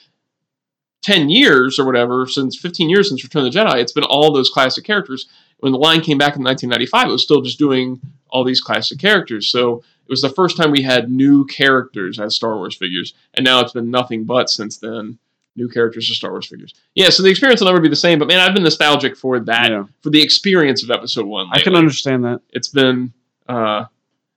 ten 1.02 1.30
years 1.30 1.78
or 1.78 1.86
whatever, 1.86 2.26
since 2.26 2.56
fifteen 2.58 2.90
years 2.90 3.08
since 3.08 3.22
Return 3.24 3.46
of 3.46 3.52
the 3.52 3.58
Jedi, 3.58 3.76
it's 3.76 3.92
been 3.92 4.04
all 4.04 4.32
those 4.32 4.50
classic 4.50 4.84
characters. 4.84 5.26
When 5.58 5.72
the 5.72 5.78
line 5.78 6.00
came 6.00 6.16
back 6.18 6.36
in 6.36 6.42
1995, 6.44 7.08
it 7.08 7.12
was 7.12 7.22
still 7.22 7.42
just 7.42 7.58
doing 7.58 8.00
all 8.30 8.44
these 8.44 8.60
classic 8.62 8.98
characters. 8.98 9.48
So 9.48 9.78
it 9.78 10.08
was 10.10 10.22
the 10.22 10.30
first 10.30 10.56
time 10.56 10.70
we 10.70 10.82
had 10.82 11.10
new 11.10 11.44
characters 11.46 12.18
as 12.18 12.34
Star 12.34 12.56
Wars 12.56 12.74
figures, 12.76 13.12
and 13.34 13.44
now 13.44 13.60
it's 13.60 13.72
been 13.72 13.90
nothing 13.90 14.24
but 14.24 14.48
since 14.48 14.78
then 14.78 15.18
new 15.56 15.68
characters 15.68 16.08
as 16.10 16.16
Star 16.16 16.30
Wars 16.30 16.46
figures. 16.46 16.72
Yeah, 16.94 17.10
so 17.10 17.22
the 17.22 17.28
experience 17.28 17.60
will 17.60 17.68
never 17.68 17.80
be 17.80 17.88
the 17.88 17.96
same, 17.96 18.18
but 18.18 18.28
man, 18.28 18.38
I've 18.40 18.54
been 18.54 18.62
nostalgic 18.62 19.16
for 19.16 19.38
that, 19.40 19.70
Yeah. 19.70 19.84
for 20.02 20.08
the 20.10 20.22
experience 20.22 20.82
of 20.82 20.90
Episode 20.90 21.26
One. 21.26 21.48
I 21.52 21.60
can 21.60 21.74
understand 21.74 22.24
that. 22.24 22.40
It's 22.50 22.68
been, 22.68 23.12
uh, 23.48 23.84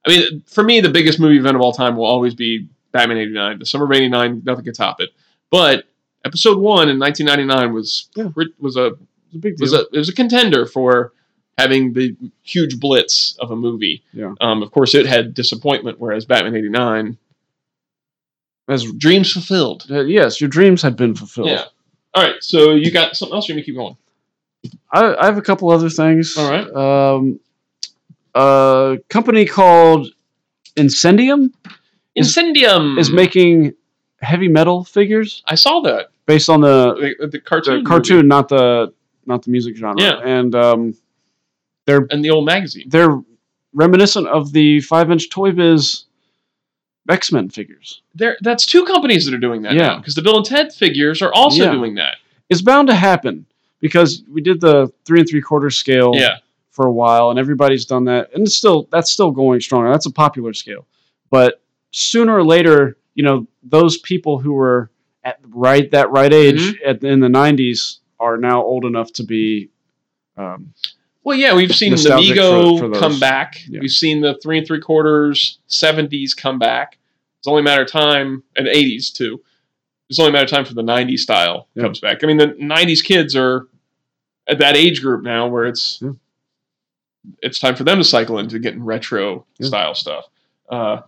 I 0.05 0.09
mean, 0.09 0.43
for 0.47 0.63
me, 0.63 0.81
the 0.81 0.89
biggest 0.89 1.19
movie 1.19 1.37
event 1.37 1.55
of 1.55 1.61
all 1.61 1.71
time 1.73 1.95
will 1.95 2.05
always 2.05 2.33
be 2.35 2.67
Batman 2.91 3.17
'89. 3.17 3.59
The 3.59 3.65
summer 3.65 3.85
of 3.85 3.91
'89, 3.91 4.41
nothing 4.45 4.65
can 4.65 4.73
top 4.73 4.99
it. 5.01 5.09
But 5.51 5.85
Episode 6.25 6.57
one 6.57 6.87
in 6.87 6.97
1999 6.99 7.73
was 7.73 8.07
Yeah. 8.15 8.29
was 8.57 8.77
a 8.77 8.87
It's 8.87 9.35
a 9.35 9.37
big 9.39 9.57
deal. 9.57 9.63
was 9.65 9.73
a 9.73 9.81
it 9.91 9.97
was 9.97 10.07
a 10.07 10.13
contender 10.15 10.65
for 10.65 11.11
having 11.57 11.91
the 11.91 12.15
huge 12.43 12.79
blitz 12.79 13.35
of 13.39 13.51
a 13.51 13.55
movie. 13.57 14.01
Yeah. 14.13 14.33
Um, 14.39 14.63
of 14.63 14.71
course, 14.71 14.95
it 14.95 15.05
had 15.05 15.33
disappointment, 15.33 15.99
whereas 15.99 16.23
Batman 16.25 16.55
'89 16.55 17.17
has 18.69 18.89
dreams 18.93 19.31
fulfilled. 19.33 19.85
uh, 19.91 20.01
yes, 20.05 20.39
your 20.39 20.49
dreams 20.49 20.81
had 20.81 20.95
been 20.95 21.13
fulfilled. 21.15 21.49
Yeah. 21.49 21.65
All 22.13 22.23
right. 22.23 22.35
So 22.41 22.71
you 22.71 22.89
got 22.91 23.15
something 23.17 23.35
else? 23.35 23.49
Or 23.49 23.51
you 23.51 23.55
me 23.57 23.61
to 23.63 23.65
keep 23.65 23.75
going? 23.75 23.97
I, 24.91 25.13
I 25.15 25.25
have 25.25 25.37
a 25.37 25.41
couple 25.41 25.69
other 25.69 25.89
things. 25.89 26.35
All 26.37 26.49
right. 26.49 26.67
Um, 26.73 27.39
a 28.35 28.97
company 29.09 29.45
called 29.45 30.07
Incendium 30.75 31.51
Incendium 32.17 32.97
is 32.99 33.11
making 33.11 33.73
heavy 34.21 34.47
metal 34.47 34.83
figures 34.83 35.43
I 35.47 35.55
saw 35.55 35.81
that 35.81 36.11
based 36.25 36.49
on 36.49 36.61
the, 36.61 37.15
the, 37.19 37.27
the 37.27 37.39
cartoon. 37.39 37.83
the 37.83 37.87
cartoon, 37.89 38.27
not 38.27 38.49
the 38.49 38.93
not 39.25 39.43
the 39.43 39.51
music 39.51 39.75
genre. 39.75 40.01
Yeah. 40.01 40.19
And 40.23 40.53
um, 40.55 40.95
they're 41.85 42.01
movie 42.01 42.13
and 42.13 42.25
the 42.25 42.29
old 42.29 42.45
magazine. 42.45 42.87
they're 42.89 43.21
reminiscent 43.73 44.27
of 44.27 44.51
the 44.53 44.79
five 44.81 45.11
inch 45.11 45.29
Toy 45.29 45.51
Biz 45.51 46.03
X 47.09 47.31
Men 47.31 47.49
figures. 47.49 48.01
There, 48.15 48.37
that's 48.41 48.65
two 48.65 48.85
companies 48.85 49.25
that 49.25 49.33
are 49.33 49.39
doing 49.39 49.61
that 49.63 49.73
Yeah. 49.73 49.97
because 49.97 50.15
the 50.15 50.21
Bill 50.21 50.37
and 50.37 50.45
Ted 50.45 50.71
figures 50.73 51.21
are 51.21 51.33
also 51.33 51.63
Yeah. 51.65 51.71
doing 51.71 51.95
that. 51.95 52.15
It's 52.49 52.61
bound 52.61 52.87
to 52.89 52.95
happen 52.95 53.45
because 53.79 54.23
we 54.31 54.41
did 54.41 54.61
the 54.61 54.91
three 55.05 55.19
and 55.19 55.27
three 55.27 55.41
quarter 55.41 55.69
scale 55.69 56.11
Yeah. 56.15 56.37
For 56.73 56.87
a 56.87 56.91
while, 56.91 57.29
and 57.29 57.37
everybody's 57.39 57.85
done 57.85 58.05
that, 58.05 58.33
and 58.33 58.43
it's 58.47 58.55
still 58.55 58.89
that's 58.91 59.09
still 59.11 59.29
going 59.31 59.61
strong. 59.61 59.89
That's 59.91 60.07
a 60.07 60.11
popular 60.11 60.53
scale, 60.53 60.87
but 61.29 61.61
sooner 61.91 62.35
or 62.35 62.43
later, 62.43 62.97
you 63.13 63.23
know, 63.23 63.45
those 63.61 63.99
people 63.99 64.39
who 64.39 64.53
were 64.53 64.89
at 65.23 65.39
right 65.49 65.89
that 65.91 66.09
right 66.11 66.33
age 66.33 66.59
Mm-hmm. 66.59 66.89
at, 66.89 67.03
in 67.03 67.19
the 67.19 67.27
'90s 67.27 67.99
are 68.19 68.37
now 68.37 68.63
old 68.63 68.85
enough 68.85 69.13
to 69.13 69.23
be. 69.23 69.69
Um, 70.35 70.73
Well, 71.23 71.37
yeah, 71.37 71.53
we've 71.55 71.75
seen 71.75 71.91
the 71.91 71.97
Mego 71.97 72.79
for- 72.79 72.91
for 72.93 72.99
come 72.99 73.19
back. 73.19 73.61
Yeah. 73.69 73.79
We've 73.79 73.91
seen 73.91 74.21
the 74.21 74.33
three 74.41 74.57
and 74.57 74.65
three 74.67 74.81
quarters 74.81 75.59
'70s 75.69 76.35
come 76.35 76.57
back. 76.57 76.97
It's 77.37 77.47
only 77.47 77.59
a 77.61 77.63
matter 77.63 77.83
of 77.83 77.91
time, 77.91 78.41
and 78.55 78.65
'80s 78.67 79.13
too. 79.13 79.41
It's 80.09 80.17
only 80.17 80.29
a 80.29 80.33
matter 80.33 80.45
of 80.45 80.49
time 80.49 80.65
for 80.65 80.73
the 80.73 80.81
'90s 80.81 81.19
style 81.19 81.67
Yeah. 81.75 81.83
comes 81.83 81.99
back. 81.99 82.23
I 82.23 82.27
mean, 82.27 82.37
the 82.37 82.47
'90s 82.59 83.03
kids 83.03 83.35
are 83.35 83.67
at 84.47 84.57
that 84.57 84.75
age 84.75 85.01
group 85.03 85.23
now 85.23 85.47
where 85.47 85.65
it's 85.65 85.99
Yeah. 86.01 86.13
It's 87.41 87.59
time 87.59 87.75
for 87.75 87.83
them 87.83 87.97
to 87.97 88.03
cycle 88.03 88.39
into 88.39 88.59
getting 88.59 88.83
retro 88.83 89.45
Yeah. 89.59 89.67
style 89.67 89.95
stuff. 89.95 90.25
Uh, 90.69 91.01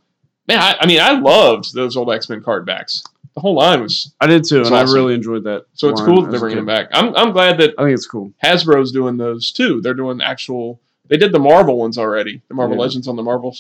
man, 0.48 0.60
I, 0.60 0.78
I 0.82 0.86
mean, 0.86 1.00
I 1.02 1.12
loved 1.20 1.74
those 1.74 1.98
old 1.98 2.12
X 2.12 2.30
Men 2.30 2.42
card 2.42 2.66
backs. 2.66 3.04
The 3.34 3.42
whole 3.42 3.56
line 3.56 3.82
was 3.82 4.14
I 4.22 4.28
did 4.28 4.46
too, 4.46 4.58
and 4.64 4.68
awesome. 4.68 4.90
I 4.90 4.94
really 4.94 5.14
enjoyed 5.14 5.44
that. 5.44 5.66
so 5.74 5.90
it's 5.90 6.02
cool 6.02 6.22
that 6.22 6.32
they're 6.32 6.40
bringing 6.40 6.56
them 6.58 6.66
back. 6.66 6.88
I'm 6.94 7.14
I'm 7.16 7.32
glad 7.34 7.58
that 7.60 7.74
I 7.78 7.84
think 7.84 7.94
it's 7.96 8.08
cool. 8.08 8.32
Hasbro's 8.44 8.92
doing 8.94 9.18
those 9.18 9.52
too. 9.52 9.82
They're 9.82 9.94
doing 9.94 10.22
actual. 10.22 10.80
They 11.08 11.18
did 11.18 11.34
the 11.34 11.40
Marvel 11.40 11.78
ones 11.78 11.98
already. 11.98 12.42
The 12.48 12.54
Marvel 12.54 12.78
Yeah. 12.78 12.82
Legends 12.84 13.08
on 13.10 13.16
the 13.18 13.24
Marvel 13.24 13.56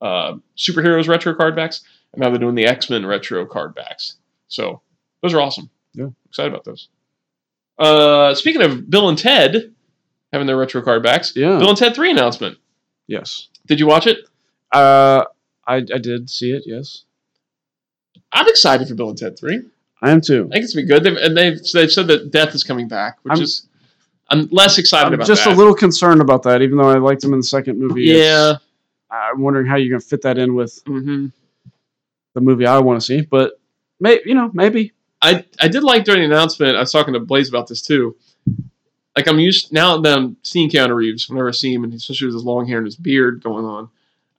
uh, 0.00 0.34
superheroes 0.56 1.08
retro 1.08 1.34
card 1.34 1.56
backs, 1.56 1.82
and 2.12 2.20
now 2.22 2.30
they're 2.30 2.38
doing 2.38 2.54
the 2.54 2.66
X 2.66 2.88
Men 2.90 3.04
retro 3.04 3.44
card 3.44 3.74
backs. 3.74 4.16
So 4.48 4.80
those 5.22 5.34
are 5.34 5.40
awesome. 5.40 5.68
Yeah. 5.94 6.08
excited 6.28 6.52
about 6.52 6.64
those. 6.64 6.88
Uh, 7.78 8.34
speaking 8.34 8.62
of 8.62 8.88
Bill 8.88 9.08
and 9.08 9.18
Ted 9.18 9.74
having 10.32 10.46
their 10.46 10.56
retro 10.56 10.82
card 10.82 11.02
backs, 11.02 11.32
Yeah. 11.36 11.58
Bill 11.58 11.70
and 11.70 11.78
Ted 11.78 11.94
Three 11.94 12.10
announcement. 12.10 12.58
Yes. 13.06 13.48
Did 13.66 13.80
you 13.80 13.86
watch 13.86 14.06
it? 14.06 14.18
Uh, 14.72 15.24
I 15.66 15.76
I 15.76 15.98
did 15.98 16.30
see 16.30 16.52
it. 16.52 16.62
Yes, 16.66 17.04
I'm 18.32 18.46
excited 18.48 18.88
for 18.88 18.94
Bill 18.94 19.10
and 19.10 19.18
Ted 19.18 19.38
Three. 19.38 19.62
I 20.02 20.10
am 20.10 20.20
too. 20.20 20.48
I 20.50 20.54
think 20.54 20.64
it's 20.64 20.74
gonna 20.74 20.86
be 20.86 20.92
good. 20.92 21.04
They've, 21.04 21.16
and 21.16 21.36
they've 21.36 21.58
they've 21.72 21.90
said 21.92 22.06
that 22.08 22.30
Death 22.30 22.54
is 22.54 22.64
coming 22.64 22.88
back, 22.88 23.18
which 23.22 23.32
I'm- 23.32 23.42
is 23.42 23.66
I'm 24.28 24.48
less 24.52 24.78
excited 24.78 25.08
I'm 25.08 25.14
about 25.14 25.26
just 25.26 25.44
that. 25.44 25.54
a 25.54 25.56
little 25.56 25.74
concerned 25.74 26.20
about 26.20 26.44
that, 26.44 26.62
even 26.62 26.78
though 26.78 26.88
I 26.88 26.98
liked 26.98 27.24
him 27.24 27.32
in 27.32 27.40
the 27.40 27.44
second 27.44 27.78
movie. 27.80 28.02
yeah. 28.04 28.54
I'm 29.10 29.40
wondering 29.40 29.66
how 29.66 29.74
you're 29.74 29.90
gonna 29.90 30.00
fit 30.00 30.22
that 30.22 30.38
in 30.38 30.54
with 30.54 30.80
hmm 30.86 31.26
the 32.34 32.40
movie 32.40 32.64
I 32.64 32.78
want 32.78 33.00
to 33.00 33.04
see, 33.04 33.22
but 33.22 33.58
may 33.98 34.20
you 34.24 34.34
know 34.36 34.50
maybe 34.54 34.92
I 35.20 35.44
I 35.60 35.66
did 35.66 35.82
like 35.82 36.04
during 36.04 36.20
the 36.20 36.26
announcement. 36.26 36.76
I 36.76 36.80
was 36.80 36.92
talking 36.92 37.14
to 37.14 37.20
Blaze 37.20 37.48
about 37.48 37.66
this 37.66 37.82
too. 37.82 38.14
Like 39.16 39.26
I'm 39.28 39.38
used 39.38 39.72
now 39.72 39.98
that 39.98 40.16
I'm 40.18 40.36
seeing 40.42 40.70
Keanu 40.70 40.94
Reeves. 40.94 41.28
Whenever 41.28 41.48
I 41.48 41.52
see 41.52 41.72
him, 41.74 41.84
and 41.84 41.92
especially 41.92 42.26
with 42.26 42.34
his 42.34 42.44
long 42.44 42.66
hair 42.66 42.78
and 42.78 42.86
his 42.86 42.96
beard 42.96 43.42
going 43.42 43.64
on, 43.64 43.88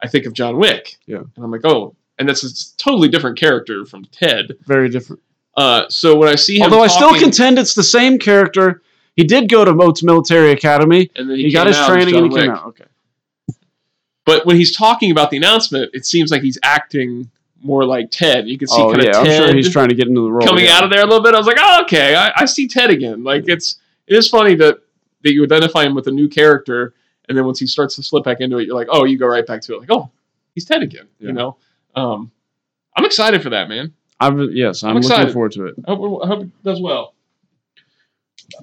I 0.01 0.07
think 0.07 0.25
of 0.25 0.34
John 0.34 0.57
Wick. 0.57 0.97
Yeah. 1.05 1.17
and 1.17 1.43
I'm 1.45 1.51
like, 1.51 1.65
oh, 1.65 1.95
and 2.17 2.27
that's 2.27 2.43
a 2.43 2.77
totally 2.77 3.10
different 3.10 3.38
character 3.38 3.86
from 3.86 4.05
Ted. 4.05 4.53
very 4.65 4.89
different. 4.89 5.21
Uh, 5.57 5.84
so 5.89 6.15
when 6.15 6.29
I 6.29 6.36
see 6.36 6.57
him, 6.57 6.63
Although 6.63 6.81
I 6.84 6.88
still 6.88 7.13
contend 7.19 7.60
it's 7.60 7.73
the 7.75 7.84
same 7.84 8.17
character. 8.17 8.81
He 9.17 9.25
did 9.25 9.49
go 9.49 9.65
to 9.65 9.73
Moats 9.73 10.01
Military 10.03 10.51
Academy. 10.51 11.12
and 11.17 11.29
then 11.29 11.38
He, 11.38 11.51
got 11.51 11.65
came 11.67 11.73
his 11.73 11.86
training 11.86 12.15
and 12.15 12.25
he 12.25 12.29
John 12.29 12.39
came 12.39 12.51
Wick. 12.51 12.57
out. 12.60 12.65
Okay. 12.67 12.86
But 14.25 14.45
when 14.45 14.55
he's 14.55 14.75
talking 14.75 15.12
about 15.12 15.31
the 15.31 15.38
announcement, 15.38 15.91
it 15.93 16.05
seems 16.05 16.31
like 16.31 16.41
he's 16.41 16.57
acting 16.63 17.29
more 17.62 17.84
like 17.86 18.10
Ted. 18.12 18.47
You 18.47 18.57
can 18.57 18.67
see 18.67 18.75
Oh 18.81 18.91
kind 18.91 19.03
yeah, 19.03 19.10
of 19.12 19.15
I'm 19.17 19.25
Ted 19.25 19.43
sure 19.49 19.55
he's 19.55 19.71
trying 19.71 19.89
to 19.89 19.95
get 19.95 20.07
into 20.07 20.21
the 20.21 20.31
role. 20.31 20.47
coming 20.47 20.65
yeah. 20.65 20.77
out 20.77 20.84
of 20.84 20.89
there 20.91 21.01
a 21.01 21.05
little 21.05 21.21
bit. 21.23 21.36
I 21.36 21.38
was 21.38 21.47
like, 21.47 21.57
oh, 21.60 21.81
okay, 21.84 22.15
I, 22.15 22.31
I 22.38 22.45
see 22.45 22.67
Ted 22.67 22.89
again. 22.89 23.23
Like 23.23 23.47
it's 23.49 23.75
it 24.12 24.17
is 24.17 24.28
funny 24.28 24.56
that 24.56 24.80
that 25.24 25.34
you 25.34 25.43
identify 25.43 25.84
him 25.84 25.95
with 25.95 26.08
a 26.08 26.12
new 26.12 26.28
character, 26.28 26.93
and 27.30 27.38
then 27.38 27.45
once 27.45 27.60
he 27.60 27.67
starts 27.67 27.95
to 27.95 28.04
slip 28.04 28.24
back 28.24 28.41
into 28.41 28.58
it, 28.58 28.65
you're 28.65 28.76
like, 28.76 28.88
oh, 28.89 29.06
you 29.06 29.17
go 29.17 29.28
right 29.28 29.45
back 29.45 29.62
to 29.62 29.76
it. 29.76 29.80
Like, 29.80 29.91
oh, 29.91 30.10
he's 30.54 30.65
Ted 30.65 30.84
again. 30.84 31.08
Yeah. 31.19 31.28
You 31.28 31.34
know, 31.34 31.58
um, 31.95 32.32
I'm 32.95 33.06
excited 33.06 33.41
for 33.41 33.50
that, 33.52 33.69
man. 33.69 33.93
I'm 34.19 34.52
yes, 34.52 34.84
I'm, 34.84 34.97
I'm 34.97 35.02
looking 35.02 35.32
forward 35.34 35.52
to 35.54 35.65
it. 35.67 35.76
I 35.88 35.91
hope, 35.91 36.24
I 36.24 36.28
hope 36.28 36.41
it 36.43 36.63
does 36.63 36.82
well. 36.82 37.13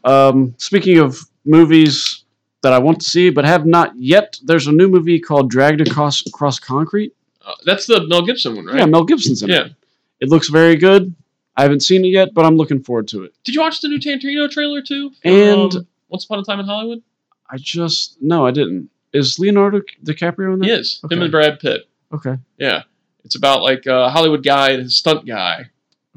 Um, 0.05 0.55
speaking 0.59 0.99
of 0.99 1.19
movies 1.45 2.25
that 2.63 2.73
I 2.73 2.79
want 2.79 3.01
to 3.01 3.09
see 3.09 3.31
but 3.31 3.45
have 3.45 3.65
not 3.67 3.93
yet, 3.97 4.39
there's 4.45 4.67
a 4.67 4.73
new 4.73 4.89
movie 4.89 5.19
called 5.19 5.51
Dragged 5.51 5.81
Across, 5.81 6.27
Across 6.27 6.59
Concrete. 6.61 7.15
Uh, 7.45 7.55
that's 7.65 7.87
the 7.87 8.07
Mel 8.07 8.25
Gibson 8.25 8.55
one, 8.57 8.67
right? 8.67 8.79
Yeah, 8.79 8.87
Mel 8.87 9.05
Gibson's 9.05 9.43
in 9.43 9.49
Yeah. 9.49 9.65
it. 9.65 9.73
It 10.21 10.29
looks 10.29 10.49
very 10.49 10.77
good. 10.77 11.15
I 11.59 11.63
haven't 11.63 11.81
seen 11.81 12.05
it 12.05 12.09
yet, 12.09 12.33
but 12.35 12.45
I'm 12.45 12.57
looking 12.57 12.83
forward 12.83 13.09
to 13.09 13.25
it. 13.25 13.35
Did 13.45 13.55
you 13.55 13.61
watch 13.61 13.81
the 13.81 13.89
new 13.89 13.99
Tarantino 13.99 14.49
trailer 14.51 14.81
too? 14.81 15.11
for, 15.11 15.17
And- 15.29 15.75
um, 15.75 15.87
Once 16.09 16.25
Upon 16.25 16.39
a 16.39 16.45
Time 16.45 16.61
in 16.61 16.67
Hollywood. 16.67 17.03
I 17.51 17.57
just 17.59 18.17
no, 18.23 18.47
I 18.47 18.51
didn't. 18.51 18.91
Is 19.13 19.39
Leonardo 19.39 19.81
DiCaprio 20.05 20.53
in 20.55 20.59
that? 20.61 20.67
He 20.67 20.73
is 20.73 21.01
him 21.11 21.23
and 21.23 21.31
Brad 21.33 21.59
Pitt. 21.61 21.89
Okay. 22.13 22.37
Yeah, 22.59 22.83
it's 23.25 23.35
about 23.37 23.63
like 23.63 23.87
a 23.87 24.09
Hollywood 24.11 24.43
guy 24.45 24.71
and 24.71 24.83
his 24.83 24.97
stunt 24.97 25.27
guy, 25.27 25.67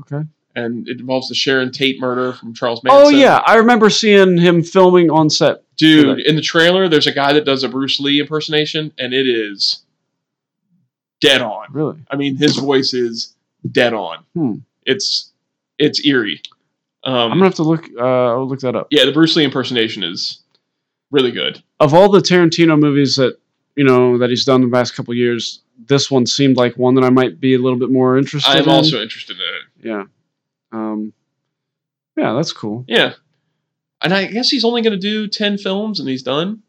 Okay. 0.02 0.22
and 0.56 0.88
it 0.90 1.00
involves 1.00 1.30
the 1.30 1.36
Sharon 1.36 1.72
Tate 1.72 2.00
murder 2.02 2.34
from 2.34 2.54
Charles 2.54 2.84
Manson. 2.84 3.06
Oh 3.06 3.10
yeah, 3.10 3.42
I 3.48 3.56
remember 3.56 3.90
seeing 3.90 4.38
him 4.38 4.62
filming 4.62 5.10
on 5.10 5.30
set. 5.30 5.64
Dude, 5.78 6.20
in 6.20 6.36
the 6.36 6.42
trailer, 6.42 6.88
there's 6.90 7.08
a 7.08 7.12
guy 7.14 7.34
that 7.34 7.46
does 7.46 7.64
a 7.64 7.70
Bruce 7.70 8.00
Lee 8.00 8.20
impersonation, 8.20 8.94
and 9.00 9.14
it 9.14 9.26
is 9.28 9.84
dead 11.22 11.42
on. 11.42 11.68
Really? 11.72 11.98
I 12.10 12.16
mean, 12.18 12.36
his 12.36 12.58
voice 12.58 12.94
is 12.94 13.36
dead 13.72 13.94
on. 13.94 14.24
Hmm. 14.36 14.54
It's 14.86 15.31
it's 15.82 16.06
eerie. 16.06 16.42
Um, 17.04 17.14
I'm 17.14 17.30
gonna 17.32 17.46
have 17.46 17.56
to 17.56 17.64
look. 17.64 17.90
Uh, 17.98 18.34
I'll 18.34 18.48
look 18.48 18.60
that 18.60 18.76
up. 18.76 18.88
yeah, 18.92 19.06
the 19.06 19.12
Bruce 19.12 19.36
Lee 19.36 19.44
impersonation 19.44 20.04
is 20.04 20.42
really 21.10 21.32
good. 21.32 21.62
Of 21.80 21.94
all 21.94 22.10
the 22.10 22.20
Tarantino 22.20 22.80
movies 22.80 23.16
that 23.16 23.38
you 23.76 23.84
know 23.84 24.18
that 24.20 24.30
he's 24.30 24.46
done 24.46 24.62
the 24.62 24.70
past 24.70 24.96
couple 24.96 25.14
years, 25.14 25.62
this 25.88 26.12
one 26.12 26.26
seemed 26.26 26.58
like 26.58 26.78
one 26.78 26.96
that 26.96 27.04
I 27.04 27.10
might 27.10 27.40
be 27.40 27.56
a 27.56 27.60
little 27.60 27.80
bit 27.80 27.92
more 27.92 28.18
interested. 28.18 28.52
I'm 28.52 28.64
in. 28.64 28.70
also 28.70 29.02
interested 29.02 29.38
in 29.38 29.42
it. 29.42 29.88
Yeah. 29.88 30.04
Um. 30.72 31.14
Yeah, 32.16 32.34
that's 32.34 32.54
cool. 32.54 32.86
Yeah, 32.88 33.14
and 34.02 34.14
I 34.14 34.28
guess 34.28 34.50
he's 34.50 34.64
only 34.64 34.82
going 34.82 34.94
to 34.94 35.00
do 35.00 35.28
ten 35.28 35.58
films, 35.58 36.00
and 36.00 36.08
he's 36.08 36.24
done. 36.24 36.62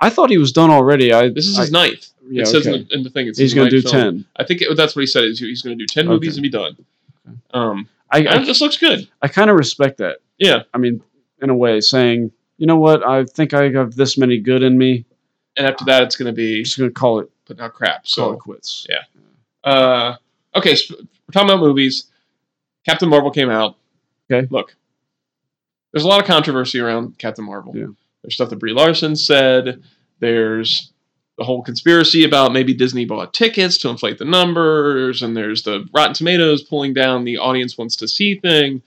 I 0.00 0.10
thought 0.10 0.30
he 0.30 0.38
was 0.38 0.52
done 0.52 0.70
already. 0.70 1.12
I 1.12 1.28
This 1.28 1.46
is 1.46 1.58
I, 1.58 1.62
his 1.62 1.70
ninth. 1.72 2.08
yeah, 2.28 2.42
it 2.42 2.46
says 2.46 2.66
okay. 2.66 2.76
in, 2.76 2.86
the, 2.88 2.94
in 2.94 3.02
the 3.02 3.10
thing. 3.10 3.28
It's 3.28 3.38
He's 3.38 3.54
gonna 3.54 3.70
do 3.70 3.82
film. 3.82 3.92
ten. 3.92 4.24
I 4.36 4.44
think 4.44 4.62
it, 4.62 4.74
that's 4.76 4.94
what 4.94 5.00
he 5.00 5.06
said. 5.06 5.24
Is 5.24 5.38
he's 5.38 5.62
going 5.62 5.76
to 5.78 5.82
do 5.82 5.86
ten 5.86 6.06
movies 6.06 6.36
and 6.36 6.42
be 6.42 6.48
done. 6.50 6.76
Okay. 7.26 7.36
Um, 7.52 7.88
I 8.10 8.18
I, 8.26 8.44
this 8.44 8.60
looks 8.60 8.76
good. 8.76 9.08
I 9.22 9.28
kind 9.28 9.50
of 9.50 9.56
respect 9.56 9.98
that. 9.98 10.18
Yeah, 10.38 10.62
I 10.72 10.78
mean, 10.78 11.02
in 11.40 11.50
a 11.50 11.54
way, 11.56 11.80
saying, 11.80 12.30
you 12.58 12.66
know 12.66 12.76
what, 12.76 13.06
I 13.06 13.24
think 13.24 13.54
I 13.54 13.70
have 13.70 13.94
this 13.94 14.16
many 14.18 14.38
good 14.38 14.62
in 14.62 14.76
me. 14.78 15.04
and 15.56 15.66
after 15.66 15.84
that, 15.86 16.02
it's 16.02 16.16
going 16.16 16.26
to 16.26 16.36
be 16.36 16.58
I'm 16.58 16.64
just 16.64 16.78
gonna 16.78 16.90
call 16.90 17.20
it 17.20 17.30
putting 17.46 17.62
out 17.62 17.74
crap. 17.74 18.04
call 18.04 18.30
So 18.30 18.32
it 18.32 18.38
quits. 18.40 18.86
Yeah. 18.88 19.70
Uh, 19.70 20.16
okay, 20.54 20.74
so 20.76 20.94
we're 20.98 21.32
talking 21.32 21.50
about 21.50 21.60
movies. 21.60 22.04
Captain 22.86 23.08
Marvel 23.08 23.30
came 23.30 23.50
out. 23.50 23.76
Okay. 24.30 24.46
Look, 24.50 24.76
there's 25.92 26.04
a 26.04 26.08
lot 26.08 26.20
of 26.20 26.26
controversy 26.26 26.78
around 26.80 27.18
Captain 27.18 27.44
Marvel. 27.44 27.76
Yeah. 27.76 27.86
There's 28.22 28.34
stuff 28.34 28.50
that 28.50 28.56
Brie 28.56 28.72
Larson 28.72 29.16
said. 29.16 29.82
There's 30.20 30.92
the 31.38 31.44
whole 31.44 31.62
conspiracy 31.62 32.24
about 32.24 32.52
maybe 32.52 32.72
Disney 32.72 33.04
bought 33.04 33.34
tickets 33.34 33.76
to 33.78 33.88
inflate 33.88 34.18
the 34.18 34.24
numbers, 34.24 35.22
and 35.22 35.36
there's 35.36 35.62
the 35.62 35.86
Rotten 35.92 36.14
Tomatoes 36.14 36.62
pulling 36.62 36.94
down 36.94 37.24
the 37.24 37.36
audience 37.36 37.76
wants 37.76 37.96
to 37.96 38.08
see 38.08 38.38
thing. 38.38 38.82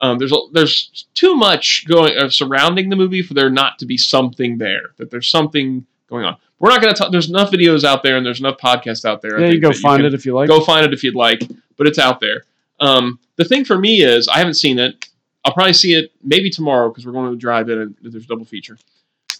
Um, 0.00 0.18
there's 0.18 0.32
a, 0.32 0.36
there's 0.52 1.06
too 1.14 1.34
much 1.34 1.84
going 1.88 2.16
uh, 2.16 2.30
surrounding 2.30 2.88
the 2.88 2.94
movie 2.94 3.22
for 3.22 3.34
there 3.34 3.50
not 3.50 3.78
to 3.80 3.86
be 3.86 3.96
something 3.96 4.58
there. 4.58 4.92
That 4.98 5.10
there's 5.10 5.28
something 5.28 5.84
going 6.08 6.24
on. 6.24 6.36
We're 6.60 6.70
not 6.70 6.80
going 6.80 6.94
to 6.94 6.98
talk. 6.98 7.10
There's 7.10 7.28
enough 7.30 7.50
videos 7.50 7.82
out 7.82 8.04
there, 8.04 8.16
and 8.16 8.24
there's 8.24 8.40
enough 8.40 8.58
podcasts 8.58 9.04
out 9.04 9.20
there. 9.22 9.36
I 9.36 9.40
Yeah, 9.40 9.46
you 9.46 9.52
think 9.60 9.62
go 9.62 9.72
find 9.72 10.00
can- 10.00 10.06
it 10.06 10.14
if 10.14 10.24
you 10.24 10.34
like. 10.34 10.48
Go 10.48 10.60
find 10.60 10.86
it 10.86 10.92
if 10.92 11.02
you'd 11.02 11.16
like, 11.16 11.42
but 11.76 11.86
it's 11.88 11.98
out 11.98 12.20
there. 12.20 12.44
Um, 12.80 13.18
the 13.36 13.44
thing 13.44 13.64
for 13.64 13.76
me 13.76 14.02
is 14.02 14.28
I 14.28 14.38
haven't 14.38 14.54
seen 14.54 14.78
it. 14.78 15.08
I'll 15.44 15.52
probably 15.52 15.72
see 15.72 15.94
it 15.94 16.12
maybe 16.22 16.50
tomorrow 16.50 16.90
because 16.90 17.06
we're 17.06 17.12
going 17.12 17.26
to 17.26 17.30
the 17.32 17.40
drive-in 17.40 17.78
and 17.78 17.96
there's 18.02 18.24
a 18.24 18.28
double 18.28 18.44
feature. 18.44 18.78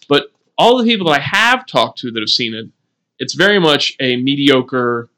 But 0.09 0.31
all 0.59 0.77
the 0.77 0.83
people 0.83 1.07
that 1.07 1.19
I 1.19 1.23
have 1.23 1.65
talked 1.65 1.99
to 1.99 2.11
that 2.11 2.19
have 2.19 2.29
seen 2.29 2.53
it, 2.53 2.67
it's 3.17 3.33
very 3.33 3.57
much 3.59 3.95
a 3.99 4.17
mediocre. 4.17 5.09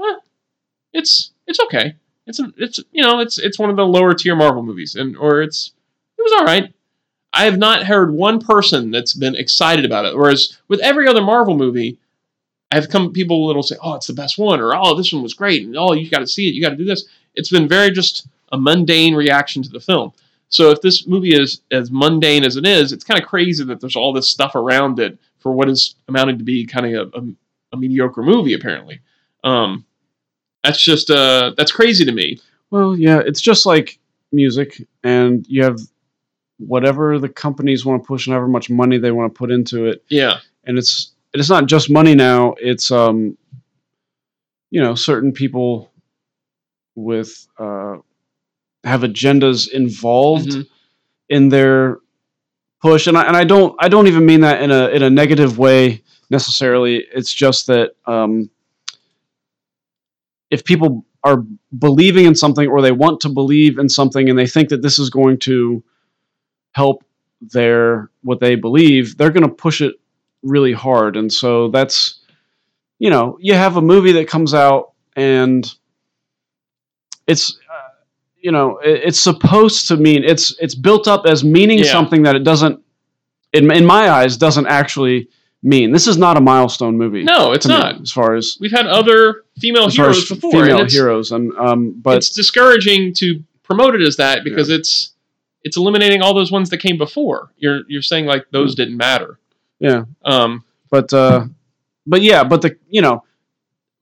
eh, 0.00 0.14
it's 0.92 1.32
it's 1.46 1.58
okay. 1.60 1.96
It's 2.26 2.38
a, 2.38 2.52
it's 2.58 2.78
you 2.92 3.02
know 3.02 3.20
it's 3.20 3.38
it's 3.38 3.58
one 3.58 3.70
of 3.70 3.76
the 3.76 3.86
lower 3.86 4.14
tier 4.14 4.36
Marvel 4.36 4.62
movies 4.62 4.94
and 4.94 5.16
or 5.16 5.42
it's 5.42 5.72
it 6.18 6.22
was 6.22 6.32
all 6.38 6.44
right. 6.44 6.72
I 7.32 7.44
have 7.44 7.58
not 7.58 7.84
heard 7.84 8.12
one 8.12 8.40
person 8.40 8.90
that's 8.90 9.14
been 9.14 9.34
excited 9.34 9.84
about 9.84 10.04
it. 10.04 10.16
Whereas 10.16 10.58
with 10.68 10.80
every 10.80 11.08
other 11.08 11.22
Marvel 11.22 11.56
movie, 11.56 11.98
I've 12.70 12.88
come 12.88 13.12
people 13.12 13.46
that'll 13.48 13.62
say, 13.62 13.76
"Oh, 13.82 13.94
it's 13.94 14.06
the 14.06 14.12
best 14.12 14.38
one," 14.38 14.60
or 14.60 14.74
"Oh, 14.74 14.94
this 14.94 15.12
one 15.12 15.22
was 15.22 15.34
great," 15.34 15.64
and 15.64 15.76
"Oh, 15.76 15.94
you 15.94 16.10
got 16.10 16.20
to 16.20 16.26
see 16.26 16.48
it. 16.48 16.54
You 16.54 16.62
got 16.62 16.70
to 16.70 16.76
do 16.76 16.84
this." 16.84 17.04
It's 17.34 17.50
been 17.50 17.68
very 17.68 17.90
just 17.90 18.26
a 18.52 18.58
mundane 18.58 19.14
reaction 19.14 19.62
to 19.62 19.70
the 19.70 19.80
film. 19.80 20.12
So 20.48 20.70
if 20.70 20.80
this 20.80 21.06
movie 21.06 21.34
is 21.34 21.60
as 21.70 21.90
mundane 21.90 22.44
as 22.44 22.56
it 22.56 22.66
is, 22.66 22.92
it's 22.92 23.04
kind 23.04 23.20
of 23.20 23.28
crazy 23.28 23.64
that 23.64 23.80
there's 23.80 23.96
all 23.96 24.12
this 24.12 24.30
stuff 24.30 24.54
around 24.54 24.98
it 24.98 25.18
for 25.38 25.52
what 25.52 25.68
is 25.68 25.94
amounting 26.08 26.38
to 26.38 26.44
be 26.44 26.64
kind 26.64 26.94
of 26.94 27.12
a, 27.14 27.18
a, 27.18 27.22
a 27.72 27.76
mediocre 27.76 28.22
movie. 28.22 28.54
Apparently, 28.54 29.00
um, 29.44 29.84
that's 30.64 30.82
just 30.82 31.10
uh, 31.10 31.52
that's 31.56 31.72
crazy 31.72 32.04
to 32.04 32.12
me. 32.12 32.40
Well, 32.70 32.96
yeah, 32.96 33.20
it's 33.24 33.40
just 33.40 33.66
like 33.66 33.98
music, 34.32 34.86
and 35.04 35.46
you 35.48 35.64
have 35.64 35.78
whatever 36.58 37.18
the 37.18 37.28
companies 37.28 37.84
want 37.84 38.02
to 38.02 38.06
push 38.06 38.26
and 38.26 38.32
however 38.32 38.48
much 38.48 38.68
money 38.68 38.98
they 38.98 39.12
want 39.12 39.32
to 39.32 39.38
put 39.38 39.50
into 39.50 39.86
it, 39.86 40.04
Yeah, 40.08 40.38
and 40.64 40.78
it's 40.78 41.12
it's 41.34 41.50
not 41.50 41.66
just 41.66 41.90
money 41.90 42.14
now. 42.14 42.54
It's 42.58 42.90
um, 42.90 43.36
you 44.70 44.82
know, 44.82 44.94
certain 44.94 45.32
people 45.32 45.90
with 46.94 47.46
uh, 47.58 47.98
have 48.84 49.02
agendas 49.02 49.68
involved 49.70 50.48
Mhm. 50.50 50.66
in 51.28 51.48
their 51.48 51.98
push, 52.80 53.06
and 53.06 53.16
I 53.18 53.22
and 53.24 53.36
I 53.36 53.44
don't 53.44 53.74
I 53.78 53.88
don't 53.88 54.06
even 54.06 54.24
mean 54.26 54.40
that 54.42 54.62
in 54.62 54.70
a 54.70 54.88
in 54.88 55.02
a 55.02 55.10
negative 55.10 55.58
way 55.58 56.02
necessarily. 56.30 57.04
It's 57.14 57.32
just 57.34 57.66
that 57.68 57.92
um, 58.06 58.50
if 60.50 60.64
people 60.64 61.04
are 61.24 61.44
believing 61.78 62.24
in 62.26 62.34
something 62.34 62.68
or 62.68 62.80
they 62.80 62.92
want 62.92 63.20
to 63.20 63.28
believe 63.28 63.78
in 63.78 63.88
something 63.88 64.28
and 64.28 64.38
they 64.38 64.46
think 64.46 64.68
that 64.68 64.82
this 64.82 64.98
is 64.98 65.10
going 65.10 65.38
to 65.38 65.82
help 66.72 67.04
their 67.40 68.10
what 68.22 68.40
they 68.40 68.54
believe, 68.54 69.16
they're 69.16 69.30
going 69.30 69.48
to 69.48 69.54
push 69.54 69.80
it 69.80 69.94
really 70.42 70.72
hard, 70.72 71.16
and 71.16 71.32
so 71.32 71.68
that's 71.68 72.20
you 72.98 73.10
know 73.10 73.36
you 73.40 73.54
have 73.54 73.76
a 73.76 73.82
movie 73.82 74.12
that 74.12 74.28
comes 74.28 74.54
out 74.54 74.92
and 75.16 75.74
it's 77.26 77.58
you 78.40 78.52
know 78.52 78.78
it, 78.78 79.00
it's 79.06 79.20
supposed 79.20 79.88
to 79.88 79.96
mean 79.96 80.24
it's 80.24 80.54
it's 80.60 80.74
built 80.74 81.08
up 81.08 81.26
as 81.26 81.42
meaning 81.44 81.78
Yeah. 81.78 81.92
something 81.92 82.22
that 82.22 82.34
it 82.36 82.44
doesn't 82.44 82.80
in, 83.52 83.70
in 83.72 83.84
my 83.86 84.10
eyes 84.10 84.36
doesn't 84.36 84.66
actually 84.66 85.28
mean 85.62 85.90
this 85.90 86.06
is 86.06 86.16
not 86.16 86.36
a 86.36 86.40
milestone 86.40 86.96
movie 86.96 87.24
no, 87.24 87.52
it's 87.52 87.66
to 87.66 87.72
me, 87.72 87.78
not. 87.78 88.00
as 88.00 88.12
far 88.12 88.36
as 88.36 88.56
We've 88.60 88.70
had 88.70 88.86
other 88.86 89.42
female 89.58 89.88
heroes 89.90 90.28
before, 90.28 90.52
female 90.52 90.82
and 90.82 90.90
heroes 90.90 91.32
and 91.32 91.52
um 91.56 91.94
but 92.00 92.16
it's 92.18 92.30
discouraging 92.30 93.12
to 93.14 93.42
promote 93.64 93.94
it 93.94 94.02
as 94.02 94.16
that 94.16 94.44
because 94.44 94.68
it's 94.70 95.12
it's 95.64 95.76
eliminating 95.76 96.22
all 96.22 96.34
those 96.34 96.52
ones 96.52 96.70
that 96.70 96.78
came 96.78 96.96
before. 96.96 97.50
You're 97.56 97.80
you're 97.88 98.02
saying 98.02 98.26
like 98.26 98.46
those 98.52 98.74
didn't 98.76 98.96
matter. 98.96 99.38
yeah 99.80 100.04
Um, 100.24 100.64
but 100.90 101.12
uh 101.12 101.46
but 102.06 102.22
yeah 102.22 102.44
but 102.44 102.62
the 102.62 102.78
you 102.88 103.02
know 103.02 103.24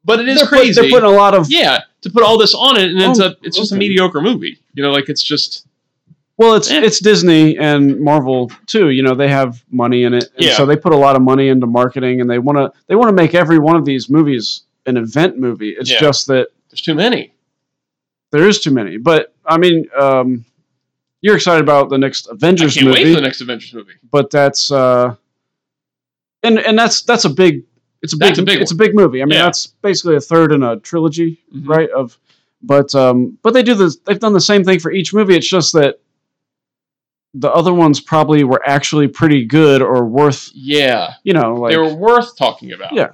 but 0.05 0.21
it 0.21 0.29
is 0.29 0.37
they're, 0.41 0.47
put- 0.47 0.59
crazy. 0.59 0.81
they're 0.81 0.91
putting 0.91 1.09
a 1.11 1.13
lot 1.13 1.35
of 1.35 1.51
yeah, 1.51 1.81
to 2.07 2.13
put 2.13 2.23
all 2.23 2.39
this 2.39 2.55
on 2.55 2.77
it 2.79 2.91
and 2.91 3.01
ends 3.01 3.21
Oh, 3.21 3.27
up 3.27 3.37
it's 3.43 3.57
just 3.57 3.73
a 3.73 3.77
mediocre 3.77 4.21
movie. 4.21 4.59
You 4.75 4.83
know, 4.83 4.93
like 4.93 5.09
it's 5.09 5.23
just 5.23 5.67
Well, 6.39 6.55
it's 6.55 6.71
Eh. 6.71 6.83
it's 6.83 7.01
Disney 7.01 7.57
and 7.59 7.99
Marvel 8.01 8.51
too. 8.67 8.91
You 8.91 9.03
know, 9.03 9.15
they 9.15 9.29
have 9.29 9.63
money 9.71 10.05
in 10.05 10.13
it, 10.15 10.31
and 10.37 10.45
Yeah. 10.47 10.57
so 10.57 10.67
they 10.67 10.77
put 10.77 10.93
a 10.93 10.97
lot 10.97 11.17
of 11.17 11.23
money 11.23 11.49
into 11.49 11.67
marketing, 11.67 12.21
and 12.21 12.29
they 12.31 12.39
want 12.39 12.59
to 12.59 12.73
they 12.89 12.95
want 12.95 13.09
to 13.09 13.15
make 13.15 13.35
every 13.35 13.59
one 13.59 13.77
of 13.77 13.85
these 13.85 14.09
movies 14.11 14.63
an 14.87 14.97
event 14.97 15.39
movie. 15.39 15.71
It's 15.71 15.91
Yeah. 15.91 16.01
just 16.01 16.27
that 16.29 16.49
there's 16.71 16.81
too 16.83 16.95
many. 16.95 17.33
there 18.33 18.47
is 18.49 18.61
too 18.61 18.71
many. 18.71 18.97
But 18.99 19.33
I 19.47 19.57
mean, 19.57 19.87
um, 19.99 20.45
you're 21.23 21.37
excited 21.37 21.63
about 21.63 21.89
the 21.89 21.97
next 21.99 22.29
I 22.29 22.33
Avengers 22.35 22.75
can't 22.75 22.87
movie, 22.89 23.05
wait 23.05 23.11
for 23.15 23.21
the 23.21 23.27
next 23.27 23.41
Avengers 23.41 23.73
movie. 23.73 23.93
but 24.11 24.31
that's 24.31 24.71
uh, 24.71 25.15
and 26.43 26.59
and 26.59 26.79
that's 26.79 27.03
that's 27.03 27.25
a 27.25 27.31
big 27.31 27.63
it's 28.03 28.13
a 28.13 28.17
big, 28.17 28.29
That's 28.29 28.39
a 28.39 28.43
big 28.45 28.61
it's 28.61 28.73
a 28.73 28.77
big 28.77 28.95
movie. 28.95 29.23
I 29.23 29.25
mean, 29.25 29.35
Yeah. 29.39 29.45
that's 29.47 29.67
basically 29.69 30.17
a 30.17 30.21
third 30.21 30.53
in 30.53 30.63
a 30.63 30.79
trilogy, 30.81 31.43
Mhm. 31.55 31.67
right? 31.69 31.91
Of 31.91 32.19
but 32.63 32.95
um, 32.95 33.39
but 33.43 33.55
they 33.55 33.63
do 33.63 33.75
this. 33.75 33.97
They've 33.97 34.19
done 34.19 34.33
the 34.33 34.41
same 34.41 34.65
thing 34.65 34.79
for 34.81 34.91
each 34.93 35.13
movie. 35.15 35.35
It's 35.37 35.49
just 35.49 35.73
that 35.75 36.01
the 37.35 37.51
other 37.53 37.75
ones 37.75 38.01
probably 38.01 38.45
were 38.45 38.63
actually 38.67 39.09
pretty 39.09 39.45
good 39.45 39.83
or 39.83 40.05
worth 40.07 40.51
Yeah, 40.55 41.15
you 41.23 41.33
know 41.35 41.55
like 41.55 41.71
they 41.73 41.77
were 41.77 41.95
worth 41.95 42.37
talking 42.37 42.73
about. 42.73 42.93
Yeah. 42.95 43.11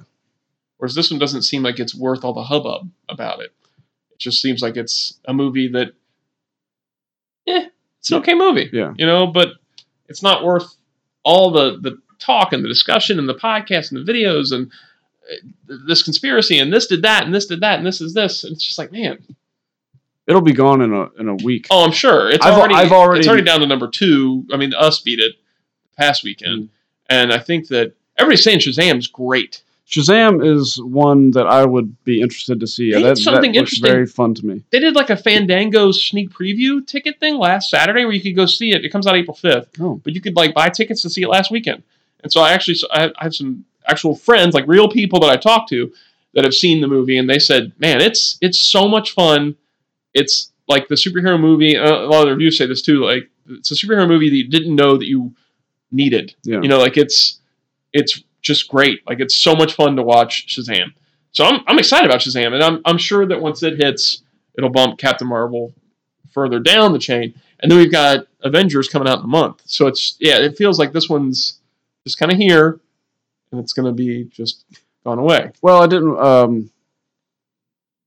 Whereas 0.77 0.95
this 0.95 1.11
one 1.11 1.19
doesn't 1.19 1.43
seem 1.43 1.63
like 1.63 1.79
it's 1.79 1.95
worth 1.95 2.23
all 2.23 2.33
the 2.33 2.43
hubbub 2.43 2.89
about 3.09 3.39
it. 3.41 3.51
It 4.11 4.19
just 4.19 4.41
seems 4.41 4.61
like 4.61 4.75
it's 4.77 5.19
a 5.25 5.33
movie 5.33 5.69
that, 5.69 5.93
eh, 7.47 7.67
it's 7.99 8.11
an 8.11 8.17
okay 8.17 8.33
movie. 8.33 8.69
Yeah. 8.73 8.93
You 8.97 9.05
know, 9.05 9.27
but 9.27 9.49
it's 10.07 10.21
not 10.23 10.43
worth 10.43 10.75
all 11.23 11.51
the 11.51 11.77
the 11.79 11.97
talk 12.23 12.53
and 12.53 12.63
the 12.63 12.67
discussion 12.69 13.19
and 13.19 13.27
the 13.27 13.35
podcast 13.35 13.91
and 13.91 14.05
the 14.05 14.11
videos 14.13 14.51
and 14.51 14.71
uh, 15.31 15.75
this 15.87 16.03
conspiracy 16.03 16.59
and 16.59 16.71
this 16.71 16.87
did 16.87 17.01
that 17.03 17.23
and 17.25 17.33
this 17.33 17.45
did 17.47 17.61
that 17.61 17.77
and 17.77 17.85
this 17.85 18.01
is 18.01 18.13
this. 18.13 18.43
And 18.43 18.53
It's 18.53 18.63
just 18.63 18.77
like, 18.77 18.91
man. 18.91 19.17
it'll 20.27 20.41
be 20.41 20.53
gone 20.53 20.81
in 20.81 20.93
a 20.93 21.09
in 21.19 21.27
a 21.29 21.35
week. 21.35 21.67
Oh, 21.69 21.83
I'm 21.85 21.91
sure 21.91 22.29
it's 22.29 22.45
I've- 22.45 22.55
already 22.59 22.75
I've 22.75 22.91
already- 22.91 23.19
it's 23.19 23.27
already 23.27 23.43
down 23.43 23.59
to 23.61 23.67
number 23.67 23.87
two. 23.89 24.45
I 24.51 24.57
mean, 24.57 24.73
us 24.73 25.01
beat 25.01 25.19
it 25.19 25.33
past 25.97 26.23
weekend, 26.23 26.69
and 27.09 27.31
I 27.33 27.37
think 27.39 27.67
that 27.69 27.93
everybody's 28.17 28.43
saying 28.43 28.59
Shazam's 28.59 29.07
great. 29.07 29.61
Shazam 29.87 30.43
is 30.43 30.81
one 30.81 31.31
that 31.31 31.45
I 31.45 31.65
would 31.65 32.03
be 32.03 32.21
interested 32.21 32.59
to 32.61 32.65
see. 32.67 32.91
They 32.93 33.03
that, 33.03 33.17
something 33.17 33.51
that 33.51 33.59
interesting. 33.59 33.91
very 33.91 34.07
fun 34.07 34.33
to 34.35 34.45
me. 34.45 34.63
They 34.71 34.79
did 34.79 34.95
like 34.95 35.09
a 35.11 35.17
Fandango 35.17 35.91
sneak 35.91 36.29
preview 36.31 36.85
ticket 36.87 37.19
thing 37.19 37.37
last 37.37 37.69
Saturday 37.69 38.03
where 38.05 38.13
you 38.13 38.21
could 38.21 38.35
go 38.35 38.45
see 38.47 38.71
it. 38.71 38.83
It 38.85 38.89
comes 38.89 39.05
out 39.05 39.15
April 39.15 39.37
5th, 39.39 39.67
Oh. 39.81 39.99
but 40.03 40.13
you 40.15 40.21
could 40.21 40.35
like 40.35 40.55
buy 40.55 40.69
tickets 40.69 41.01
to 41.03 41.09
see 41.09 41.21
it 41.21 41.27
last 41.27 41.51
weekend. 41.51 41.83
And 42.23 42.31
so 42.31 42.41
I 42.41 42.51
actually 42.51 42.77
I 42.91 43.11
I 43.17 43.23
have 43.23 43.35
some 43.35 43.65
actual 43.87 44.15
friends, 44.15 44.53
like 44.53 44.65
real 44.67 44.89
people 44.89 45.19
that 45.19 45.29
I 45.29 45.37
talked 45.37 45.69
to 45.69 45.93
that 46.33 46.43
have 46.43 46.53
seen 46.53 46.81
the 46.81 46.87
movie, 46.87 47.17
and 47.17 47.29
they 47.29 47.39
said, 47.39 47.73
"Man, 47.77 48.01
it's 48.01 48.37
it's 48.41 48.59
so 48.59 48.87
much 48.87 49.11
fun. 49.11 49.55
It's 50.13 50.51
like 50.67 50.87
the 50.87 50.95
superhero 50.95 51.39
movie. 51.39 51.77
Uh, 51.77 51.93
a 51.93 52.07
lot 52.07 52.21
of 52.21 52.25
the 52.25 52.31
reviews 52.31 52.57
say 52.57 52.65
this 52.65 52.81
too. 52.81 53.03
Like 53.03 53.29
it's 53.49 53.71
a 53.71 53.75
superhero 53.75 54.07
movie 54.07 54.29
that 54.29 54.35
you 54.35 54.49
didn't 54.49 54.75
know 54.75 54.97
that 54.97 55.07
you 55.07 55.33
needed. 55.91 56.35
Yeah. 56.43 56.61
You 56.61 56.67
know, 56.67 56.79
like 56.79 56.97
it's 56.97 57.39
it's 57.91 58.23
just 58.41 58.67
great. 58.67 59.05
Like 59.07 59.19
it's 59.19 59.35
so 59.35 59.55
much 59.55 59.73
fun 59.73 59.95
to 59.95 60.03
watch 60.03 60.47
Shazam. 60.47 60.93
So 61.31 61.45
I'm 61.45 61.61
I'm 61.67 61.79
excited 61.79 62.05
about 62.05 62.21
Shazam, 62.21 62.53
and 62.53 62.63
I'm 62.63 62.81
I'm 62.85 62.97
sure 62.97 63.25
that 63.25 63.41
once 63.41 63.63
it 63.63 63.77
hits, 63.77 64.23
it'll 64.57 64.69
bump 64.69 64.97
Captain 64.97 65.27
Marvel 65.27 65.73
further 66.31 66.59
down 66.59 66.93
the 66.93 66.99
chain, 66.99 67.33
and 67.59 67.71
then 67.71 67.77
we've 67.77 67.91
got 67.91 68.27
Avengers 68.41 68.89
coming 68.89 69.07
out 69.07 69.19
in 69.19 69.25
a 69.25 69.27
month. 69.27 69.61
So 69.65 69.87
it's 69.87 70.15
yeah, 70.19 70.37
it 70.37 70.57
feels 70.57 70.79
like 70.79 70.93
this 70.93 71.09
one's 71.09 71.59
just 72.05 72.17
kind 72.19 72.31
of 72.31 72.37
here, 72.37 72.79
and 73.51 73.59
it's 73.61 73.73
going 73.73 73.85
to 73.85 73.93
be 73.93 74.25
just 74.25 74.65
gone 75.05 75.19
away. 75.19 75.51
Well, 75.61 75.81
I 75.81 75.87
didn't. 75.87 76.17
Um, 76.17 76.69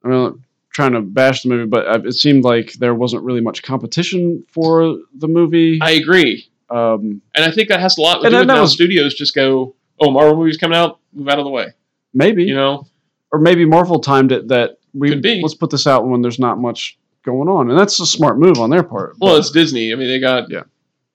I'm 0.05 0.11
not 0.11 0.35
trying 0.73 0.93
to 0.93 1.01
bash 1.01 1.43
the 1.43 1.49
movie, 1.49 1.67
but 1.69 2.07
it 2.07 2.13
seemed 2.13 2.45
like 2.45 2.75
there 2.75 2.95
wasn't 2.95 3.23
really 3.23 3.41
much 3.41 3.63
competition 3.63 4.45
for 4.51 4.99
the 5.15 5.29
movie. 5.29 5.79
I 5.81 5.93
agree, 5.93 6.49
um, 6.71 7.23
and 7.35 7.45
I 7.45 7.51
think 7.51 7.69
that 7.69 7.81
has 7.81 7.97
a 7.99 8.03
lot 8.03 8.23
to 8.23 8.31
do 8.31 8.39
with 8.39 8.47
now 8.47 8.61
was- 8.63 8.73
studios 8.73 9.15
just 9.15 9.35
go, 9.35 9.75
oh, 10.01 10.11
Marvel 10.11 10.37
movies 10.37 10.57
coming 10.59 10.77
out, 10.77 11.01
move 11.13 11.29
out 11.29 11.39
of 11.39 11.45
the 11.45 11.51
way. 11.51 11.69
maybe, 12.13 12.45
You 12.45 12.55
know, 12.55 12.87
or 13.33 13.39
maybe 13.41 13.65
Marvel 13.65 13.99
timed 14.01 14.33
it 14.33 14.49
that 14.49 14.79
we 14.95 15.09
Could 15.11 15.23
be. 15.23 15.41
let's 15.43 15.55
put 15.55 15.71
this 15.71 15.87
out 15.87 16.07
when 16.07 16.23
there's 16.23 16.39
not 16.39 16.59
much 16.59 16.99
going 17.25 17.49
on, 17.49 17.71
and 17.71 17.79
that's 17.79 17.99
a 18.01 18.07
smart 18.07 18.39
move 18.39 18.59
on 18.59 18.71
their 18.71 18.83
part. 18.83 19.17
well, 19.19 19.35
but- 19.35 19.39
it's 19.41 19.51
Disney. 19.51 19.93
I 19.93 19.97
mean, 19.97 20.09
they 20.09 20.21
got 20.21 20.51
Yeah. 20.51 20.63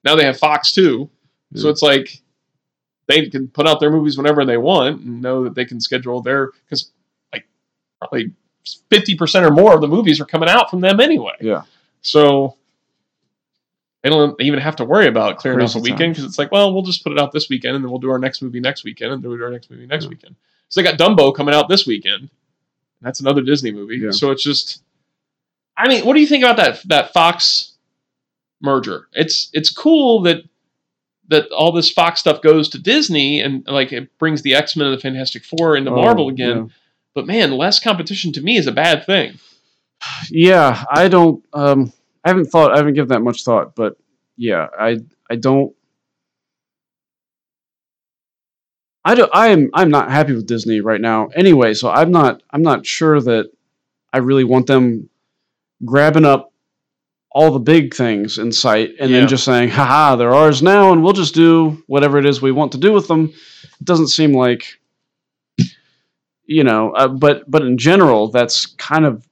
Now 0.04 0.16
they 0.16 0.26
have 0.26 0.38
Fox 0.40 0.72
too, 0.72 1.10
so 1.56 1.70
it's 1.70 1.84
like 1.84 2.21
they 3.08 3.30
can 3.30 3.48
put 3.48 3.68
out 3.68 3.80
their 3.80 3.92
movies 3.92 4.18
whenever 4.18 4.46
they 4.46 4.58
want 4.58 5.02
and 5.02 5.22
know 5.22 5.44
that 5.44 5.56
they 5.56 5.66
can 5.66 5.80
schedule 5.80 6.22
their 6.22 6.52
because 6.66 6.92
like 7.34 7.46
probably 8.00 8.32
fifty 8.90 9.16
percent 9.16 9.46
or 9.46 9.52
more 9.52 9.74
of 9.74 9.82
the 9.82 9.88
movies 9.88 10.20
are 10.22 10.26
coming 10.26 10.50
out 10.50 10.70
from 10.70 10.82
them 10.82 11.00
anyway. 11.00 11.34
yeah, 11.42 11.64
So 12.02 12.56
they 14.04 14.10
don't 14.10 14.40
even 14.42 14.60
have 14.60 14.76
to 14.78 14.86
worry 14.86 15.08
about 15.08 15.38
clearing 15.38 15.60
Crazy 15.60 15.78
a 15.80 15.82
weekend 15.82 16.14
because 16.14 16.24
it's 16.26 16.40
like, 16.40 16.52
well, 16.52 16.74
we'll 16.74 16.82
just 16.84 17.04
put 17.04 17.12
it 17.12 17.20
out 17.20 17.32
this 17.32 17.50
weekend 17.50 17.76
and 17.76 17.84
then 17.86 17.92
we'll 17.92 18.00
do 18.00 18.10
our 18.12 18.18
next 18.20 18.42
movie 18.42 18.60
next 18.60 18.84
weekend 18.84 19.12
and 19.14 19.22
then 19.24 19.30
we'll 19.30 19.38
do 19.38 19.44
our 19.46 19.52
next 19.52 19.70
movie 19.70 19.86
next 19.86 20.06
Yeah. 20.06 20.10
weekend. 20.10 20.36
So 20.70 20.82
they 20.82 20.90
got 20.90 20.98
Dumbo 20.98 21.36
coming 21.36 21.54
out 21.54 21.70
this 21.70 21.86
weekend. 21.86 22.30
That's 23.02 23.20
another 23.20 23.42
Disney 23.42 23.72
movie. 23.72 23.98
Yeah. 23.98 24.12
So 24.12 24.32
it's 24.32 24.44
just, 24.44 24.84
I 25.78 25.88
mean, 25.88 26.06
what 26.06 26.14
do 26.14 26.20
you 26.20 26.28
think 26.28 26.44
about 26.44 26.58
that 26.58 26.82
that 26.88 27.14
Fox 27.14 27.74
merger? 28.62 29.08
It's 29.14 29.50
it's 29.54 29.70
cool 29.72 30.22
that 30.24 30.44
that 31.32 31.50
all 31.52 31.72
this 31.72 31.90
Fox 31.92 32.20
stuff 32.20 32.42
goes 32.44 32.70
to 32.70 32.80
Disney 32.80 33.42
and 33.42 33.66
like 33.68 33.92
it 33.92 34.16
brings 34.20 34.44
the 34.44 34.54
X 34.56 34.76
Men 34.78 34.88
and 34.88 34.96
the 34.98 35.02
Fantastic 35.02 35.44
Four 35.44 35.76
into 35.76 35.90
Oh, 35.92 35.96
Marvel 35.96 36.30
again. 36.30 36.58
yeah. 36.58 36.66
But 37.16 37.26
man, 37.26 37.52
less 37.52 37.80
competition 37.80 38.32
to 38.34 38.42
me 38.42 38.56
is 38.58 38.68
a 38.68 38.72
bad 38.72 39.06
thing. 39.06 39.40
Yeah, 40.30 40.84
I 40.90 41.08
don't. 41.08 41.44
Um, 41.54 41.92
I 42.24 42.30
haven't 42.30 42.46
thought. 42.46 42.72
I 42.74 42.78
haven't 42.78 42.94
given 42.94 43.10
that 43.10 43.22
much 43.22 43.44
thought, 43.44 43.76
but 43.76 43.98
yeah, 44.38 44.68
I 44.80 45.00
I 45.30 45.36
don't. 45.36 45.76
I 49.04 49.16
do. 49.16 49.28
I 49.34 49.48
am. 49.50 49.70
I'm 49.74 49.90
not 49.90 50.12
happy 50.12 50.34
with 50.34 50.46
Disney 50.48 50.80
right 50.82 51.02
now. 51.02 51.28
Anyway, 51.36 51.74
so 51.74 51.90
I'm 51.90 52.12
not. 52.12 52.44
I'm 52.52 52.62
not 52.62 52.86
sure 52.86 53.20
that 53.22 53.52
I 54.14 54.20
really 54.20 54.44
want 54.44 54.68
them 54.68 55.10
grabbing 55.84 56.26
up 56.26 56.51
all 57.34 57.52
the 57.52 57.60
big 57.60 57.94
things 57.94 58.38
in 58.38 58.52
sight 58.52 58.92
and 59.00 59.10
Yeah. 59.10 59.20
then 59.20 59.28
just 59.30 59.44
saying, 59.46 59.70
"Haha, 59.70 60.16
they're 60.18 60.34
ours 60.34 60.62
now, 60.62 60.92
and 60.92 61.02
we'll 61.04 61.14
just 61.14 61.34
do 61.34 61.82
whatever 61.88 62.18
it 62.18 62.26
is 62.26 62.42
we 62.42 62.52
want 62.52 62.72
to 62.74 62.78
do 62.78 62.92
with 62.92 63.08
them." 63.08 63.32
It 63.80 63.86
doesn't 63.86 64.10
seem 64.10 64.34
like, 64.34 64.80
you 66.46 66.64
know. 66.64 66.92
Uh, 66.92 67.08
but 67.08 67.50
but 67.50 67.62
in 67.62 67.78
general, 67.78 68.28
that's 68.28 68.66
kind 68.66 69.06
of 69.06 69.28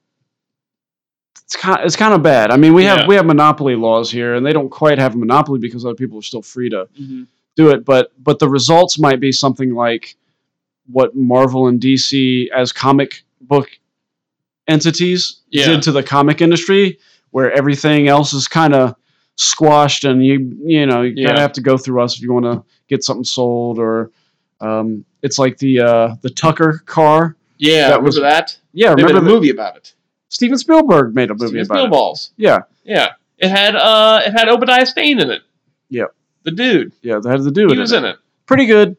it's 1.44 1.56
kind 1.56 1.80
it's 1.84 1.96
kind 1.96 2.14
of 2.14 2.24
bad. 2.24 2.52
I 2.52 2.58
mean, 2.58 2.74
we 2.74 2.84
Yeah. 2.84 3.00
have 3.00 3.08
we 3.08 3.16
have 3.16 3.26
monopoly 3.26 3.76
laws 3.76 4.12
here, 4.12 4.36
and 4.36 4.46
they 4.46 4.54
don't 4.54 4.70
quite 4.70 4.98
have 5.00 5.16
a 5.16 5.18
monopoly 5.18 5.60
because 5.60 5.86
other 5.86 5.96
people 5.96 6.20
are 6.20 6.24
still 6.24 6.42
free 6.42 6.70
to 6.70 6.88
Mm-hmm. 7.00 7.24
do 7.56 7.70
it. 7.70 7.84
But 7.86 8.12
but 8.24 8.40
the 8.40 8.48
results 8.50 8.98
might 9.00 9.20
be 9.20 9.32
something 9.32 9.74
like 9.74 10.16
what 10.92 11.16
Marvel 11.16 11.68
and 11.68 11.80
DC 11.80 12.50
as 12.56 12.72
comic 12.72 13.24
book 13.42 13.70
entities 14.68 15.38
Yeah. 15.52 15.68
did 15.68 15.82
to 15.84 15.92
the 15.92 16.04
comic 16.04 16.42
industry, 16.42 16.98
where 17.32 17.52
everything 17.52 18.08
else 18.08 18.34
is 18.34 18.48
kind 18.48 18.74
of 18.74 18.96
squashed, 19.36 20.04
and 20.06 20.24
you 20.26 20.58
you 20.64 20.86
know 20.86 21.02
you 21.02 21.16
kind 21.16 21.28
Yeah. 21.28 21.34
of 21.34 21.40
have 21.40 21.54
to 21.54 21.62
go 21.62 21.78
through 21.78 22.02
us 22.02 22.16
if 22.16 22.22
you 22.22 22.34
want 22.34 22.46
to 22.46 22.64
get 22.88 23.04
something 23.04 23.24
sold, 23.24 23.80
or 23.80 24.12
um, 24.62 25.06
it's 25.22 25.40
like 25.40 25.58
the 25.58 25.80
uh, 25.82 26.16
the 26.22 26.30
Tucker 26.30 26.82
car. 26.86 27.36
Yeah, 27.58 27.90
That 27.90 28.02
remember 28.02 28.06
was- 28.06 28.20
that? 28.20 28.58
Yeah, 28.74 28.90
They 28.96 29.04
made 29.04 29.10
remember 29.10 29.28
a 29.28 29.30
the, 29.30 29.36
movie 29.36 29.50
about 29.50 29.76
it. 29.78 29.94
Steven 30.30 30.58
Spielberg 30.58 31.16
made 31.16 31.32
a 31.32 31.34
movie 31.34 31.64
Steven 31.64 31.86
about 31.88 32.12
it. 32.14 32.30
Yeah, 32.38 32.60
Yeah, 32.84 33.10
it 33.38 33.50
had 33.50 33.76
uh, 33.76 34.22
it 34.26 34.32
had 34.32 34.48
Obadiah 34.48 34.86
Stane 34.86 35.20
in 35.20 35.30
it. 35.32 35.42
Yep. 35.90 36.14
the 36.44 36.52
dude. 36.52 36.94
yeah, 37.02 37.20
that 37.20 37.30
had 37.30 37.42
to 37.44 37.52
do 37.52 37.62
He 37.62 37.68
with 37.68 37.80
was 37.80 37.92
it. 37.92 37.98
in 37.98 38.06
it. 38.06 38.18
Pretty 38.46 38.66
good, 38.68 38.96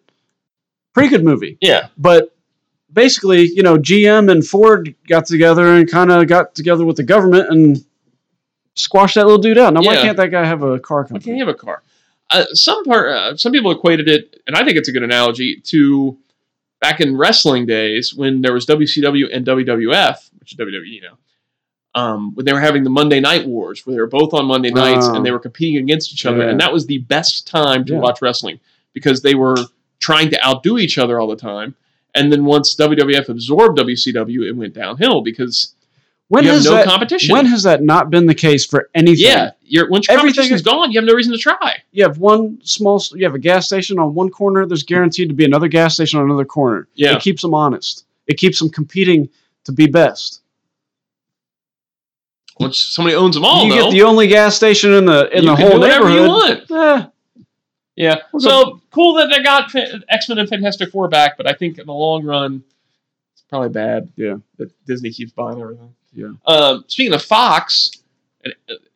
pretty 0.93 1.09
good 1.09 1.25
movie. 1.25 1.57
Yeah, 1.61 1.89
but 1.97 2.37
basically, 2.93 3.43
you 3.49 3.63
know, 3.63 3.79
GM 3.79 4.31
and 4.31 4.45
Ford 4.47 4.95
got 5.09 5.27
together 5.27 5.67
and 5.77 5.89
kind 5.91 6.11
of 6.11 6.27
got 6.27 6.55
together 6.55 6.85
with 6.85 6.97
the 6.97 7.03
government 7.05 7.49
and 7.51 7.85
squashed 8.81 9.15
that 9.17 9.25
little 9.27 9.39
dude 9.41 9.59
out. 9.59 9.75
Now, 9.75 9.83
why 9.83 9.95
Yeah. 9.95 10.03
can't 10.03 10.17
that 10.17 10.31
guy 10.31 10.45
have 10.45 10.63
a 10.63 10.79
car 10.79 11.03
why 11.09 11.19
can't 11.19 11.35
he 11.35 11.39
have 11.39 11.49
a 11.49 11.55
car? 11.55 11.83
Uh, 12.31 12.45
some 12.53 12.85
part, 12.85 13.09
uh, 13.13 13.37
some 13.37 13.53
people 13.53 13.71
equated 13.73 14.09
it, 14.09 14.41
and 14.47 14.55
I 14.57 14.65
think 14.65 14.77
it's 14.77 14.89
a 14.89 14.93
good 14.93 15.03
analogy 15.03 15.61
to 15.67 16.17
back 16.81 17.01
in 17.01 17.17
wrestling 17.17 17.67
days 17.67 18.15
when 18.15 18.41
there 18.41 18.53
was 18.53 18.67
WCW 18.67 19.29
and 19.33 19.45
WWF, 19.45 20.31
which 20.39 20.53
is 20.53 20.57
WWE 20.59 21.01
now. 21.03 21.19
Um, 21.95 22.35
when 22.37 22.47
they 22.47 22.53
were 22.53 22.61
having 22.61 22.85
the 22.85 22.91
Monday 22.91 23.19
Night 23.19 23.47
Wars, 23.47 23.85
where 23.85 23.95
they 23.95 24.01
were 24.01 24.07
both 24.07 24.33
on 24.33 24.47
Monday 24.47 24.71
nights 24.71 25.07
Oh. 25.09 25.15
and 25.17 25.27
they 25.27 25.33
were 25.33 25.41
competing 25.41 25.83
against 25.83 26.13
each 26.13 26.25
other, 26.25 26.39
Yeah. 26.39 26.51
and 26.51 26.61
that 26.61 26.73
was 26.73 26.87
the 26.87 26.99
best 26.99 27.49
time 27.49 27.85
to 27.87 27.95
Yeah. 27.95 27.99
watch 27.99 28.23
wrestling 28.23 28.61
because 28.95 29.23
they 29.23 29.35
were 29.35 29.57
trying 29.99 30.31
to 30.31 30.47
outdo 30.47 30.79
each 30.79 30.99
other 30.99 31.19
all 31.19 31.27
the 31.27 31.35
time. 31.37 31.75
And 32.15 32.33
then 32.33 32.45
once 32.45 32.75
WWF 32.77 33.29
absorbed 33.29 33.77
WCW, 33.79 34.45
it 34.45 34.53
went 34.57 34.73
downhill 34.75 35.21
because 35.21 35.75
When 36.31 36.45
you 36.45 36.51
has 36.51 36.65
no 36.65 36.75
that? 36.75 36.87
competition. 36.87 37.33
When 37.35 37.45
has 37.47 37.65
that 37.65 37.83
not 37.83 38.09
been 38.09 38.27
the 38.27 38.35
case 38.37 38.65
for 38.65 38.89
anything? 38.95 39.25
yeah, 39.27 39.51
you're, 39.63 39.89
once 39.91 40.09
Everything 40.09 40.29
competition's 40.35 40.61
is- 40.61 40.65
gone, 40.65 40.93
you 40.93 41.01
have 41.01 41.05
no 41.07 41.13
reason 41.15 41.33
to 41.33 41.39
try. 41.39 41.83
You 41.91 42.05
have 42.05 42.19
one 42.19 42.61
small. 42.63 43.03
You 43.15 43.25
have 43.25 43.35
a 43.35 43.39
gas 43.41 43.67
station 43.67 43.99
on 43.99 44.15
one 44.15 44.31
corner. 44.31 44.65
There's 44.65 44.85
guaranteed 44.85 45.29
to 45.29 45.35
be 45.35 45.45
another 45.45 45.67
gas 45.69 45.95
station 45.95 46.21
on 46.21 46.27
another 46.27 46.45
corner. 46.45 46.87
Yeah. 46.95 47.17
It 47.17 47.21
keeps 47.23 47.43
them 47.43 47.53
honest. 47.53 48.05
It 48.29 48.35
keeps 48.35 48.61
them 48.61 48.69
competing 48.71 49.29
to 49.65 49.73
be 49.73 49.89
best. 49.89 50.41
Once 52.59 52.79
somebody 52.79 53.17
owns 53.17 53.35
them 53.35 53.45
all, 53.45 53.65
you 53.65 53.71
though, 53.75 53.85
get 53.85 53.93
the 53.93 54.03
only 54.03 54.27
gas 54.29 54.55
station 54.55 54.93
in 54.93 55.07
the 55.07 55.29
in 55.37 55.45
you 55.45 55.51
the 55.51 55.57
can 55.57 55.67
whole 55.67 55.75
do 55.77 55.81
whatever 55.81 56.11
you 56.11 56.21
neighborhood. 56.21 56.67
want. 56.71 57.05
Eh, 57.05 57.07
Yeah. 57.97 58.17
We're 58.33 58.41
So 58.41 58.81
cool 58.93 59.15
that 59.15 59.31
they 59.31 59.43
got 59.43 59.75
X 60.09 60.29
Men 60.29 60.39
and 60.39 60.49
Fantastic 60.49 60.91
Four 60.93 61.09
back, 61.09 61.37
but 61.37 61.49
I 61.49 61.55
think 61.55 61.79
in 61.79 61.87
the 61.87 61.93
long 61.93 62.25
run, 62.25 62.63
it's 63.33 63.43
probably 63.49 63.71
bad. 63.71 64.13
Yeah. 64.17 64.37
That 64.59 64.71
Disney 64.87 65.11
keeps 65.11 65.33
buying 65.33 65.61
everything. 65.61 65.93
Yeah. 66.13 66.33
Um, 66.47 66.85
speaking 66.89 67.13
of 67.15 67.23
Fox, 67.23 67.91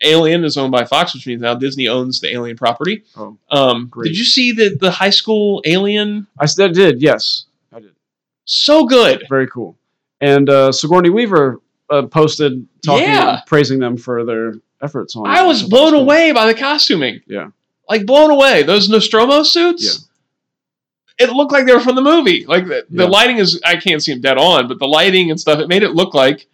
Alien 0.01 0.43
is 0.43 0.57
owned 0.57 0.71
by 0.71 0.85
Fox, 0.85 1.13
which 1.13 1.27
means 1.27 1.41
now 1.41 1.55
Disney 1.55 1.87
owns 1.87 2.19
the 2.19 2.31
Alien 2.33 2.57
property. 2.57 3.03
Oh, 3.15 3.37
Um, 3.49 3.87
great. 3.87 4.07
did 4.09 4.17
you 4.17 4.23
see 4.25 4.51
the 4.51 4.75
the 4.79 4.91
high 4.91 5.09
school 5.11 5.61
Alien? 5.65 6.27
I 6.39 6.45
I 6.45 6.67
did. 6.67 7.01
Yes, 7.01 7.45
I 7.71 7.79
did. 7.79 7.91
So 8.45 8.85
good. 8.85 9.25
Very 9.29 9.47
cool. 9.47 9.77
And 10.21 10.49
uh, 10.49 10.71
Sigourney 10.71 11.09
Weaver 11.09 11.61
uh, 11.89 12.03
posted 12.07 12.67
talking, 12.83 13.03
Yeah. 13.07 13.41
praising 13.45 13.79
them 13.79 13.97
for 13.97 14.23
their 14.25 14.55
efforts 14.81 15.15
on. 15.15 15.27
I 15.27 15.43
was 15.43 15.61
blown 15.63 15.93
away 15.93 16.31
by 16.31 16.47
the 16.47 16.53
costuming. 16.57 17.21
Yeah. 17.27 17.49
Like 17.87 18.05
blown 18.05 18.31
away. 18.31 18.63
Those 18.63 18.89
Nostromo 18.89 19.43
suits. 19.43 20.07
Yeah. 21.19 21.27
It 21.27 21.31
looked 21.31 21.51
like 21.53 21.65
they 21.65 21.73
were 21.73 21.79
from 21.79 21.95
the 21.95 22.01
movie. 22.01 22.45
Like 22.45 22.65
the, 22.67 22.85
the 22.89 23.07
lighting 23.07 23.37
is 23.37 23.61
I 23.63 23.77
can't 23.77 24.01
see 24.03 24.11
them 24.11 24.21
dead 24.21 24.37
on, 24.37 24.67
but 24.67 24.79
the 24.79 24.87
lighting 24.87 25.29
and 25.29 25.39
stuff, 25.39 25.59
it 25.59 25.69
made 25.69 25.83
it 25.83 25.91
look 25.91 26.13
like 26.13 26.47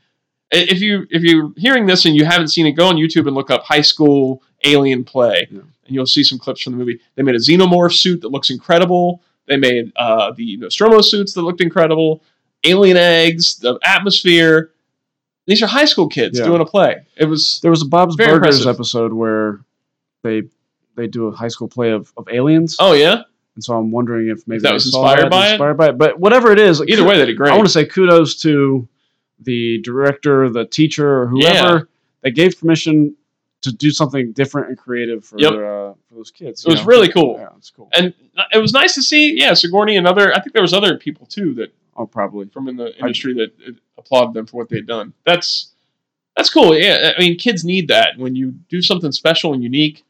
if 0.52 0.82
you 0.82 1.08
if 1.10 1.24
you're 1.24 1.52
hearing 1.58 1.86
this 1.86 2.06
and 2.06 2.16
you 2.16 2.26
haven't 2.26 2.50
seen 2.50 2.66
it, 2.68 2.72
go 2.74 2.88
on 2.88 2.96
YouTube 2.96 3.28
and 3.28 3.36
look 3.36 3.50
up 3.50 3.64
high 3.64 3.82
school 3.82 4.44
alien 4.64 5.04
play. 5.04 5.48
Yeah. 5.50 5.60
And 5.60 5.96
you'll 5.96 6.06
see 6.06 6.24
some 6.24 6.38
clips 6.40 6.62
from 6.62 6.74
the 6.74 6.78
movie. 6.80 7.00
They 7.16 7.24
made 7.24 7.36
a 7.36 7.40
xenomorph 7.40 7.94
suit 7.94 8.22
that 8.22 8.30
looks 8.30 8.50
incredible. 8.50 9.22
They 9.48 9.58
made 9.58 9.92
uh, 9.96 10.32
the 10.36 10.58
Nostromo 10.58 11.02
suits 11.02 11.34
that 11.34 11.42
looked 11.42 11.62
incredible. 11.62 12.24
Alien 12.64 12.96
eggs, 12.98 13.58
the 13.58 13.80
atmosphere. 13.84 14.72
These 15.48 15.64
are 15.64 15.68
high 15.68 15.86
school 15.86 16.08
kids 16.08 16.38
Yeah. 16.40 16.46
doing 16.46 16.62
a 16.62 16.66
play. 16.66 16.98
It 17.18 17.26
was 17.26 17.60
There 17.62 17.72
was 17.72 17.82
a 17.82 17.86
Bob's 17.88 18.16
Burgers 18.16 18.60
impressive. 18.60 18.68
episode 18.68 19.14
where 19.14 19.62
they 20.24 20.44
they 20.96 21.08
do 21.08 21.28
a 21.28 21.32
high 21.32 21.48
school 21.48 21.68
play 21.68 21.92
of, 21.92 22.12
of 22.18 22.28
aliens, 22.30 22.76
oh 22.80 22.94
yeah. 22.94 23.24
and 23.56 23.64
so 23.64 23.74
I'm 23.76 23.92
wondering 23.92 24.30
if 24.30 24.48
maybe 24.48 24.62
that 24.62 24.74
was 24.74 24.86
inspired 24.86 25.24
that, 25.24 25.32
by 25.32 25.48
it? 25.48 25.52
inspired 25.54 25.78
by 25.78 25.88
it. 25.90 25.98
But 25.98 26.20
whatever 26.20 26.52
it 26.52 26.60
is, 26.60 26.82
Either 26.82 27.04
way, 27.04 27.18
they 27.18 27.26
did 27.26 27.38
great. 27.38 27.52
I 27.52 27.56
want 27.56 27.66
to 27.68 27.72
say 27.74 27.86
kudos 27.86 28.36
to 28.44 28.88
the 29.42 29.80
director, 29.82 30.50
the 30.50 30.66
teacher, 30.66 31.22
or 31.24 31.28
whoever 31.28 31.78
Yeah. 31.78 31.80
that 32.24 32.32
gave 32.32 32.60
permission 32.60 33.16
to 33.62 33.72
do 33.72 33.92
something 33.92 34.32
different 34.34 34.70
and 34.70 34.78
creative 34.78 35.24
for 35.24 35.40
Yep. 35.40 35.52
uh, 35.54 35.56
for 35.56 36.16
those 36.16 36.32
kids. 36.32 36.66
It 36.66 36.70
was 36.72 36.80
know? 36.82 36.86
really 36.88 37.10
cool. 37.10 37.36
Yeah, 37.40 37.50
it's 37.58 37.70
cool. 37.70 37.90
and 37.94 38.14
it 38.52 38.58
was 38.58 38.74
nice 38.74 38.96
to 38.96 39.02
see. 39.04 39.34
Yeah, 39.38 39.54
Sigourney 39.54 39.98
and 39.98 40.08
other. 40.08 40.34
I 40.34 40.40
think 40.40 40.54
there 40.54 40.62
was 40.64 40.74
other 40.74 40.98
people 40.98 41.26
too 41.28 41.54
that 41.56 41.74
Oh, 41.96 42.06
probably. 42.08 42.46
from 42.48 42.68
in 42.70 42.78
the 42.78 42.98
industry 43.00 43.34
that 43.36 43.52
uh, 43.68 43.72
applauded 43.98 44.34
them 44.34 44.46
for 44.48 44.58
what 44.58 44.70
they'd 44.70 44.88
done. 44.88 45.14
That's 45.26 45.68
that's 46.36 46.50
cool. 46.50 46.76
Yeah, 46.76 47.12
I 47.16 47.20
mean, 47.20 47.38
kids 47.38 47.64
need 47.66 47.90
that. 47.90 48.18
When 48.18 48.36
you 48.36 48.52
do 48.70 48.82
something 48.82 49.12
special 49.12 49.54
and 49.54 49.62
unique, 49.62 50.04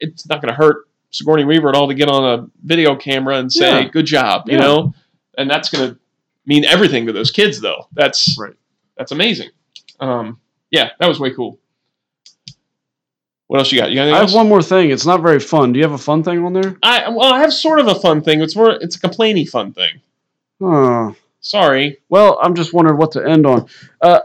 it's 0.00 0.26
not 0.28 0.40
going 0.40 0.48
to 0.48 0.54
hurt 0.54 0.88
Sigourney 1.10 1.44
Weaver 1.44 1.68
at 1.68 1.74
all 1.76 1.86
to 1.88 1.94
get 1.94 2.08
on 2.08 2.24
a 2.40 2.46
video 2.64 2.96
camera 2.96 3.36
and 3.38 3.52
say, 3.52 3.82
Yeah. 3.82 3.88
"Good 3.88 4.06
job," 4.06 4.44
you 4.48 4.54
Yeah. 4.54 4.60
know. 4.60 4.94
And 5.38 5.48
that's 5.50 5.68
going 5.68 5.90
to 5.90 5.98
mean 6.46 6.64
everything 6.64 7.06
to 7.06 7.12
those 7.12 7.30
kids, 7.30 7.60
though. 7.60 7.88
That's 7.92 8.36
Right. 8.38 8.54
That's 8.96 9.12
amazing. 9.12 9.50
Um, 10.00 10.40
yeah, 10.70 10.90
that 10.98 11.08
was 11.08 11.18
way 11.20 11.32
cool. 11.32 11.58
What 13.46 13.58
else 13.58 13.72
you 13.72 13.78
got? 13.78 13.90
You 13.90 13.96
got 13.96 14.02
anything 14.02 14.16
I 14.16 14.24
have 14.24 14.32
one 14.32 14.48
more 14.48 14.62
thing. 14.62 14.90
It's 14.90 15.06
not 15.06 15.20
very 15.20 15.38
fun. 15.40 15.72
Do 15.72 15.78
you 15.78 15.84
have 15.84 15.92
a 15.92 15.98
fun 15.98 16.22
thing 16.22 16.44
on 16.44 16.52
there? 16.52 16.76
I 16.82 17.10
well, 17.10 17.32
I 17.32 17.40
have 17.40 17.52
sort 17.52 17.78
of 17.78 17.88
a 17.88 17.94
fun 17.94 18.22
thing. 18.22 18.40
It's 18.40 18.56
more. 18.56 18.70
It's 18.70 18.96
a 18.96 19.00
complainy 19.00 19.48
fun 19.48 19.72
thing. 19.72 20.00
Oh. 20.60 21.14
Sorry. 21.40 21.98
Well, 22.08 22.38
I'm 22.42 22.54
just 22.54 22.72
wondering 22.72 22.96
what 22.96 23.12
to 23.12 23.28
end 23.28 23.46
on. 23.46 23.68
Uh, 24.00 24.20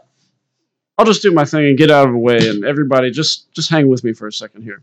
I'll 0.98 1.06
just 1.06 1.22
do 1.22 1.32
my 1.32 1.44
thing 1.44 1.66
and 1.66 1.78
get 1.78 1.92
out 1.92 2.08
of 2.08 2.14
the 2.14 2.18
way, 2.18 2.50
and 2.50 2.64
everybody 2.64 3.12
just 3.12 3.52
just 3.54 3.70
hang 3.70 3.90
with 3.90 4.04
me 4.04 4.14
for 4.14 4.28
a 4.28 4.32
second 4.32 4.64
here. 4.64 4.82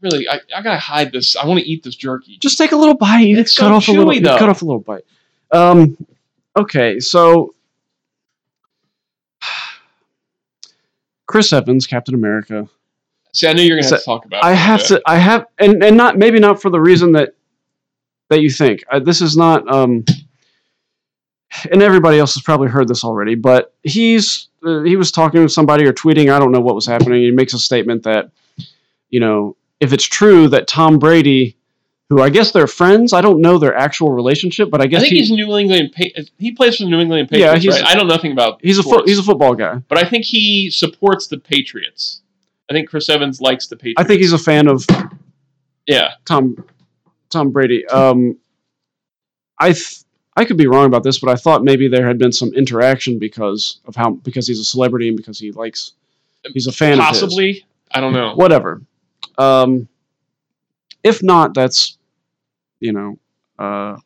Really, 0.00 0.28
I, 0.28 0.40
I 0.54 0.62
gotta 0.62 0.78
hide 0.78 1.10
this. 1.10 1.36
I 1.36 1.46
want 1.46 1.60
to 1.60 1.66
eat 1.66 1.82
this 1.82 1.96
jerky. 1.96 2.38
Just 2.38 2.58
take 2.58 2.72
a 2.72 2.76
little 2.76 2.96
bite. 2.96 3.36
It's 3.36 3.56
cut 3.56 3.68
so 3.68 3.74
off 3.74 3.88
a 3.88 3.92
little. 3.92 4.20
though. 4.20 4.38
cut 4.38 4.48
off 4.48 4.62
a 4.62 4.64
little 4.64 4.80
bite. 4.80 5.04
Um, 5.50 5.96
okay, 6.56 7.00
so 7.00 7.54
Chris 11.26 11.52
Evans, 11.52 11.86
Captain 11.86 12.14
America. 12.14 12.68
See, 13.32 13.46
I 13.46 13.52
knew 13.52 13.62
you 13.62 13.74
were 13.74 13.80
gonna 13.80 13.90
have 13.90 13.90
So, 13.90 13.98
to 13.98 14.04
talk 14.04 14.24
about. 14.24 14.44
I 14.44 14.54
have 14.54 14.86
to. 14.86 15.02
I 15.06 15.18
have, 15.18 15.46
and 15.58 15.82
and 15.84 15.96
not 15.96 16.16
maybe 16.16 16.38
not 16.38 16.60
for 16.62 16.70
the 16.70 16.80
reason 16.80 17.12
that 17.12 17.34
that 18.30 18.40
you 18.40 18.50
think. 18.50 18.82
Uh, 18.90 18.98
this 18.98 19.20
is 19.20 19.36
not. 19.36 19.68
Um, 19.72 20.04
and 21.70 21.82
everybody 21.82 22.18
else 22.18 22.34
has 22.34 22.42
probably 22.42 22.68
heard 22.68 22.88
this 22.88 23.04
already, 23.04 23.34
but 23.34 23.74
he's 23.82 24.48
uh, 24.64 24.82
he 24.82 24.96
was 24.96 25.10
talking 25.12 25.42
to 25.42 25.48
somebody 25.48 25.84
or 25.84 25.92
tweeting. 25.92 26.32
I 26.32 26.38
don't 26.38 26.52
know 26.52 26.60
what 26.60 26.74
was 26.74 26.86
happening. 26.86 27.22
He 27.22 27.30
makes 27.30 27.54
a 27.54 27.58
statement 27.58 28.02
that, 28.04 28.30
you 29.10 29.20
know, 29.20 29.56
if 29.80 29.92
it's 29.92 30.04
true 30.04 30.48
that 30.48 30.66
Tom 30.66 30.98
Brady, 30.98 31.56
who 32.08 32.22
I 32.22 32.30
guess 32.30 32.52
they're 32.52 32.66
friends, 32.68 33.12
I 33.12 33.20
don't 33.20 33.40
know 33.40 33.58
their 33.58 33.74
actual 33.76 34.12
relationship, 34.12 34.70
but 34.70 34.80
I 34.80 34.86
guess 34.86 34.98
I 34.98 35.02
think 35.02 35.12
he, 35.14 35.18
he's 35.20 35.30
New 35.30 35.56
England. 35.56 35.92
Pa- 35.96 36.22
he 36.38 36.52
plays 36.52 36.76
for 36.76 36.84
the 36.84 36.90
New 36.90 37.00
England 37.00 37.28
Yeah, 37.32 37.54
Patriots. 37.54 37.64
he's- 37.76 37.82
right? 37.82 37.96
I 37.96 37.98
know 37.98 38.06
nothing 38.06 38.32
about. 38.32 38.60
he's 38.62 38.78
a 38.78 38.82
fo- 38.82 39.04
he's 39.04 39.18
a 39.18 39.22
football 39.22 39.54
guy. 39.54 39.76
but 39.88 39.98
I 39.98 40.08
think 40.08 40.24
he 40.24 40.70
supports 40.70 41.26
the 41.26 41.38
Patriots. 41.38 42.22
I 42.70 42.72
think 42.74 42.88
Chris 42.88 43.08
Evans 43.08 43.40
likes 43.40 43.66
the 43.68 43.76
Patriots. 43.76 44.00
I 44.00 44.04
think 44.04 44.20
he's 44.20 44.32
a 44.32 44.38
fan 44.38 44.68
of 44.68 44.84
yeah. 45.86 46.12
Tom 46.24 46.64
Tom 47.30 47.50
Brady. 47.50 47.86
Um, 47.86 48.38
I 49.58 49.72
th- 49.72 49.98
I 50.36 50.44
could 50.44 50.56
be 50.58 50.66
wrong 50.66 50.86
about 50.86 51.02
this, 51.02 51.18
but 51.18 51.30
I 51.30 51.36
thought 51.36 51.64
maybe 51.64 51.88
there 51.88 52.06
had 52.06 52.18
been 52.18 52.32
some 52.32 52.52
interaction 52.54 53.18
because 53.18 53.78
of 53.86 53.96
how 53.96 54.10
because 54.10 54.46
he's 54.46 54.60
a 54.60 54.64
celebrity 54.64 55.08
and 55.08 55.16
because 55.16 55.38
he 55.38 55.50
likes 55.52 55.92
he's 56.52 56.66
a 56.66 56.72
fan. 56.72 56.98
Possibly. 56.98 57.64
I 57.90 58.00
don't 58.00 58.12
know. 58.12 58.34
whatever. 58.34 58.82
Um, 59.38 59.88
if 61.06 61.22
not, 61.22 61.54
that's 61.54 61.98
you 62.80 62.92
know, 62.92 63.18
uh, 63.58 63.96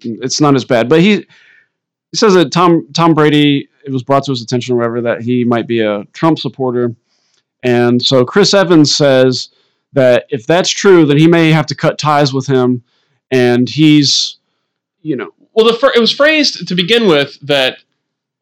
it's 0.00 0.40
not 0.40 0.54
as 0.54 0.64
bad. 0.64 0.88
But 0.88 1.00
he 1.00 1.16
he 1.16 2.16
says 2.16 2.34
that 2.34 2.52
Tom 2.52 2.88
Tom 2.92 3.14
Brady 3.14 3.68
it 3.84 3.92
was 3.92 4.02
brought 4.02 4.24
to 4.24 4.32
his 4.32 4.42
attention 4.42 4.74
or 4.74 4.78
whatever 4.78 5.00
that 5.02 5.22
he 5.22 5.44
might 5.44 5.66
be 5.66 5.80
a 5.80 6.04
Trump 6.12 6.38
supporter, 6.38 6.94
and 7.62 8.00
so 8.00 8.24
Chris 8.24 8.54
Evans 8.54 8.94
says 8.94 9.50
that 9.92 10.26
if 10.30 10.46
that's 10.46 10.70
true, 10.70 11.04
then 11.04 11.18
he 11.18 11.26
may 11.26 11.50
have 11.50 11.66
to 11.66 11.74
cut 11.74 11.98
ties 11.98 12.32
with 12.32 12.46
him, 12.46 12.82
and 13.30 13.68
he's 13.68 14.38
you 15.02 15.16
know 15.16 15.30
Well, 15.52 15.66
the 15.66 15.92
it 15.94 16.00
was 16.00 16.12
phrased 16.12 16.66
to 16.68 16.74
begin 16.74 17.06
with 17.08 17.38
that. 17.42 17.78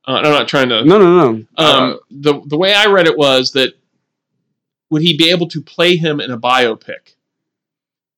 Uh, 0.06 0.14
I'm 0.14 0.22
not 0.24 0.48
trying 0.48 0.68
to. 0.68 0.84
no 0.84 0.98
no 0.98 1.32
no 1.32 1.44
Um, 1.56 2.00
the 2.10 2.40
the 2.46 2.58
way 2.58 2.74
I 2.74 2.86
read 2.86 3.06
it 3.06 3.16
was 3.16 3.52
that 3.52 3.74
would 4.90 5.02
he 5.02 5.16
be 5.16 5.30
able 5.30 5.48
to 5.48 5.62
play 5.62 5.96
him 5.96 6.20
in 6.20 6.30
a 6.30 6.38
biopic? 6.38 7.14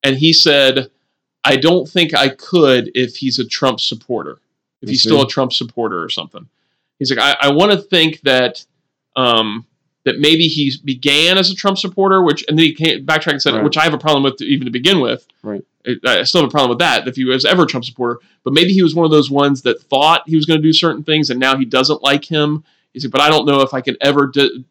And 0.05 0.15
he 0.17 0.31
said, 0.31 0.89
"I 1.43 1.57
don't 1.57 1.87
think 1.89 2.13
I 2.15 2.29
could 2.29 2.91
if 2.95 3.17
he's 3.17 3.39
a 3.39 3.45
Trump 3.45 3.79
supporter. 3.81 4.39
If 4.81 4.89
he's 4.89 5.01
still 5.01 5.21
a 5.23 5.27
Trump 5.27 5.51
supporter 5.51 6.01
or 6.03 6.09
something." 6.09 6.47
He's 6.99 7.09
like, 7.13 7.19
"I, 7.19 7.47
I 7.47 7.51
want 7.51 7.71
to 7.73 7.77
think 7.77 8.21
that." 8.21 8.65
Um, 9.17 9.65
that 10.03 10.19
maybe 10.19 10.43
he 10.43 10.71
began 10.83 11.35
as 11.39 11.49
a 11.49 11.55
Trump 11.55 11.79
supporter, 11.79 12.21
which 12.21 12.45
and 12.47 12.59
then 12.59 12.65
he 12.67 12.75
came 12.75 13.03
backtrack 13.07 13.31
and 13.31 13.41
said, 13.41 13.55
Right. 13.55 13.63
which 13.63 13.75
I 13.75 13.83
have 13.85 13.93
a 13.95 13.97
problem 13.97 14.21
with 14.21 14.39
even 14.39 14.65
to 14.65 14.71
begin 14.71 14.99
with. 14.99 15.25
Right. 15.41 15.63
I 15.87 16.19
I 16.19 16.23
still 16.23 16.41
have 16.41 16.49
a 16.49 16.51
problem 16.51 16.69
with 16.69 16.77
that 16.79 17.07
if 17.07 17.15
he 17.15 17.23
was 17.25 17.43
ever 17.43 17.63
a 17.63 17.65
Trump 17.65 17.85
supporter. 17.85 18.19
But 18.43 18.53
maybe 18.53 18.71
he 18.71 18.83
was 18.83 18.93
one 18.93 19.05
of 19.05 19.09
those 19.09 19.31
ones 19.31 19.63
that 19.63 19.81
thought 19.81 20.21
he 20.29 20.35
was 20.35 20.45
going 20.45 20.59
to 20.59 20.63
do 20.63 20.73
certain 20.73 21.03
things, 21.03 21.31
and 21.31 21.39
now 21.39 21.57
he 21.57 21.65
doesn't 21.65 22.03
like 22.03 22.23
him. 22.23 22.63
He 22.93 22.99
said, 22.99 23.09
but 23.09 23.19
I 23.21 23.29
don't 23.29 23.47
know 23.47 23.61
if 23.61 23.73
I 23.73 23.81
can 23.81 23.97
ever 23.99 24.27
di- 24.27 24.63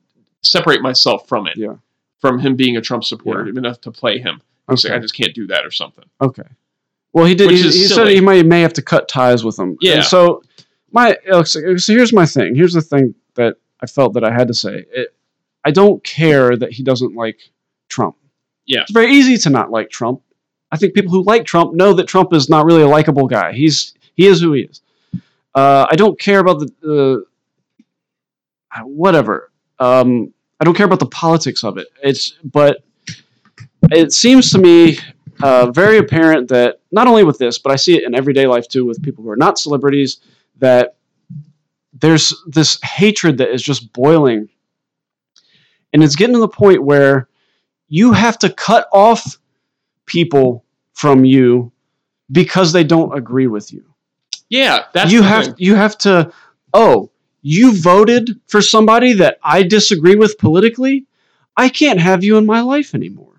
separate 0.42 0.82
myself 0.82 1.26
from 1.26 1.48
it. 1.48 1.56
Yeah. 1.56 1.76
From 2.20 2.38
him 2.38 2.54
being 2.54 2.76
a 2.76 2.80
Trump 2.80 3.02
supporter 3.02 3.46
Yeah. 3.46 3.58
enough 3.58 3.80
to 3.80 3.90
play 3.90 4.18
him. 4.20 4.40
He's 4.68 4.84
like, 4.84 4.92
okay 4.92 4.98
I 4.98 5.00
just 5.00 5.14
can't 5.14 5.34
do 5.34 5.46
that 5.48 5.64
or 5.64 5.70
something. 5.70 6.04
okay. 6.20 6.44
Well, 7.12 7.26
he 7.26 7.36
did. 7.36 7.46
Which 7.50 7.60
He, 7.60 7.70
he 7.70 7.86
said 7.86 8.08
he 8.08 8.20
may 8.20 8.42
may 8.42 8.60
have 8.62 8.72
to 8.72 8.82
cut 8.82 9.06
ties 9.08 9.44
with 9.44 9.58
him. 9.58 9.76
Yeah. 9.80 9.94
And 9.94 10.04
so 10.04 10.42
my 10.90 11.16
so 11.44 11.76
so 11.76 11.92
here's 11.92 12.12
my 12.12 12.26
thing. 12.26 12.54
Here's 12.56 12.72
the 12.72 12.80
thing 12.82 13.14
that 13.34 13.56
I 13.80 13.86
felt 13.86 14.14
that 14.14 14.24
I 14.24 14.32
had 14.32 14.48
to 14.48 14.54
say. 14.54 14.84
It, 14.90 15.14
I 15.64 15.70
don't 15.70 16.02
care 16.02 16.56
that 16.56 16.72
he 16.72 16.82
doesn't 16.82 17.14
like 17.14 17.38
Trump. 17.88 18.16
Yeah. 18.66 18.82
It's 18.82 18.90
very 18.92 19.12
easy 19.12 19.38
to 19.38 19.50
not 19.50 19.70
like 19.70 19.90
Trump. 19.90 20.22
I 20.72 20.76
think 20.76 20.94
people 20.94 21.12
who 21.12 21.22
like 21.22 21.44
Trump 21.44 21.74
know 21.74 21.92
that 21.92 22.08
Trump 22.08 22.32
is 22.32 22.48
not 22.48 22.64
really 22.66 22.82
a 22.82 22.88
likable 22.88 23.28
guy. 23.28 23.52
He's 23.52 23.94
he 24.14 24.26
is 24.26 24.40
who 24.40 24.52
he 24.52 24.62
is. 24.62 24.82
Uh, 25.54 25.86
I 25.88 25.94
don't 25.94 26.18
care 26.18 26.40
about 26.40 26.58
the 26.80 27.24
uh, 28.74 28.80
whatever. 28.80 29.52
Um, 29.78 30.34
I 30.60 30.64
don't 30.64 30.74
care 30.74 30.86
about 30.86 30.98
the 30.98 31.06
politics 31.06 31.62
of 31.62 31.78
it. 31.78 31.86
It's 32.02 32.32
but 32.42 32.82
it 33.92 34.12
seems 34.12 34.50
to 34.50 34.58
me 34.58 34.98
uh, 35.42 35.70
very 35.70 35.98
apparent 35.98 36.48
that 36.48 36.80
not 36.92 37.06
only 37.06 37.24
with 37.24 37.38
this, 37.38 37.58
but 37.58 37.72
I 37.72 37.76
see 37.76 37.96
it 37.96 38.04
in 38.04 38.14
everyday 38.14 38.46
life 38.46 38.68
too 38.68 38.84
with 38.84 39.02
people 39.02 39.24
who 39.24 39.30
are 39.30 39.36
not 39.36 39.58
celebrities 39.58 40.20
that 40.58 40.96
there's 41.92 42.34
this 42.46 42.80
hatred 42.82 43.38
that 43.38 43.50
is 43.50 43.62
just 43.62 43.92
boiling. 43.92 44.48
And 45.92 46.02
it's 46.02 46.16
getting 46.16 46.34
to 46.34 46.40
the 46.40 46.48
point 46.48 46.82
where 46.82 47.28
you 47.88 48.12
have 48.12 48.38
to 48.40 48.50
cut 48.50 48.88
off 48.92 49.38
people 50.06 50.64
from 50.92 51.24
you 51.24 51.72
because 52.30 52.72
they 52.72 52.84
don't 52.84 53.16
agree 53.16 53.46
with 53.46 53.72
you. 53.72 53.84
Yeah, 54.48 54.84
that's 54.92 55.12
you 55.12 55.22
have 55.22 55.44
thing. 55.46 55.54
you 55.58 55.74
have 55.74 55.96
to 55.98 56.32
oh, 56.72 57.10
you 57.42 57.76
voted 57.76 58.40
for 58.46 58.60
somebody 58.60 59.12
that 59.14 59.38
I 59.42 59.62
disagree 59.62 60.16
with 60.16 60.38
politically? 60.38 61.06
I 61.56 61.68
can't 61.68 62.00
have 62.00 62.24
you 62.24 62.36
in 62.36 62.46
my 62.46 62.60
life 62.60 62.94
anymore. 62.94 63.33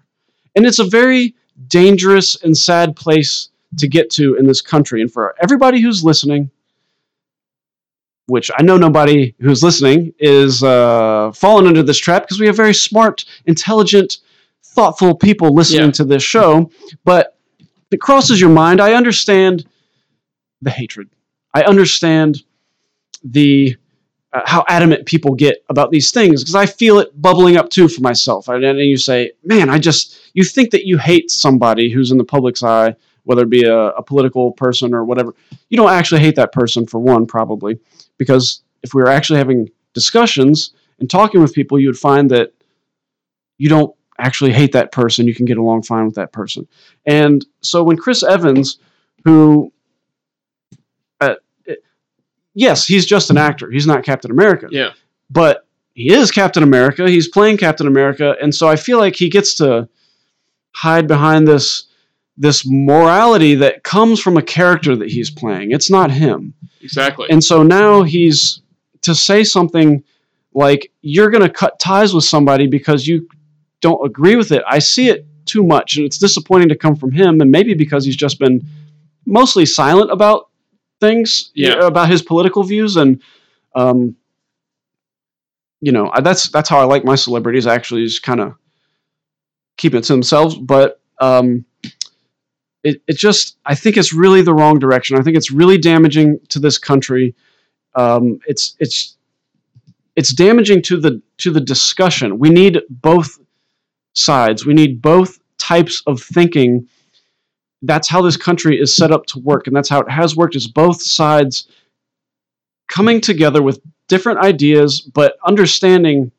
And 0.55 0.65
it's 0.65 0.79
a 0.79 0.85
very 0.85 1.35
dangerous 1.67 2.41
and 2.43 2.55
sad 2.57 2.95
place 2.95 3.49
to 3.77 3.87
get 3.87 4.09
to 4.11 4.35
in 4.35 4.45
this 4.47 4.61
country. 4.61 5.01
And 5.01 5.11
for 5.11 5.35
everybody 5.41 5.81
who's 5.81 6.03
listening, 6.03 6.49
which 8.27 8.49
I 8.57 8.63
know 8.63 8.77
nobody 8.77 9.35
who's 9.39 9.63
listening 9.63 10.13
is 10.17 10.63
uh, 10.63 11.31
falling 11.33 11.67
into 11.67 11.83
this 11.83 11.97
trap 11.99 12.23
because 12.23 12.39
we 12.39 12.47
have 12.47 12.55
very 12.55 12.73
smart, 12.73 13.25
intelligent, 13.45 14.17
thoughtful 14.63 15.15
people 15.15 15.53
listening 15.53 15.85
Yeah. 15.87 15.91
to 15.91 16.03
this 16.05 16.23
show. 16.23 16.71
But 17.03 17.37
it 17.91 18.01
crosses 18.01 18.41
your 18.41 18.49
mind, 18.49 18.81
I 18.81 18.93
understand 18.93 19.65
the 20.61 20.71
hatred. 20.71 21.09
I 21.53 21.63
understand 21.63 22.43
the 23.23 23.75
uh, 24.35 24.41
how 24.45 24.65
adamant 24.67 25.05
people 25.05 25.33
get 25.33 25.63
about 25.69 25.91
these 25.91 26.11
things 26.11 26.43
because 26.43 26.55
I 26.55 26.65
feel 26.65 26.99
it 26.99 27.09
bubbling 27.21 27.55
up 27.55 27.69
too 27.69 27.87
for 27.87 28.01
myself. 28.01 28.49
And 28.49 28.77
you 28.79 28.97
say, 28.97 29.31
"Man, 29.43 29.69
I 29.69 29.79
just 29.79 30.19
you 30.33 30.43
think 30.43 30.71
that 30.71 30.85
you 30.85 30.97
hate 30.97 31.31
somebody 31.31 31.89
who's 31.89 32.11
in 32.11 32.17
the 32.17 32.25
public's 32.25 32.61
eye, 32.61 32.95
whether 33.23 33.43
it 33.43 33.49
be 33.49 33.63
a, 33.63 33.89
a 33.89 34.03
political 34.03 34.51
person 34.51 34.93
or 34.93 35.05
whatever. 35.05 35.33
You 35.69 35.77
don't 35.77 35.91
actually 35.91 36.19
hate 36.19 36.35
that 36.35 36.51
person 36.51 36.85
for 36.85 36.99
one, 36.99 37.25
probably, 37.25 37.79
because 38.17 38.61
if 38.83 38.93
we 38.93 39.01
were 39.01 39.09
actually 39.09 39.39
having 39.39 39.69
discussions 39.93 40.73
and 40.99 41.09
talking 41.09 41.41
with 41.41 41.53
people, 41.53 41.79
you 41.79 41.87
would 41.87 41.97
find 41.97 42.29
that 42.31 42.51
you 43.57 43.69
don't 43.69 43.95
actually 44.19 44.51
hate 44.51 44.73
that 44.73 44.91
person. 44.91 45.27
You 45.27 45.35
can 45.35 45.45
get 45.45 45.57
along 45.57 45.83
fine 45.83 46.05
with 46.05 46.15
that 46.15 46.33
person. 46.33 46.67
And 47.05 47.45
so 47.61 47.83
when 47.83 47.95
Chris 47.95 48.21
Evans, 48.21 48.79
who 49.23 49.71
yes, 52.55 52.87
he's 52.87 53.05
just 53.05 53.29
an 53.29 53.37
actor. 53.37 53.69
He's 53.69 53.85
not 53.85 54.03
Captain 54.03 54.31
America. 54.31 54.67
Yeah. 54.71 54.93
But 55.29 55.67
he 55.93 56.11
is 56.11 56.31
Captain 56.31 56.63
America. 56.63 57.07
He's 57.07 57.27
playing 57.27 57.57
Captain 57.57 57.87
America, 57.87 58.35
and 58.41 58.53
so 58.53 58.67
I 58.67 58.75
feel 58.75 58.97
like 58.97 59.15
he 59.15 59.29
gets 59.29 59.55
to 59.55 59.87
hide 60.71 61.07
behind 61.07 61.47
this 61.47 61.85
this 62.37 62.65
morality 62.65 63.55
that 63.55 63.83
comes 63.83 64.19
from 64.19 64.35
a 64.35 64.41
character 64.41 64.95
that 64.95 65.09
he's 65.09 65.29
playing. 65.29 65.71
It's 65.71 65.89
not 65.89 66.11
him. 66.11 66.53
Exactly. 66.81 67.27
And 67.29 67.41
so 67.43 67.63
now 67.63 68.03
he's 68.03 68.61
to 69.01 69.15
say 69.15 69.43
something 69.43 70.03
like 70.53 70.91
you're 71.01 71.29
going 71.29 71.43
to 71.43 71.49
cut 71.49 71.79
ties 71.79 72.13
with 72.13 72.25
somebody 72.25 72.67
because 72.67 73.07
you 73.07 73.27
don't 73.79 74.05
agree 74.05 74.35
with 74.35 74.51
it. 74.51 74.63
I 74.67 74.79
see 74.79 75.09
it 75.09 75.25
too 75.45 75.63
much 75.63 75.95
and 75.95 76.05
it's 76.05 76.17
disappointing 76.17 76.69
to 76.69 76.75
come 76.75 76.95
from 76.95 77.11
him 77.11 77.39
and 77.39 77.51
maybe 77.51 77.73
because 77.73 78.03
he's 78.03 78.15
just 78.15 78.39
been 78.39 78.65
mostly 79.25 79.65
silent 79.65 80.11
about 80.11 80.49
things 81.01 81.51
Yeah. 81.53 81.85
about 81.85 82.09
his 82.09 82.21
political 82.21 82.63
views 82.63 82.95
and 82.95 83.21
um 83.75 84.15
you 85.81 85.91
know, 85.91 86.11
that's 86.23 86.49
that's 86.49 86.69
how 86.69 86.79
I 86.79 86.85
like 86.85 87.03
my 87.05 87.15
celebrities 87.15 87.67
actually 87.67 88.03
is 88.03 88.19
kind 88.19 88.39
of 88.39 88.55
keep 89.77 89.93
it 89.93 90.03
to 90.05 90.13
themselves, 90.13 90.55
but 90.55 90.99
um 91.19 91.65
it, 92.83 93.01
it 93.07 93.17
just 93.17 93.57
I 93.65 93.75
think 93.75 93.97
it's 93.97 94.13
really 94.13 94.41
the 94.41 94.53
wrong 94.53 94.79
direction. 94.79 95.17
I 95.17 95.21
think 95.21 95.35
it's 95.35 95.51
really 95.51 95.77
damaging 95.77 96.39
to 96.49 96.59
this 96.59 96.77
country. 96.77 97.35
Um, 97.95 98.39
it's 98.47 98.75
it's 98.79 99.17
it's 100.15 100.33
damaging 100.33 100.81
to 100.83 100.97
the 100.99 101.21
to 101.39 101.51
the 101.51 101.61
discussion. 101.61 102.37
We 102.39 102.49
need 102.49 102.79
both 102.89 103.39
sides. 104.13 104.65
We 104.65 104.73
need 104.73 105.01
both 105.01 105.39
types 105.57 106.03
of 106.05 106.21
thinking. 106.21 106.87
That's 107.81 108.07
how 108.07 108.21
this 108.21 108.37
country 108.37 108.79
is 108.79 108.95
set 108.95 109.11
up 109.11 109.25
to 109.27 109.39
work, 109.39 109.67
and 109.67 109.75
that's 109.75 109.89
how 109.89 109.99
it 109.99 110.09
has 110.09 110.35
worked. 110.35 110.55
Is 110.55 110.67
both 110.67 111.01
sides 111.01 111.67
coming 112.87 113.21
together 113.21 113.61
with 113.61 113.81
different 114.07 114.39
ideas, 114.39 115.01
but 115.01 115.37
understanding 115.45 116.31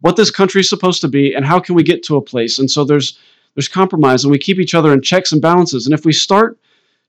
what 0.00 0.16
this 0.16 0.30
country 0.30 0.60
is 0.60 0.68
supposed 0.68 1.00
to 1.00 1.08
be 1.08 1.34
and 1.34 1.44
how 1.46 1.58
can 1.58 1.74
we 1.74 1.82
get 1.82 2.02
to 2.04 2.16
a 2.16 2.22
place. 2.22 2.58
And 2.58 2.70
so 2.70 2.84
there's 2.84 3.18
there's 3.54 3.68
compromise 3.68 4.24
and 4.24 4.30
we 4.32 4.38
keep 4.38 4.58
each 4.58 4.74
other 4.74 4.92
in 4.92 5.00
checks 5.00 5.32
and 5.32 5.40
balances. 5.40 5.86
And 5.86 5.94
if 5.94 6.04
we 6.04 6.12
start 6.12 6.58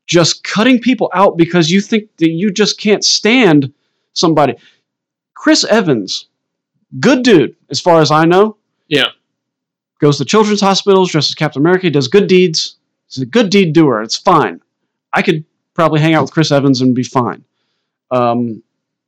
just 0.06 0.44
cutting 0.44 0.80
people 0.80 1.10
out 1.14 1.38
because 1.38 1.72
you 1.72 1.82
think 1.82 2.16
that 2.18 2.30
you 2.30 2.52
just 2.52 2.80
can't 2.80 3.04
stand 3.04 3.74
somebody, 4.14 4.54
Chris 5.34 5.64
Evans, 5.64 6.28
good 7.00 7.24
dude, 7.24 7.56
as 7.72 7.82
far 7.82 8.00
as 8.00 8.12
I 8.12 8.26
know, 8.26 8.58
Yeah. 8.88 9.08
goes 10.00 10.20
to 10.20 10.26
children's 10.26 10.62
hospitals, 10.62 11.12
dresses 11.12 11.34
Captain 11.34 11.62
America, 11.62 11.90
does 11.90 12.08
good 12.08 12.28
deeds. 12.28 12.76
He's 13.08 13.24
a 13.24 13.26
good 13.26 13.50
deed 13.50 13.74
doer. 13.74 14.02
It's 14.02 14.18
fine. 14.18 14.62
I 15.14 15.22
could 15.22 15.46
probably 15.74 16.00
hang 16.02 16.14
out 16.14 16.24
with 16.24 16.32
Chris 16.32 16.52
Evans 16.52 16.82
and 16.82 16.96
be 16.96 17.04
fine. 17.04 17.44
Um, 18.12 18.64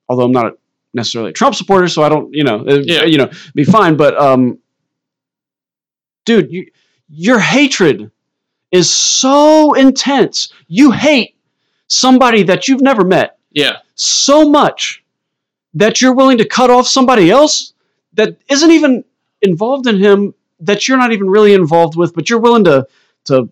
although 0.09 0.25
I'm 0.25 0.31
not 0.31 0.53
necessarily 0.93 1.31
a 1.31 1.33
Trump 1.33 1.55
supporter, 1.55 1.87
so 1.87 2.03
I 2.03 2.09
don't, 2.09 2.33
you 2.33 2.43
know, 2.43 2.65
uh, 2.67 2.81
Yeah. 2.83 3.03
you 3.05 3.17
know, 3.17 3.29
be 3.55 3.63
fine. 3.63 3.95
But 3.97 4.19
um, 4.19 4.59
dude, 6.25 6.51
you, 6.51 6.67
your 7.09 7.39
hatred 7.39 8.11
is 8.71 8.93
so 8.93 9.73
intense. 9.73 10.51
You 10.67 10.91
hate 10.91 11.35
somebody 11.87 12.43
that 12.43 12.67
you've 12.67 12.81
never 12.81 13.03
met 13.05 13.37
Yeah. 13.51 13.77
so 13.95 14.49
much 14.49 15.03
that 15.73 16.01
you're 16.01 16.13
willing 16.13 16.37
to 16.39 16.45
cut 16.45 16.69
off 16.69 16.87
somebody 16.87 17.29
else 17.31 17.73
that 18.13 18.37
isn't 18.49 18.71
even 18.71 19.03
involved 19.41 19.87
in 19.87 19.97
him 19.97 20.33
that 20.59 20.87
you're 20.87 20.97
not 20.97 21.13
even 21.13 21.29
really 21.29 21.53
involved 21.53 21.95
with, 21.95 22.13
but 22.13 22.29
you're 22.29 22.39
willing 22.39 22.63
to 22.65 22.85
to 23.25 23.49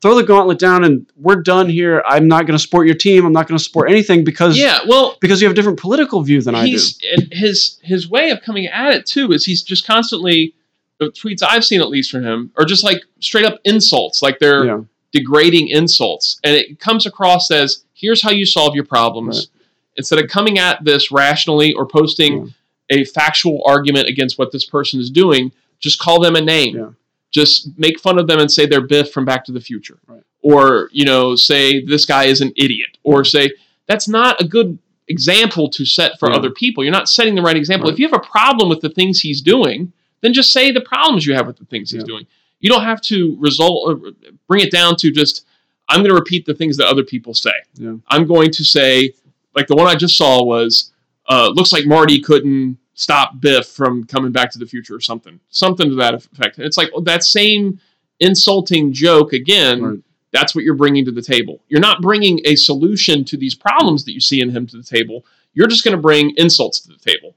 throw 0.00 0.14
the 0.14 0.22
gauntlet 0.22 0.58
down 0.58 0.84
and 0.84 1.06
we're 1.16 1.42
done 1.42 1.68
here. 1.68 2.02
I'm 2.06 2.28
not 2.28 2.46
going 2.46 2.56
to 2.56 2.62
support 2.62 2.86
your 2.86 2.96
team. 2.96 3.24
I'm 3.26 3.32
not 3.32 3.48
going 3.48 3.58
to 3.58 3.64
support 3.64 3.90
anything 3.90 4.24
because 4.24 4.56
Yeah, 4.58 4.78
well, 4.86 5.16
because 5.20 5.40
you 5.40 5.46
have 5.46 5.52
a 5.52 5.56
different 5.56 5.78
political 5.80 6.22
view 6.22 6.40
than 6.40 6.54
I 6.54 6.66
do. 6.66 6.78
and 7.16 7.32
his 7.32 7.78
his 7.82 8.08
way 8.08 8.30
of 8.30 8.40
coming 8.42 8.66
at 8.66 8.94
it 8.94 9.06
too 9.06 9.32
is 9.32 9.44
he's 9.44 9.62
just 9.62 9.86
constantly 9.86 10.54
the 10.98 11.06
tweets 11.10 11.42
I've 11.42 11.64
seen 11.64 11.80
at 11.80 11.88
least 11.88 12.10
from 12.10 12.24
him 12.24 12.50
are 12.56 12.64
just 12.64 12.82
like 12.84 13.02
straight 13.20 13.44
up 13.44 13.58
insults, 13.64 14.22
like 14.22 14.38
they're 14.40 14.64
Yeah. 14.66 14.80
degrading 15.12 15.68
insults, 15.68 16.40
and 16.44 16.54
it 16.54 16.78
comes 16.80 17.06
across 17.06 17.50
as 17.50 17.84
here's 17.94 18.22
how 18.22 18.30
you 18.30 18.44
solve 18.46 18.74
your 18.74 18.84
problems. 18.84 19.48
Instead 19.96 20.20
of 20.22 20.28
coming 20.30 20.58
at 20.58 20.84
this 20.84 21.10
rationally 21.10 21.72
or 21.72 21.84
posting 21.86 22.54
a 22.90 23.04
factual 23.04 23.62
argument 23.66 24.08
against 24.08 24.38
what 24.38 24.52
this 24.52 24.64
person 24.64 25.00
is 25.00 25.10
doing, 25.10 25.50
just 25.80 25.98
call 25.98 26.20
them 26.20 26.36
a 26.36 26.40
name. 26.40 26.76
Yeah. 26.76 26.88
Just 27.30 27.70
make 27.78 28.00
fun 28.00 28.18
of 28.18 28.26
them 28.26 28.38
and 28.40 28.50
say 28.50 28.66
they're 28.66 28.80
Biff 28.86 29.12
from 29.12 29.24
Back 29.24 29.44
to 29.46 29.52
the 29.52 29.60
Future. 29.60 29.98
Right. 30.06 30.22
Or, 30.42 30.88
you 30.92 31.04
know, 31.04 31.36
say 31.36 31.84
this 31.84 32.04
guy 32.04 32.24
is 32.24 32.40
an 32.40 32.52
idiot. 32.56 32.96
Or 33.02 33.24
say 33.24 33.50
that's 33.86 34.08
not 34.08 34.40
a 34.40 34.44
good 34.46 34.78
example 35.08 35.68
to 35.70 35.84
set 35.84 36.18
for 36.18 36.30
Yeah. 36.30 36.36
other 36.36 36.50
people. 36.50 36.84
You're 36.84 36.92
not 36.92 37.08
setting 37.08 37.34
the 37.34 37.42
right 37.42 37.56
example. 37.56 37.88
Right. 37.88 37.94
If 37.94 37.98
you 37.98 38.06
have 38.08 38.14
a 38.18 38.26
problem 38.26 38.68
with 38.68 38.80
the 38.80 38.88
things 38.90 39.20
he's 39.20 39.40
doing, 39.42 39.92
then 40.20 40.32
just 40.32 40.52
say 40.52 40.70
the 40.70 40.80
problems 40.80 41.26
you 41.26 41.34
have 41.34 41.46
with 41.46 41.56
the 41.58 41.64
things 41.66 41.90
he's 41.90 42.00
Yeah. 42.02 42.06
doing. 42.06 42.26
You 42.60 42.68
don't 42.70 42.82
have 42.82 43.00
to 43.02 43.36
result 43.38 43.88
or 43.88 44.12
bring 44.48 44.62
it 44.64 44.70
down 44.70 44.96
to 44.96 45.10
just 45.10 45.44
I'm 45.90 46.00
going 46.00 46.10
to 46.10 46.14
repeat 46.14 46.44
the 46.44 46.52
things 46.52 46.76
that 46.76 46.86
other 46.86 47.02
people 47.02 47.32
say. 47.32 47.52
Yeah. 47.76 47.94
I'm 48.08 48.26
going 48.26 48.50
to 48.50 48.64
say 48.64 49.14
like 49.56 49.66
the 49.68 49.74
one 49.74 49.86
I 49.86 49.94
just 49.94 50.16
saw 50.16 50.42
was 50.44 50.92
uh, 51.30 51.48
looks 51.54 51.72
like 51.72 51.86
Marty 51.86 52.20
couldn't 52.20 52.76
stop 52.98 53.40
Biff 53.40 53.66
from 53.66 54.04
coming 54.04 54.32
back 54.32 54.50
to 54.52 54.58
the 54.58 54.66
future 54.66 54.94
or 54.94 55.00
something, 55.00 55.38
something 55.50 55.88
to 55.88 55.94
that 55.96 56.14
effect. 56.14 56.58
And 56.58 56.66
it's 56.66 56.76
like 56.76 56.90
oh, 56.94 57.00
that 57.02 57.22
same 57.22 57.80
insulting 58.20 58.92
joke 58.92 59.32
again. 59.32 59.82
Right. 59.82 59.98
That's 60.32 60.54
what 60.54 60.64
you're 60.64 60.74
bringing 60.74 61.04
to 61.06 61.12
the 61.12 61.22
table. 61.22 61.60
You're 61.68 61.80
not 61.80 62.02
bringing 62.02 62.40
a 62.44 62.54
solution 62.54 63.24
to 63.26 63.36
these 63.36 63.54
problems 63.54 64.04
that 64.04 64.12
you 64.12 64.20
see 64.20 64.40
in 64.42 64.50
him 64.50 64.66
to 64.66 64.76
the 64.76 64.82
table. 64.82 65.24
You're 65.54 65.68
just 65.68 65.84
going 65.84 65.96
to 65.96 66.02
bring 66.02 66.34
insults 66.36 66.80
to 66.80 66.88
the 66.88 66.98
table. 66.98 67.34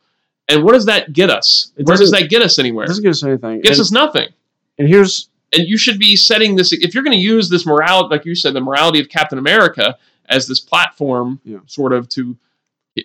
And 0.49 0.63
what 0.63 0.73
does 0.73 0.85
that 0.87 1.13
get 1.13 1.29
us? 1.29 1.71
It 1.77 1.85
Where 1.85 1.95
does 1.95 2.11
that 2.11 2.29
get 2.29 2.41
us 2.41 2.59
anywhere? 2.59 2.83
It 2.83 2.89
doesn't 2.89 3.03
give 3.03 3.11
us 3.11 3.23
anything. 3.23 3.59
It 3.59 3.63
gets 3.63 3.77
and, 3.77 3.85
us 3.85 3.91
nothing 3.91 4.27
and 4.81 4.89
here's 4.89 5.29
and 5.53 5.67
you 5.67 5.77
should 5.77 5.99
be 5.99 6.15
setting 6.15 6.55
this 6.55 6.73
if 6.73 6.93
you're 6.93 7.03
going 7.03 7.15
to 7.15 7.21
use 7.21 7.49
this 7.49 7.65
morality 7.65 8.09
like 8.09 8.25
you 8.25 8.35
said 8.35 8.53
the 8.53 8.61
morality 8.61 8.99
of 8.99 9.09
captain 9.09 9.37
america 9.37 9.97
as 10.27 10.47
this 10.47 10.59
platform 10.59 11.39
Yeah. 11.43 11.59
sort 11.67 11.93
of 11.93 12.09
to 12.09 12.35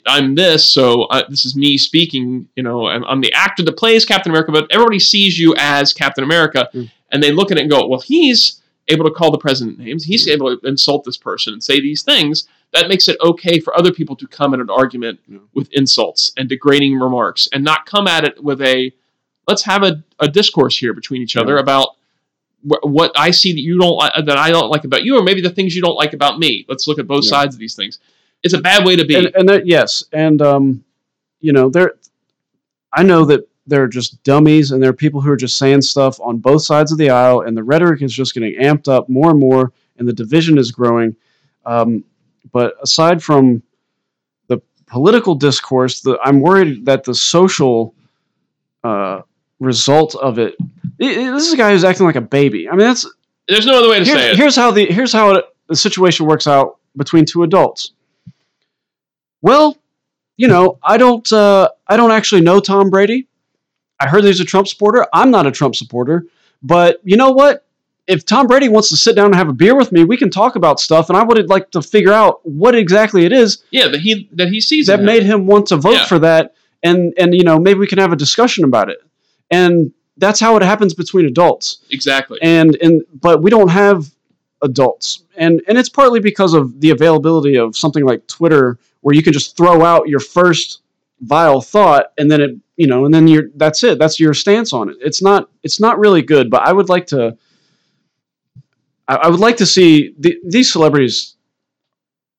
i'm 0.06 0.34
this 0.34 0.68
so 0.68 1.04
uh, 1.04 1.22
this 1.28 1.44
is 1.44 1.54
me 1.56 1.78
speaking 1.78 2.48
you 2.56 2.62
know 2.62 2.86
I'm, 2.86 3.04
I'm 3.04 3.20
the 3.20 3.32
actor 3.32 3.62
that 3.64 3.76
plays 3.76 4.04
captain 4.04 4.30
america 4.32 4.50
but 4.52 4.66
everybody 4.70 4.98
sees 4.98 5.38
you 5.38 5.54
as 5.58 5.92
captain 5.92 6.24
america 6.24 6.68
Mm. 6.74 6.90
and 7.12 7.22
they 7.22 7.30
look 7.32 7.50
at 7.52 7.58
it 7.58 7.62
and 7.62 7.70
go 7.70 7.86
well 7.86 8.00
he's 8.00 8.60
able 8.88 9.04
to 9.04 9.10
call 9.10 9.30
the 9.30 9.38
president 9.38 9.78
names 9.78 10.04
he's 10.04 10.26
Yeah. 10.26 10.34
able 10.34 10.56
to 10.56 10.66
insult 10.68 11.04
this 11.04 11.16
person 11.16 11.52
and 11.52 11.62
say 11.62 11.80
these 11.80 12.02
things 12.02 12.48
that 12.72 12.88
makes 12.88 13.06
it 13.08 13.16
okay 13.22 13.60
for 13.60 13.76
other 13.78 13.92
people 13.92 14.16
to 14.16 14.26
come 14.26 14.54
at 14.54 14.60
an 14.60 14.70
argument 14.70 15.20
Yeah. 15.28 15.38
with 15.54 15.68
insults 15.72 16.32
and 16.36 16.48
degrading 16.48 16.98
remarks 16.98 17.48
and 17.52 17.62
not 17.64 17.86
come 17.86 18.08
at 18.08 18.24
it 18.24 18.42
with 18.42 18.60
a 18.62 18.92
let's 19.48 19.62
have 19.62 19.84
a, 19.84 20.02
a 20.18 20.26
discourse 20.28 20.76
here 20.76 20.92
between 20.94 21.22
each 21.22 21.36
other 21.36 21.58
about 21.58 21.90
wh- 22.68 22.82
what 22.84 23.12
I 23.16 23.30
see 23.30 23.52
that 23.52 23.60
you 23.60 23.78
don't 23.78 23.96
li- 23.96 24.22
that 24.26 24.36
I 24.36 24.50
don't 24.50 24.70
like 24.70 24.82
about 24.84 25.04
you, 25.04 25.16
or 25.16 25.22
maybe 25.22 25.40
the 25.40 25.50
things 25.50 25.76
you 25.76 25.82
don't 25.82 25.94
like 25.94 26.12
about 26.14 26.40
me. 26.40 26.64
Let's 26.68 26.88
look 26.88 26.98
at 26.98 27.06
both 27.06 27.24
sides 27.24 27.54
of 27.54 27.60
these 27.60 27.76
things. 27.76 28.00
It's 28.46 28.54
a 28.54 28.60
bad 28.60 28.84
way 28.86 28.96
to 28.96 29.04
be. 29.04 29.14
and, 29.16 29.26
and 29.34 29.48
there, 29.48 29.62
yes, 29.64 30.04
and 30.12 30.40
um, 30.42 30.84
you 31.40 31.52
know, 31.52 31.68
there. 31.68 31.94
I 32.92 33.02
know 33.02 33.24
that 33.26 33.48
there 33.66 33.82
are 33.82 33.88
just 33.88 34.22
dummies, 34.22 34.70
and 34.70 34.82
there 34.82 34.90
are 34.90 34.94
people 34.94 35.20
who 35.20 35.30
are 35.30 35.36
just 35.36 35.58
saying 35.58 35.82
stuff 35.82 36.18
on 36.20 36.38
both 36.38 36.62
sides 36.62 36.92
of 36.92 36.98
the 36.98 37.10
aisle, 37.10 37.40
and 37.42 37.56
the 37.56 37.62
rhetoric 37.64 38.00
is 38.02 38.12
just 38.12 38.32
getting 38.34 38.54
amped 38.60 38.88
up 38.88 39.08
more 39.08 39.30
and 39.30 39.40
more, 39.40 39.72
and 39.98 40.06
the 40.08 40.12
division 40.12 40.56
is 40.56 40.70
growing. 40.72 41.14
Um, 41.66 42.04
but 42.52 42.74
aside 42.82 43.22
from 43.22 43.62
the 44.48 44.62
political 44.86 45.34
discourse, 45.34 46.00
the, 46.00 46.16
I'm 46.22 46.40
worried 46.40 46.86
that 46.86 47.02
the 47.04 47.14
social 47.14 47.92
uh, 48.84 49.22
result 49.58 50.14
of 50.14 50.38
it. 50.38 50.54
i- 51.00 51.04
i- 51.04 51.30
This 51.32 51.46
is 51.48 51.52
a 51.52 51.56
guy 51.56 51.72
who's 51.72 51.82
acting 51.84 52.06
like 52.06 52.14
a 52.16 52.20
baby. 52.20 52.68
I 52.68 52.72
mean, 52.72 52.86
that's 52.86 53.04
There's 53.48 53.66
no 53.66 53.78
other 53.78 53.88
way 53.90 53.98
to 53.98 54.04
Here- 54.04 54.14
say 54.16 54.30
it. 54.30 54.36
Here's 54.36 54.54
how 54.56 54.70
the 54.70 54.86
here's 54.86 55.12
how 55.12 55.34
it, 55.34 55.44
the 55.68 55.76
situation 55.76 56.26
works 56.26 56.46
out 56.46 56.78
between 56.96 57.24
two 57.24 57.42
adults. 57.42 57.92
Well, 59.46 59.78
you 60.36 60.48
know, 60.48 60.80
I 60.82 60.96
don't 60.96 61.32
uh, 61.32 61.68
I 61.86 61.96
don't 61.96 62.10
actually 62.10 62.40
know 62.40 62.58
Tom 62.58 62.90
Brady. 62.90 63.28
I 64.00 64.08
heard 64.08 64.24
he's 64.24 64.40
a 64.40 64.44
Trump 64.44 64.66
supporter. 64.66 65.06
I'm 65.12 65.30
not 65.30 65.46
a 65.46 65.52
Trump 65.52 65.76
supporter, 65.76 66.26
but 66.64 66.98
you 67.04 67.16
know 67.16 67.30
what? 67.30 67.64
If 68.08 68.26
Tom 68.26 68.48
Brady 68.48 68.68
wants 68.68 68.88
to 68.88 68.96
sit 68.96 69.14
down 69.14 69.26
and 69.26 69.34
have 69.36 69.48
a 69.48 69.52
beer 69.52 69.76
with 69.76 69.92
me, 69.92 70.02
we 70.02 70.16
can 70.16 70.30
talk 70.30 70.56
about 70.56 70.80
stuff, 70.80 71.10
and 71.10 71.16
I 71.16 71.22
would 71.22 71.48
like 71.48 71.70
to 71.70 71.80
figure 71.80 72.12
out 72.12 72.40
what 72.44 72.74
exactly 72.74 73.24
it 73.24 73.32
is 73.32 73.62
yeah, 73.70 73.86
that 73.86 74.00
he 74.00 74.28
that 74.32 74.48
he 74.48 74.60
sees 74.60 74.88
that 74.88 74.98
him. 74.98 75.06
made 75.06 75.22
him 75.22 75.46
want 75.46 75.68
to 75.68 75.76
vote 75.76 75.92
Yeah. 75.94 76.06
for 76.06 76.18
that, 76.18 76.54
and 76.82 77.14
and 77.16 77.32
you 77.32 77.44
know 77.44 77.60
maybe 77.60 77.78
we 77.78 77.86
can 77.86 77.98
have 77.98 78.12
a 78.12 78.16
discussion 78.16 78.64
about 78.64 78.90
it, 78.90 78.98
and 79.52 79.92
that's 80.16 80.40
how 80.40 80.56
it 80.56 80.62
happens 80.62 80.92
between 80.92 81.24
adults 81.24 81.82
exactly. 81.92 82.40
and 82.42 82.74
and 82.82 83.02
but 83.14 83.42
we 83.42 83.50
don't 83.50 83.68
have 83.68 84.10
adults 84.62 85.22
and 85.36 85.62
and 85.68 85.76
it's 85.76 85.90
partly 85.90 86.18
because 86.18 86.54
of 86.54 86.80
the 86.80 86.88
availability 86.88 87.56
of 87.56 87.76
something 87.76 88.04
like 88.06 88.26
twitter 88.26 88.78
where 89.06 89.14
you 89.14 89.22
can 89.22 89.32
just 89.32 89.56
throw 89.56 89.84
out 89.84 90.08
your 90.08 90.18
first 90.18 90.80
vile 91.20 91.60
thought 91.60 92.06
and 92.18 92.28
then 92.28 92.40
it 92.40 92.50
you 92.76 92.88
know 92.88 93.04
and 93.04 93.14
then 93.14 93.28
you're 93.28 93.50
that's 93.54 93.84
it. 93.84 94.00
That's 94.00 94.18
your 94.18 94.34
stance 94.34 94.72
on 94.72 94.90
it. 94.90 94.96
It's 95.00 95.22
not 95.22 95.48
it's 95.62 95.78
not 95.78 96.00
really 96.00 96.22
good 96.22 96.50
but 96.50 96.62
i 96.62 96.72
would 96.72 96.88
like 96.88 97.06
to 97.06 97.38
i, 99.06 99.14
I 99.14 99.28
would 99.28 99.38
like 99.38 99.58
to 99.58 99.66
see 99.66 100.12
the, 100.18 100.36
these 100.44 100.72
celebrities 100.72 101.36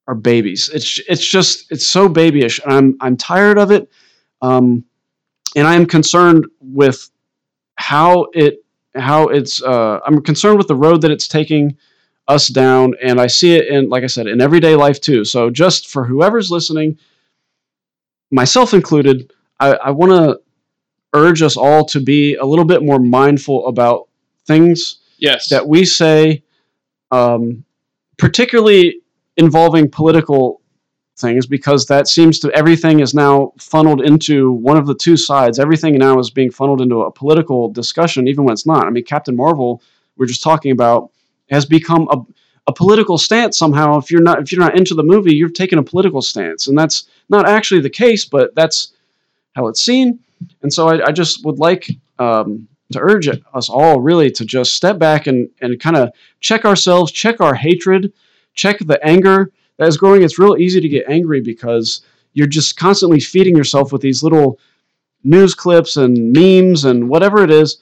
are 0.09 0.15
babies. 0.15 0.70
It's 0.74 0.99
it's 1.07 1.26
just 1.26 1.72
it's 1.72 1.88
so 1.88 2.09
babyish 2.09 2.59
and 2.65 2.74
i'm 2.74 2.97
i'm 2.99 3.15
tired 3.15 3.57
of 3.57 3.72
it. 3.72 3.89
Um 4.41 4.84
and 5.55 5.65
i 5.65 5.74
am 5.74 5.86
concerned 5.86 6.47
with 6.59 7.09
how 7.76 8.28
it 8.34 8.65
how 8.93 9.28
it's 9.28 9.61
uh, 9.63 9.99
I'm 10.05 10.22
concerned 10.22 10.57
with 10.57 10.68
the 10.68 10.76
road 10.76 11.01
that 11.03 11.11
it's 11.11 11.28
taking 11.28 11.78
us 12.28 12.48
down, 12.50 12.94
and 13.02 13.22
I 13.22 13.28
see 13.28 13.56
it 13.56 13.68
in, 13.68 13.90
like 13.90 14.04
I 14.04 14.08
said, 14.08 14.28
in 14.28 14.42
everyday 14.42 14.76
life 14.76 15.00
too. 15.00 15.24
So 15.24 15.50
just 15.50 15.88
for 15.88 16.06
whoever's 16.06 16.52
listening, 16.52 16.98
myself 18.32 18.74
included, 18.74 19.32
I, 19.60 19.74
I 19.76 19.92
want 19.92 20.12
to 20.12 20.40
urge 21.14 21.42
us 21.42 21.56
all 21.56 21.86
to 21.86 22.02
be 22.02 22.36
a 22.36 22.46
little 22.46 22.66
bit 22.66 22.84
more 22.84 23.00
mindful 23.00 23.68
about 23.68 24.10
things 24.46 25.00
yes. 25.18 25.48
that 25.50 25.68
we 25.68 25.86
say, 25.86 26.44
um, 27.12 27.64
particularly 28.18 29.00
involving 29.38 29.90
political 29.90 30.62
things, 31.18 31.48
because 31.48 31.86
that 31.86 32.08
seems 32.08 32.40
to 32.40 32.52
everything 32.52 33.00
is 33.00 33.14
now 33.14 33.54
funneled 33.58 34.02
into 34.02 34.52
one 34.52 34.78
of 34.78 34.86
the 34.86 34.94
two 34.94 35.16
sides. 35.16 35.60
Everything 35.60 35.98
now 35.98 36.20
is 36.20 36.30
being 36.30 36.52
funneled 36.52 36.82
into 36.82 37.02
a 37.04 37.12
political 37.12 37.72
discussion, 37.72 38.28
even 38.28 38.44
when 38.44 38.54
it's 38.54 38.66
not. 38.66 38.86
I 38.86 38.90
mean, 38.90 39.06
Captain 39.06 39.36
Marvel, 39.36 39.82
we're 40.18 40.26
just 40.26 40.44
talking 40.44 40.72
about, 40.72 41.12
has 41.50 41.66
become 41.66 42.08
a 42.12 42.18
a 42.70 42.74
political 42.74 43.18
stance 43.18 43.58
somehow. 43.58 43.98
If 43.98 44.12
you're 44.12 44.22
not 44.22 44.41
if 44.41 44.52
you're 44.52 44.62
not 44.62 44.78
into 44.78 44.93
the 44.93 45.04
movie, 45.04 45.36
you're 45.36 45.50
taking 45.50 45.80
a 45.80 45.84
political 45.84 46.22
stance, 46.22 46.68
and 46.68 46.78
that's 46.78 47.08
not 47.30 47.48
actually 47.48 47.82
the 47.82 47.89
case, 47.89 48.26
but 48.26 48.54
that's 48.56 48.93
how 49.56 49.68
it's 49.68 49.82
seen. 49.82 50.20
And 50.62 50.72
so 50.72 50.88
I, 50.88 51.08
I 51.08 51.12
just 51.12 51.43
would 51.45 51.60
like 51.60 51.89
um, 52.20 52.68
to 52.91 53.00
urge 53.00 53.28
us 53.28 53.70
all 53.70 54.00
really 54.00 54.30
to 54.32 54.45
just 54.45 54.74
step 54.74 55.00
back 55.00 55.28
and, 55.28 55.50
and 55.62 55.80
kind 55.80 55.98
of 55.98 56.12
check 56.41 56.66
ourselves, 56.66 57.12
check 57.12 57.41
our 57.41 57.56
hatred, 57.56 58.14
check 58.54 58.80
the 58.80 59.04
anger 59.06 59.52
that 59.78 59.88
is 59.88 59.98
growing. 59.98 60.24
It's 60.24 60.39
real 60.39 60.58
easy 60.58 60.80
to 60.80 60.89
get 60.89 61.10
angry 61.10 61.41
because 61.41 62.02
you're 62.34 62.48
just 62.48 62.78
constantly 62.78 63.20
feeding 63.20 63.56
yourself 63.56 63.91
with 63.91 64.02
these 64.02 64.24
little 64.24 64.60
news 65.24 65.56
clips 65.56 65.98
and 65.98 66.32
memes 66.32 66.86
and 66.86 67.10
whatever 67.10 67.43
it 67.43 67.52
is. 67.52 67.78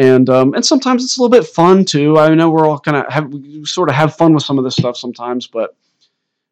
And 0.00 0.30
um, 0.30 0.54
and 0.54 0.64
sometimes 0.64 1.04
it's 1.04 1.18
a 1.18 1.22
little 1.22 1.38
bit 1.38 1.46
fun 1.46 1.84
too. 1.84 2.18
I 2.18 2.34
know 2.34 2.48
we're 2.48 2.66
all 2.66 2.78
kind 2.78 2.96
of 2.96 3.12
have 3.12 3.28
we 3.32 3.66
sort 3.66 3.90
of 3.90 3.94
have 3.94 4.16
fun 4.16 4.32
with 4.32 4.42
some 4.42 4.56
of 4.56 4.64
this 4.64 4.76
stuff 4.76 4.96
sometimes, 4.96 5.46
but 5.46 5.76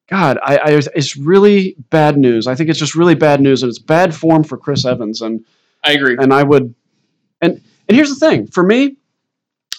God, 0.07 0.39
I, 0.43 0.57
I 0.57 0.71
it's 0.95 1.17
really 1.17 1.75
bad 1.89 2.19
news. 2.19 2.47
I 2.47 2.55
think 2.55 2.69
it's 2.69 2.79
just 2.79 2.95
really 2.95 3.15
bad 3.15 3.41
news, 3.41 3.63
and 3.63 3.71
it's 3.71 3.79
bad 3.79 4.15
form 4.15 4.45
for 4.45 4.59
Chris 4.59 4.85
Evans. 4.85 5.23
And 5.23 5.47
I 5.83 5.93
agree. 5.93 6.17
and 6.19 6.33
I 6.33 6.43
would 6.43 6.75
and 7.41 7.61
and 7.89 7.97
here's 7.97 8.11
the 8.11 8.17
thing 8.17 8.47
for 8.47 8.63
me 8.63 8.97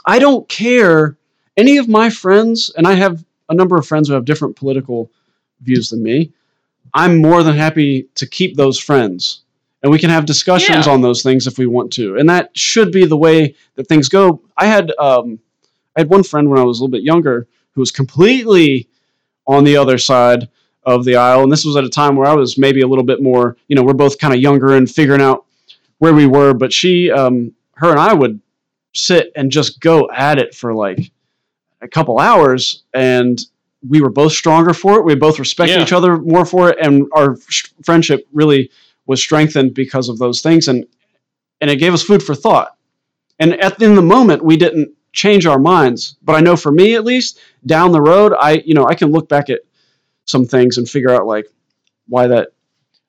I 0.06 0.20
don't 0.20 0.48
care 0.50 1.18
any 1.58 1.78
of 1.78 1.88
my 1.88 2.10
friends 2.10 2.72
and 2.76 2.88
I 2.88 2.94
have 2.94 3.24
a 3.50 3.54
number 3.54 3.78
of 3.78 3.86
friends 3.86 4.08
who 4.08 4.14
have 4.14 4.26
different 4.26 4.56
political 4.56 5.12
views 5.62 5.90
than 5.90 6.02
me 6.02 6.32
I'm 6.94 7.22
more 7.22 7.44
than 7.44 7.56
happy 7.56 8.10
to 8.16 8.26
keep 8.26 8.56
those 8.56 8.80
friends 8.80 9.44
and 9.82 9.92
we 9.92 10.00
can 10.00 10.10
have 10.10 10.26
discussions 10.26 10.86
Yeah. 10.88 10.94
on 10.94 11.02
those 11.02 11.24
things 11.24 11.48
if 11.48 11.58
we 11.58 11.66
want 11.66 11.92
to 11.94 12.18
and 12.18 12.30
that 12.30 12.56
should 12.58 12.92
be 12.92 13.06
the 13.06 13.18
way 13.18 13.56
that 13.76 13.88
things 13.88 14.10
go 14.10 14.42
I 14.58 14.66
had 14.66 14.92
um 15.00 15.40
I 15.96 16.02
had 16.02 16.10
one 16.10 16.24
friend 16.24 16.50
when 16.50 16.60
I 16.60 16.64
was 16.64 16.80
a 16.80 16.84
little 16.84 16.92
bit 16.92 17.04
younger 17.04 17.48
who 17.74 17.82
was 17.82 17.92
completely 17.92 18.88
on 19.48 19.64
the 19.64 19.78
other 19.78 19.98
side 19.98 20.50
of 20.84 21.06
the 21.06 21.16
aisle 21.16 21.44
and 21.44 21.52
this 21.52 21.66
was 21.66 21.76
at 21.76 21.84
a 21.84 21.90
time 21.90 22.16
where 22.16 22.28
I 22.28 22.34
was 22.36 22.58
maybe 22.58 22.82
a 22.82 22.88
little 22.88 23.04
bit 23.04 23.22
more 23.22 23.58
you 23.68 23.76
know 23.76 23.84
we're 23.84 23.94
both 23.94 24.18
kind 24.20 24.34
of 24.34 24.40
younger 24.40 24.76
and 24.76 24.90
figuring 24.90 25.22
out 25.22 25.46
where 26.00 26.14
we 26.14 26.26
were, 26.26 26.54
but 26.54 26.72
she, 26.72 27.12
um, 27.12 27.52
her 27.74 27.90
and 27.92 28.00
I 28.00 28.14
would 28.14 28.40
sit 28.94 29.34
and 29.36 29.52
just 29.52 29.82
go 29.82 30.10
at 30.16 30.38
it 30.40 30.56
for 30.56 30.74
like 30.74 31.12
a 31.82 31.90
couple 31.90 32.20
hours, 32.20 32.84
and 32.94 33.38
we 33.86 34.00
were 34.00 34.10
both 34.10 34.32
stronger 34.32 34.74
for 34.74 34.98
it. 34.98 35.04
We 35.04 35.16
both 35.16 35.40
respected 35.40 35.76
Yeah. 35.76 35.84
each 35.84 35.92
other 35.92 36.18
more 36.18 36.46
for 36.46 36.70
it, 36.70 36.78
and 36.82 37.06
our 37.12 37.36
sh- 37.50 37.66
friendship 37.84 38.26
really 38.32 38.72
was 39.10 39.20
strengthened 39.20 39.74
because 39.74 40.08
of 40.08 40.20
those 40.20 40.42
things, 40.42 40.68
and 40.68 40.86
and 41.60 41.70
it 41.72 41.78
gave 41.78 41.94
us 41.96 42.04
food 42.04 42.22
for 42.22 42.36
thought. 42.36 42.78
And 43.40 43.60
at 43.60 43.82
in 43.82 43.96
the 43.96 44.04
moment, 44.04 44.46
we 44.46 44.56
didn't 44.56 44.94
change 45.14 45.48
our 45.48 45.58
minds, 45.58 46.16
but 46.22 46.36
I 46.36 46.42
know 46.42 46.56
for 46.56 46.72
me 46.72 46.94
at 46.94 47.04
least, 47.04 47.40
down 47.66 47.92
the 47.92 48.02
road, 48.02 48.34
I 48.40 48.62
you 48.64 48.76
know 48.76 48.86
I 48.86 48.94
can 48.94 49.12
look 49.12 49.28
back 49.28 49.50
at 49.50 49.62
some 50.26 50.46
things 50.46 50.78
and 50.78 50.88
figure 50.88 51.10
out 51.10 51.26
like 51.26 51.48
why 52.08 52.28
that 52.28 52.50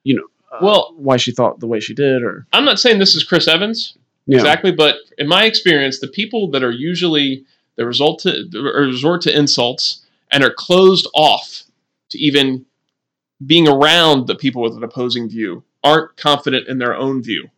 you 0.03 0.15
know 0.15 0.25
uh, 0.51 0.57
Well- 0.65 0.95
why 0.97 1.17
she 1.17 1.31
thought 1.31 1.59
the 1.59 1.67
way 1.67 1.79
she 1.79 1.93
did 1.93 2.23
or 2.23 2.47
I'm 2.51 2.65
not 2.65 2.79
saying 2.79 2.97
this 2.97 3.15
is 3.15 3.23
Chris 3.23 3.47
Evans 3.47 3.95
yeah 4.25 4.39
exactly, 4.39 4.71
but 4.71 4.95
in 5.19 5.27
my 5.27 5.43
experience, 5.45 5.99
the 5.99 6.07
people 6.07 6.49
that 6.51 6.63
are 6.63 6.71
usually 6.71 7.45
the 7.75 7.85
result 7.85 8.21
to 8.21 8.31
or 8.55 8.81
resort 8.87 9.21
to 9.21 9.37
insults 9.37 10.03
and 10.31 10.43
are 10.43 10.53
closed 10.65 11.07
off 11.13 11.63
to 12.09 12.17
even 12.17 12.65
being 13.45 13.67
around 13.67 14.25
the 14.25 14.35
people 14.35 14.63
with 14.63 14.75
an 14.75 14.83
opposing 14.83 15.29
view 15.29 15.63
aren't 15.83 16.15
confident 16.17 16.67
in 16.67 16.77
their 16.77 16.95
own 16.95 17.21
view 17.23 17.49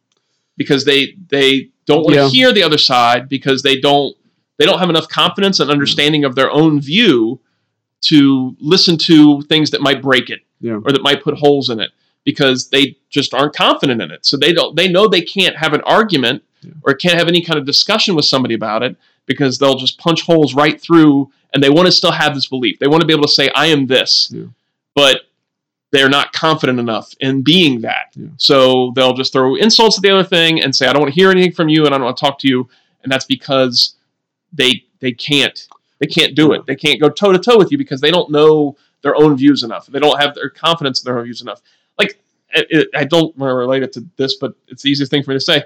because 0.57 0.85
they 0.85 1.15
they 1.29 1.69
don't 1.85 2.03
want 2.03 2.15
to 2.15 2.21
Yeah. 2.21 2.29
hear 2.29 2.51
the 2.53 2.63
other 2.63 2.77
side 2.77 3.27
because 3.29 3.61
they 3.63 3.79
don't 3.79 4.15
they 4.57 4.65
don't 4.65 4.79
have 4.79 4.89
enough 4.89 5.09
confidence 5.09 5.59
and 5.59 5.69
understanding 5.71 6.23
of 6.25 6.35
their 6.35 6.51
own 6.51 6.79
view 6.79 7.39
to 8.01 8.55
listen 8.59 8.97
to 8.97 9.41
things 9.43 9.71
that 9.71 9.81
might 9.81 10.01
break 10.01 10.29
it 10.29 10.41
Yeah. 10.61 10.79
or 10.83 10.91
that 10.91 11.01
might 11.03 11.23
put 11.23 11.35
holes 11.37 11.69
in 11.69 11.79
it 11.79 11.91
because 12.23 12.69
they 12.69 12.97
just 13.09 13.33
aren't 13.33 13.55
confident 13.55 14.01
in 14.01 14.11
it. 14.11 14.25
So 14.25 14.37
they 14.37 14.53
don't 14.53 14.75
they 14.75 14.87
know 14.87 15.07
they 15.07 15.21
can't 15.21 15.55
have 15.57 15.73
an 15.73 15.81
argument 15.81 16.43
Yeah. 16.63 16.71
or 16.83 16.93
can't 16.93 17.15
have 17.17 17.27
any 17.27 17.41
kind 17.41 17.59
of 17.59 17.65
discussion 17.65 18.15
with 18.15 18.25
somebody 18.25 18.53
about 18.53 18.83
it 18.83 18.95
because 19.25 19.57
they'll 19.57 19.75
just 19.77 19.97
punch 19.97 20.21
holes 20.21 20.53
right 20.53 20.79
through 20.79 21.31
and 21.53 21.61
they 21.63 21.69
want 21.69 21.85
to 21.87 21.91
still 21.91 22.11
have 22.11 22.33
this 22.35 22.47
belief. 22.47 22.79
They 22.79 22.87
want 22.87 23.01
to 23.01 23.07
be 23.07 23.13
able 23.13 23.23
to 23.23 23.31
say 23.31 23.49
I 23.55 23.67
am 23.67 23.87
this. 23.87 24.33
But 24.95 25.21
they're 25.93 26.09
not 26.09 26.33
confident 26.33 26.79
enough 26.79 27.13
in 27.19 27.43
being 27.43 27.79
that. 27.81 28.07
Yeah. 28.15 28.27
So 28.37 28.91
they'll 28.95 29.13
just 29.13 29.31
throw 29.31 29.55
insults 29.55 29.97
at 29.97 30.01
the 30.01 30.09
other 30.09 30.23
thing 30.23 30.61
and 30.61 30.75
say 30.75 30.87
I 30.87 30.91
don't 30.91 31.03
want 31.03 31.13
to 31.13 31.19
hear 31.19 31.29
anything 31.29 31.53
from 31.53 31.69
you 31.69 31.85
and 31.85 31.93
I 31.93 31.97
don't 31.99 32.05
want 32.05 32.17
to 32.17 32.25
talk 32.25 32.39
to 32.39 32.49
you 32.49 32.67
and 33.03 33.11
that's 33.11 33.25
because 33.25 33.95
they 34.51 34.83
they 34.99 35.11
can't 35.11 35.67
they 35.99 36.07
can't 36.07 36.35
do 36.35 36.53
it. 36.53 36.65
They 36.65 36.75
can't 36.75 36.99
go 36.99 37.09
toe 37.09 37.31
to 37.31 37.37
toe 37.37 37.57
with 37.57 37.71
you 37.71 37.77
because 37.77 38.01
they 38.01 38.09
don't 38.09 38.31
know 38.31 38.75
their 39.03 39.15
own 39.15 39.37
views 39.37 39.61
enough. 39.61 39.85
They 39.85 39.99
don't 39.99 40.19
have 40.19 40.33
their 40.33 40.49
confidence 40.49 41.03
in 41.03 41.05
their 41.05 41.19
own 41.19 41.25
views 41.25 41.43
enough. 41.43 41.61
Like 41.99 42.19
it, 42.55 42.67
it- 42.71 42.89
I 42.95 43.03
don't 43.03 43.37
want 43.37 43.51
to 43.51 43.55
relate 43.55 43.83
it 43.83 43.93
to 43.93 44.05
this, 44.17 44.37
but 44.37 44.55
it's 44.67 44.81
the 44.81 44.89
easiest 44.89 45.11
thing 45.11 45.21
for 45.23 45.29
me 45.29 45.35
to 45.35 45.41
say. 45.41 45.63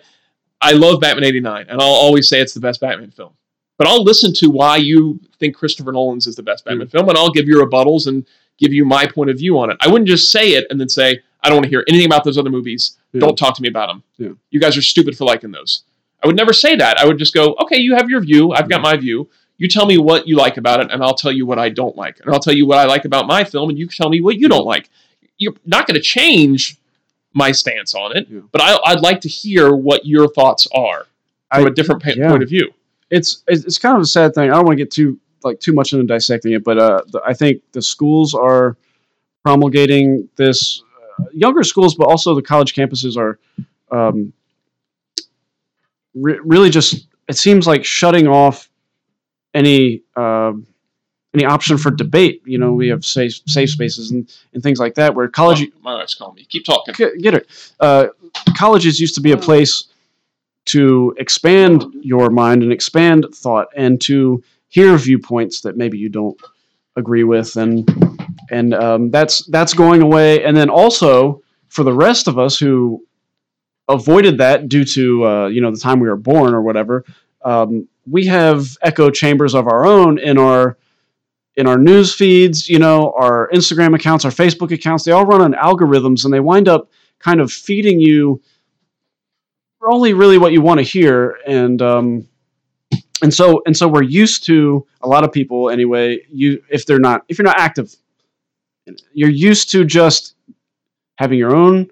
I 0.59 0.73
love 0.73 0.99
Batman 0.99 1.23
'89, 1.23 1.67
and 1.69 1.81
I'll 1.81 1.87
always 1.87 2.27
say 2.27 2.41
it's 2.41 2.53
the 2.53 2.59
best 2.59 2.81
Batman 2.81 3.11
film. 3.11 3.31
But 3.77 3.87
I'll 3.87 4.03
listen 4.03 4.33
to 4.33 4.49
why 4.49 4.77
you 4.77 5.19
think 5.39 5.55
Christopher 5.55 5.91
Nolan's 5.91 6.25
is 6.25 6.35
the 6.35 6.43
best 6.43 6.65
Batman 6.65 6.87
mm. 6.87 6.91
film, 6.91 7.07
and 7.09 7.17
I'll 7.17 7.31
give 7.31 7.47
you 7.47 7.63
rebuttals 7.63 8.07
and 8.07 8.25
give 8.57 8.73
you 8.73 8.85
my 8.85 9.05
point 9.05 9.29
of 9.29 9.37
view 9.37 9.57
on 9.59 9.69
it. 9.71 9.77
I 9.81 9.87
wouldn't 9.87 10.07
just 10.07 10.31
say 10.31 10.51
it 10.53 10.65
and 10.69 10.79
then 10.79 10.89
say 10.89 11.19
I 11.43 11.49
don't 11.49 11.57
want 11.57 11.65
to 11.65 11.69
hear 11.69 11.83
anything 11.87 12.07
about 12.07 12.23
those 12.23 12.37
other 12.37 12.49
movies. 12.49 12.97
Yeah. 13.13 13.21
Don't 13.21 13.37
talk 13.37 13.55
to 13.55 13.61
me 13.61 13.67
about 13.69 13.87
them. 13.87 14.03
Yeah. 14.17 14.29
You 14.49 14.59
guys 14.59 14.75
are 14.77 14.81
stupid 14.81 15.17
for 15.17 15.25
liking 15.25 15.51
those. 15.51 15.83
I 16.23 16.27
would 16.27 16.35
never 16.35 16.51
say 16.53 16.75
that. 16.75 16.97
I 16.97 17.05
would 17.05 17.17
just 17.19 17.33
go, 17.33 17.55
okay, 17.61 17.77
you 17.77 17.95
have 17.95 18.09
your 18.09 18.21
view. 18.21 18.51
I've 18.51 18.67
got 18.69 18.81
my 18.81 18.97
view. 18.97 19.29
You 19.59 19.67
tell 19.67 19.85
me 19.85 19.97
what 19.97 20.27
you 20.27 20.35
like 20.35 20.57
about 20.57 20.81
it, 20.81 20.91
and 20.91 21.03
I'll 21.03 21.13
tell 21.15 21.31
you 21.31 21.45
what 21.45 21.57
I 21.59 21.69
don't 21.69 21.95
like. 21.95 22.19
And 22.19 22.31
I'll 22.33 22.39
tell 22.39 22.53
you 22.53 22.65
what 22.67 22.77
I 22.79 22.85
like 22.85 23.05
about 23.05 23.27
my 23.27 23.43
film, 23.43 23.69
and 23.69 23.77
you 23.77 23.87
tell 23.87 24.09
me 24.09 24.21
what 24.21 24.37
you 24.37 24.47
don't 24.49 24.65
like. 24.65 24.89
You're 25.37 25.53
not 25.65 25.87
going 25.87 25.95
to 25.95 26.01
change 26.01 26.77
my 27.33 27.51
stance 27.51 27.93
on 27.95 28.17
it, 28.17 28.27
Yeah. 28.29 28.41
but 28.51 28.61
I, 28.61 28.77
I'd 28.85 29.01
like 29.01 29.21
to 29.21 29.29
hear 29.29 29.75
what 29.75 30.05
your 30.05 30.27
thoughts 30.27 30.67
are 30.73 31.05
from 31.53 31.65
I- 31.65 31.67
a 31.67 31.71
different 31.71 32.01
pa- 32.03 32.13
point 32.15 32.41
of 32.43 32.49
view. 32.49 32.71
it's 33.11 33.43
it's 33.47 33.77
kind 33.77 33.95
of 33.95 34.01
a 34.01 34.05
sad 34.05 34.33
thing. 34.35 34.49
I 34.49 34.55
don't 34.55 34.65
want 34.65 34.77
to 34.77 34.83
get 34.83 34.91
too 34.91 35.19
like 35.43 35.59
too 35.59 35.73
much 35.73 35.93
into 35.93 36.05
dissecting 36.05 36.53
it, 36.53 36.63
but 36.63 36.77
uh, 36.77 37.01
the, 37.11 37.21
I 37.25 37.33
think 37.33 37.61
the 37.71 37.81
schools 37.81 38.33
are 38.33 38.77
promulgating 39.43 40.29
this. 40.35 40.83
Uh, 41.19 41.25
younger 41.31 41.63
schools, 41.63 41.95
but 41.95 42.05
also 42.05 42.35
the 42.35 42.41
college 42.41 42.75
campuses 42.75 43.17
are 43.17 43.39
um, 43.91 44.33
re- 46.13 46.39
really 46.43 46.69
just. 46.69 47.07
It 47.27 47.37
seems 47.37 47.67
like 47.67 47.83
shutting 47.83 48.27
off 48.27 48.69
any 49.53 50.03
um 50.15 50.67
any 51.33 51.45
option 51.45 51.77
for 51.77 51.91
debate. 51.91 52.41
You 52.45 52.57
know, 52.57 52.73
we 52.73 52.87
have 52.89 53.05
safe 53.05 53.41
safe 53.47 53.69
spaces 53.69 54.11
and, 54.11 54.31
and 54.53 54.63
things 54.63 54.79
like 54.79 54.95
that 54.95 55.15
where 55.15 55.27
college 55.27 55.61
Oh, 55.61 55.79
my 55.81 55.95
wife's 55.95 56.15
calling 56.15 56.35
me. 56.35 56.45
Keep 56.45 56.65
talking. 56.65 56.93
get, 56.97 57.17
get 57.19 57.33
it. 57.33 57.73
Uh, 57.79 58.07
colleges 58.55 58.99
used 58.99 59.15
to 59.15 59.21
be 59.21 59.31
a 59.31 59.37
place 59.37 59.85
to 60.65 61.15
expand 61.17 61.85
your 62.01 62.29
mind 62.29 62.61
and 62.63 62.71
expand 62.71 63.25
thought 63.33 63.67
and 63.75 64.01
to 64.01 64.43
hear 64.69 64.97
viewpoints 64.97 65.61
that 65.61 65.77
maybe 65.77 65.97
you 65.97 66.09
don't 66.09 66.39
agree 66.95 67.23
with 67.23 67.55
and 67.55 67.89
and 68.49 68.73
um, 68.73 69.11
that's 69.11 69.45
that's 69.47 69.73
going 69.73 70.01
away 70.01 70.43
and 70.43 70.55
then 70.55 70.69
also 70.69 71.41
for 71.69 71.83
the 71.83 71.93
rest 71.93 72.27
of 72.27 72.39
us 72.39 72.57
who 72.57 73.03
avoided 73.89 74.37
that 74.37 74.67
due 74.67 74.83
to 74.83 75.25
uh, 75.25 75.47
you 75.47 75.61
know 75.61 75.71
the 75.71 75.77
time 75.77 75.99
we 75.99 76.09
were 76.09 76.17
born 76.17 76.53
or 76.53 76.61
whatever 76.61 77.05
um, 77.43 77.87
we 78.09 78.25
have 78.25 78.77
echo 78.81 79.09
chambers 79.09 79.53
of 79.53 79.67
our 79.67 79.85
own 79.85 80.17
in 80.17 80.37
our 80.37 80.77
in 81.57 81.65
our 81.65 81.77
news 81.77 82.13
feeds, 82.13 82.69
you 82.69 82.77
know, 82.77 83.13
our 83.17 83.49
Instagram 83.51 83.95
accounts, 83.95 84.23
our 84.23 84.31
Facebook 84.31 84.71
accounts, 84.71 85.03
they 85.03 85.11
all 85.11 85.25
run 85.25 85.41
on 85.41 85.53
algorithms 85.53 86.23
and 86.23 86.31
they 86.31 86.39
wind 86.39 86.67
up 86.69 86.91
kind 87.19 87.41
of 87.41 87.51
feeding 87.51 87.99
you 87.99 88.39
only 89.81 90.13
really 90.13 90.37
what 90.37 90.51
you 90.51 90.61
want 90.61 90.79
to 90.79 90.83
hear. 90.83 91.37
And 91.47 91.81
um, 91.81 92.27
and 93.21 93.33
so 93.33 93.61
and 93.65 93.75
so 93.75 93.87
we're 93.87 94.03
used 94.03 94.45
to 94.45 94.85
a 95.01 95.07
lot 95.07 95.23
of 95.23 95.31
people 95.31 95.69
anyway, 95.69 96.19
you 96.29 96.61
if 96.69 96.85
they're 96.85 96.99
not 96.99 97.23
if 97.29 97.37
you're 97.37 97.45
not 97.45 97.59
active, 97.59 97.95
you're 99.13 99.29
used 99.29 99.71
to 99.71 99.85
just 99.85 100.35
having 101.17 101.39
your 101.39 101.55
own 101.55 101.89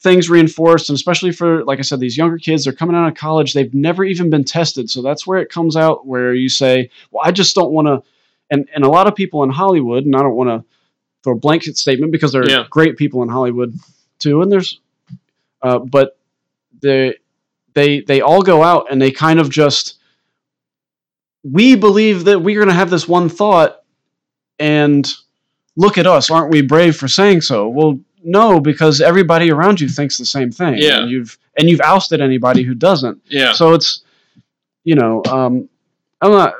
things 0.00 0.28
reinforced 0.28 0.88
and 0.88 0.96
especially 0.96 1.30
for 1.30 1.62
like 1.64 1.78
i 1.78 1.82
said 1.82 2.00
these 2.00 2.16
younger 2.16 2.36
kids 2.36 2.64
they're 2.64 2.72
coming 2.72 2.96
out 2.96 3.06
of 3.06 3.14
college 3.14 3.52
they've 3.54 3.72
never 3.72 4.02
even 4.02 4.30
been 4.30 4.42
tested 4.42 4.90
so 4.90 5.00
that's 5.00 5.28
where 5.28 5.38
it 5.38 5.48
comes 5.48 5.76
out 5.76 6.04
where 6.08 6.34
you 6.34 6.48
say 6.48 6.90
well 7.12 7.22
i 7.24 7.30
just 7.30 7.54
don't 7.54 7.70
want 7.70 7.86
to 7.86 8.02
and 8.52 8.68
and 8.74 8.84
a 8.84 8.88
lot 8.88 9.08
of 9.08 9.16
people 9.16 9.42
in 9.42 9.50
Hollywood, 9.50 10.04
and 10.04 10.14
I 10.14 10.20
don't 10.20 10.36
want 10.36 10.50
to 10.50 10.64
throw 11.24 11.32
a 11.32 11.38
blanket 11.38 11.76
statement 11.76 12.12
because 12.12 12.32
there 12.32 12.42
are 12.42 12.48
Yeah. 12.48 12.66
great 12.70 12.96
people 12.96 13.22
in 13.22 13.28
Hollywood 13.28 13.74
too, 14.18 14.42
and 14.42 14.52
there's, 14.52 14.78
uh, 15.62 15.78
but 15.78 16.18
they 16.80 17.16
they 17.74 18.00
they 18.00 18.20
all 18.20 18.42
go 18.42 18.62
out 18.62 18.86
and 18.90 19.00
they 19.00 19.10
kind 19.10 19.40
of 19.40 19.48
just 19.48 19.98
we 21.42 21.74
believe 21.74 22.24
that 22.24 22.40
we're 22.40 22.56
going 22.56 22.68
to 22.68 22.74
have 22.74 22.90
this 22.90 23.08
one 23.08 23.28
thought, 23.28 23.82
and 24.58 25.06
look 25.76 25.98
at 25.98 26.06
us, 26.06 26.30
aren't 26.30 26.50
we 26.50 26.62
brave 26.62 26.96
for 26.96 27.08
saying 27.08 27.40
so? 27.40 27.68
Well, 27.68 27.98
no, 28.24 28.60
because 28.60 29.00
everybody 29.00 29.50
around 29.50 29.80
you 29.80 29.88
thinks 29.88 30.16
the 30.18 30.24
same 30.26 30.50
thing. 30.52 30.74
Yeah. 30.78 31.00
and 31.00 31.10
you've 31.10 31.38
and 31.58 31.68
you've 31.68 31.80
ousted 31.80 32.20
anybody 32.20 32.62
who 32.62 32.74
doesn't. 32.74 33.20
Yeah. 33.28 33.52
So 33.52 33.74
it's, 33.74 34.04
you 34.84 34.94
know, 34.94 35.22
um, 35.24 35.68
I'm 36.20 36.30
not 36.30 36.54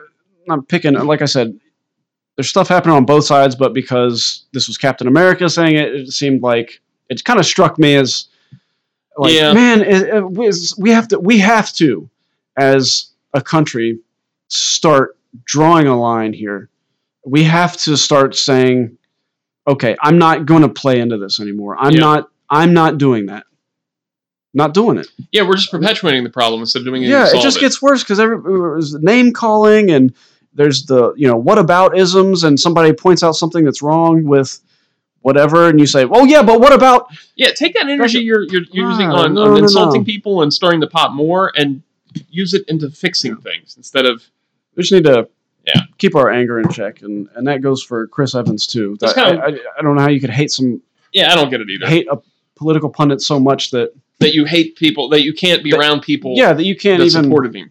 not 0.46 0.66
picking. 0.68 0.94
Like 0.94 1.22
I 1.22 1.26
said, 1.26 1.58
there's 2.36 2.48
stuff 2.48 2.66
happening 2.68 2.96
on 2.96 3.04
both 3.04 3.24
sides, 3.24 3.54
but 3.54 3.72
because 3.74 4.44
this 4.52 4.66
was 4.66 4.76
Captain 4.76 5.06
America 5.06 5.48
saying 5.48 5.76
it, 5.76 5.94
it 5.94 6.08
seemed 6.12 6.42
like 6.42 6.80
it 7.08 7.22
kind 7.24 7.38
of 7.38 7.46
struck 7.46 7.78
me 7.78 7.94
as, 7.94 8.26
like, 9.16 9.32
Yeah. 9.34 9.52
man, 9.52 9.82
it, 9.82 10.02
it 10.08 10.30
we 10.32 10.90
have 10.90 11.06
to, 11.08 11.20
we 11.20 11.38
have 11.38 11.72
to, 11.74 12.08
as 12.56 13.08
a 13.34 13.40
country, 13.40 13.98
start 14.52 15.16
drawing 15.44 15.86
a 15.86 15.98
line 15.98 16.32
here. 16.32 16.68
We 17.24 17.44
have 17.44 17.76
to 17.78 17.96
start 17.96 18.34
saying, 18.36 18.98
okay, 19.66 19.96
I'm 20.00 20.18
not 20.18 20.46
going 20.46 20.62
to 20.62 20.68
play 20.68 21.00
into 21.00 21.16
this 21.18 21.40
anymore. 21.40 21.76
I'm 21.78 21.94
Yeah. 21.94 22.00
not. 22.00 22.28
I'm 22.50 22.74
not 22.74 22.98
doing 22.98 23.26
that. 23.26 23.44
Not 24.54 24.74
doing 24.74 24.98
it 24.98 25.06
Yeah, 25.30 25.48
we're 25.48 25.56
just 25.56 25.70
perpetuating 25.70 26.24
the 26.24 26.28
problem 26.30 26.60
instead 26.60 26.80
of 26.80 26.84
doing 26.84 27.02
anything 27.04 27.18
yeah, 27.18 27.38
it 27.38 27.42
just 27.42 27.58
gets 27.58 27.80
worse 27.80 28.02
because 28.04 28.18
there's 28.18 28.92
name 28.96 29.32
calling 29.32 29.90
and 29.90 30.12
there's 30.52 30.84
the 30.84 31.14
you 31.16 31.26
know 31.26 31.36
what 31.38 31.56
about 31.58 31.96
isms 31.96 32.44
and 32.44 32.60
somebody 32.60 32.92
points 32.92 33.22
out 33.22 33.32
something 33.32 33.64
that's 33.64 33.80
wrong 33.80 34.24
with 34.24 34.60
whatever 35.22 35.68
and 35.70 35.80
you 35.80 35.86
say, 35.86 36.04
well, 36.04 36.26
yeah, 36.26 36.42
but 36.42 36.60
what 36.60 36.74
about 36.74 37.06
Yeah, 37.34 37.52
take 37.52 37.72
that 37.72 37.88
energy 37.88 38.18
you're, 38.18 38.42
you're 38.42 38.64
using 38.70 39.06
Ah, 39.10 39.22
on, 39.24 39.32
no, 39.34 39.44
on 39.44 39.50
no, 39.52 39.56
insulting 39.56 40.02
no. 40.02 40.04
people 40.04 40.42
and 40.42 40.52
stirring 40.52 40.80
the 40.80 40.86
pot 40.86 41.14
more 41.14 41.50
and 41.56 41.82
use 42.28 42.52
it 42.52 42.62
into 42.68 42.90
fixing 42.90 43.36
things 43.38 43.78
instead 43.78 44.04
of 44.04 44.22
we 44.76 44.82
just 44.82 44.92
need 44.92 45.04
to 45.04 45.28
Yeah. 45.66 45.82
keep 45.98 46.16
our 46.16 46.30
anger 46.30 46.58
in 46.60 46.68
check 46.70 47.02
and 47.02 47.28
and 47.34 47.46
that 47.46 47.62
goes 47.62 47.82
for 47.82 48.06
Chris 48.08 48.34
Evans 48.34 48.66
too. 48.66 48.96
That's 49.00 49.14
That- 49.14 49.24
kind 49.24 49.38
of- 49.38 49.44
I, 49.44 49.78
I, 49.78 49.82
don't 49.82 49.94
know 49.96 50.02
how 50.02 50.10
you 50.10 50.20
could 50.20 50.30
hate 50.30 50.50
some 50.50 50.82
yeah, 51.12 51.30
I 51.32 51.34
don't 51.36 51.50
get 51.50 51.60
it 51.60 51.68
either. 51.70 51.86
hate 51.86 52.06
a 52.10 52.18
political 52.56 52.88
pundit 52.90 53.20
so 53.20 53.38
much 53.40 53.70
that 53.70 53.92
that 54.20 54.34
you 54.34 54.44
hate 54.44 54.76
people 54.76 55.08
that 55.10 55.22
you 55.22 55.32
can't 55.34 55.62
be 55.64 55.70
That- 55.70 55.80
around 55.80 56.00
people 56.02 56.34
yeah 56.36 56.52
that 56.52 56.64
you 56.64 56.76
can't 56.76 56.98
that 57.00 57.06
even 57.06 57.24
supported 57.24 57.54
him. 57.54 57.70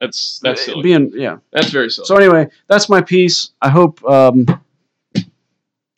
That's 0.00 0.40
that's 0.42 0.64
silly. 0.64 0.82
being 0.82 1.10
yeah 1.14 1.38
that's 1.52 1.70
very 1.70 1.88
silly. 1.90 2.04
So 2.06 2.16
anyway, 2.16 2.48
that's 2.68 2.88
my 2.90 3.00
piece. 3.00 3.50
I 3.62 3.70
hope. 3.70 4.04
Um, 4.04 4.44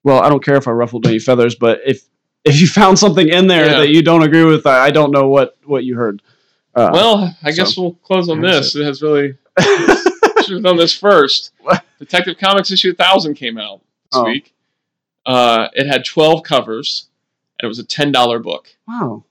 well, 0.05 0.21
I 0.23 0.29
don't 0.29 0.43
care 0.45 0.55
if 0.57 0.69
I 0.69 0.71
ruffled 0.71 1.05
any 1.07 1.19
feathers, 1.19 1.57
but 1.57 1.81
if 1.85 2.03
if 2.45 2.61
you 2.61 2.69
found 2.69 2.99
something 2.99 3.29
in 3.29 3.49
there 3.49 3.67
Yeah. 3.67 3.79
that 3.81 3.89
you 3.89 4.03
don't 4.03 4.23
agree 4.23 4.45
with, 4.45 4.67
I, 4.67 4.87
I 4.87 4.91
don't 4.93 5.11
know 5.11 5.29
what 5.29 5.57
what 5.65 5.83
you 5.85 5.97
heard. 5.97 6.23
Uh, 6.77 6.91
well, 6.93 7.37
I 7.43 7.51
guess 7.51 7.77
we'll 7.77 7.95
close 7.95 8.29
on 8.29 8.41
this. 8.41 8.77
It 8.77 8.85
has 8.85 9.03
really 9.03 9.35
Christmas 10.49 10.71
on 10.71 10.77
this 10.77 10.95
first. 10.95 11.53
What? 11.61 11.85
Detective 11.99 12.37
Comics 12.39 12.71
issue 12.71 12.89
1000 12.97 13.35
came 13.35 13.59
out 13.59 13.81
this 14.11 14.21
Oh. 14.21 14.25
week. 14.25 14.53
Uh, 15.27 15.69
it 15.75 15.87
had 15.87 16.05
12 16.05 16.43
covers, 16.43 17.07
and 17.59 17.67
it 17.67 17.69
was 17.69 17.79
a 17.79 17.85
$10 17.85 18.39
book. 18.43 18.69
Wow, 18.87 19.25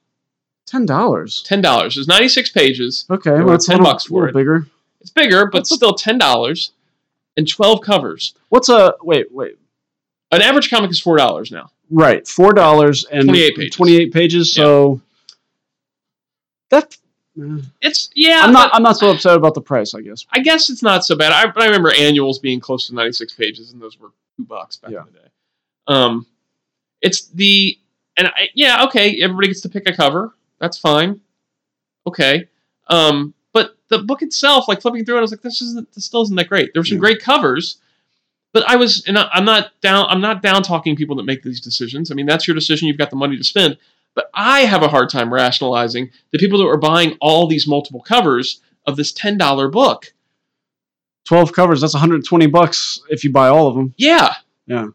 ten 0.65 0.85
dollars. 0.85 1.43
$10. 1.47 1.95
There's 1.95 2.07
96 2.07 2.49
pages. 2.51 3.05
Okay, 3.09 3.31
well, 3.41 3.57
10 3.57 3.75
a 3.75 3.77
little, 3.79 3.85
bucks 3.93 4.05
for 4.05 4.27
it. 4.27 4.33
bigger. 4.33 4.67
It's 5.01 5.09
bigger, 5.09 5.45
but 5.47 5.59
That's 5.59 5.71
a- 5.71 5.75
still 5.75 5.93
$10 5.95 6.71
and 7.37 7.47
12 7.47 7.81
covers. 7.81 8.33
What's 8.49 8.69
a 8.69 8.93
wait? 9.01 9.31
Wait, 9.31 9.57
An 10.31 10.41
average 10.41 10.69
comic 10.69 10.91
is 10.91 11.01
$4 11.01 11.51
now. 11.51 11.71
right? 11.89 12.27
Four 12.27 12.53
dollars 12.53 13.05
and 13.05 13.23
28 13.25 13.55
pages. 13.55 13.75
Twenty-eight 13.75 14.11
pages. 14.13 14.51
So 14.53 14.99
that 16.69 16.83
eh, 16.93 16.95
It's, 17.81 18.09
yeah. 18.15 18.41
I'm 18.43 18.51
not. 18.51 18.71
but 18.71 18.75
I'm 18.77 18.83
not 18.83 18.97
so 18.97 19.11
upset 19.11 19.35
about 19.35 19.53
the 19.53 19.61
price. 19.61 19.93
I 19.93 20.01
guess. 20.01 20.25
I 20.31 20.39
guess 20.39 20.69
it's 20.69 20.81
not 20.83 21.05
so 21.05 21.15
bad. 21.15 21.31
I, 21.31 21.45
but 21.51 21.61
I 21.63 21.65
remember 21.67 21.91
annuals 21.93 22.39
being 22.39 22.59
close 22.59 22.87
to 22.87 22.95
96 22.95 23.33
pages, 23.35 23.71
and 23.73 23.81
those 23.81 23.99
were 23.99 24.09
two 24.37 24.45
bucks 24.45 24.77
back 24.77 24.91
Yeah. 24.91 24.99
in 25.01 25.05
the 25.05 25.11
day. 25.19 25.27
Um, 25.87 26.25
it's 27.01 27.27
the 27.27 27.77
and 28.17 28.27
I, 28.27 28.49
yeah, 28.55 28.83
okay, 28.85 29.21
everybody 29.21 29.47
gets 29.47 29.61
to 29.61 29.69
pick 29.69 29.87
a 29.87 29.93
cover. 29.95 30.33
That's 30.59 30.77
fine. 30.77 31.21
Okay. 32.07 32.47
Um, 32.87 33.33
but 33.53 33.77
the 33.89 33.99
book 33.99 34.21
itself, 34.23 34.67
like 34.67 34.81
flipping 34.81 35.05
through 35.05 35.15
it, 35.15 35.19
I 35.19 35.21
was 35.21 35.31
like, 35.31 35.41
this 35.41 35.61
isn't. 35.61 35.93
This 35.93 36.05
still 36.05 36.21
isn't 36.23 36.35
that 36.35 36.49
great. 36.49 36.73
There 36.73 36.81
were 36.81 36.85
some 36.85 36.95
Yeah. 36.97 37.01
great 37.01 37.19
covers, 37.21 37.77
but 38.53 38.67
I 38.67 38.75
was, 38.75 39.05
and 39.07 39.17
I- 39.19 39.29
I'm 39.31 39.45
not 39.45 39.79
down. 39.81 40.07
I'm 40.09 40.21
not 40.21 40.41
down 40.41 40.63
talking 40.63 40.95
people 40.95 41.15
that 41.17 41.23
make 41.23 41.43
these 41.43 41.61
decisions. 41.61 42.09
I 42.11 42.15
mean, 42.15 42.25
that's 42.25 42.47
your 42.47 42.55
decision. 42.55 42.87
You've 42.87 42.97
got 42.97 43.09
the 43.11 43.15
money 43.15 43.37
to 43.37 43.43
spend. 43.43 43.77
But 44.17 44.31
I 44.33 44.61
have 44.61 44.81
a 44.81 44.87
hard 44.87 45.09
time 45.11 45.31
rationalizing 45.31 46.09
the 46.31 46.39
people 46.39 46.57
that 46.57 46.65
are 46.65 46.75
buying 46.75 47.15
all 47.21 47.45
these 47.45 47.67
multiple 47.67 48.01
covers 48.01 48.61
of 48.87 48.95
this 48.95 49.11
ten 49.11 49.37
dollar 49.37 49.67
book. 49.69 50.11
Twelve 51.25 51.53
covers. 51.53 51.81
That's 51.81 51.93
120 51.93 52.47
bucks 52.47 52.99
if 53.11 53.23
you 53.23 53.31
buy 53.31 53.47
all 53.49 53.67
of 53.67 53.75
them. 53.75 53.93
Yeah. 53.95 54.33
Yeah. 54.65 54.87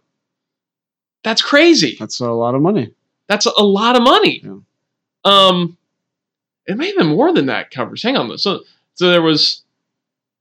That's 1.22 1.40
crazy. 1.40 1.96
That's 2.00 2.18
a 2.18 2.32
lot 2.32 2.56
of 2.56 2.62
money. 2.62 2.94
That's 3.28 3.46
a 3.46 3.62
lot 3.62 3.94
of 3.94 4.02
money. 4.02 4.42
Yeah. 4.44 4.56
Um, 5.24 5.76
it 6.66 6.76
may 6.76 6.88
have 6.88 6.96
been 6.96 7.06
more 7.06 7.32
than 7.32 7.46
that 7.46 7.70
covers. 7.70 8.02
Hang 8.02 8.16
on. 8.16 8.36
So, 8.38 8.62
so 8.94 9.08
there 9.08 9.22
was 9.22 9.62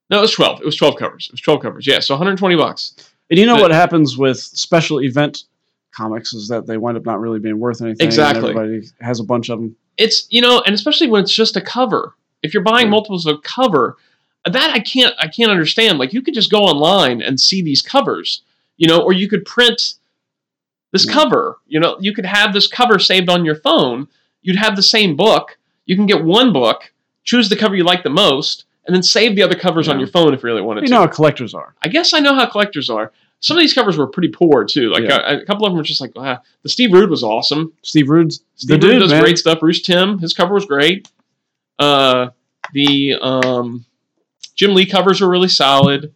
no, 0.09 0.17
it 0.17 0.21
was 0.21 0.31
twelve. 0.33 0.59
It 0.59 0.65
was 0.65 0.75
twelve 0.75 0.95
covers. 0.95 1.27
It 1.27 1.33
was 1.33 1.41
twelve 1.41 1.61
covers. 1.61 1.85
Yeah, 1.85 1.99
so 1.99 2.15
120 2.15 2.55
bucks. 2.55 2.95
And 3.29 3.37
you 3.37 3.45
know 3.45 3.57
But- 3.57 3.61
what 3.61 3.71
happens 3.71 4.17
with 4.17 4.39
special 4.39 5.01
event 5.01 5.43
comics 5.91 6.33
is 6.33 6.47
that 6.47 6.65
they 6.67 6.77
wind 6.77 6.97
up 6.97 7.05
not 7.05 7.19
really 7.19 7.39
being 7.39 7.59
worth 7.59 7.81
anything. 7.81 8.01
and 8.01 8.07
Exactly. 8.07 8.51
Everybody 8.51 8.87
has 9.01 9.19
a 9.19 9.23
bunch 9.23 9.49
of 9.49 9.59
them. 9.59 9.75
It's 9.97 10.25
you 10.29 10.41
know, 10.41 10.61
and 10.65 10.73
especially 10.73 11.07
when 11.07 11.21
it's 11.23 11.33
just 11.33 11.57
a 11.57 11.61
cover. 11.61 12.15
If 12.43 12.53
you're 12.53 12.63
buying 12.63 12.87
Yeah. 12.87 12.91
multiples 12.91 13.25
of 13.25 13.35
a 13.35 13.39
cover, 13.39 13.97
that 14.45 14.71
I 14.71 14.79
can't 14.79 15.13
I 15.19 15.27
can't 15.27 15.51
understand. 15.51 15.99
Like 15.99 16.13
you 16.13 16.21
could 16.21 16.33
just 16.33 16.49
go 16.51 16.59
online 16.63 17.21
and 17.21 17.39
see 17.39 17.61
these 17.61 17.81
covers, 17.81 18.41
you 18.77 18.87
know, 18.87 18.99
or 18.99 19.13
you 19.13 19.27
could 19.27 19.45
print 19.45 19.95
this 20.91 21.05
Yeah. 21.05 21.13
cover. 21.13 21.59
You 21.67 21.79
know, 21.79 21.97
you 21.99 22.13
could 22.13 22.25
have 22.25 22.53
this 22.53 22.67
cover 22.67 22.97
saved 22.99 23.29
on 23.29 23.45
your 23.45 23.55
phone. 23.55 24.07
You'd 24.41 24.55
have 24.57 24.75
the 24.75 24.83
same 24.83 25.15
book. 25.15 25.57
You 25.85 25.95
can 25.95 26.05
get 26.05 26.23
one 26.23 26.51
book, 26.53 26.91
choose 27.23 27.49
the 27.49 27.55
cover 27.55 27.75
you 27.75 27.83
like 27.83 28.03
the 28.03 28.09
most, 28.09 28.65
and 28.87 28.95
then 28.95 29.03
save 29.03 29.35
the 29.35 29.43
other 29.43 29.55
covers 29.55 29.87
on 29.87 29.99
your 29.99 30.07
phone 30.07 30.33
if 30.33 30.41
you 30.41 30.47
really 30.49 30.61
wanted 30.61 30.81
You 30.81 30.87
to. 30.87 30.93
know 30.95 30.99
how 31.01 31.07
collectors 31.07 31.53
are. 31.53 31.75
I 31.83 31.89
guess 31.89 32.13
I 32.13 32.19
know 32.19 32.33
how 32.33 32.45
collectors 32.47 32.89
are. 32.89 33.11
Some 33.41 33.57
of 33.57 33.61
these 33.61 33.73
covers 33.73 33.97
were 33.97 34.07
pretty 34.07 34.29
poor 34.29 34.63
too. 34.63 34.89
Like 34.89 35.03
Yeah. 35.03 35.19
a, 35.33 35.37
a 35.41 35.45
couple 35.45 35.65
of 35.65 35.71
them 35.71 35.77
were 35.77 35.83
just 35.83 35.99
like, 35.99 36.11
ah. 36.15 36.39
the 36.63 36.69
Steve 36.69 36.93
Rude 36.93 37.09
was 37.09 37.23
awesome. 37.23 37.73
Steve 37.81 38.09
Rude's 38.09 38.43
Steve 38.55 38.79
the 38.79 38.87
Rude 38.87 38.93
dude, 38.93 39.01
does 39.01 39.11
man. 39.11 39.21
great 39.21 39.37
stuff. 39.37 39.59
Bruce 39.59 39.81
Timm, 39.81 40.19
his 40.19 40.33
cover 40.33 40.53
was 40.53 40.65
great. 40.65 41.09
Uh, 41.79 42.29
the 42.73 43.15
um, 43.21 43.83
Jim 44.55 44.75
Lee 44.75 44.85
covers 44.85 45.19
were 45.21 45.29
really 45.29 45.47
solid. 45.47 46.13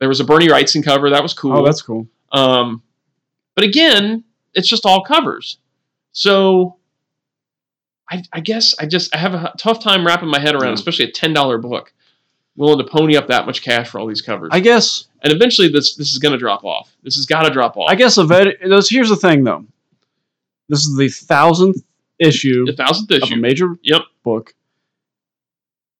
There 0.00 0.08
was 0.08 0.20
a 0.20 0.24
Bernie 0.24 0.48
Wrightson 0.48 0.84
cover 0.84 1.08
that 1.10 1.22
was 1.22 1.32
cool. 1.32 1.56
Oh, 1.56 1.64
that's 1.64 1.80
cool. 1.82 2.06
Um, 2.32 2.82
but 3.54 3.64
again, 3.64 4.24
it's 4.54 4.68
just 4.68 4.84
all 4.84 5.04
covers. 5.04 5.58
So 6.12 6.76
I, 8.10 8.22
I 8.32 8.40
guess 8.40 8.74
I 8.80 8.86
just 8.86 9.14
I 9.14 9.18
have 9.18 9.34
a 9.34 9.54
tough 9.56 9.80
time 9.80 10.04
wrapping 10.06 10.28
my 10.28 10.40
head 10.40 10.54
around, 10.54 10.74
especially 10.74 11.04
a 11.06 11.12
ten 11.12 11.32
dollar 11.32 11.58
book, 11.58 11.92
willing 12.56 12.78
to 12.84 12.90
pony 12.90 13.16
up 13.16 13.28
that 13.28 13.46
much 13.46 13.62
cash 13.62 13.88
for 13.88 14.00
all 14.00 14.06
these 14.06 14.22
covers. 14.22 14.48
I 14.52 14.60
guess. 14.60 15.06
And 15.26 15.32
eventually, 15.34 15.68
this 15.68 15.94
this 15.96 16.12
is 16.12 16.18
going 16.18 16.32
to 16.32 16.38
drop 16.38 16.64
off. 16.64 16.94
This 17.02 17.16
has 17.16 17.26
got 17.26 17.42
to 17.42 17.50
drop 17.50 17.76
off. 17.76 17.90
I 17.90 17.94
guess 17.94 18.16
a 18.18 18.24
vet. 18.24 18.46
Here's 18.88 19.08
the 19.10 19.16
thing, 19.16 19.44
though. 19.44 19.64
This 20.68 20.80
is 20.86 20.96
the 20.96 21.08
thousandth 21.08 21.82
issue 22.18 22.64
the 22.64 22.72
thousandth 22.72 23.10
issue 23.10 23.24
of 23.34 23.38
a 23.38 23.40
major 23.40 23.74
Yep. 23.82 24.02
book. 24.24 24.54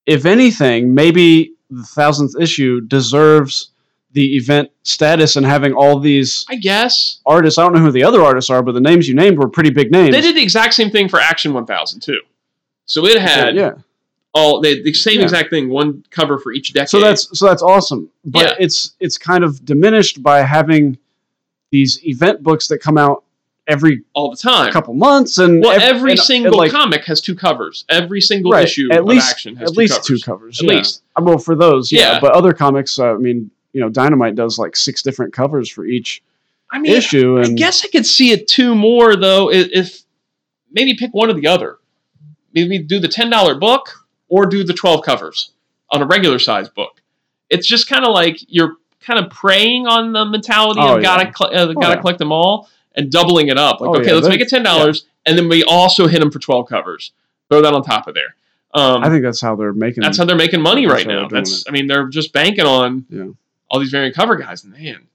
If 0.07 0.25
anything, 0.25 0.95
maybe 0.95 1.53
the 1.71 1.83
thousandth 1.85 2.41
issue 2.41 2.81
deserves 2.81 3.71
the 4.13 4.37
event 4.37 4.71
status 4.83 5.37
and 5.37 5.45
having 5.45 5.73
all 5.75 5.99
these 5.99 6.47
I 6.49 6.57
guess 6.57 7.21
artists. 7.27 7.59
I 7.59 7.63
don't 7.65 7.75
know 7.75 7.81
who 7.81 7.91
the 7.91 8.05
other 8.05 8.23
artists 8.23 8.49
are, 8.51 8.63
but 8.63 8.73
the 8.73 8.81
names 8.81 9.07
you 9.09 9.15
named 9.15 9.39
were 9.39 9.49
pretty 9.49 9.71
big 9.71 9.91
names. 9.91 10.15
they 10.15 10.21
did 10.23 10.37
the 10.37 10.43
exact 10.43 10.75
same 10.75 10.91
thing 10.91 11.09
for 11.09 11.21
Action 11.21 11.53
One 11.53 11.67
Thousand 11.67 12.01
too. 12.01 12.21
So 12.87 13.05
it 13.05 13.21
had 13.21 13.57
yeah. 13.57 13.73
All 14.37 14.61
they, 14.61 14.83
the 14.83 14.93
same 14.93 15.19
Yeah. 15.19 15.23
exact 15.25 15.49
thing, 15.51 15.69
one 15.71 16.05
cover 16.11 16.39
for 16.39 16.53
each 16.53 16.73
decade. 16.75 16.91
So 16.91 17.01
that's 17.01 17.23
so 17.39 17.47
that's 17.47 17.63
awesome. 17.63 18.11
But 18.25 18.43
Yeah. 18.43 18.55
it's 18.65 18.95
it's 19.01 19.17
kind 19.19 19.43
of 19.45 19.65
diminished 19.65 20.23
by 20.23 20.43
having 20.43 20.99
these 21.71 21.93
event 22.05 22.43
books 22.43 22.69
that 22.69 22.79
come 22.79 22.99
out 22.99 23.25
every 23.67 24.03
all 24.13 24.31
the 24.31 24.37
time. 24.37 24.71
couple 24.73 24.95
months 24.95 25.39
and 25.39 25.61
Well, 25.63 25.73
ev- 25.73 25.83
every 25.83 26.11
and- 26.13 26.19
and, 26.21 26.27
single 26.27 26.57
like, 26.57 26.71
comic 26.71 27.05
has 27.07 27.21
two 27.21 27.35
covers. 27.35 27.85
Every 27.89 28.21
single 28.21 28.53
Right, 28.53 28.65
issue 28.65 28.89
at 28.93 29.01
of 29.01 29.07
least- 29.07 29.29
Action 29.31 29.57
has 29.57 29.71
at 29.71 29.75
two 29.75 29.81
least 29.81 29.95
covers. 29.95 30.07
two 30.07 30.19
covers. 30.25 30.61
At 30.61 30.67
yeah. 30.67 30.77
least. 30.77 31.03
Uh, 31.17 31.23
Well, 31.25 31.39
for 31.39 31.57
those, 31.57 31.91
yeah. 31.91 32.21
But 32.21 32.33
other 32.33 32.53
comics, 32.53 32.99
uh, 32.99 33.15
I 33.15 33.17
mean, 33.17 33.51
you 33.73 33.81
know, 33.81 33.89
Dynamite 33.89 34.37
does 34.37 34.59
like 34.59 34.77
six 34.77 35.03
different 35.03 35.33
covers 35.33 35.69
for 35.71 35.85
each 35.85 36.23
I 36.73 36.79
mean, 36.79 36.93
issue, 36.93 37.39
I 37.39 37.43
and 37.45 37.59
guess 37.59 37.85
I 37.85 37.89
could 37.89 38.07
see 38.07 38.31
it 38.33 38.47
two 38.49 38.75
more 38.75 39.17
though. 39.17 39.51
i- 39.51 39.69
If 39.73 40.03
maybe 40.71 40.95
pick 40.95 41.13
one 41.13 41.29
or 41.31 41.35
the 41.35 41.47
other. 41.49 41.79
Maybe 42.55 42.79
do 42.79 42.99
the 43.01 43.09
ten 43.09 43.29
dollar 43.31 43.55
book 43.57 44.06
or 44.29 44.47
do 44.47 44.65
the 44.65 44.73
twelve 44.75 45.05
covers 45.05 45.51
on 45.91 46.03
a 46.03 46.07
regular 46.07 46.39
size 46.39 46.69
book. 46.69 47.01
It's 47.49 47.67
just 47.67 47.89
kind 47.89 48.05
of 48.05 48.13
like 48.13 48.39
you're 48.49 48.77
kind 49.01 49.25
of 49.25 49.31
preying 49.31 49.87
on 49.87 50.13
the 50.13 50.25
mentality 50.25 50.81
Oh, 50.83 50.97
of 50.97 51.03
gotta 51.03 51.33
cl- 51.37 51.55
uh, 51.55 51.73
gotta 51.75 51.95
yeah. 51.97 52.01
collect 52.01 52.19
them 52.19 52.33
all 52.33 52.69
and 52.97 53.11
doubling 53.11 53.49
it 53.49 53.59
up. 53.59 53.81
Like 53.81 53.91
Oh, 53.91 53.97
okay, 54.01 54.09
yeah, 54.09 54.15
let's 54.15 54.29
make 54.29 54.41
it 54.41 54.49
ten 54.49 54.63
dollars 54.63 55.07
and 55.25 55.39
then 55.39 55.49
we 55.49 55.63
also 55.65 56.07
hit 56.09 56.19
them 56.21 56.31
for 56.31 56.39
twelve 56.41 56.69
covers. 56.69 57.13
Throw 57.49 57.63
that 57.63 57.73
on 57.73 57.83
top 57.83 58.09
of 58.09 58.15
there. 58.15 58.35
Um, 58.75 59.03
I 59.05 59.09
think 59.09 59.23
that's 59.23 59.41
how 59.41 59.55
they're 59.57 59.73
making. 59.73 60.03
that's 60.03 60.19
how 60.19 60.25
they're 60.25 60.37
making 60.37 60.61
money 60.61 60.87
right 60.87 61.07
now. 61.07 61.29
That's 61.29 61.65
I 61.69 61.71
mean 61.71 61.87
they're 61.87 62.09
just 62.09 62.33
banking 62.33 62.67
on 62.67 63.07
Yeah. 63.09 63.29
all 63.71 63.79
these 63.81 63.91
variant 63.91 64.17
cover 64.17 64.35
guys. 64.37 64.65
And 64.65 64.73
man, 64.73 65.07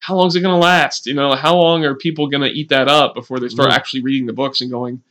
how 0.00 0.16
long 0.16 0.28
is 0.28 0.36
it 0.36 0.40
going 0.40 0.54
to 0.54 0.58
last? 0.58 1.06
You 1.06 1.14
know, 1.14 1.34
how 1.34 1.56
long 1.56 1.84
are 1.84 1.94
people 1.94 2.28
going 2.28 2.42
to 2.42 2.48
eat 2.50 2.68
that 2.70 2.88
up 2.88 3.14
before 3.14 3.38
they 3.38 3.48
start 3.48 3.68
Yeah. 3.68 3.74
actually 3.76 4.02
reading 4.02 4.26
the 4.26 4.32
books 4.32 4.60
and 4.62 4.70
going, 4.70 5.02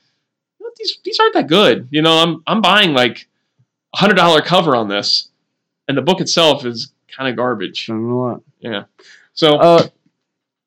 these 0.78 0.98
these 1.06 1.20
aren't 1.20 1.34
that 1.36 1.48
good. 1.48 1.88
You 1.92 2.02
know, 2.02 2.12
I'm 2.18 2.44
I'm 2.48 2.62
buying 2.62 2.94
like 2.94 3.28
a 3.96 3.98
hundred 3.98 4.16
dollar 4.16 4.42
cover 4.42 4.76
on 4.76 4.88
this, 4.90 5.30
and 5.88 5.98
the 5.98 6.02
book 6.02 6.20
itself 6.22 6.66
is 6.66 6.92
kind 7.16 7.30
of 7.30 7.36
garbage. 7.38 7.88
Done 7.88 8.04
a 8.04 8.18
lot. 8.18 8.42
Yeah. 8.60 8.84
So 9.34 9.56
Uh, 9.58 9.88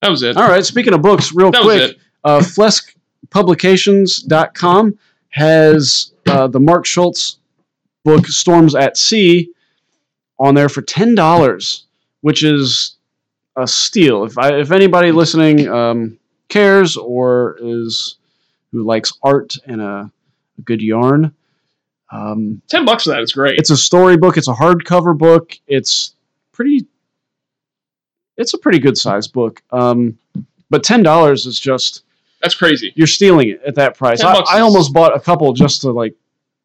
that 0.02 0.10
was 0.10 0.22
it. 0.22 0.36
all 0.36 0.48
right. 0.48 0.64
Speaking 0.64 0.94
of 0.94 1.02
books, 1.02 1.32
real 1.34 1.50
That 1.50 1.62
quick, 1.62 1.98
uh, 2.24 2.40
FleskPublications.com 2.40 4.98
has 5.30 6.12
uh, 6.26 6.46
the 6.48 6.60
Mark 6.60 6.86
Schultz 6.86 7.38
book 8.04 8.26
"Storms 8.26 8.74
at 8.74 8.96
Sea" 8.96 9.50
on 10.38 10.54
there 10.54 10.68
for 10.68 10.82
ten 10.82 11.14
dollars, 11.14 11.84
which 12.22 12.42
is 12.42 12.96
a 13.56 13.66
steal. 13.66 14.24
If 14.24 14.38
I, 14.38 14.58
if 14.58 14.70
anybody 14.70 15.12
listening 15.12 15.68
um, 15.68 16.18
cares 16.48 16.96
or 16.96 17.56
is 17.60 18.16
who 18.72 18.84
likes 18.84 19.12
art 19.22 19.54
and 19.66 19.80
a, 19.80 20.10
a 20.58 20.62
good 20.62 20.82
yarn, 20.82 21.34
um, 22.10 22.62
Ten 22.68 22.84
bucks 22.84 23.04
for 23.04 23.10
that 23.10 23.20
is 23.20 23.32
great. 23.32 23.58
it's 23.58 23.70
a 23.70 23.76
storybook. 23.76 24.36
It's 24.36 24.48
a 24.48 24.52
hardcover 24.54 25.16
book. 25.16 25.52
It's 25.66 26.14
pretty. 26.52 26.86
It's 28.36 28.54
a 28.54 28.58
pretty 28.58 28.78
good 28.78 28.96
size 28.96 29.26
book. 29.26 29.62
Um, 29.72 30.18
but 30.70 30.82
ten 30.84 31.02
dollars 31.02 31.44
is 31.46 31.58
just 31.58 32.04
That's 32.42 32.54
crazy. 32.54 32.92
you're 32.94 33.06
stealing 33.06 33.48
it 33.50 33.60
at 33.66 33.74
that 33.76 33.96
price. 33.96 34.20
10 34.20 34.28
I, 34.28 34.42
I 34.48 34.60
almost 34.60 34.92
bought 34.92 35.16
a 35.16 35.20
couple 35.20 35.52
just 35.54 35.80
to 35.82 35.90
like 35.90 36.14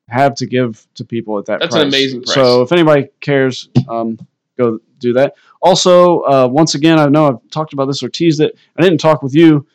have 0.10 0.36
to 0.36 0.46
give 0.46 0.86
to 0.96 1.06
people 1.06 1.40
at 1.40 1.46
that 1.46 1.60
That's 1.62 1.72
price. 1.74 1.82
an 1.82 1.88
amazing 1.88 2.24
price. 2.24 2.36
So 2.36 2.62
if 2.62 2.72
anybody 2.72 3.08
cares, 3.22 3.70
um, 3.90 4.20
go 4.58 4.80
do 5.00 5.14
that. 5.14 5.34
Also, 5.62 6.20
uh, 6.22 6.48
once 6.52 6.76
again, 6.76 7.00
I 7.00 7.08
know 7.08 7.28
I've 7.28 7.50
talked 7.50 7.74
about 7.74 7.86
this 7.86 8.04
or 8.04 8.10
teased 8.10 8.42
it. 8.42 8.56
I 8.78 8.82
didn't 8.84 9.00
talk 9.00 9.24
with 9.24 9.34
you 9.34 9.66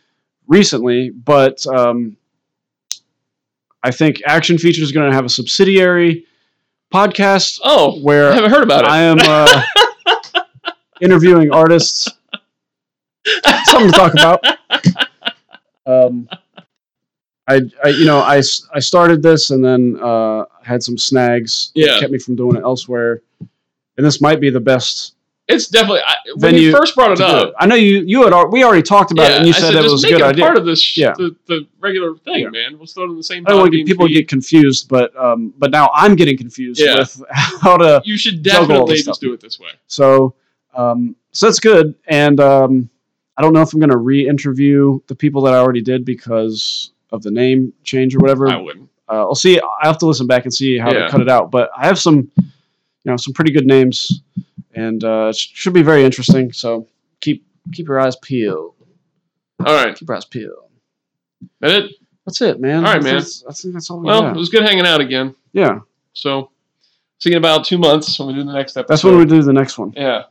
recently, 0.47 1.11
but 1.11 1.66
um, 1.66 2.16
I 3.89 3.91
think 3.91 4.20
Action 4.26 4.59
Feature 4.59 4.82
is 4.82 4.93
going 4.93 5.09
to 5.11 5.16
have 5.16 5.24
a 5.24 5.30
subsidiary 5.30 6.26
podcast 6.93 7.59
Oh, 7.64 7.99
where 8.01 8.30
I 8.30 8.34
haven't 8.34 8.51
heard 8.51 8.62
about 8.62 8.84
it. 8.84 8.91
I 8.91 8.99
am 9.01 9.16
uh, 9.20 9.62
interviewing 11.01 11.51
artists. 11.51 12.07
Something 13.64 13.91
to 13.91 13.97
talk 13.97 14.12
about. 14.12 14.45
Um, 15.86 16.28
I, 17.49 17.62
I, 17.82 17.89
you 17.89 18.05
know, 18.05 18.18
I, 18.18 18.43
I 18.74 18.78
started 18.78 19.22
this 19.22 19.49
and 19.51 19.64
then 19.64 19.99
uh, 20.03 20.45
had 20.62 20.82
some 20.82 20.99
snags 20.99 21.72
Yeah. 21.74 21.93
that 21.93 22.01
kept 22.01 22.12
me 22.12 22.18
from 22.18 22.36
doing 22.36 22.57
it 22.57 22.62
elsewhere. 22.62 23.22
and 23.41 24.05
this 24.07 24.20
might 24.20 24.39
be 24.39 24.51
the 24.51 24.61
best 24.61 25.14
It's 25.49 25.66
definitely 25.66 26.01
I, 26.07 26.14
when 26.34 26.53
Venue 26.53 26.61
you 26.61 26.72
first 26.72 26.94
brought 26.94 27.12
it 27.12 27.20
up. 27.22 27.49
it. 27.49 27.55
I 27.59 27.64
know 27.66 27.74
you 27.74 28.03
you 28.07 28.22
had 28.22 28.34
we 28.51 28.64
already 28.64 28.82
talked 28.82 29.12
about 29.12 29.30
it, 29.30 29.38
and 29.38 29.46
you 29.46 29.55
I 29.55 29.59
said, 29.59 29.74
that 29.74 29.82
was 29.82 30.05
a 30.05 30.09
good 30.09 30.20
idea. 30.22 30.44
part 30.44 30.59
of 30.59 30.66
this, 30.66 30.94
Yeah. 30.96 31.14
the, 31.16 31.34
the 31.46 31.66
regular 31.80 32.16
thing, 32.16 32.42
Yeah. 32.42 32.51
man. 32.51 32.76
We'll 32.78 32.86
it 32.86 33.11
in 33.11 33.16
the 33.16 33.22
same. 33.22 33.44
I 33.46 33.51
don't 33.51 33.61
want 33.61 33.72
people 33.72 34.07
feed. 34.07 34.12
get 34.14 34.28
confused, 34.28 34.88
but 34.88 35.16
um, 35.16 35.55
but 35.57 35.70
now 35.70 35.88
I'm 35.94 36.16
getting 36.16 36.36
confused 36.36 36.80
Yeah. 36.80 36.99
with 36.99 37.22
how 37.30 37.78
to. 37.78 38.03
You 38.05 38.18
should 38.18 38.42
definitely 38.42 38.94
just 38.96 39.05
stuff. 39.05 39.20
do 39.20 39.32
it 39.32 39.40
this 39.40 39.59
way. 39.59 39.70
So 39.86 40.34
um, 40.74 41.16
so 41.32 41.46
that's 41.46 41.61
good, 41.61 41.94
and 42.09 42.38
um, 42.40 42.90
I 43.38 43.42
don't 43.42 43.55
know 43.55 43.62
if 43.62 43.72
I'm 43.72 43.80
going 43.80 43.88
to 43.90 43.96
re-interview 43.96 45.01
the 45.07 45.14
people 45.14 45.40
that 45.42 45.55
I 45.55 45.59
already 45.59 45.80
did 45.80 46.05
because 46.05 46.90
of 47.11 47.22
the 47.22 47.30
name 47.30 47.72
change 47.84 48.14
or 48.14 48.18
whatever. 48.18 48.51
I 48.51 48.57
wouldn't. 48.57 48.90
Uh, 49.09 49.20
I'll 49.28 49.34
see. 49.34 49.59
I 49.59 49.86
have 49.86 49.96
to 49.99 50.07
listen 50.07 50.26
back 50.26 50.44
and 50.44 50.53
see 50.53 50.76
how 50.76 50.92
Yeah. 50.92 51.05
to 51.07 51.11
cut 51.11 51.22
it 51.22 51.28
out. 51.30 51.51
But 51.51 51.70
I 51.74 51.86
have 51.86 51.99
some, 51.99 52.30
you 53.09 53.12
know, 53.12 53.16
some 53.16 53.32
pretty 53.32 53.50
good 53.52 53.64
names, 53.66 54.20
and 54.74 55.02
uh, 55.02 55.32
should 55.32 55.72
be 55.72 55.80
very 55.80 56.04
interesting. 56.04 56.52
So 56.52 56.86
keep 57.22 57.42
keep 57.72 57.88
your 57.88 57.98
eyes 57.98 58.16
peeled. 58.16 58.74
All 59.64 59.74
right, 59.74 59.96
Keep 59.96 60.09
your 60.09 60.16
eyes 60.18 60.26
peeled. 60.26 60.68
that 61.61 61.70
it. 61.70 61.92
That's 62.26 62.42
it, 62.42 62.61
man. 62.61 62.84
All 62.84 62.92
right, 62.92 63.02
man. 63.02 63.14
That's, 63.14 63.42
I 63.48 63.52
think 63.54 63.72
that's 63.72 63.88
all 63.90 64.00
we 64.00 64.04
Well, 64.06 64.20
got. 64.20 64.36
it 64.36 64.38
was 64.38 64.50
good 64.50 64.62
hanging 64.62 64.84
out 64.84 65.00
again. 65.00 65.34
Yeah, 65.54 65.78
So, 66.12 66.50
see 67.18 67.30
you 67.30 67.36
in 67.36 67.38
about 67.42 67.64
two 67.64 67.78
months 67.78 68.18
when 68.18 68.28
we 68.28 68.34
do 68.34 68.44
the 68.44 68.52
next 68.52 68.76
episode. 68.76 68.92
that's 68.92 69.02
when 69.04 69.16
we 69.16 69.24
do 69.24 69.42
the 69.42 69.54
next 69.54 69.78
one. 69.78 69.94
Yeah. 69.96 70.24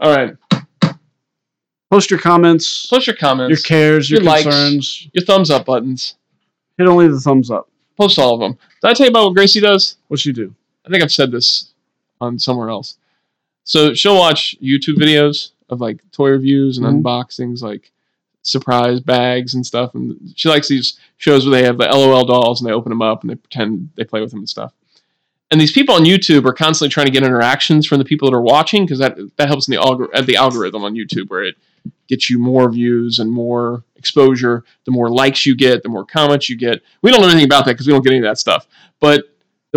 All 0.00 0.16
right. 0.16 0.34
Post 1.90 2.10
your 2.10 2.18
comments, 2.18 2.86
Post 2.86 3.06
your 3.06 3.16
comments, 3.16 3.50
your 3.50 3.58
cares, 3.68 4.10
your, 4.10 4.20
your 4.22 4.30
likes. 4.30 4.44
concerns. 4.44 5.08
your 5.12 5.24
thumbs 5.26 5.50
up 5.50 5.66
buttons. 5.66 6.14
Hit 6.78 6.88
only 6.88 7.06
the 7.08 7.20
thumbs 7.20 7.50
up. 7.50 7.68
Post 7.98 8.18
all 8.18 8.32
of 8.34 8.40
them. 8.40 8.58
Did 8.82 8.88
I 8.90 8.94
tell 8.94 9.04
you 9.06 9.10
about 9.10 9.26
what 9.26 9.34
Gracie 9.34 9.60
does? 9.60 9.96
What 10.08 10.18
she 10.18 10.32
do? 10.32 10.54
I 10.86 10.88
think 10.90 11.02
I've 11.02 11.12
said 11.12 11.30
this 11.30 11.74
on 12.20 12.38
somewhere 12.38 12.68
else. 12.70 12.96
So 13.64 13.94
she'll 13.94 14.16
watch 14.18 14.56
YouTube 14.62 14.96
videos 14.96 15.50
of 15.68 15.80
like 15.80 15.98
toy 16.12 16.30
reviews 16.30 16.78
and 16.78 16.86
Mhm. 16.86 17.02
unboxings, 17.02 17.62
like 17.62 17.90
surprise 18.42 19.00
bags 19.00 19.54
and 19.54 19.66
stuff. 19.66 19.94
And 19.94 20.32
she 20.36 20.48
likes 20.48 20.68
these 20.68 20.98
shows 21.16 21.44
where 21.44 21.58
they 21.60 21.66
have 21.66 21.78
the 21.78 21.88
LOL 21.88 22.24
dolls 22.24 22.60
and 22.60 22.68
they 22.68 22.72
open 22.74 22.90
them 22.90 23.02
up 23.02 23.22
and 23.22 23.30
they 23.30 23.34
pretend 23.34 23.90
they 23.96 24.04
play 24.04 24.20
with 24.20 24.30
them 24.30 24.38
and 24.40 24.48
stuff. 24.48 24.72
And 25.50 25.60
these 25.60 25.72
people 25.72 25.94
on 25.94 26.04
YouTube 26.04 26.44
are 26.44 26.52
constantly 26.52 26.92
trying 26.92 27.06
to 27.06 27.12
get 27.12 27.22
interactions 27.24 27.86
from 27.86 27.98
the 27.98 28.04
people 28.04 28.28
that 28.30 28.36
are 28.36 28.40
watching 28.42 28.84
because 28.84 28.98
that 29.00 29.16
that 29.36 29.48
helps 29.48 29.68
in 29.68 29.72
the 29.74 29.80
algor- 29.80 30.08
uh, 30.14 30.22
the 30.22 30.36
algorithm 30.36 30.84
on 30.84 30.94
YouTube 30.94 31.28
where 31.28 31.42
it 31.44 31.56
gets 32.08 32.28
you 32.30 32.38
more 32.38 32.70
views 32.70 33.18
and 33.20 33.30
more 33.30 33.84
exposure. 33.96 34.64
The 34.84 34.90
more 34.92 35.08
likes 35.08 35.46
you 35.46 35.54
get, 35.56 35.82
the 35.84 35.88
more 35.88 36.04
comments 36.04 36.48
you 36.48 36.56
get. 36.56 36.82
We 37.02 37.10
don't 37.10 37.20
know 37.20 37.28
anything 37.28 37.44
about 37.44 37.64
that 37.66 37.72
because 37.72 37.86
we 37.86 37.92
don't 37.92 38.02
get 38.02 38.10
any 38.10 38.18
of 38.18 38.24
that 38.24 38.38
stuff. 38.38 38.66
But 39.00 39.24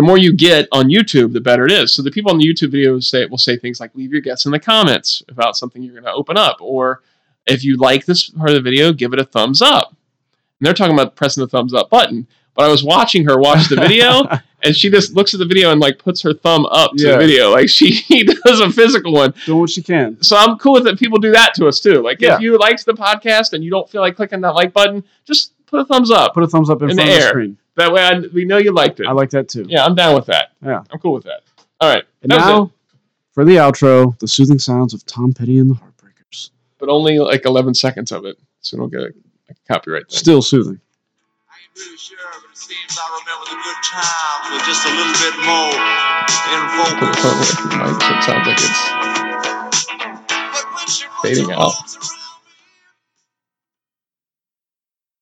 the 0.00 0.06
more 0.06 0.16
you 0.16 0.32
get 0.32 0.66
on 0.72 0.88
YouTube, 0.88 1.34
the 1.34 1.42
better 1.42 1.66
it 1.66 1.72
is. 1.72 1.92
So 1.92 2.00
the 2.00 2.10
people 2.10 2.30
on 2.32 2.38
the 2.38 2.44
YouTube 2.46 2.72
videos 2.72 3.04
say 3.04 3.26
will 3.26 3.36
say 3.36 3.58
things 3.58 3.80
like 3.80 3.94
leave 3.94 4.12
your 4.12 4.22
guess 4.22 4.46
in 4.46 4.50
the 4.50 4.58
comments 4.58 5.22
about 5.28 5.58
something 5.58 5.82
you're 5.82 5.92
going 5.92 6.04
to 6.04 6.12
open 6.12 6.38
up, 6.38 6.56
or 6.62 7.02
if 7.46 7.62
you 7.64 7.76
like 7.76 8.06
this 8.06 8.30
part 8.30 8.48
of 8.48 8.54
the 8.54 8.62
video, 8.62 8.94
give 8.94 9.12
it 9.12 9.18
a 9.18 9.24
thumbs 9.26 9.60
up. 9.60 9.88
And 9.90 10.66
they're 10.66 10.72
talking 10.72 10.94
about 10.94 11.16
pressing 11.16 11.42
the 11.42 11.48
thumbs 11.48 11.74
up 11.74 11.90
button. 11.90 12.26
But 12.54 12.64
I 12.64 12.68
was 12.68 12.82
watching 12.82 13.26
her 13.26 13.38
watch 13.38 13.68
the 13.68 13.76
video, 13.76 14.26
and 14.64 14.74
she 14.74 14.88
just 14.88 15.14
looks 15.14 15.34
at 15.34 15.38
the 15.40 15.44
video 15.44 15.70
and 15.70 15.80
like 15.82 15.98
puts 15.98 16.22
her 16.22 16.32
thumb 16.32 16.64
up 16.66 16.92
to 16.96 17.04
Yeah. 17.06 17.12
the 17.12 17.18
video, 17.18 17.50
like 17.50 17.68
she 17.78 18.00
does 18.24 18.60
a 18.60 18.70
physical 18.70 19.12
one. 19.12 19.34
Doing 19.44 19.60
what 19.60 19.68
she 19.70 19.82
can. 19.82 20.16
So 20.22 20.34
I'm 20.34 20.56
cool 20.56 20.72
with 20.72 20.86
it. 20.86 20.98
People 20.98 21.18
do 21.18 21.30
that 21.32 21.52
to 21.56 21.66
us 21.68 21.78
too. 21.78 22.00
Like 22.02 22.22
Yeah. 22.22 22.36
if 22.36 22.40
you 22.40 22.58
liked 22.58 22.86
the 22.86 22.94
podcast 22.94 23.52
and 23.52 23.62
you 23.62 23.70
don't 23.70 23.88
feel 23.90 24.00
like 24.00 24.16
clicking 24.16 24.40
that 24.40 24.54
like 24.54 24.72
button, 24.72 25.04
just 25.26 25.52
put 25.66 25.80
a 25.80 25.84
thumbs 25.84 26.10
up. 26.10 26.32
Put 26.32 26.42
a 26.42 26.48
thumbs 26.48 26.70
up 26.70 26.80
in, 26.82 26.88
In 26.90 26.96
the 26.96 27.02
front 27.02 27.10
of 27.10 27.16
the 27.18 27.22
air. 27.24 27.28
screen. 27.28 27.58
That 27.76 27.92
way, 27.92 28.02
I, 28.02 28.18
we 28.34 28.44
know 28.44 28.58
you 28.58 28.72
liked 28.72 29.00
it. 29.00 29.06
I 29.06 29.12
like 29.12 29.30
that 29.30 29.48
too. 29.48 29.64
Yeah, 29.68 29.84
I'm 29.84 29.94
down 29.94 30.14
with 30.14 30.26
that. 30.26 30.52
Yeah. 30.64 30.82
I'm 30.90 30.98
cool 30.98 31.12
with 31.14 31.24
that. 31.24 31.42
All 31.80 31.92
right. 31.92 32.04
And 32.22 32.30
now, 32.30 32.64
it. 32.64 32.70
for 33.32 33.44
the 33.44 33.56
outro, 33.56 34.18
the 34.18 34.28
soothing 34.28 34.58
sounds 34.58 34.92
of 34.92 35.04
Tom 35.06 35.32
Petty 35.32 35.58
and 35.58 35.70
the 35.70 35.74
Heartbreakers. 35.74 36.50
But 36.78 36.88
only 36.88 37.18
like 37.18 37.44
11 37.46 37.74
seconds 37.74 38.12
of 38.12 38.24
it, 38.26 38.36
so 38.60 38.76
don't 38.76 38.90
get 38.90 39.00
a, 39.00 39.12
a 39.48 39.54
copyright. 39.68 40.08
Thing. 40.10 40.18
Still 40.18 40.42
soothing. 40.42 40.80
I 41.48 41.54
ain't 41.56 41.78
really 41.86 41.96
sure, 41.96 42.18
but 42.42 42.50
it 42.50 42.56
seems 42.58 42.98
I 42.98 43.06
remember 43.16 43.44
the 43.48 43.56
good 43.64 43.80
times 43.88 44.44
with 44.52 44.64
just 44.68 44.84
a 44.84 44.92
little 44.92 45.16
bit 45.16 45.36
more 45.46 45.72
in 46.52 46.60
the 46.60 46.70
focus. 46.84 47.16
phone 47.22 47.36
away 47.38 47.54
from 47.56 47.68
the 47.70 47.78
mic 47.80 47.96
so 48.02 48.12
it 48.12 48.22
sounds 48.28 48.46
like 48.46 48.60
it's 48.60 48.82
But 50.52 50.64
when 50.74 50.86
she 50.88 51.04
put 51.06 51.22
Fading 51.22 51.52
out. 51.52 51.72
arms 51.80 51.96
around 51.96 52.19